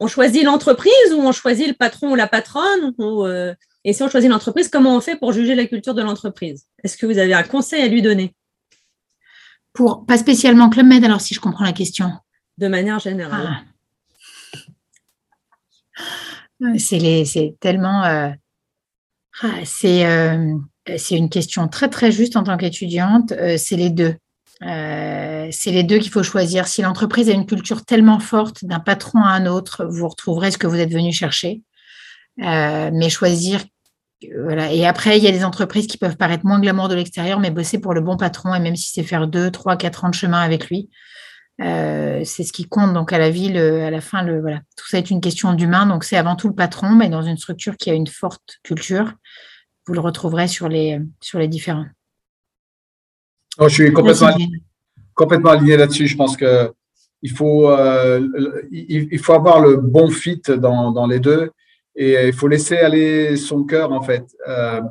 on 0.00 0.06
choisit 0.06 0.44
l'entreprise 0.44 1.12
ou 1.12 1.20
on 1.20 1.32
choisit 1.32 1.68
le 1.68 1.74
patron 1.74 2.12
ou 2.12 2.14
la 2.14 2.26
patronne 2.26 2.94
ou, 2.98 3.24
euh, 3.24 3.54
Et 3.84 3.92
si 3.92 4.02
on 4.02 4.08
choisit 4.08 4.30
l'entreprise, 4.30 4.68
comment 4.68 4.96
on 4.96 5.00
fait 5.00 5.16
pour 5.16 5.32
juger 5.32 5.54
la 5.54 5.66
culture 5.66 5.94
de 5.94 6.02
l'entreprise? 6.02 6.66
Est-ce 6.82 6.96
que 6.96 7.06
vous 7.06 7.18
avez 7.18 7.34
un 7.34 7.42
conseil 7.42 7.82
à 7.82 7.88
lui 7.88 8.02
donner? 8.02 8.34
Pour 9.72 10.06
Pas 10.06 10.18
spécialement 10.18 10.70
Club 10.70 10.86
Med, 10.86 11.04
alors 11.04 11.20
si 11.20 11.34
je 11.34 11.40
comprends 11.40 11.64
la 11.64 11.72
question. 11.72 12.12
De 12.58 12.68
manière 12.68 13.00
générale. 13.00 13.64
Ah. 16.62 16.78
C'est 16.78 17.56
tellement... 17.60 18.02
Ah, 19.42 19.64
c'est 19.64 20.04
c'est 20.96 21.16
une 21.16 21.30
question 21.30 21.68
très 21.68 21.88
très 21.88 22.12
juste 22.12 22.36
en 22.36 22.44
tant 22.44 22.56
qu'étudiante. 22.56 23.32
Euh, 23.32 23.56
c'est 23.56 23.76
les 23.76 23.90
deux. 23.90 24.14
Euh, 24.62 25.48
c'est 25.50 25.70
les 25.70 25.82
deux 25.82 25.98
qu'il 25.98 26.12
faut 26.12 26.22
choisir. 26.22 26.66
Si 26.66 26.82
l'entreprise 26.82 27.28
a 27.28 27.32
une 27.32 27.46
culture 27.46 27.84
tellement 27.84 28.20
forte 28.20 28.64
d'un 28.64 28.80
patron 28.80 29.20
à 29.20 29.30
un 29.30 29.46
autre, 29.46 29.84
vous 29.86 30.08
retrouverez 30.08 30.50
ce 30.50 30.58
que 30.58 30.66
vous 30.66 30.78
êtes 30.78 30.92
venu 30.92 31.12
chercher. 31.12 31.62
Euh, 32.42 32.90
mais 32.92 33.10
choisir, 33.10 33.64
voilà. 34.42 34.72
Et 34.72 34.86
après, 34.86 35.18
il 35.18 35.24
y 35.24 35.28
a 35.28 35.32
des 35.32 35.44
entreprises 35.44 35.86
qui 35.86 35.98
peuvent 35.98 36.16
paraître 36.16 36.46
moins 36.46 36.60
glamour 36.60 36.88
de 36.88 36.94
l'extérieur, 36.94 37.40
mais 37.40 37.50
bosser 37.50 37.78
pour 37.78 37.94
le 37.94 38.00
bon 38.00 38.16
patron, 38.16 38.54
et 38.54 38.60
même 38.60 38.76
si 38.76 38.90
c'est 38.92 39.02
faire 39.02 39.26
deux, 39.28 39.50
trois, 39.50 39.76
quatre 39.76 40.04
ans 40.04 40.08
de 40.08 40.14
chemin 40.14 40.40
avec 40.40 40.68
lui, 40.68 40.88
euh, 41.60 42.22
c'est 42.24 42.42
ce 42.42 42.52
qui 42.52 42.64
compte. 42.64 42.94
Donc 42.94 43.12
à 43.12 43.18
la 43.18 43.30
vie, 43.30 43.50
le, 43.50 43.84
à 43.84 43.90
la 43.90 44.00
fin, 44.00 44.24
tout 44.24 44.88
ça 44.88 44.98
est 44.98 45.10
une 45.10 45.20
question 45.20 45.52
d'humain. 45.52 45.86
Donc 45.86 46.04
c'est 46.04 46.16
avant 46.16 46.36
tout 46.36 46.48
le 46.48 46.54
patron, 46.54 46.90
mais 46.90 47.08
dans 47.08 47.22
une 47.22 47.36
structure 47.36 47.76
qui 47.76 47.90
a 47.90 47.94
une 47.94 48.06
forte 48.06 48.58
culture 48.62 49.12
vous 49.86 49.94
le 49.94 50.00
retrouverez 50.00 50.48
sur 50.48 50.68
les, 50.68 51.00
sur 51.20 51.38
les 51.38 51.48
différents. 51.48 51.86
Oh, 53.58 53.68
je 53.68 53.74
suis 53.74 53.92
complètement, 53.92 54.36
complètement 55.14 55.50
aligné 55.50 55.76
là-dessus. 55.76 56.06
Je 56.06 56.16
pense 56.16 56.36
que 56.36 56.72
il 57.22 57.30
faut, 57.30 57.70
euh, 57.70 58.20
il, 58.70 59.08
il, 59.10 59.18
faut 59.18 59.32
avoir 59.32 59.60
le 59.60 59.76
bon 59.76 60.10
fit 60.10 60.42
dans, 60.46 60.92
dans, 60.92 61.06
les 61.06 61.20
deux 61.20 61.50
et 61.96 62.26
il 62.26 62.34
faut 62.34 62.48
laisser 62.48 62.76
aller 62.76 63.36
son 63.36 63.64
cœur 63.64 63.92
en 63.92 64.02
fait. 64.02 64.24
Euh, 64.46 64.82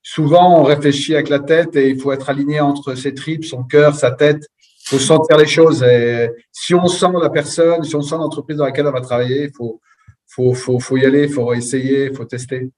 souvent, 0.00 0.60
on 0.60 0.62
réfléchit 0.62 1.14
avec 1.14 1.28
la 1.28 1.40
tête 1.40 1.74
et 1.74 1.90
il 1.90 2.00
faut 2.00 2.12
être 2.12 2.30
aligné 2.30 2.60
entre 2.60 2.94
ses 2.94 3.12
tripes, 3.12 3.44
son 3.44 3.64
cœur, 3.64 3.96
sa 3.96 4.12
tête. 4.12 4.46
Il 4.86 4.90
faut 4.90 4.98
sentir 4.98 5.36
les 5.36 5.48
choses. 5.48 5.82
Et 5.82 6.30
si 6.52 6.74
on 6.74 6.86
sent 6.86 7.12
la 7.20 7.30
personne, 7.30 7.82
si 7.82 7.96
on 7.96 8.02
sent 8.02 8.16
l'entreprise 8.16 8.58
dans 8.58 8.66
laquelle 8.66 8.86
on 8.86 8.92
va 8.92 9.00
travailler, 9.00 9.44
il 9.44 9.52
faut, 9.52 9.80
faut, 10.28 10.54
faut, 10.54 10.78
faut 10.78 10.96
y 10.96 11.04
aller, 11.04 11.24
il 11.24 11.32
faut 11.32 11.52
essayer, 11.52 12.06
il 12.06 12.14
faut 12.14 12.24
tester. 12.24 12.70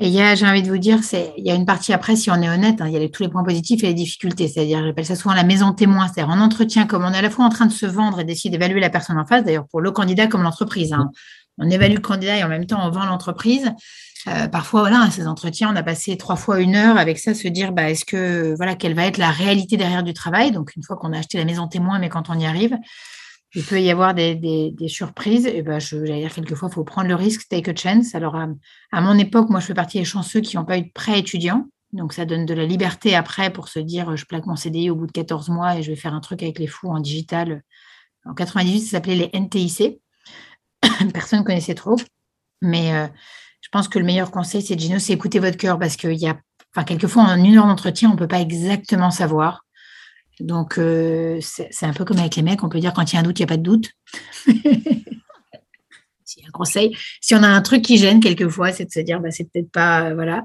Et 0.00 0.06
il 0.06 0.14
y 0.14 0.20
a, 0.20 0.36
j'ai 0.36 0.46
envie 0.46 0.62
de 0.62 0.68
vous 0.68 0.78
dire, 0.78 1.02
c'est, 1.02 1.32
il 1.36 1.44
y 1.44 1.50
a 1.50 1.54
une 1.54 1.66
partie 1.66 1.92
après, 1.92 2.14
si 2.14 2.30
on 2.30 2.40
est 2.40 2.48
honnête, 2.48 2.80
hein, 2.80 2.86
il 2.86 2.92
y 2.92 3.04
a 3.04 3.08
tous 3.08 3.24
les 3.24 3.28
points 3.28 3.42
positifs 3.42 3.82
et 3.82 3.88
les 3.88 3.94
difficultés. 3.94 4.46
C'est-à-dire, 4.46 4.84
j'appelle 4.84 5.04
ça 5.04 5.16
souvent 5.16 5.34
la 5.34 5.42
maison 5.42 5.72
témoin. 5.72 6.06
C'est-à-dire, 6.06 6.32
en 6.32 6.40
entretien, 6.40 6.86
comme 6.86 7.04
on 7.04 7.12
est 7.12 7.18
à 7.18 7.22
la 7.22 7.30
fois 7.30 7.44
en 7.44 7.48
train 7.48 7.66
de 7.66 7.72
se 7.72 7.86
vendre 7.86 8.20
et 8.20 8.24
d'essayer 8.24 8.48
d'évaluer 8.48 8.80
la 8.80 8.90
personne 8.90 9.18
en 9.18 9.26
face, 9.26 9.42
d'ailleurs, 9.44 9.66
pour 9.66 9.80
le 9.80 9.90
candidat 9.90 10.28
comme 10.28 10.42
l'entreprise. 10.42 10.92
Hein. 10.92 11.10
on 11.58 11.68
évalue 11.68 11.94
le 11.94 12.00
candidat 12.00 12.36
et 12.36 12.44
en 12.44 12.48
même 12.48 12.66
temps 12.66 12.80
on 12.80 12.90
vend 12.90 13.06
l'entreprise. 13.06 13.72
Euh, 14.28 14.46
parfois, 14.46 14.80
voilà, 14.80 15.08
ces 15.10 15.26
entretiens, 15.26 15.72
on 15.72 15.76
a 15.76 15.82
passé 15.82 16.16
trois 16.16 16.36
fois 16.36 16.60
une 16.60 16.76
heure 16.76 16.96
avec 16.96 17.18
ça, 17.18 17.34
se 17.34 17.48
dire, 17.48 17.72
bah, 17.72 17.90
est-ce 17.90 18.04
que, 18.04 18.54
voilà, 18.56 18.74
quelle 18.74 18.94
va 18.94 19.06
être 19.06 19.18
la 19.18 19.30
réalité 19.30 19.76
derrière 19.76 20.02
du 20.02 20.12
travail? 20.12 20.52
Donc, 20.52 20.76
une 20.76 20.82
fois 20.82 20.96
qu'on 20.96 21.12
a 21.12 21.18
acheté 21.18 21.38
la 21.38 21.44
maison 21.44 21.66
témoin, 21.66 21.98
mais 21.98 22.08
quand 22.08 22.28
on 22.28 22.38
y 22.38 22.46
arrive, 22.46 22.76
il 23.54 23.64
peut 23.64 23.80
y 23.80 23.90
avoir 23.90 24.14
des, 24.14 24.74
surprises. 24.88 25.46
Et 25.46 25.62
ben, 25.62 25.78
je 25.78 25.96
vais 25.96 26.20
dire, 26.20 26.32
quelquefois, 26.32 26.68
il 26.70 26.74
faut 26.74 26.84
prendre 26.84 27.08
le 27.08 27.14
risque, 27.14 27.48
take 27.48 27.70
a 27.70 27.74
chance. 27.74 28.14
Alors, 28.14 28.36
à, 28.36 29.00
mon 29.00 29.18
époque, 29.18 29.48
moi, 29.50 29.60
je 29.60 29.66
fais 29.66 29.74
partie 29.74 29.98
des 29.98 30.04
chanceux 30.04 30.40
qui 30.40 30.56
n'ont 30.56 30.64
pas 30.64 30.78
eu 30.78 30.82
de 30.82 30.92
prêt 30.92 31.18
étudiant. 31.18 31.66
Donc, 31.92 32.12
ça 32.12 32.26
donne 32.26 32.44
de 32.44 32.52
la 32.52 32.66
liberté 32.66 33.14
après 33.14 33.50
pour 33.50 33.68
se 33.68 33.78
dire, 33.78 34.14
je 34.16 34.26
plaque 34.26 34.46
mon 34.46 34.56
CDI 34.56 34.90
au 34.90 34.96
bout 34.96 35.06
de 35.06 35.12
14 35.12 35.48
mois 35.48 35.78
et 35.78 35.82
je 35.82 35.90
vais 35.90 35.96
faire 35.96 36.12
un 36.12 36.20
truc 36.20 36.42
avec 36.42 36.58
les 36.58 36.66
fous 36.66 36.90
en 36.90 37.00
digital. 37.00 37.62
En 38.26 38.34
98, 38.34 38.80
ça 38.80 38.90
s'appelait 38.90 39.14
les 39.14 39.30
NTIC. 39.32 40.00
Personne 41.14 41.40
ne 41.40 41.44
connaissait 41.44 41.74
trop. 41.74 41.96
Mais 42.60 42.94
euh, 42.94 43.06
je 43.62 43.68
pense 43.70 43.88
que 43.88 43.98
le 43.98 44.04
meilleur 44.04 44.30
conseil, 44.30 44.60
c'est 44.60 44.78
Gino, 44.78 44.98
c'est 44.98 45.14
écouter 45.14 45.38
votre 45.38 45.56
cœur 45.56 45.78
parce 45.78 45.96
qu'il 45.96 46.12
y 46.14 46.26
a, 46.26 46.38
enfin, 46.74 46.84
quelquefois, 46.84 47.22
en 47.22 47.42
une 47.42 47.56
heure 47.56 47.66
d'entretien, 47.66 48.10
on 48.10 48.12
ne 48.12 48.18
peut 48.18 48.28
pas 48.28 48.40
exactement 48.40 49.10
savoir. 49.10 49.64
Donc, 50.40 50.78
euh, 50.78 51.38
c'est 51.40 51.86
un 51.86 51.92
peu 51.92 52.04
comme 52.04 52.18
avec 52.18 52.36
les 52.36 52.42
mecs, 52.42 52.62
on 52.62 52.68
peut 52.68 52.80
dire 52.80 52.92
quand 52.92 53.12
il 53.12 53.14
y 53.14 53.16
a 53.16 53.20
un 53.20 53.24
doute, 53.24 53.38
il 53.38 53.42
n'y 53.42 53.44
a 53.44 53.48
pas 53.48 53.56
de 53.56 53.62
doute. 53.62 53.90
si 56.24 56.44
un 56.46 56.50
conseil, 56.52 56.96
si 57.20 57.34
on 57.34 57.42
a 57.42 57.48
un 57.48 57.62
truc 57.62 57.82
qui 57.82 57.98
gêne 57.98 58.20
quelquefois, 58.20 58.72
c'est 58.72 58.84
de 58.84 58.90
se 58.90 59.00
dire, 59.00 59.20
bah, 59.20 59.30
c'est 59.30 59.44
peut-être 59.44 59.70
pas, 59.70 60.10
euh, 60.10 60.14
voilà. 60.14 60.44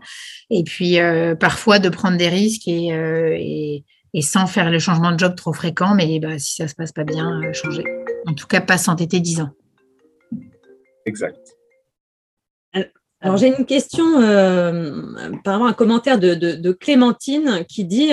Et 0.50 0.64
puis, 0.64 1.00
euh, 1.00 1.36
parfois, 1.36 1.80
de 1.80 1.90
prendre 1.90 2.18
des 2.18 2.30
risques 2.30 2.68
et, 2.68 3.84
et, 4.14 4.22
sans 4.22 4.48
faire 4.48 4.70
le 4.70 4.80
changement 4.80 5.12
de 5.12 5.20
job 5.20 5.36
trop 5.36 5.54
fréquent, 5.54 5.96
mais 5.96 6.20
bah, 6.20 6.40
si 6.40 6.56
ça 6.56 6.68
se 6.68 6.76
passe 6.76 6.92
pas 6.92 7.04
bien, 7.04 7.42
changer. 7.54 7.84
En 8.26 8.34
tout 8.34 8.48
cas, 8.48 8.62
pas 8.62 8.78
s'entêter 8.78 9.20
dix 9.20 9.42
ans. 9.42 9.52
Exact. 11.06 11.38
Alors 13.20 13.38
j'ai 13.38 13.48
une 13.58 13.66
question 13.66 14.16
par 15.44 15.54
rapport 15.54 15.68
à 15.68 15.70
un 15.70 15.74
commentaire 15.74 16.20
de, 16.20 16.72
Clémentine 16.74 17.64
qui 17.70 17.86
dit 17.86 18.12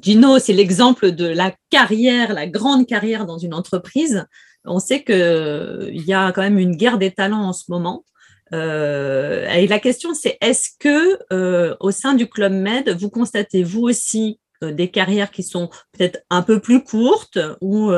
Gino, 0.00 0.38
c'est 0.38 0.52
l'exemple 0.52 1.12
de 1.12 1.26
la 1.26 1.54
carrière, 1.70 2.32
la 2.32 2.46
grande 2.46 2.86
carrière 2.86 3.26
dans 3.26 3.38
une 3.38 3.54
entreprise. 3.54 4.26
On 4.64 4.78
sait 4.78 5.02
qu'il 5.02 5.14
euh, 5.14 5.90
y 5.92 6.12
a 6.12 6.32
quand 6.32 6.42
même 6.42 6.58
une 6.58 6.76
guerre 6.76 6.98
des 6.98 7.10
talents 7.10 7.48
en 7.48 7.52
ce 7.52 7.64
moment. 7.68 8.04
Euh, 8.52 9.48
et 9.50 9.66
la 9.66 9.78
question, 9.78 10.14
c'est 10.14 10.36
est-ce 10.40 10.70
que 10.78 11.18
euh, 11.32 11.76
au 11.80 11.90
sein 11.90 12.14
du 12.14 12.28
Club 12.28 12.52
Med, 12.52 12.90
vous 12.90 13.10
constatez 13.10 13.62
vous 13.62 13.82
aussi 13.82 14.40
des 14.62 14.90
carrières 14.90 15.30
qui 15.30 15.42
sont 15.42 15.70
peut-être 15.92 16.22
un 16.28 16.42
peu 16.42 16.60
plus 16.60 16.84
courtes 16.84 17.38
ou 17.62 17.92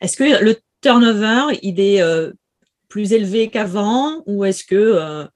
est-ce 0.00 0.16
que 0.16 0.42
le 0.42 0.56
turnover 0.80 1.56
il 1.62 1.78
est 1.78 2.02
plus 2.88 3.12
élevé 3.12 3.48
qu'avant 3.48 4.24
ou 4.26 4.44
est-ce 4.44 4.64
que 4.64 5.28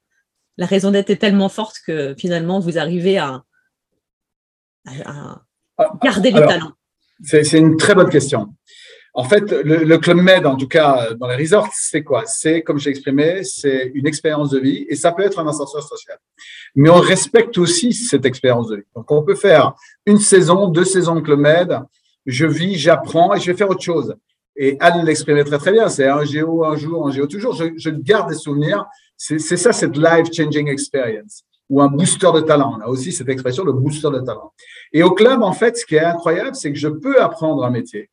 la 0.57 0.65
raison 0.65 0.91
d'être 0.91 1.11
est 1.11 1.15
tellement 1.15 1.47
forte 1.47 1.77
que 1.87 2.13
finalement 2.17 2.59
vous 2.59 2.77
arrivez 2.77 3.17
à, 3.17 3.45
garder 6.03 6.31
les 6.31 6.39
talents 6.39 6.73
C'est 7.23 7.57
une 7.57 7.77
très 7.77 7.95
bonne 7.95 8.09
question. 8.09 8.49
En 9.17 9.23
fait, 9.23 9.49
le, 9.63 9.97
Club 9.97 10.17
Med, 10.17 10.45
en 10.45 10.57
tout 10.57 10.67
cas 10.67 11.13
dans 11.13 11.27
les 11.27 11.37
resorts, 11.37 11.69
c'est 11.73 12.03
quoi? 12.03 12.23
C'est, 12.25 12.63
comme 12.63 12.79
j'ai 12.79 12.89
exprimé, 12.89 13.45
c'est 13.45 13.91
une 13.93 14.07
expérience 14.07 14.49
de 14.49 14.59
vie 14.59 14.85
et 14.89 14.95
ça 14.97 15.13
peut 15.13 15.23
être 15.23 15.39
un 15.39 15.47
ascenseur 15.47 15.81
social. 15.83 16.17
Mais 16.75 16.89
on 16.89 16.99
respecte 16.99 17.57
aussi 17.57 17.93
cette 17.93 18.25
expérience 18.25 18.67
de 18.67 18.77
vie. 18.77 18.83
Donc, 18.93 19.09
on 19.09 19.23
peut 19.23 19.35
faire 19.35 19.73
une 20.05 20.19
saison, 20.19 20.67
deux 20.67 20.83
saisons 20.83 21.15
de 21.15 21.21
Club 21.21 21.39
Med, 21.39 21.79
je 22.25 22.45
vis, 22.45 22.75
j'apprends 22.75 23.33
et 23.33 23.39
je 23.39 23.49
vais 23.49 23.57
faire 23.57 23.69
autre 23.69 23.83
chose. 23.83 24.15
Et 24.57 24.75
Anne 24.81 25.05
l'exprimait 25.05 25.45
très 25.45 25.59
très 25.59 25.71
bien, 25.71 25.87
c'est 25.87 26.07
un 26.07 26.25
géo 26.25 26.65
un 26.65 26.75
jour, 26.75 27.07
un 27.07 27.11
géo 27.11 27.25
toujours. 27.25 27.53
Je, 27.53 27.71
je 27.77 27.89
garde 27.89 28.29
des 28.29 28.35
souvenirs. 28.35 28.85
C'est 29.15 29.39
ça, 29.39 29.71
cette 29.71 29.95
life-changing 29.95 30.67
experience 30.67 31.45
ou 31.69 31.81
un 31.81 31.87
booster 31.87 32.29
de 32.33 32.41
talent. 32.41 32.77
On 32.77 32.81
a 32.81 32.87
aussi 32.87 33.11
cette 33.11 33.29
expression, 33.29 33.63
le 33.63 33.73
booster 33.73 34.09
de 34.11 34.19
talent. 34.19 34.53
Et 34.93 35.03
au 35.03 35.11
club, 35.11 35.41
en 35.41 35.53
fait, 35.53 35.77
ce 35.77 35.85
qui 35.85 35.95
est 35.95 36.03
incroyable, 36.03 36.55
c'est 36.55 36.71
que 36.71 36.77
je 36.77 36.87
peux 36.87 37.21
apprendre 37.21 37.63
un 37.63 37.69
métier. 37.69 38.09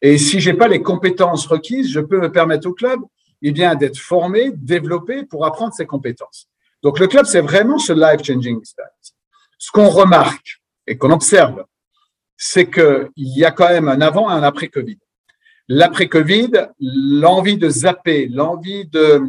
Et 0.00 0.18
si 0.18 0.40
j'ai 0.40 0.54
pas 0.54 0.68
les 0.68 0.82
compétences 0.82 1.46
requises, 1.46 1.90
je 1.90 2.00
peux 2.00 2.20
me 2.20 2.30
permettre 2.30 2.68
au 2.68 2.72
club, 2.72 3.00
eh 3.42 3.52
bien, 3.52 3.74
d'être 3.74 3.98
formé, 3.98 4.52
développé 4.54 5.24
pour 5.24 5.44
apprendre 5.44 5.74
ces 5.74 5.86
compétences. 5.86 6.48
Donc, 6.82 6.98
le 6.98 7.06
club, 7.06 7.26
c'est 7.26 7.40
vraiment 7.40 7.78
ce 7.78 7.92
life-changing 7.92 8.58
experience. 8.58 9.14
Ce 9.58 9.70
qu'on 9.70 9.88
remarque 9.88 10.60
et 10.86 10.96
qu'on 10.96 11.10
observe, 11.10 11.64
c'est 12.36 12.68
qu'il 12.68 13.10
y 13.16 13.44
a 13.44 13.50
quand 13.50 13.68
même 13.68 13.88
un 13.88 14.00
avant 14.00 14.30
et 14.30 14.34
un 14.34 14.42
après 14.42 14.68
Covid. 14.68 14.98
L'après 15.68 16.08
Covid, 16.08 16.50
l'envie 16.80 17.56
de 17.56 17.68
zapper, 17.68 18.26
l'envie 18.28 18.86
de 18.86 19.22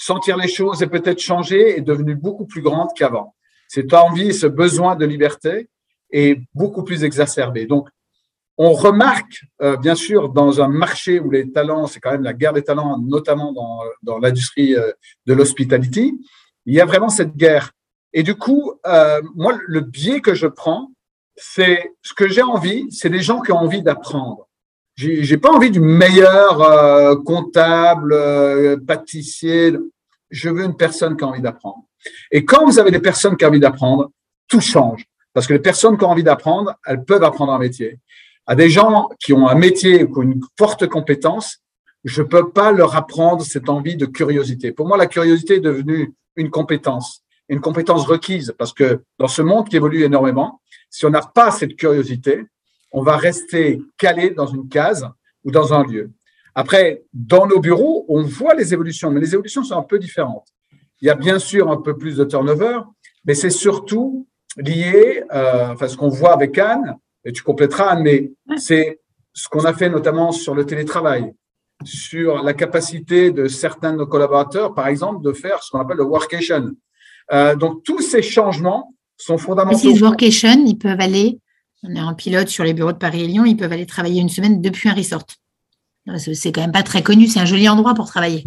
sentir 0.00 0.38
les 0.38 0.48
choses 0.48 0.82
et 0.82 0.86
peut-être 0.86 1.20
changer 1.20 1.76
est 1.76 1.82
devenue 1.82 2.14
beaucoup 2.14 2.46
plus 2.46 2.62
grande 2.62 2.88
qu'avant. 2.96 3.34
Cette 3.68 3.92
envie, 3.92 4.32
ce 4.32 4.46
besoin 4.46 4.96
de 4.96 5.04
liberté 5.04 5.68
est 6.10 6.40
beaucoup 6.54 6.82
plus 6.84 7.04
exacerbé. 7.04 7.66
Donc, 7.66 7.88
on 8.56 8.72
remarque, 8.72 9.44
euh, 9.62 9.76
bien 9.76 9.94
sûr, 9.94 10.30
dans 10.30 10.60
un 10.60 10.68
marché 10.68 11.20
où 11.20 11.30
les 11.30 11.50
talents, 11.52 11.86
c'est 11.86 12.00
quand 12.00 12.12
même 12.12 12.22
la 12.22 12.32
guerre 12.32 12.54
des 12.54 12.64
talents, 12.64 12.98
notamment 12.98 13.52
dans, 13.52 13.80
dans 14.02 14.18
l'industrie 14.18 14.74
euh, 14.74 14.90
de 15.26 15.34
l'hospitality, 15.34 16.18
il 16.64 16.74
y 16.74 16.80
a 16.80 16.86
vraiment 16.86 17.10
cette 17.10 17.36
guerre. 17.36 17.72
Et 18.12 18.22
du 18.22 18.34
coup, 18.34 18.72
euh, 18.86 19.20
moi, 19.34 19.58
le 19.66 19.80
biais 19.80 20.20
que 20.20 20.34
je 20.34 20.46
prends, 20.46 20.92
c'est 21.36 21.92
ce 22.02 22.14
que 22.14 22.28
j'ai 22.28 22.42
envie, 22.42 22.86
c'est 22.90 23.10
des 23.10 23.20
gens 23.20 23.40
qui 23.40 23.52
ont 23.52 23.58
envie 23.58 23.82
d'apprendre. 23.82 24.48
J'ai 25.00 25.38
pas 25.38 25.50
envie 25.50 25.70
du 25.70 25.80
meilleur 25.80 26.60
euh, 26.60 27.16
comptable, 27.16 28.12
euh, 28.12 28.76
pâtissier. 28.76 29.72
Je 30.30 30.50
veux 30.50 30.62
une 30.62 30.76
personne 30.76 31.16
qui 31.16 31.24
a 31.24 31.26
envie 31.26 31.40
d'apprendre. 31.40 31.84
Et 32.30 32.44
quand 32.44 32.66
vous 32.66 32.78
avez 32.78 32.90
des 32.90 33.00
personnes 33.00 33.34
qui 33.36 33.46
ont 33.46 33.48
envie 33.48 33.60
d'apprendre, 33.60 34.10
tout 34.46 34.60
change. 34.60 35.06
Parce 35.32 35.46
que 35.46 35.54
les 35.54 35.58
personnes 35.58 35.96
qui 35.96 36.04
ont 36.04 36.10
envie 36.10 36.22
d'apprendre, 36.22 36.74
elles 36.84 37.02
peuvent 37.02 37.24
apprendre 37.24 37.52
un 37.52 37.58
métier. 37.58 37.98
À 38.46 38.54
des 38.54 38.68
gens 38.68 39.08
qui 39.18 39.32
ont 39.32 39.48
un 39.48 39.54
métier 39.54 40.04
ou 40.04 40.12
qui 40.12 40.18
ont 40.18 40.22
une 40.22 40.40
forte 40.58 40.86
compétence, 40.86 41.60
je 42.04 42.22
peux 42.22 42.50
pas 42.50 42.70
leur 42.70 42.94
apprendre 42.94 43.42
cette 43.42 43.70
envie 43.70 43.96
de 43.96 44.04
curiosité. 44.04 44.70
Pour 44.70 44.86
moi, 44.86 44.98
la 44.98 45.06
curiosité 45.06 45.56
est 45.56 45.60
devenue 45.60 46.12
une 46.36 46.50
compétence, 46.50 47.22
une 47.48 47.60
compétence 47.60 48.04
requise, 48.04 48.54
parce 48.58 48.74
que 48.74 49.02
dans 49.18 49.28
ce 49.28 49.40
monde 49.40 49.68
qui 49.68 49.76
évolue 49.76 50.02
énormément, 50.02 50.60
si 50.90 51.06
on 51.06 51.10
n'a 51.10 51.22
pas 51.22 51.50
cette 51.52 51.76
curiosité, 51.76 52.44
on 52.92 53.02
va 53.02 53.16
rester 53.16 53.80
calé 53.96 54.30
dans 54.30 54.46
une 54.46 54.68
case 54.68 55.06
ou 55.44 55.50
dans 55.50 55.72
un 55.72 55.84
lieu. 55.84 56.10
Après, 56.54 57.04
dans 57.12 57.46
nos 57.46 57.60
bureaux, 57.60 58.04
on 58.08 58.22
voit 58.22 58.54
les 58.54 58.72
évolutions, 58.72 59.10
mais 59.10 59.20
les 59.20 59.34
évolutions 59.34 59.62
sont 59.62 59.76
un 59.76 59.82
peu 59.82 59.98
différentes. 59.98 60.48
Il 61.00 61.06
y 61.06 61.10
a 61.10 61.14
bien 61.14 61.38
sûr 61.38 61.70
un 61.70 61.76
peu 61.76 61.96
plus 61.96 62.16
de 62.16 62.24
turnover, 62.24 62.80
mais 63.24 63.34
c'est 63.34 63.50
surtout 63.50 64.26
lié, 64.56 65.22
euh, 65.32 65.68
enfin 65.72 65.88
ce 65.88 65.96
qu'on 65.96 66.08
voit 66.08 66.32
avec 66.32 66.58
Anne, 66.58 66.96
et 67.24 67.32
tu 67.32 67.42
compléteras 67.42 67.90
Anne, 67.90 68.02
mais 68.02 68.32
c'est 68.56 69.00
ce 69.32 69.48
qu'on 69.48 69.64
a 69.64 69.72
fait 69.72 69.88
notamment 69.88 70.32
sur 70.32 70.54
le 70.54 70.66
télétravail, 70.66 71.32
sur 71.84 72.42
la 72.42 72.52
capacité 72.52 73.30
de 73.30 73.46
certains 73.46 73.92
de 73.92 73.98
nos 73.98 74.06
collaborateurs, 74.06 74.74
par 74.74 74.88
exemple, 74.88 75.22
de 75.22 75.32
faire 75.32 75.62
ce 75.62 75.70
qu'on 75.70 75.80
appelle 75.80 75.98
le 75.98 76.04
workation. 76.04 76.70
Euh, 77.32 77.54
donc 77.54 77.84
tous 77.84 78.00
ces 78.00 78.22
changements 78.22 78.92
sont 79.16 79.38
fondamentaux. 79.38 79.78
Ces 79.78 80.02
workation, 80.02 80.64
ils 80.66 80.76
peuvent 80.76 81.00
aller 81.00 81.38
on 81.82 81.94
est 81.94 82.00
en 82.00 82.14
pilote 82.14 82.48
sur 82.48 82.64
les 82.64 82.74
bureaux 82.74 82.92
de 82.92 82.98
Paris 82.98 83.22
et 83.22 83.26
Lyon, 83.26 83.44
ils 83.44 83.56
peuvent 83.56 83.72
aller 83.72 83.86
travailler 83.86 84.20
une 84.20 84.28
semaine 84.28 84.60
depuis 84.60 84.88
un 84.88 84.94
resort. 84.94 85.26
C'est 86.18 86.52
quand 86.52 86.60
même 86.60 86.72
pas 86.72 86.82
très 86.82 87.02
connu, 87.02 87.26
c'est 87.26 87.40
un 87.40 87.44
joli 87.44 87.68
endroit 87.68 87.94
pour 87.94 88.06
travailler. 88.06 88.44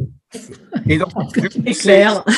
Et 0.87 0.97
donc, 0.97 1.11
c'est 1.35 1.73
clair. 1.73 2.23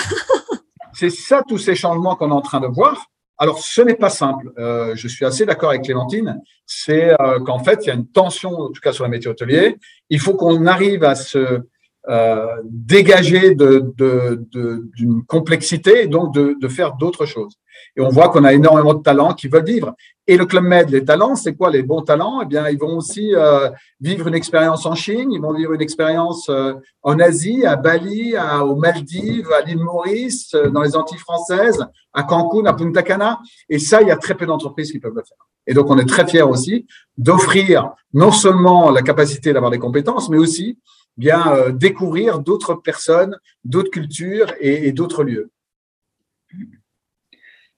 C'est 0.97 1.09
ça 1.09 1.43
tous 1.45 1.57
ces 1.57 1.75
changements 1.75 2.15
qu'on 2.15 2.29
est 2.29 2.33
en 2.33 2.41
train 2.41 2.61
de 2.61 2.67
voir. 2.67 3.07
Alors, 3.37 3.59
ce 3.59 3.81
n'est 3.81 3.95
pas 3.95 4.09
simple. 4.09 4.53
Euh, 4.57 4.95
je 4.95 5.09
suis 5.09 5.25
assez 5.25 5.45
d'accord 5.45 5.71
avec 5.71 5.81
Clémentine. 5.81 6.39
C'est 6.65 7.11
euh, 7.19 7.41
qu'en 7.41 7.59
fait, 7.59 7.79
il 7.83 7.87
y 7.87 7.91
a 7.91 7.95
une 7.95 8.07
tension, 8.07 8.51
en 8.51 8.71
tout 8.71 8.79
cas 8.81 8.93
sur 8.93 9.03
le 9.03 9.09
métier 9.09 9.29
hôtelier. 9.29 9.75
Il 10.09 10.21
faut 10.21 10.35
qu'on 10.35 10.65
arrive 10.67 11.03
à 11.03 11.15
se 11.15 11.63
euh, 12.09 12.45
dégager 12.63 13.55
d'une 13.55 13.93
de, 13.97 14.45
de, 14.51 15.21
complexité 15.27 16.03
et 16.03 16.07
donc 16.07 16.33
de, 16.33 16.67
faire 16.67 16.93
d'autres 16.93 17.25
choses. 17.25 17.55
Et 17.95 18.01
on 18.01 18.09
voit 18.09 18.29
qu'on 18.29 18.43
a 18.43 18.53
énormément 18.53 18.93
de 18.93 19.01
talents 19.01 19.33
qui 19.33 19.47
veulent 19.47 19.65
vivre. 19.65 19.95
Et 20.27 20.37
le 20.37 20.45
Club 20.45 20.63
Med, 20.63 20.89
les 20.89 21.05
talents, 21.05 21.35
c'est 21.35 21.55
quoi 21.55 21.69
les 21.69 21.83
bons 21.83 22.01
talents? 22.01 22.41
Eh 22.41 22.45
bien, 22.45 22.67
ils 22.69 22.79
vont 22.79 22.97
aussi 22.97 23.35
euh, 23.35 23.69
vivre 24.01 24.27
une 24.27 24.33
expérience 24.33 24.85
en 24.85 24.95
Chine, 24.95 25.31
ils 25.31 25.39
vont 25.41 25.53
vivre 25.53 25.73
une 25.73 25.81
expérience 25.81 26.49
euh, 26.49 26.73
en 27.03 27.19
Asie, 27.19 27.65
à 27.65 27.75
Bali, 27.75 28.35
à, 28.35 28.65
aux 28.65 28.75
Maldives, 28.75 29.51
à 29.51 29.61
l'île 29.61 29.83
Maurice, 29.83 30.53
euh, 30.55 30.69
dans 30.69 30.81
les 30.81 30.95
Antilles 30.95 31.19
françaises, 31.19 31.85
à 32.13 32.23
Cancun, 32.23 32.65
à 32.65 32.73
Punta 32.73 33.03
Cana. 33.03 33.39
Et 33.69 33.77
ça, 33.77 34.01
il 34.01 34.07
y 34.07 34.11
a 34.11 34.17
très 34.17 34.33
peu 34.33 34.45
d'entreprises 34.47 34.91
qui 34.91 34.99
peuvent 34.99 35.15
le 35.15 35.23
faire. 35.23 35.37
Et 35.67 35.73
donc, 35.73 35.89
on 35.89 35.97
est 35.97 36.05
très 36.05 36.27
fiers 36.27 36.41
aussi 36.41 36.87
d'offrir 37.17 37.91
non 38.13 38.31
seulement 38.31 38.89
la 38.89 39.03
capacité 39.03 39.53
d'avoir 39.53 39.71
des 39.71 39.79
compétences, 39.79 40.29
mais 40.29 40.37
aussi 40.37 40.79
bien 41.17 41.71
découvrir 41.71 42.39
d'autres 42.39 42.75
personnes, 42.75 43.37
d'autres 43.63 43.91
cultures 43.91 44.53
et, 44.59 44.91
d'autres 44.91 45.23
lieux. 45.23 45.49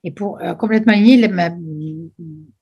Et 0.03 0.11
pour 0.11 0.39
complètement 0.59 0.93
aligner, 0.93 1.27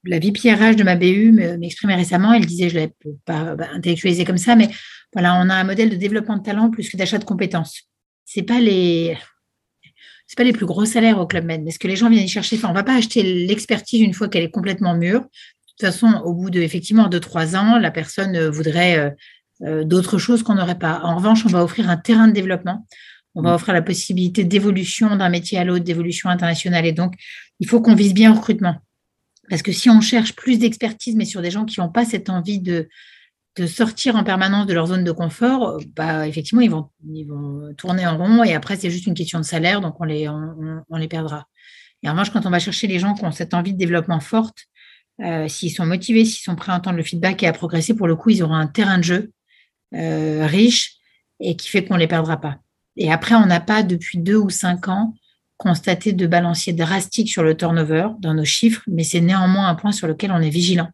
la 0.05 0.19
vie 0.19 0.31
PRH 0.31 0.75
de 0.75 0.83
ma 0.83 0.95
BU 0.95 1.31
m'exprimait 1.31 1.95
récemment. 1.95 2.33
Elle 2.33 2.45
disait, 2.45 2.69
je 2.69 2.75
ne 2.75 2.79
l'ai 2.81 2.93
pas 3.25 3.55
intellectualisé 3.73 4.25
comme 4.25 4.37
ça, 4.37 4.55
mais 4.55 4.69
voilà, 5.13 5.35
on 5.35 5.49
a 5.49 5.55
un 5.55 5.63
modèle 5.63 5.89
de 5.89 5.95
développement 5.95 6.37
de 6.37 6.43
talent 6.43 6.69
plus 6.69 6.89
que 6.89 6.97
d'achat 6.97 7.17
de 7.17 7.23
compétences. 7.23 7.83
Ce 8.25 8.41
pas 8.41 8.59
les. 8.59 9.17
pas 10.35 10.43
les 10.43 10.51
plus 10.51 10.65
gros 10.65 10.85
salaires 10.85 11.19
au 11.19 11.25
Club 11.27 11.45
Med, 11.45 11.63
mais 11.63 11.71
ce 11.71 11.79
que 11.79 11.87
les 11.87 11.95
gens 11.95 12.09
viennent 12.09 12.25
y 12.25 12.29
chercher, 12.29 12.57
enfin, 12.57 12.69
on 12.69 12.73
va 12.73 12.83
pas 12.83 12.95
acheter 12.95 13.23
l'expertise 13.23 14.01
une 14.01 14.13
fois 14.13 14.27
qu'elle 14.27 14.43
est 14.43 14.51
complètement 14.51 14.95
mûre. 14.95 15.21
De 15.21 15.27
toute 15.85 15.93
façon, 15.93 16.21
au 16.23 16.33
bout 16.33 16.49
de 16.49 16.61
effectivement 16.61 17.07
de 17.07 17.19
trois 17.19 17.55
ans, 17.55 17.77
la 17.77 17.91
personne 17.91 18.35
euh, 18.35 18.49
voudrait 18.49 18.97
euh, 18.97 19.09
euh, 19.09 19.11
d'autres 19.61 20.17
choses 20.17 20.43
qu'on 20.43 20.55
n'aurait 20.55 20.79
pas. 20.79 21.01
En 21.03 21.15
revanche, 21.15 21.45
on 21.45 21.49
va 21.49 21.63
offrir 21.63 21.89
un 21.89 21.97
terrain 21.97 22.27
de 22.27 22.33
développement. 22.33 22.85
On 23.35 23.41
va 23.41 23.51
mmh. 23.51 23.55
offrir 23.55 23.73
la 23.73 23.81
possibilité 23.81 24.43
d'évolution 24.43 25.15
d'un 25.15 25.29
métier 25.29 25.57
à 25.57 25.63
l'autre, 25.63 25.83
d'évolution 25.83 26.29
internationale. 26.29 26.85
Et 26.85 26.93
donc, 26.93 27.15
il 27.59 27.67
faut 27.67 27.81
qu'on 27.81 27.95
vise 27.95 28.13
bien 28.13 28.31
au 28.31 28.35
recrutement. 28.35 28.75
Parce 29.49 29.61
que 29.61 29.71
si 29.71 29.89
on 29.89 30.01
cherche 30.01 30.35
plus 30.35 30.57
d'expertise, 30.57 31.15
mais 31.15 31.25
sur 31.25 31.41
des 31.41 31.51
gens 31.51 31.65
qui 31.65 31.79
n'ont 31.79 31.89
pas 31.89 32.05
cette 32.05 32.29
envie 32.29 32.59
de, 32.59 32.87
de 33.57 33.67
sortir 33.67 34.15
en 34.15 34.23
permanence 34.23 34.65
de 34.65 34.73
leur 34.73 34.87
zone 34.87 35.03
de 35.03 35.11
confort, 35.11 35.77
bah, 35.95 36.27
effectivement, 36.27 36.61
ils 36.61 36.71
vont, 36.71 36.89
ils 37.07 37.25
vont 37.25 37.73
tourner 37.77 38.05
en 38.05 38.17
rond 38.17 38.43
et 38.43 38.53
après, 38.53 38.75
c'est 38.75 38.89
juste 38.89 39.07
une 39.07 39.13
question 39.13 39.39
de 39.39 39.45
salaire, 39.45 39.81
donc 39.81 39.99
on 39.99 40.03
les, 40.03 40.27
on, 40.27 40.97
les 40.97 41.07
perdra. 41.07 41.47
Et 42.03 42.09
en 42.09 42.11
revanche, 42.11 42.31
quand 42.31 42.45
on 42.45 42.49
va 42.49 42.59
chercher 42.59 42.87
les 42.87 42.99
gens 42.99 43.13
qui 43.13 43.23
ont 43.23 43.31
cette 43.31 43.53
envie 43.53 43.73
de 43.73 43.77
développement 43.77 44.19
forte, 44.19 44.65
euh, 45.21 45.47
s'ils 45.47 45.71
sont 45.71 45.85
motivés, 45.85 46.25
s'ils 46.25 46.43
sont 46.43 46.55
prêts 46.55 46.73
à 46.73 46.75
entendre 46.75 46.97
le 46.97 47.03
feedback 47.03 47.43
et 47.43 47.47
à 47.47 47.53
progresser, 47.53 47.93
pour 47.93 48.07
le 48.07 48.15
coup, 48.15 48.31
ils 48.31 48.43
auront 48.43 48.55
un 48.55 48.67
terrain 48.67 48.97
de 48.97 49.03
jeu 49.03 49.31
euh, 49.95 50.45
riche 50.45 50.95
et 51.39 51.55
qui 51.55 51.69
fait 51.69 51.85
qu'on 51.85 51.95
ne 51.95 51.99
les 51.99 52.07
perdra 52.07 52.37
pas. 52.37 52.57
Et 52.97 53.11
après, 53.11 53.35
on 53.35 53.45
n'a 53.45 53.59
pas, 53.59 53.83
depuis 53.83 54.17
deux 54.17 54.37
ou 54.37 54.49
cinq 54.49 54.87
ans, 54.87 55.13
constaté 55.57 56.13
de 56.13 56.27
balancier 56.27 56.73
drastique 56.73 57.29
sur 57.29 57.43
le 57.43 57.55
turnover 57.55 58.09
dans 58.19 58.33
nos 58.33 58.45
chiffres, 58.45 58.83
mais 58.87 59.03
c'est 59.03 59.21
néanmoins 59.21 59.67
un 59.67 59.75
point 59.75 59.91
sur 59.91 60.07
lequel 60.07 60.31
on 60.31 60.41
est 60.41 60.49
vigilant. 60.49 60.89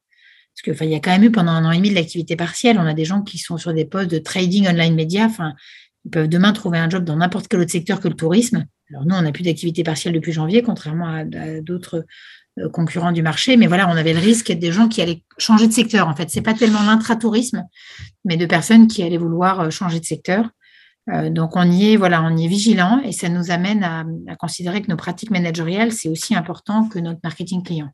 Parce 0.53 0.77
qu'il 0.77 0.89
y 0.89 0.95
a 0.95 0.99
quand 0.99 1.11
même 1.11 1.23
eu 1.23 1.31
pendant 1.31 1.51
un 1.51 1.65
an 1.65 1.71
et 1.71 1.77
demi 1.77 1.89
de 1.89 1.95
l'activité 1.95 2.35
partielle. 2.35 2.77
On 2.77 2.85
a 2.85 2.93
des 2.93 3.05
gens 3.05 3.21
qui 3.21 3.37
sont 3.37 3.57
sur 3.57 3.73
des 3.73 3.85
postes 3.85 4.11
de 4.11 4.17
trading 4.19 4.67
online 4.67 4.95
média. 4.95 5.29
Ils 6.05 6.11
peuvent 6.11 6.27
demain 6.27 6.51
trouver 6.51 6.77
un 6.77 6.89
job 6.89 7.05
dans 7.05 7.15
n'importe 7.15 7.47
quel 7.47 7.61
autre 7.61 7.71
secteur 7.71 7.99
que 7.99 8.07
le 8.07 8.15
tourisme. 8.15 8.65
Alors 8.89 9.05
nous, 9.05 9.15
on 9.15 9.21
n'a 9.21 9.31
plus 9.31 9.43
d'activité 9.43 9.83
partielle 9.83 10.13
depuis 10.13 10.33
janvier, 10.33 10.61
contrairement 10.61 11.07
à, 11.07 11.23
d'autres 11.61 12.05
concurrents 12.73 13.11
du 13.11 13.21
marché. 13.21 13.57
Mais 13.57 13.67
voilà, 13.67 13.87
on 13.89 13.95
avait 13.97 14.13
le 14.13 14.19
risque 14.19 14.51
des 14.51 14.71
gens 14.71 14.87
qui 14.87 15.01
allaient 15.01 15.23
changer 15.37 15.67
de 15.67 15.73
secteur. 15.73 16.07
En 16.07 16.15
fait, 16.15 16.29
c'est 16.29 16.41
pas 16.41 16.53
tellement 16.53 16.83
l'intratourisme, 16.83 17.63
mais 18.25 18.37
de 18.37 18.45
personnes 18.45 18.87
qui 18.87 19.03
allaient 19.03 19.17
vouloir 19.17 19.61
euh, 19.61 19.69
changer 19.69 19.99
de 19.99 20.05
secteur. 20.05 20.49
Euh, 21.09 21.29
donc 21.29 21.55
on 21.55 21.69
y 21.69 21.93
est, 21.93 21.95
voilà, 21.97 22.21
on 22.23 22.35
y 22.37 22.45
est 22.45 22.47
vigilant 22.47 23.01
et 23.03 23.11
ça 23.11 23.27
nous 23.27 23.49
amène 23.49 23.83
à, 23.83 24.35
considérer 24.35 24.81
que 24.81 24.87
nos 24.89 24.97
pratiques 24.97 25.31
managériales, 25.31 25.91
c'est 25.91 26.09
aussi 26.09 26.35
important 26.35 26.87
que 26.87 26.99
notre 26.99 27.19
marketing 27.23 27.63
client. 27.63 27.89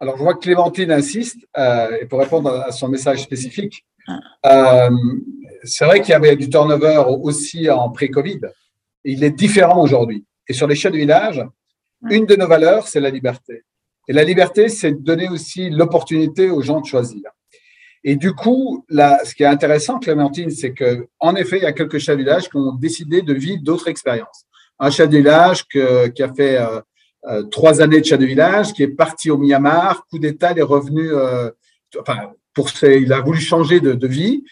Alors 0.00 0.16
je 0.16 0.22
vois 0.22 0.34
que 0.34 0.40
Clémentine 0.40 0.90
insiste, 0.90 1.38
euh, 1.56 1.98
et 2.00 2.06
pour 2.06 2.20
répondre 2.20 2.50
à 2.50 2.72
son 2.72 2.88
message 2.88 3.22
spécifique, 3.22 3.86
ah. 4.06 4.86
euh, 4.86 4.96
c'est 5.64 5.84
vrai 5.84 6.00
qu'il 6.00 6.10
y 6.10 6.14
avait 6.14 6.36
du 6.36 6.48
turnover 6.48 7.04
aussi 7.22 7.68
en 7.70 7.90
pré-Covid. 7.90 8.40
Il 9.04 9.24
est 9.24 9.30
différent 9.30 9.82
aujourd'hui. 9.82 10.24
Et 10.46 10.52
sur 10.52 10.66
les 10.66 10.74
chefs 10.74 10.92
de 10.92 10.98
village, 10.98 11.42
une 12.08 12.26
de 12.26 12.36
nos 12.36 12.46
valeurs, 12.46 12.88
c'est 12.88 13.00
la 13.00 13.10
liberté. 13.10 13.64
Et 14.08 14.12
la 14.12 14.24
liberté, 14.24 14.68
c'est 14.68 14.92
de 14.92 14.98
donner 14.98 15.28
aussi 15.28 15.70
l'opportunité 15.70 16.50
aux 16.50 16.62
gens 16.62 16.80
de 16.80 16.86
choisir. 16.86 17.30
Et 18.02 18.16
du 18.16 18.32
coup, 18.32 18.84
là, 18.88 19.20
ce 19.24 19.34
qui 19.34 19.42
est 19.42 19.46
intéressant, 19.46 19.98
Clémentine, 19.98 20.50
c'est 20.50 20.72
que, 20.72 21.06
en 21.18 21.34
effet, 21.36 21.58
il 21.58 21.62
y 21.62 21.66
a 21.66 21.72
quelques 21.72 21.98
chefs 21.98 22.16
de 22.16 22.22
village 22.22 22.48
qui 22.48 22.56
ont 22.56 22.72
décidé 22.72 23.20
de 23.20 23.34
vivre 23.34 23.62
d'autres 23.62 23.88
expériences. 23.88 24.46
Un 24.78 24.90
chef 24.90 25.10
de 25.10 25.18
village 25.18 25.64
qui 25.66 25.78
a 25.80 26.34
fait 26.34 26.56
euh, 26.56 26.80
euh, 27.26 27.42
trois 27.44 27.82
années 27.82 28.00
de 28.00 28.06
chef 28.06 28.18
de 28.18 28.24
village, 28.24 28.72
qui 28.72 28.82
est 28.82 28.88
parti 28.88 29.30
au 29.30 29.36
Myanmar, 29.36 30.06
coup 30.06 30.18
d'État, 30.18 30.52
il 30.52 30.58
est 30.58 30.62
revenu, 30.62 31.12
euh, 31.12 31.50
enfin, 31.98 32.32
pour 32.54 32.70
il 32.82 33.12
a 33.12 33.20
voulu 33.20 33.38
changer 33.38 33.80
de, 33.80 34.06
vie. 34.06 34.42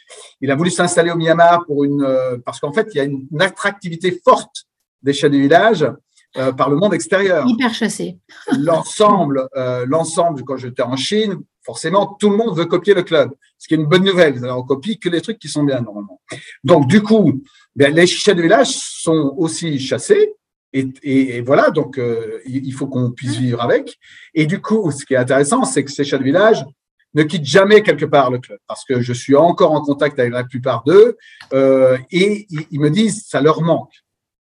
Il 0.43 0.51
a 0.51 0.55
voulu 0.55 0.71
s'installer 0.71 1.11
au 1.11 1.17
Myanmar 1.17 1.65
pour 1.65 1.85
une, 1.85 2.07
parce 2.45 2.61
qu'en 2.61 2.73
fait, 2.73 2.89
il 2.93 2.99
y 2.99 3.01
a 3.01 3.05
une, 3.05 3.27
attractivité 3.41 4.21
forte 4.23 4.67
des 5.03 5.15
chefs 5.15 5.31
de 5.31 5.39
village 5.39 5.87
par 6.35 6.71
le 6.71 6.77
monde 6.77 6.95
extérieur. 6.95 7.47
Hyper 7.49 7.75
chassé. 7.75 8.19
L'ensemble, 8.59 9.49
l'ensemble, 9.87 10.45
quand 10.45 10.57
j'étais 10.57 10.83
en 10.83 10.97
Chine, 10.97 11.39
forcément, 11.69 12.17
tout 12.19 12.31
le 12.31 12.37
monde 12.39 12.57
veut 12.57 12.65
copier 12.65 12.95
le 12.95 13.03
club, 13.03 13.31
ce 13.59 13.69
qui 13.69 13.75
est 13.75 13.77
une 13.77 13.85
bonne 13.85 14.03
nouvelle. 14.03 14.43
On 14.51 14.63
copie 14.63 14.99
que 14.99 15.11
les 15.11 15.21
trucs 15.21 15.39
qui 15.39 15.49
sont 15.49 15.65
bien 15.65 15.83
normalement. 15.83 16.19
Donc, 16.65 16.87
du 16.87 17.03
coup, 17.03 17.43
ben, 17.77 17.95
les 17.95 18.07
chats 18.07 18.33
de 18.33 18.41
village 18.41 18.69
sont 18.69 19.35
aussi 19.37 19.79
chassés. 19.79 20.33
Et, 20.73 21.43
voilà, 21.43 21.71
donc 21.71 21.99
euh, 21.99 22.41
il 22.47 22.73
faut 22.73 22.87
qu'on 22.87 23.11
puisse 23.11 23.37
vivre 23.37 23.61
avec. 23.61 23.99
Et 24.33 24.47
du 24.47 24.63
coup, 24.63 24.91
ce 24.91 25.05
qui 25.05 25.13
est 25.13 25.19
intéressant, 25.19 25.65
c'est 25.65 25.85
que 25.85 25.91
ces 25.91 26.05
chats 26.05 26.19
de 26.19 26.25
village 26.25 26.65
ne 27.13 27.23
quittent 27.23 27.45
jamais 27.45 27.83
quelque 27.83 28.07
part 28.07 28.31
le 28.31 28.39
club, 28.39 28.59
parce 28.67 28.85
que 28.85 29.01
je 29.01 29.13
suis 29.13 29.37
encore 29.37 29.73
en 29.73 29.83
contact 29.83 30.19
avec 30.19 30.33
la 30.33 30.45
plupart 30.45 30.85
d'eux, 30.85 31.17
euh, 31.53 31.99
et 32.11 32.47
ils, 32.51 32.67
ils 32.71 32.81
me 32.81 32.91
disent 32.91 33.27
ça 33.27 33.41
leur 33.43 33.61
manque. 33.61 33.93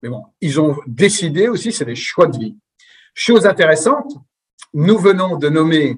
Mais 0.02 0.08
bon, 0.08 0.22
ils 0.40 0.60
ont 0.60 0.76
décidé 0.86 1.48
aussi, 1.48 1.72
c'est 1.72 1.84
des 1.84 1.94
choix 1.94 2.26
de 2.26 2.38
vie. 2.38 2.56
Chose 3.14 3.46
intéressante, 3.46 4.12
nous 4.74 4.98
venons 4.98 5.36
de 5.36 5.48
nommer 5.48 5.96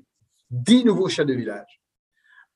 10 0.51 0.85
nouveaux 0.85 1.09
chefs 1.09 1.27
de 1.27 1.35
village. 1.35 1.81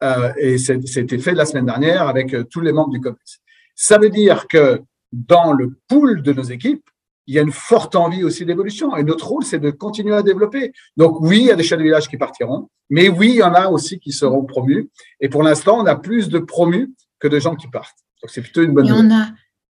Euh, 0.02 0.32
et 0.36 0.58
c'était 0.58 1.18
fait 1.18 1.32
la 1.32 1.44
semaine 1.44 1.66
dernière 1.66 2.08
avec 2.08 2.34
euh, 2.34 2.44
tous 2.44 2.60
les 2.60 2.72
membres 2.72 2.90
du 2.90 3.00
COMEX. 3.00 3.40
Ça 3.74 3.98
veut 3.98 4.10
dire 4.10 4.46
que 4.48 4.82
dans 5.12 5.52
le 5.52 5.78
pool 5.88 6.22
de 6.22 6.32
nos 6.32 6.42
équipes, 6.42 6.88
il 7.26 7.34
y 7.34 7.38
a 7.38 7.42
une 7.42 7.52
forte 7.52 7.94
envie 7.94 8.22
aussi 8.22 8.44
d'évolution. 8.44 8.96
Et 8.96 9.02
notre 9.02 9.28
rôle, 9.28 9.44
c'est 9.44 9.58
de 9.58 9.70
continuer 9.70 10.14
à 10.14 10.22
développer. 10.22 10.72
Donc 10.96 11.20
oui, 11.20 11.38
il 11.40 11.46
y 11.46 11.50
a 11.50 11.56
des 11.56 11.62
chefs 11.62 11.78
de 11.78 11.84
village 11.84 12.08
qui 12.08 12.18
partiront, 12.18 12.68
mais 12.90 13.08
oui, 13.08 13.30
il 13.30 13.36
y 13.36 13.42
en 13.42 13.54
a 13.54 13.68
aussi 13.68 13.98
qui 13.98 14.12
seront 14.12 14.44
promus. 14.44 14.90
Et 15.20 15.28
pour 15.28 15.42
l'instant, 15.42 15.78
on 15.80 15.86
a 15.86 15.96
plus 15.96 16.28
de 16.28 16.38
promus 16.38 16.92
que 17.18 17.28
de 17.28 17.38
gens 17.38 17.54
qui 17.54 17.68
partent. 17.68 17.96
Donc 18.22 18.30
c'est 18.30 18.42
plutôt 18.42 18.62
une 18.62 18.72
bonne 18.72 18.88
chose. 18.88 19.04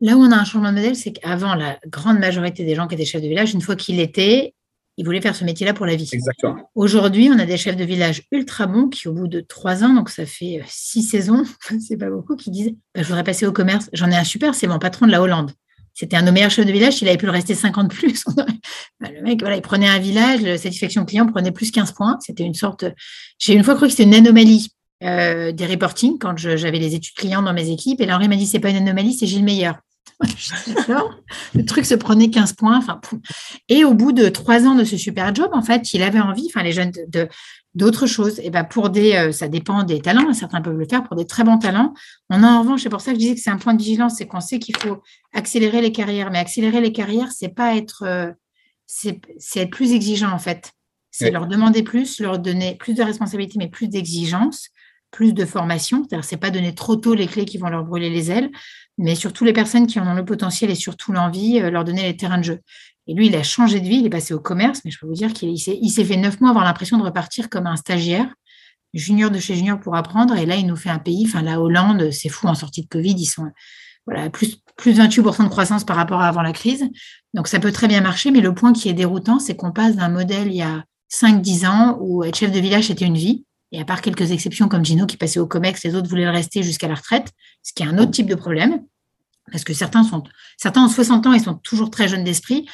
Là 0.05 0.15
où 0.15 0.21
on 0.21 0.31
a 0.31 0.35
un 0.35 0.45
changement 0.45 0.69
de 0.69 0.75
modèle, 0.75 0.95
c'est 0.95 1.11
qu'avant, 1.11 1.55
la 1.55 1.79
grande 1.87 2.19
majorité 2.19 2.63
des 2.63 2.75
gens 2.75 2.87
qui 2.87 2.93
étaient 2.93 3.05
chefs 3.05 3.23
de 3.23 3.27
village, 3.27 3.53
une 3.55 3.61
fois 3.61 3.75
qu'ils 3.75 3.97
l'étaient, 3.97 4.53
ils 4.97 5.03
voulaient 5.03 5.19
faire 5.19 5.35
ce 5.35 5.43
métier-là 5.43 5.73
pour 5.73 5.87
la 5.87 5.95
vie. 5.95 6.07
Exactement. 6.13 6.69
Aujourd'hui, 6.75 7.29
on 7.33 7.39
a 7.39 7.45
des 7.45 7.57
chefs 7.57 7.75
de 7.75 7.83
village 7.83 8.21
ultra 8.31 8.67
bons 8.67 8.87
qui, 8.87 9.07
au 9.07 9.13
bout 9.13 9.27
de 9.27 9.41
trois 9.41 9.83
ans, 9.83 9.95
donc 9.95 10.09
ça 10.09 10.27
fait 10.27 10.59
euh, 10.59 10.63
six 10.67 11.01
saisons, 11.01 11.43
c'est 11.79 11.97
pas 11.97 12.11
beaucoup, 12.11 12.35
qui 12.35 12.51
disent 12.51 12.71
bah, 12.93 13.01
Je 13.01 13.07
voudrais 13.07 13.23
passer 13.23 13.47
au 13.47 13.51
commerce. 13.51 13.89
J'en 13.93 14.11
ai 14.11 14.15
un 14.15 14.23
super, 14.23 14.53
c'est 14.53 14.67
mon 14.67 14.77
patron 14.77 15.07
de 15.07 15.11
la 15.11 15.23
Hollande. 15.23 15.51
C'était 15.95 16.17
un 16.17 16.21
de 16.21 16.27
nos 16.27 16.33
meilleurs 16.33 16.51
chefs 16.51 16.67
de 16.67 16.71
village, 16.71 17.01
il 17.01 17.07
avait 17.07 17.17
pu 17.17 17.25
le 17.25 17.31
rester 17.31 17.55
50 17.55 17.91
plus. 17.91 18.23
Bah, 19.01 19.09
le 19.13 19.21
mec, 19.23 19.41
voilà, 19.41 19.57
il 19.57 19.61
prenait 19.61 19.89
un 19.89 19.99
village, 19.99 20.41
la 20.41 20.57
satisfaction 20.57 21.03
client 21.03 21.25
prenait 21.27 21.51
plus 21.51 21.69
15 21.71 21.91
points. 21.91 22.17
C'était 22.21 22.43
une 22.43 22.53
sorte. 22.53 22.85
J'ai 23.37 23.53
une 23.53 23.63
fois 23.63 23.75
cru 23.75 23.87
que 23.87 23.91
c'était 23.91 24.03
une 24.03 24.13
anomalie 24.13 24.69
euh, 25.03 25.51
des 25.51 25.65
reporting 25.65 26.17
quand 26.17 26.37
j'avais 26.37 26.79
les 26.79 26.95
études 26.95 27.15
clients 27.15 27.41
dans 27.41 27.53
mes 27.53 27.69
équipes. 27.69 27.99
Et 27.99 28.05
là, 28.05 28.17
il 28.21 28.29
m'a 28.29 28.37
dit 28.37 28.45
c'est 28.45 28.59
pas 28.59 28.69
une 28.69 28.77
anomalie, 28.77 29.13
c'est 29.13 29.27
Gilles 29.27 29.43
Meilleur 29.43 29.75
le 31.53 31.65
truc 31.65 31.85
se 31.85 31.95
prenait 31.95 32.29
15 32.29 32.53
points. 32.53 32.77
Enfin, 32.77 32.99
et 33.69 33.83
au 33.83 33.93
bout 33.93 34.11
de 34.11 34.29
trois 34.29 34.65
ans 34.65 34.75
de 34.75 34.83
ce 34.83 34.97
super 34.97 35.33
job, 35.35 35.49
en 35.53 35.61
fait, 35.61 35.93
il 35.93 36.01
avait 36.03 36.19
envie, 36.19 36.47
enfin, 36.47 36.63
les 36.63 36.71
jeunes, 36.71 36.91
de, 37.09 37.27
d'autres 37.73 38.07
choses. 38.07 38.39
Et 38.39 38.49
ben 38.49 38.63
pour 38.63 38.89
des, 38.89 39.13
euh, 39.13 39.31
ça 39.31 39.47
dépend 39.47 39.83
des 39.83 39.99
talents. 39.99 40.33
Certains 40.33 40.61
peuvent 40.61 40.77
le 40.77 40.87
faire 40.87 41.03
pour 41.03 41.15
des 41.15 41.25
très 41.25 41.43
bons 41.43 41.59
talents. 41.59 41.93
On 42.29 42.43
a 42.43 42.47
en 42.47 42.61
revanche, 42.61 42.83
c'est 42.83 42.89
pour 42.89 43.01
ça 43.01 43.11
que 43.11 43.15
je 43.15 43.19
disais 43.19 43.35
que 43.35 43.41
c'est 43.41 43.49
un 43.49 43.57
point 43.57 43.73
de 43.73 43.81
vigilance, 43.81 44.15
c'est 44.17 44.27
qu'on 44.27 44.39
sait 44.39 44.59
qu'il 44.59 44.77
faut 44.77 45.01
accélérer 45.33 45.81
les 45.81 45.91
carrières. 45.91 46.31
Mais 46.31 46.39
accélérer 46.39 46.81
les 46.81 46.93
carrières, 46.93 47.31
c'est 47.31 47.53
pas 47.53 47.75
être, 47.75 48.03
euh, 48.05 48.31
c'est, 48.87 49.19
être 49.55 49.71
plus 49.71 49.91
exigeant 49.91 50.31
en 50.31 50.39
fait. 50.39 50.71
C'est 51.11 51.31
leur 51.31 51.47
demander 51.47 51.81
plus, 51.81 52.19
leur 52.19 52.39
donner 52.39 52.75
plus 52.75 52.93
de 52.93 53.01
responsabilités, 53.01 53.55
mais 53.57 53.69
plus 53.69 53.87
d'exigences 53.87 54.69
plus 55.15 55.33
de 55.33 55.45
formation. 55.45 56.03
C'est-à-dire, 56.03 56.25
c'est 56.25 56.35
pas 56.35 56.51
donner 56.51 56.75
trop 56.75 56.97
tôt 56.97 57.13
les 57.13 57.27
clés 57.27 57.45
qui 57.45 57.57
vont 57.57 57.69
leur 57.69 57.85
brûler 57.85 58.09
les 58.09 58.31
ailes, 58.31 58.51
mais 58.97 59.15
surtout 59.15 59.43
les 59.43 59.53
personnes 59.53 59.87
qui 59.87 59.99
en 59.99 60.07
ont 60.07 60.13
le 60.13 60.25
potentiel 60.25 60.71
et 60.71 60.75
surtout 60.75 61.11
l'envie, 61.11 61.59
euh, 61.59 61.69
leur 61.69 61.83
donner 61.83 62.03
les 62.03 62.17
terrains 62.17 62.37
de 62.37 62.43
jeu. 62.43 62.59
Et 63.07 63.13
lui, 63.13 63.27
il 63.27 63.35
a 63.35 63.43
changé 63.43 63.79
de 63.79 63.87
vie, 63.87 63.97
il 63.97 64.05
est 64.05 64.09
passé 64.09 64.33
au 64.33 64.39
commerce, 64.39 64.81
mais 64.83 64.91
je 64.91 64.99
peux 64.99 65.05
vous 65.05 65.13
dire 65.13 65.31
qu'il 65.33 65.59
s'est, 65.59 66.03
fait 66.03 66.17
neuf 66.17 66.41
mois 66.41 66.49
avoir 66.49 66.65
l'impression 66.65 66.97
de 66.97 67.03
repartir 67.03 67.49
comme 67.49 67.67
un 67.67 67.75
stagiaire, 67.75 68.33
junior 68.93 69.29
de 69.29 69.39
chez 69.39 69.55
junior 69.55 69.79
pour 69.79 69.95
apprendre. 69.95 70.35
Et 70.35 70.45
là, 70.45 70.55
il 70.55 70.65
nous 70.65 70.75
fait 70.75 70.89
un 70.89 70.99
pays, 70.99 71.25
enfin, 71.27 71.43
la 71.43 71.61
Hollande, 71.61 72.09
c'est 72.11 72.29
fou, 72.29 72.47
en 72.47 72.55
sortie 72.55 72.81
de 72.81 72.87
Covid, 72.87 73.13
ils 73.13 73.25
sont 73.25 73.51
voilà, 74.07 74.29
plus, 74.29 74.57
plus 74.75 74.99
28% 74.99 75.43
de 75.43 75.49
croissance 75.49 75.83
par 75.83 75.95
rapport 75.95 76.21
à 76.21 76.27
avant 76.27 76.41
la 76.41 76.51
crise. 76.51 76.89
Donc, 77.33 77.47
ça 77.47 77.59
peut 77.59 77.71
très 77.71 77.87
bien 77.87 78.01
marcher, 78.01 78.31
mais 78.31 78.41
le 78.41 78.55
point 78.55 78.73
qui 78.73 78.89
est 78.89 78.93
déroutant, 78.93 79.39
c'est 79.39 79.55
qu'on 79.55 79.71
passe 79.71 79.95
d'un 79.95 80.09
modèle 80.09 80.47
il 80.47 80.55
y 80.55 80.61
a 80.61 80.83
5-10 81.11 81.67
ans 81.67 81.97
où 82.01 82.23
être 82.23 82.37
chef 82.37 82.51
de 82.51 82.59
village, 82.59 82.85
c'était 82.85 83.05
une 83.05 83.17
vie. 83.17 83.45
Et 83.75 83.81
à 83.81 83.83
part 83.83 84.01
quelques 84.01 84.31
exceptions 84.31 84.69
comme 84.69 84.85
Gino 84.85 85.05
qui 85.05 85.17
passait 85.17 85.37
au 85.37 85.47
COMEX, 85.47 85.83
les 85.83 85.95
autres 85.95 86.07
voulaient 86.07 86.23
le 86.23 86.31
rester 86.31 86.63
jusqu'à 86.63 86.87
la 86.87 86.95
retraite, 86.95 87.33
ce 87.61 87.73
qui 87.73 87.83
est 87.83 87.85
un 87.85 87.97
autre 87.97 88.11
type 88.11 88.25
de 88.25 88.35
problème, 88.35 88.81
parce 89.51 89.65
que 89.65 89.73
certains, 89.73 90.05
sont, 90.05 90.23
certains 90.55 90.85
ont 90.85 90.87
60 90.87 91.27
ans 91.27 91.33
et 91.33 91.39
sont 91.39 91.55
toujours 91.55 91.91
très 91.91 92.07
jeunes 92.07 92.23
d'esprit. 92.23 92.65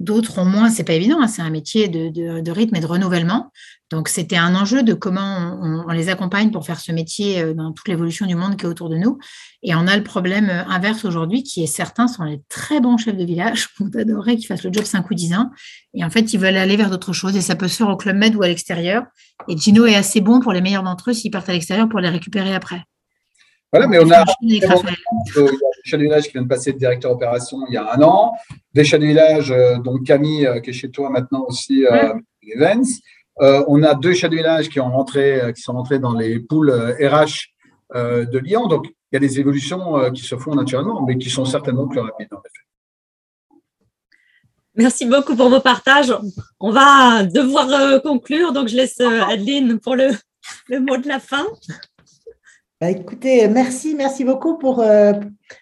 D'autres 0.00 0.38
ont 0.38 0.44
moins, 0.44 0.70
c'est 0.70 0.84
pas 0.84 0.92
évident, 0.92 1.20
hein, 1.20 1.26
c'est 1.26 1.42
un 1.42 1.50
métier 1.50 1.88
de, 1.88 2.50
rythme 2.50 2.76
et 2.76 2.80
de 2.80 2.86
renouvellement. 2.86 3.50
Donc 3.90 4.08
c'était 4.08 4.36
un 4.36 4.54
enjeu 4.54 4.82
de 4.84 4.94
comment 4.94 5.58
on, 5.60 5.90
les 5.90 6.08
accompagne 6.08 6.52
pour 6.52 6.64
faire 6.64 6.78
ce 6.78 6.92
métier 6.92 7.40
euh, 7.40 7.54
dans 7.54 7.72
toute 7.72 7.88
l'évolution 7.88 8.26
du 8.26 8.36
monde 8.36 8.56
qui 8.56 8.64
est 8.64 8.68
autour 8.68 8.90
de 8.90 8.96
nous. 8.96 9.18
Et 9.62 9.74
on 9.74 9.86
a 9.88 9.96
le 9.96 10.04
problème 10.04 10.50
euh, 10.50 10.64
inverse 10.66 11.04
aujourd'hui, 11.04 11.42
qui 11.42 11.64
est 11.64 11.66
certains 11.66 12.06
sont 12.06 12.22
les 12.22 12.40
très 12.48 12.80
bons 12.80 12.96
chefs 12.96 13.16
de 13.16 13.24
village, 13.24 13.70
on 13.80 13.88
adorerait 13.98 14.36
qu'ils 14.36 14.46
fassent 14.46 14.62
le 14.62 14.72
job 14.72 14.84
5 14.84 15.10
ou 15.10 15.14
10 15.14 15.34
ans. 15.34 15.50
Et 15.94 16.04
en 16.04 16.10
fait, 16.10 16.32
ils 16.32 16.38
veulent 16.38 16.56
aller 16.56 16.76
vers 16.76 16.90
d'autres 16.90 17.12
choses. 17.12 17.34
Et 17.34 17.40
ça 17.40 17.56
peut 17.56 17.66
se 17.66 17.76
faire 17.76 17.88
au 17.88 17.96
Club 17.96 18.16
Med 18.16 18.36
ou 18.36 18.42
à 18.42 18.48
l'extérieur. 18.48 19.04
Et 19.48 19.56
Gino 19.56 19.84
est 19.86 19.96
assez 19.96 20.20
bon 20.20 20.38
pour 20.38 20.52
les 20.52 20.60
meilleurs 20.60 20.84
d'entre 20.84 21.10
eux 21.10 21.14
s'ils 21.14 21.30
partent 21.30 21.48
à 21.48 21.52
l'extérieur 21.52 21.88
pour 21.88 21.98
les 21.98 22.08
récupérer 22.08 22.54
après. 22.54 22.84
Voilà, 23.72 23.86
mais 23.86 23.98
on 23.98 24.10
a, 24.10 24.24
des 24.40 24.60
chefs 24.60 25.98
de 25.98 26.04
village 26.04 26.24
qui 26.24 26.32
viennent 26.32 26.44
de 26.44 26.48
passer 26.48 26.72
de 26.72 26.78
directeur 26.78 27.12
opération 27.12 27.58
il 27.68 27.74
y 27.74 27.76
a 27.76 27.94
un 27.94 28.02
an, 28.02 28.32
de 28.74 28.82
village, 28.82 29.50
euh, 29.50 29.76
dont 29.78 29.98
Camille, 29.98 30.46
euh, 30.46 30.60
qui 30.60 30.70
est 30.70 30.72
chez 30.72 30.90
toi 30.90 31.10
maintenant 31.10 31.44
aussi, 31.46 31.84
euh, 31.84 32.14
Events. 32.54 33.00
on 33.38 33.82
a 33.82 33.94
deux 33.94 34.14
chefs 34.14 34.30
de 34.30 34.36
village 34.36 34.70
qui, 34.70 34.80
ont 34.80 34.90
rentré, 34.90 35.52
qui 35.54 35.60
sont 35.60 35.74
rentrés 35.74 35.98
dans 35.98 36.14
les 36.14 36.40
poules 36.40 36.70
RH 36.70 37.52
de 37.94 38.38
Lyon. 38.38 38.68
Donc, 38.68 38.86
il 38.86 39.14
y 39.14 39.16
a 39.16 39.20
des 39.20 39.38
évolutions 39.38 40.10
qui 40.12 40.22
se 40.22 40.36
font 40.36 40.54
naturellement, 40.54 41.04
mais 41.06 41.18
qui 41.18 41.28
sont 41.28 41.44
certainement 41.44 41.86
plus 41.86 42.00
rapides, 42.00 42.32
en 42.32 42.38
effet. 42.38 43.58
Merci 44.76 45.04
beaucoup 45.04 45.36
pour 45.36 45.50
vos 45.50 45.60
partages. 45.60 46.14
On 46.58 46.70
va 46.70 47.24
devoir 47.24 48.00
conclure, 48.00 48.52
donc 48.52 48.68
je 48.68 48.76
laisse 48.76 49.00
Adeline 49.00 49.78
pour 49.78 49.94
le, 49.94 50.08
le 50.68 50.80
mot 50.80 50.96
de 50.96 51.06
la 51.06 51.20
fin. 51.20 51.44
Bah, 52.80 52.90
écoutez, 52.90 53.48
merci, 53.48 53.96
merci 53.96 54.22
beaucoup 54.22 54.56
pour, 54.56 54.78
euh, 54.78 55.12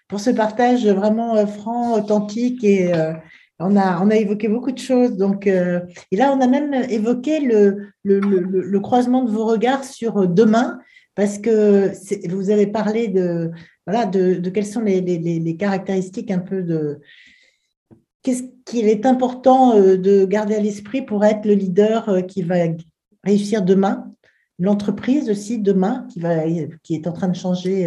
pour 0.07 0.21
ce 0.21 0.29
partage 0.29 0.87
vraiment 0.87 1.35
euh, 1.37 1.47
franc, 1.47 1.95
authentique 1.99 2.63
et 2.63 2.93
euh, 2.93 3.15
on, 3.59 3.75
a, 3.75 4.05
on 4.05 4.11
a 4.11 4.17
évoqué 4.17 4.49
beaucoup 4.49 4.71
de 4.71 4.79
choses. 4.79 5.17
Donc, 5.17 5.47
et 5.47 5.81
là, 6.13 6.35
on 6.37 6.43
a 6.43 6.47
même 6.47 6.75
évoqué 6.75 7.41
le, 7.41 7.89
le, 8.05 8.21
le, 8.21 8.81
croisement 8.81 9.23
de 9.23 9.31
vos 9.31 9.47
regards 9.47 9.85
sur 9.85 10.29
demain 10.29 10.79
parce 11.15 11.39
que 11.39 11.91
vous 12.29 12.51
avez 12.51 12.67
parlé 12.67 13.09
de, 13.09 13.51
voilà, 13.87 14.05
de, 14.05 14.35
de 14.35 14.51
quelles 14.51 14.67
sont 14.67 14.83
les, 14.83 15.01
les, 15.01 15.19
les, 15.19 15.57
caractéristiques 15.57 16.31
un 16.31 16.41
peu 16.41 16.63
de 16.63 17.01
qu'est-ce 18.23 18.43
qu'il 18.67 18.89
est 18.89 19.07
important 19.07 19.81
de 19.81 20.27
garder 20.27 20.55
à 20.55 20.61
l'esprit 20.61 21.01
pour 21.01 21.25
être 21.25 21.47
le 21.47 21.55
leader 21.55 22.27
qui 22.29 22.43
va 22.43 22.57
réussir 23.25 23.63
demain 23.63 24.13
l'entreprise 24.59 25.31
aussi 25.31 25.59
demain 25.59 26.07
qui, 26.11 26.21
va, 26.21 26.45
qui 26.83 26.95
est 26.95 27.07
en 27.07 27.13
train 27.13 27.29
de 27.29 27.37
changer 27.37 27.87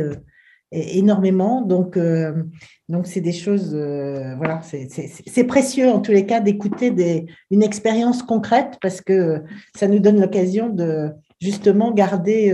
euh, 0.74 0.78
énormément. 0.94 1.62
Donc, 1.62 1.98
euh, 1.98 2.44
donc 2.90 3.08
c'est 3.08 3.22
des 3.22 3.32
choses, 3.32 3.72
euh, 3.74 4.36
voilà, 4.36 4.62
c'est 4.62 5.44
précieux 5.46 5.90
en 5.90 6.00
tous 6.00 6.12
les 6.12 6.26
cas 6.26 6.40
d'écouter 6.42 7.26
une 7.50 7.64
expérience 7.64 8.22
concrète 8.22 8.78
parce 8.82 9.02
que 9.02 9.44
ça 9.76 9.88
nous 9.88 10.00
donne 10.00 10.22
l'occasion 10.22 10.70
de 10.70 11.10
justement 11.42 11.92
garder, 11.92 12.54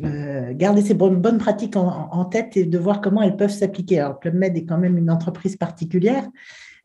garder 0.00 0.80
ces 0.80 0.94
bonnes, 0.94 1.16
bonnes 1.16 1.38
pratiques 1.38 1.74
en, 1.74 2.24
tête 2.26 2.56
et 2.56 2.64
de 2.64 2.78
voir 2.78 3.00
comment 3.00 3.20
elles 3.20 3.36
peuvent 3.36 3.50
s'appliquer. 3.50 3.98
Alors, 3.98 4.20
Club 4.20 4.34
Med 4.34 4.56
est 4.56 4.64
quand 4.64 4.78
même 4.78 4.96
une 4.96 5.10
entreprise 5.10 5.56
particulière. 5.56 6.24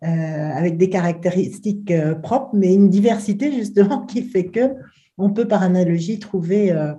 avec 0.01 0.77
des 0.77 0.89
caractéristiques 0.89 1.93
propres, 2.23 2.55
mais 2.55 2.73
une 2.73 2.89
diversité 2.89 3.51
justement 3.51 4.03
qui 4.07 4.23
fait 4.23 4.45
que 4.45 4.71
on 5.21 5.31
peut 5.31 5.47
par 5.47 5.63
analogie 5.63 6.19
trouver, 6.19 6.71
euh, 6.71 6.93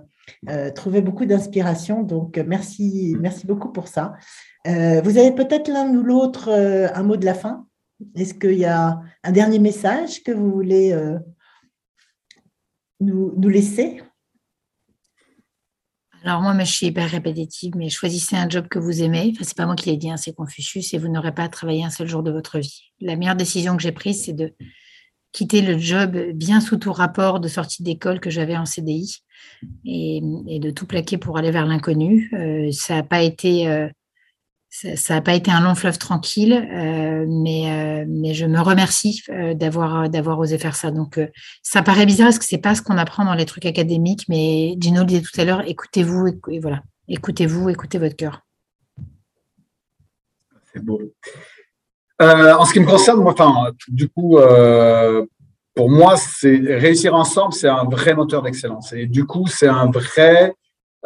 euh, 0.48 0.70
trouver 0.70 1.02
beaucoup 1.02 1.26
d'inspiration. 1.26 2.02
Donc, 2.02 2.38
merci, 2.46 3.16
merci 3.20 3.46
beaucoup 3.46 3.70
pour 3.70 3.88
ça. 3.88 4.14
Euh, 4.66 5.00
vous 5.02 5.18
avez 5.18 5.32
peut-être 5.32 5.68
l'un 5.68 5.88
ou 5.88 6.02
l'autre 6.02 6.48
un 6.50 7.02
mot 7.02 7.16
de 7.16 7.24
la 7.24 7.34
fin? 7.34 7.66
Est-ce 8.16 8.34
qu'il 8.34 8.58
y 8.58 8.64
a 8.64 9.00
un 9.22 9.32
dernier 9.32 9.58
message 9.58 10.22
que 10.22 10.32
vous 10.32 10.50
voulez 10.50 10.96
nous, 13.00 13.48
laisser? 13.48 14.00
Alors 16.24 16.40
moi, 16.40 16.56
je 16.60 16.72
suis 16.72 16.86
hyper 16.86 17.10
répétitive, 17.10 17.72
mais 17.76 17.88
choisissez 17.88 18.36
un 18.36 18.48
job 18.48 18.68
que 18.68 18.78
vous 18.78 19.02
aimez. 19.02 19.32
Enfin, 19.34 19.44
c'est 19.44 19.56
pas 19.56 19.66
moi 19.66 19.74
qui 19.74 19.90
l'ai 19.90 19.96
dit, 19.96 20.08
hein, 20.08 20.16
c'est 20.16 20.32
Confucius, 20.32 20.94
et 20.94 20.98
vous 20.98 21.08
n'aurez 21.08 21.34
pas 21.34 21.42
à 21.42 21.48
travailler 21.48 21.82
un 21.82 21.90
seul 21.90 22.06
jour 22.06 22.22
de 22.22 22.30
votre 22.30 22.60
vie. 22.60 22.92
La 23.00 23.16
meilleure 23.16 23.34
décision 23.34 23.76
que 23.76 23.82
j'ai 23.82 23.90
prise, 23.90 24.24
c'est 24.24 24.32
de 24.32 24.54
quitter 25.32 25.62
le 25.62 25.78
job 25.78 26.16
bien 26.34 26.60
sous 26.60 26.76
tout 26.76 26.92
rapport 26.92 27.40
de 27.40 27.48
sortie 27.48 27.82
d'école 27.82 28.20
que 28.20 28.30
j'avais 28.30 28.56
en 28.56 28.66
CDI 28.66 29.22
et, 29.84 30.20
de 30.22 30.70
tout 30.70 30.86
plaquer 30.86 31.18
pour 31.18 31.38
aller 31.38 31.50
vers 31.50 31.66
l'inconnu. 31.66 32.30
Euh, 32.34 32.70
ça 32.70 32.96
n'a 32.96 33.02
pas 33.02 33.22
été 33.22 33.68
euh, 33.68 33.88
ça, 34.68 35.20
pas 35.20 35.34
été 35.34 35.50
un 35.50 35.60
long 35.60 35.74
fleuve 35.74 35.98
tranquille, 35.98 36.54
euh, 36.54 37.26
mais, 37.28 38.06
mais 38.08 38.32
je 38.32 38.46
me 38.46 38.60
remercie 38.60 39.22
d'avoir 39.54 40.08
d'avoir 40.08 40.38
osé 40.38 40.56
faire 40.56 40.76
ça. 40.76 40.90
Donc 40.90 41.20
ça 41.62 41.82
paraît 41.82 42.06
bizarre 42.06 42.28
parce 42.28 42.38
que 42.38 42.44
c'est 42.44 42.58
pas 42.58 42.74
ce 42.74 42.80
qu'on 42.80 42.96
apprend 42.96 43.24
dans 43.24 43.34
les 43.34 43.44
trucs 43.44 43.66
académiques, 43.66 44.24
mais 44.28 44.74
Gino 44.78 45.00
le 45.00 45.06
disait 45.06 45.20
tout 45.20 45.38
à 45.40 45.44
l'heure, 45.44 45.62
écoutez-vous 45.68 46.28
et 46.50 46.58
voilà, 46.58 46.82
écoutez-vous, 47.08 47.68
écoutez 47.68 47.98
votre 47.98 48.16
cœur. 48.16 48.46
C'est 50.72 50.82
beau. 50.82 51.00
Euh, 52.22 52.54
en 52.54 52.64
ce 52.64 52.72
qui 52.72 52.80
me 52.80 52.86
concerne, 52.86 53.26
enfin, 53.26 53.72
du 53.88 54.08
coup, 54.08 54.38
euh, 54.38 55.26
pour 55.74 55.90
moi, 55.90 56.16
c'est 56.16 56.56
réussir 56.56 57.14
ensemble, 57.14 57.52
c'est 57.52 57.68
un 57.68 57.84
vrai 57.84 58.14
moteur 58.14 58.42
d'excellence. 58.42 58.92
Et 58.92 59.06
du 59.06 59.24
coup, 59.24 59.46
c'est 59.48 59.66
un 59.66 59.90
vrai 59.90 60.54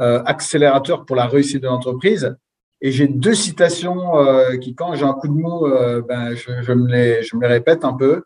euh, 0.01 0.23
accélérateur 0.25 1.07
pour 1.07 1.17
la 1.17 1.27
réussite 1.27 1.63
de 1.63 1.69
l'entreprise. 1.69 2.37
Et 2.83 2.93
j'ai 2.93 3.09
deux 3.09 3.35
citations 3.35 4.13
qui, 4.61 4.75
quand 4.75 4.95
j'ai 4.95 5.07
un 5.07 5.15
coup 5.15 5.29
de 5.29 5.33
mot, 5.33 5.67
ben, 6.07 6.35
je, 6.35 6.73
me 6.73 6.87
les, 6.87 7.23
je 7.23 7.35
me 7.35 7.47
répète 7.47 7.87
un 7.87 7.95
peu. 7.95 8.23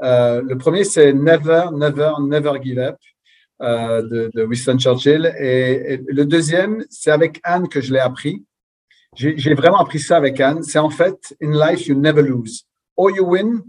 le 0.00 0.54
premier, 0.54 0.82
c'est 0.82 1.12
Never, 1.12 1.66
never, 1.72 2.14
never 2.20 2.60
give 2.60 2.80
up 2.80 2.96
de, 3.60 4.44
Winston 4.44 4.78
Churchill. 4.78 5.32
et 5.38 6.00
le 6.08 6.24
deuxième, 6.24 6.84
c'est 6.90 7.12
avec 7.12 7.38
Anne 7.44 7.68
que 7.68 7.80
je 7.80 7.92
l'ai 7.92 8.00
appris. 8.00 8.42
J'ai 9.14 9.54
vraiment 9.54 9.78
appris 9.78 10.00
ça 10.00 10.16
avec 10.16 10.40
Anne. 10.40 10.62
C'est 10.62 10.78
en 10.78 10.90
fait, 10.90 11.36
in 11.42 11.52
life, 11.52 11.86
you 11.86 11.94
never 11.94 12.22
lose. 12.22 12.64
Or 12.96 13.10
you 13.10 13.24
win, 13.24 13.62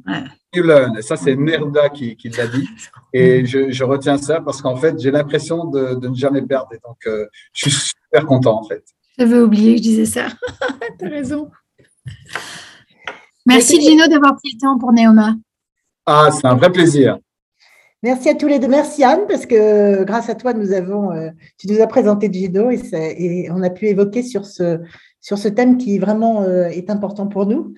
you 0.53 0.63
learn. 0.63 0.97
Et 0.97 1.01
ça, 1.01 1.15
c'est 1.15 1.35
Nerda 1.35 1.89
qui, 1.89 2.15
qui 2.15 2.30
l'a 2.30 2.47
dit. 2.47 2.67
Et 3.11 3.45
je, 3.45 3.72
je, 3.72 3.84
retiens 3.84 4.17
ça 4.17 4.39
parce 4.39 4.61
qu'en 4.61 4.76
fait, 4.76 4.99
j'ai 4.99 5.09
l'impression 5.09 5.65
de, 5.65 5.95
de, 5.95 6.07
ne 6.09 6.15
jamais 6.15 6.43
perdre. 6.43 6.69
Et 6.73 6.80
donc, 6.85 6.97
euh, 7.07 7.26
je 7.53 7.69
suis 7.69 7.93
super 8.09 8.26
content, 8.27 8.59
en 8.59 8.63
fait. 8.63 8.84
J'avais 9.17 9.39
oublié 9.39 9.72
que 9.72 9.77
je 9.77 9.84
disais 9.84 10.05
ça. 10.05 10.27
tu 10.99 11.05
as 11.05 11.09
raison. 11.09 11.49
Merci, 13.47 13.81
Gino, 13.81 14.07
d'avoir 14.07 14.35
pris 14.35 14.51
le 14.53 14.59
temps 14.59 14.77
pour 14.77 14.91
Neoma. 14.91 15.35
Ah, 16.05 16.30
c'est 16.31 16.45
un 16.45 16.55
vrai 16.55 16.72
plaisir. 16.72 17.17
Merci 18.03 18.30
à 18.30 18.35
tous 18.35 18.47
les 18.47 18.59
deux. 18.59 18.67
Merci 18.67 19.03
Anne, 19.03 19.22
parce 19.27 19.47
que 19.47 20.03
grâce 20.03 20.30
à 20.30 20.35
toi, 20.35 20.53
nous 20.53 20.72
avons, 20.73 21.11
euh, 21.11 21.30
tu 21.57 21.67
nous 21.67 21.81
as 21.81 21.88
présenté 21.88 22.31
Gino 22.31 22.69
et, 22.69 22.80
et, 22.93 23.49
on 23.51 23.63
a 23.63 23.72
pu 23.72 23.88
évoquer 23.88 24.22
sur 24.22 24.45
ce, 24.45 24.80
sur 25.26 25.39
ce 25.39 25.47
thème 25.47 25.80
qui 25.80 25.97
vraiment 25.97 26.43
euh, 26.43 26.68
est 26.68 26.91
important 26.91 27.26
pour 27.26 27.47
nous. 27.47 27.73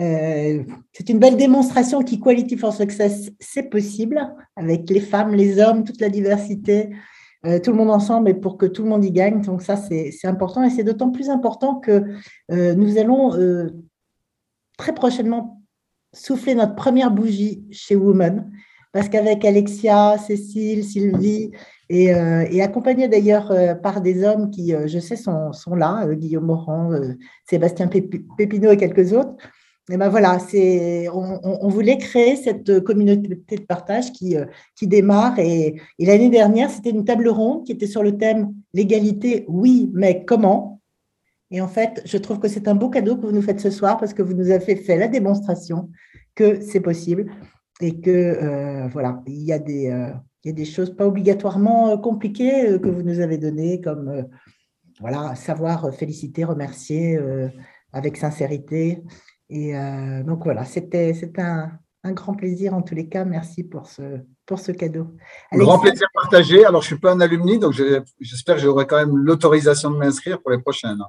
Euh, 0.00 0.62
c'est 0.94 1.10
une 1.10 1.18
belle 1.18 1.36
démonstration 1.36 2.02
qu'Equality 2.02 2.56
for 2.56 2.72
Success, 2.72 3.30
c'est 3.38 3.64
possible 3.64 4.18
avec 4.56 4.88
les 4.88 5.00
femmes, 5.00 5.34
les 5.34 5.60
hommes, 5.60 5.84
toute 5.84 6.00
la 6.00 6.08
diversité, 6.08 6.96
euh, 7.44 7.58
tout 7.58 7.70
le 7.70 7.76
monde 7.76 7.90
ensemble 7.90 8.30
et 8.30 8.34
pour 8.34 8.56
que 8.56 8.64
tout 8.64 8.82
le 8.82 8.88
monde 8.88 9.04
y 9.04 9.10
gagne. 9.10 9.42
Donc 9.42 9.60
ça, 9.60 9.76
c'est 9.76 10.10
important 10.24 10.62
et 10.62 10.70
c'est 10.70 10.84
d'autant 10.84 11.10
plus 11.10 11.28
important 11.28 11.74
que 11.74 12.02
nous 12.48 12.96
allons 12.96 13.36
très 14.78 14.94
prochainement 14.94 15.60
souffler 16.14 16.54
notre 16.54 16.76
première 16.76 17.10
bougie 17.10 17.66
chez 17.70 17.94
Women 17.94 18.50
parce 18.92 19.10
qu'avec 19.10 19.44
Alexia, 19.44 20.16
Cécile, 20.16 20.82
Sylvie, 20.82 21.50
et, 21.88 22.12
euh, 22.12 22.62
accompagné 22.62 23.08
d'ailleurs 23.08 23.50
euh, 23.50 23.74
par 23.74 24.00
des 24.00 24.24
hommes 24.24 24.50
qui, 24.50 24.74
euh, 24.74 24.86
je 24.88 24.98
sais, 24.98 25.16
sont, 25.16 25.52
là, 25.74 26.06
Guillaume 26.14 26.46
Morand, 26.46 26.90
Sébastien 27.48 27.88
Pépineau 27.88 28.72
et 28.72 28.76
quelques 28.76 29.12
autres. 29.12 29.34
Et 29.88 29.96
ben 29.96 30.08
voilà, 30.08 30.40
c'est, 30.40 31.08
on, 31.10 31.68
voulait 31.68 31.96
créer 31.96 32.34
cette 32.34 32.80
communauté 32.80 33.56
de 33.56 33.64
partage 33.64 34.10
qui, 34.10 34.36
démarre. 34.82 35.38
Et, 35.38 35.80
et 36.00 36.06
l'année 36.06 36.28
dernière, 36.28 36.70
c'était 36.70 36.90
une 36.90 37.04
table 37.04 37.28
ronde 37.28 37.64
qui 37.64 37.70
était 37.70 37.86
sur 37.86 38.02
le 38.02 38.18
thème 38.18 38.52
l'égalité, 38.74 39.44
oui, 39.46 39.92
mais 39.94 40.24
comment? 40.24 40.80
Et 41.52 41.60
en 41.60 41.68
fait, 41.68 42.02
je 42.04 42.18
trouve 42.18 42.40
que 42.40 42.48
c'est 42.48 42.66
un 42.66 42.74
beau 42.74 42.90
cadeau 42.90 43.16
que 43.16 43.26
vous 43.26 43.32
nous 43.32 43.42
faites 43.42 43.60
ce 43.60 43.70
soir 43.70 43.96
parce 43.96 44.12
que 44.12 44.22
vous 44.22 44.34
nous 44.34 44.50
avez 44.50 44.74
fait 44.74 44.96
la 44.96 45.06
démonstration 45.06 45.88
que 46.34 46.60
c'est 46.60 46.80
possible 46.80 47.30
et 47.80 48.00
que 48.00 48.88
voilà, 48.88 49.22
il 49.28 49.44
y 49.44 49.52
a 49.52 49.60
des 49.60 50.12
il 50.46 50.50
y 50.50 50.52
a 50.52 50.54
des 50.54 50.64
choses 50.64 50.94
pas 50.94 51.04
obligatoirement 51.04 51.90
euh, 51.90 51.96
compliquées 51.96 52.70
euh, 52.70 52.78
que 52.78 52.88
vous 52.88 53.02
nous 53.02 53.18
avez 53.18 53.36
données, 53.36 53.80
comme 53.80 54.08
euh, 54.08 54.22
voilà, 55.00 55.34
savoir 55.34 55.92
féliciter, 55.92 56.44
remercier 56.44 57.18
avec 57.92 58.16
sincérité. 58.16 59.02
Et 59.50 59.74
donc 60.24 60.44
voilà, 60.44 60.64
c'était 60.64 61.12
un, 61.36 61.70
un, 62.02 62.12
grand 62.12 62.32
plaisir 62.32 62.72
en 62.72 62.80
tous 62.80 62.94
les 62.94 63.06
cas. 63.06 63.26
Merci 63.26 63.62
pour 63.62 63.88
ce, 63.88 64.20
pour 64.46 64.58
ce 64.58 64.72
cadeau. 64.72 65.08
Un 65.52 65.58
grand 65.58 65.78
plaisir 65.78 66.08
partagé. 66.14 66.64
Alors, 66.64 66.80
je 66.80 66.86
ne 66.86 66.94
suis 66.94 67.00
pas 67.00 67.12
un 67.12 67.20
alumni, 67.20 67.58
donc 67.58 67.74
j'espère 68.20 68.54
que 68.54 68.62
j'aurai 68.62 68.86
quand 68.86 68.96
même 68.96 69.14
l'autorisation 69.14 69.90
de 69.90 69.98
m'inscrire 69.98 70.40
pour 70.40 70.50
les 70.50 70.62
prochaines. 70.62 71.02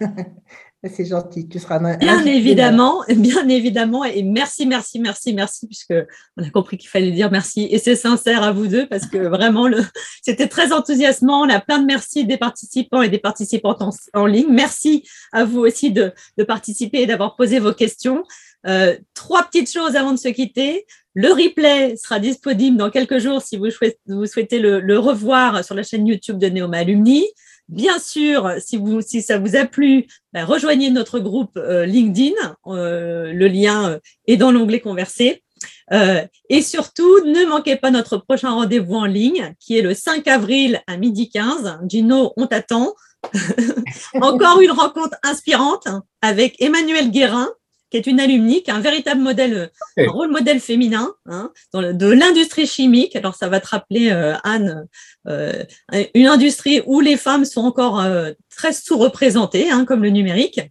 C'est 0.87 1.05
gentil, 1.05 1.49
tu 1.49 1.59
seras 1.59 1.97
Bien 1.97 2.25
évidemment, 2.25 3.03
bien 3.09 3.49
évidemment, 3.49 4.05
et 4.05 4.23
merci, 4.23 4.65
merci, 4.65 4.99
merci, 4.99 5.33
merci, 5.33 5.67
puisque 5.67 5.93
on 6.37 6.43
a 6.43 6.49
compris 6.51 6.77
qu'il 6.77 6.89
fallait 6.89 7.11
dire 7.11 7.29
merci, 7.31 7.67
et 7.69 7.77
c'est 7.79 7.97
sincère 7.97 8.43
à 8.43 8.53
vous 8.53 8.67
deux, 8.67 8.87
parce 8.87 9.05
que 9.05 9.17
vraiment, 9.27 9.67
le, 9.67 9.83
c'était 10.21 10.47
très 10.47 10.71
enthousiasmant. 10.71 11.41
On 11.41 11.49
a 11.49 11.59
plein 11.59 11.79
de 11.79 11.85
merci 11.85 12.23
des 12.23 12.37
participants 12.37 13.01
et 13.01 13.09
des 13.09 13.17
participantes 13.17 13.83
en, 14.13 14.25
ligne. 14.25 14.47
Merci 14.49 15.03
à 15.33 15.43
vous 15.43 15.59
aussi 15.59 15.91
de, 15.91 16.13
de 16.37 16.43
participer 16.45 17.01
et 17.01 17.05
d'avoir 17.05 17.35
posé 17.35 17.59
vos 17.59 17.73
questions. 17.73 18.23
Euh, 18.65 18.97
trois 19.13 19.43
petites 19.43 19.71
choses 19.71 19.97
avant 19.97 20.13
de 20.13 20.17
se 20.17 20.29
quitter. 20.29 20.85
Le 21.13 21.29
replay 21.29 21.97
sera 21.97 22.19
disponible 22.19 22.77
dans 22.77 22.89
quelques 22.89 23.19
jours 23.19 23.41
si 23.41 23.57
vous 23.57 23.69
souhaitez, 23.69 23.99
vous 24.05 24.25
souhaitez 24.25 24.59
le, 24.59 24.79
le, 24.79 24.97
revoir 24.97 25.65
sur 25.65 25.75
la 25.75 25.83
chaîne 25.83 26.07
YouTube 26.07 26.37
de 26.37 26.47
Neoma 26.47 26.77
Alumni. 26.77 27.25
Bien 27.69 27.99
sûr, 27.99 28.55
si, 28.57 28.77
vous, 28.77 29.01
si 29.01 29.21
ça 29.21 29.37
vous 29.37 29.55
a 29.55 29.65
plu, 29.65 30.07
ben, 30.33 30.43
rejoignez 30.43 30.89
notre 30.89 31.19
groupe 31.19 31.55
euh, 31.55 31.85
LinkedIn. 31.85 32.33
Euh, 32.65 33.31
le 33.31 33.47
lien 33.47 33.91
euh, 33.91 33.99
est 34.25 34.37
dans 34.37 34.51
l'onglet 34.51 34.79
Converser. 34.79 35.43
et 36.49 36.61
surtout, 36.63 37.25
ne 37.25 37.45
manquez 37.45 37.75
pas 37.75 37.91
notre 37.91 38.17
prochain 38.17 38.49
rendez-vous 38.49 38.95
en 38.95 39.05
ligne, 39.05 39.53
qui 39.59 39.77
est 39.77 39.83
le 39.83 39.93
5 39.93 40.27
avril 40.27 40.81
à 40.87 40.97
midi 40.97 41.29
15. 41.29 41.79
Gino, 41.87 42.33
on 42.37 42.47
t'attend. 42.47 42.95
Encore 44.21 44.61
une 44.61 44.71
rencontre 44.71 45.17
inspirante 45.23 45.87
avec 46.21 46.55
Emmanuel 46.59 47.11
Guérin, 47.11 47.49
qui 47.89 47.97
est 47.97 48.07
une 48.07 48.19
alumni, 48.19 48.63
qui 48.63 48.69
est 48.69 48.73
un 48.73 48.79
véritable 48.79 49.21
modèle, 49.21 49.71
un 49.97 50.11
rôle 50.11 50.29
modèle 50.29 50.59
féminin 50.59 51.11
hein, 51.25 51.51
dans 51.73 51.93
de 51.93 52.07
l'industrie 52.07 52.67
chimique. 52.67 53.15
Alors, 53.15 53.35
ça 53.35 53.49
va 53.49 53.59
te 53.59 53.67
rappeler, 53.67 54.11
euh, 54.11 54.35
Anne, 54.43 54.87
euh, 55.27 55.63
une 56.13 56.27
industrie 56.27 56.81
où 56.85 56.99
les 56.99 57.17
femmes 57.17 57.45
sont 57.45 57.61
encore 57.61 57.99
euh, 57.99 58.31
très 58.55 58.73
sous-représentées, 58.73 59.69
hein, 59.71 59.85
comme 59.85 60.03
le 60.03 60.09
numérique. 60.09 60.61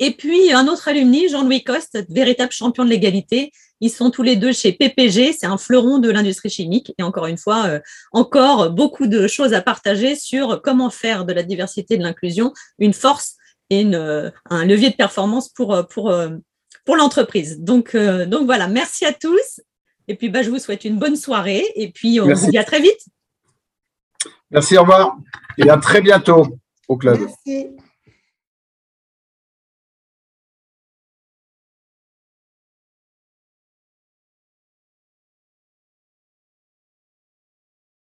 Et 0.00 0.12
puis, 0.12 0.52
un 0.52 0.66
autre 0.66 0.88
alumni, 0.88 1.28
Jean-Louis 1.28 1.62
Coste, 1.62 1.98
véritable 2.08 2.52
champion 2.52 2.84
de 2.84 2.90
l'égalité. 2.90 3.52
Ils 3.80 3.90
sont 3.90 4.10
tous 4.10 4.22
les 4.22 4.36
deux 4.36 4.52
chez 4.52 4.72
PPG, 4.72 5.32
c'est 5.32 5.46
un 5.46 5.58
fleuron 5.58 5.98
de 5.98 6.08
l'industrie 6.10 6.50
chimique. 6.50 6.92
Et 6.98 7.02
encore 7.02 7.26
une 7.26 7.36
fois, 7.36 7.80
encore 8.12 8.70
beaucoup 8.70 9.08
de 9.08 9.26
choses 9.26 9.54
à 9.54 9.60
partager 9.60 10.14
sur 10.14 10.62
comment 10.62 10.88
faire 10.88 11.24
de 11.24 11.32
la 11.32 11.42
diversité 11.42 11.94
et 11.94 11.98
de 11.98 12.02
l'inclusion 12.04 12.52
une 12.78 12.92
force 12.92 13.36
un 13.70 14.64
levier 14.64 14.90
de 14.90 14.96
performance 14.96 15.48
pour, 15.48 15.74
euh, 15.74 15.82
pour, 15.82 16.10
euh, 16.10 16.30
pour 16.84 16.96
l'entreprise. 16.96 17.60
Donc, 17.60 17.94
euh, 17.94 18.26
donc 18.26 18.46
voilà, 18.46 18.68
merci 18.68 19.04
à 19.04 19.12
tous. 19.12 19.60
Et 20.08 20.16
puis, 20.16 20.28
bah, 20.28 20.42
je 20.42 20.50
vous 20.50 20.58
souhaite 20.58 20.84
une 20.84 20.98
bonne 20.98 21.16
soirée. 21.16 21.64
Et 21.76 21.90
puis, 21.90 22.20
on 22.20 22.32
vous 22.32 22.50
dit 22.50 22.58
à 22.58 22.64
très 22.64 22.80
vite. 22.80 23.00
Merci, 24.50 24.76
au 24.76 24.82
revoir. 24.82 25.16
Et 25.58 25.68
à 25.70 25.76
très 25.76 26.00
bientôt 26.00 26.58
au 26.88 26.96
club. 26.96 27.20
Merci. 27.20 27.68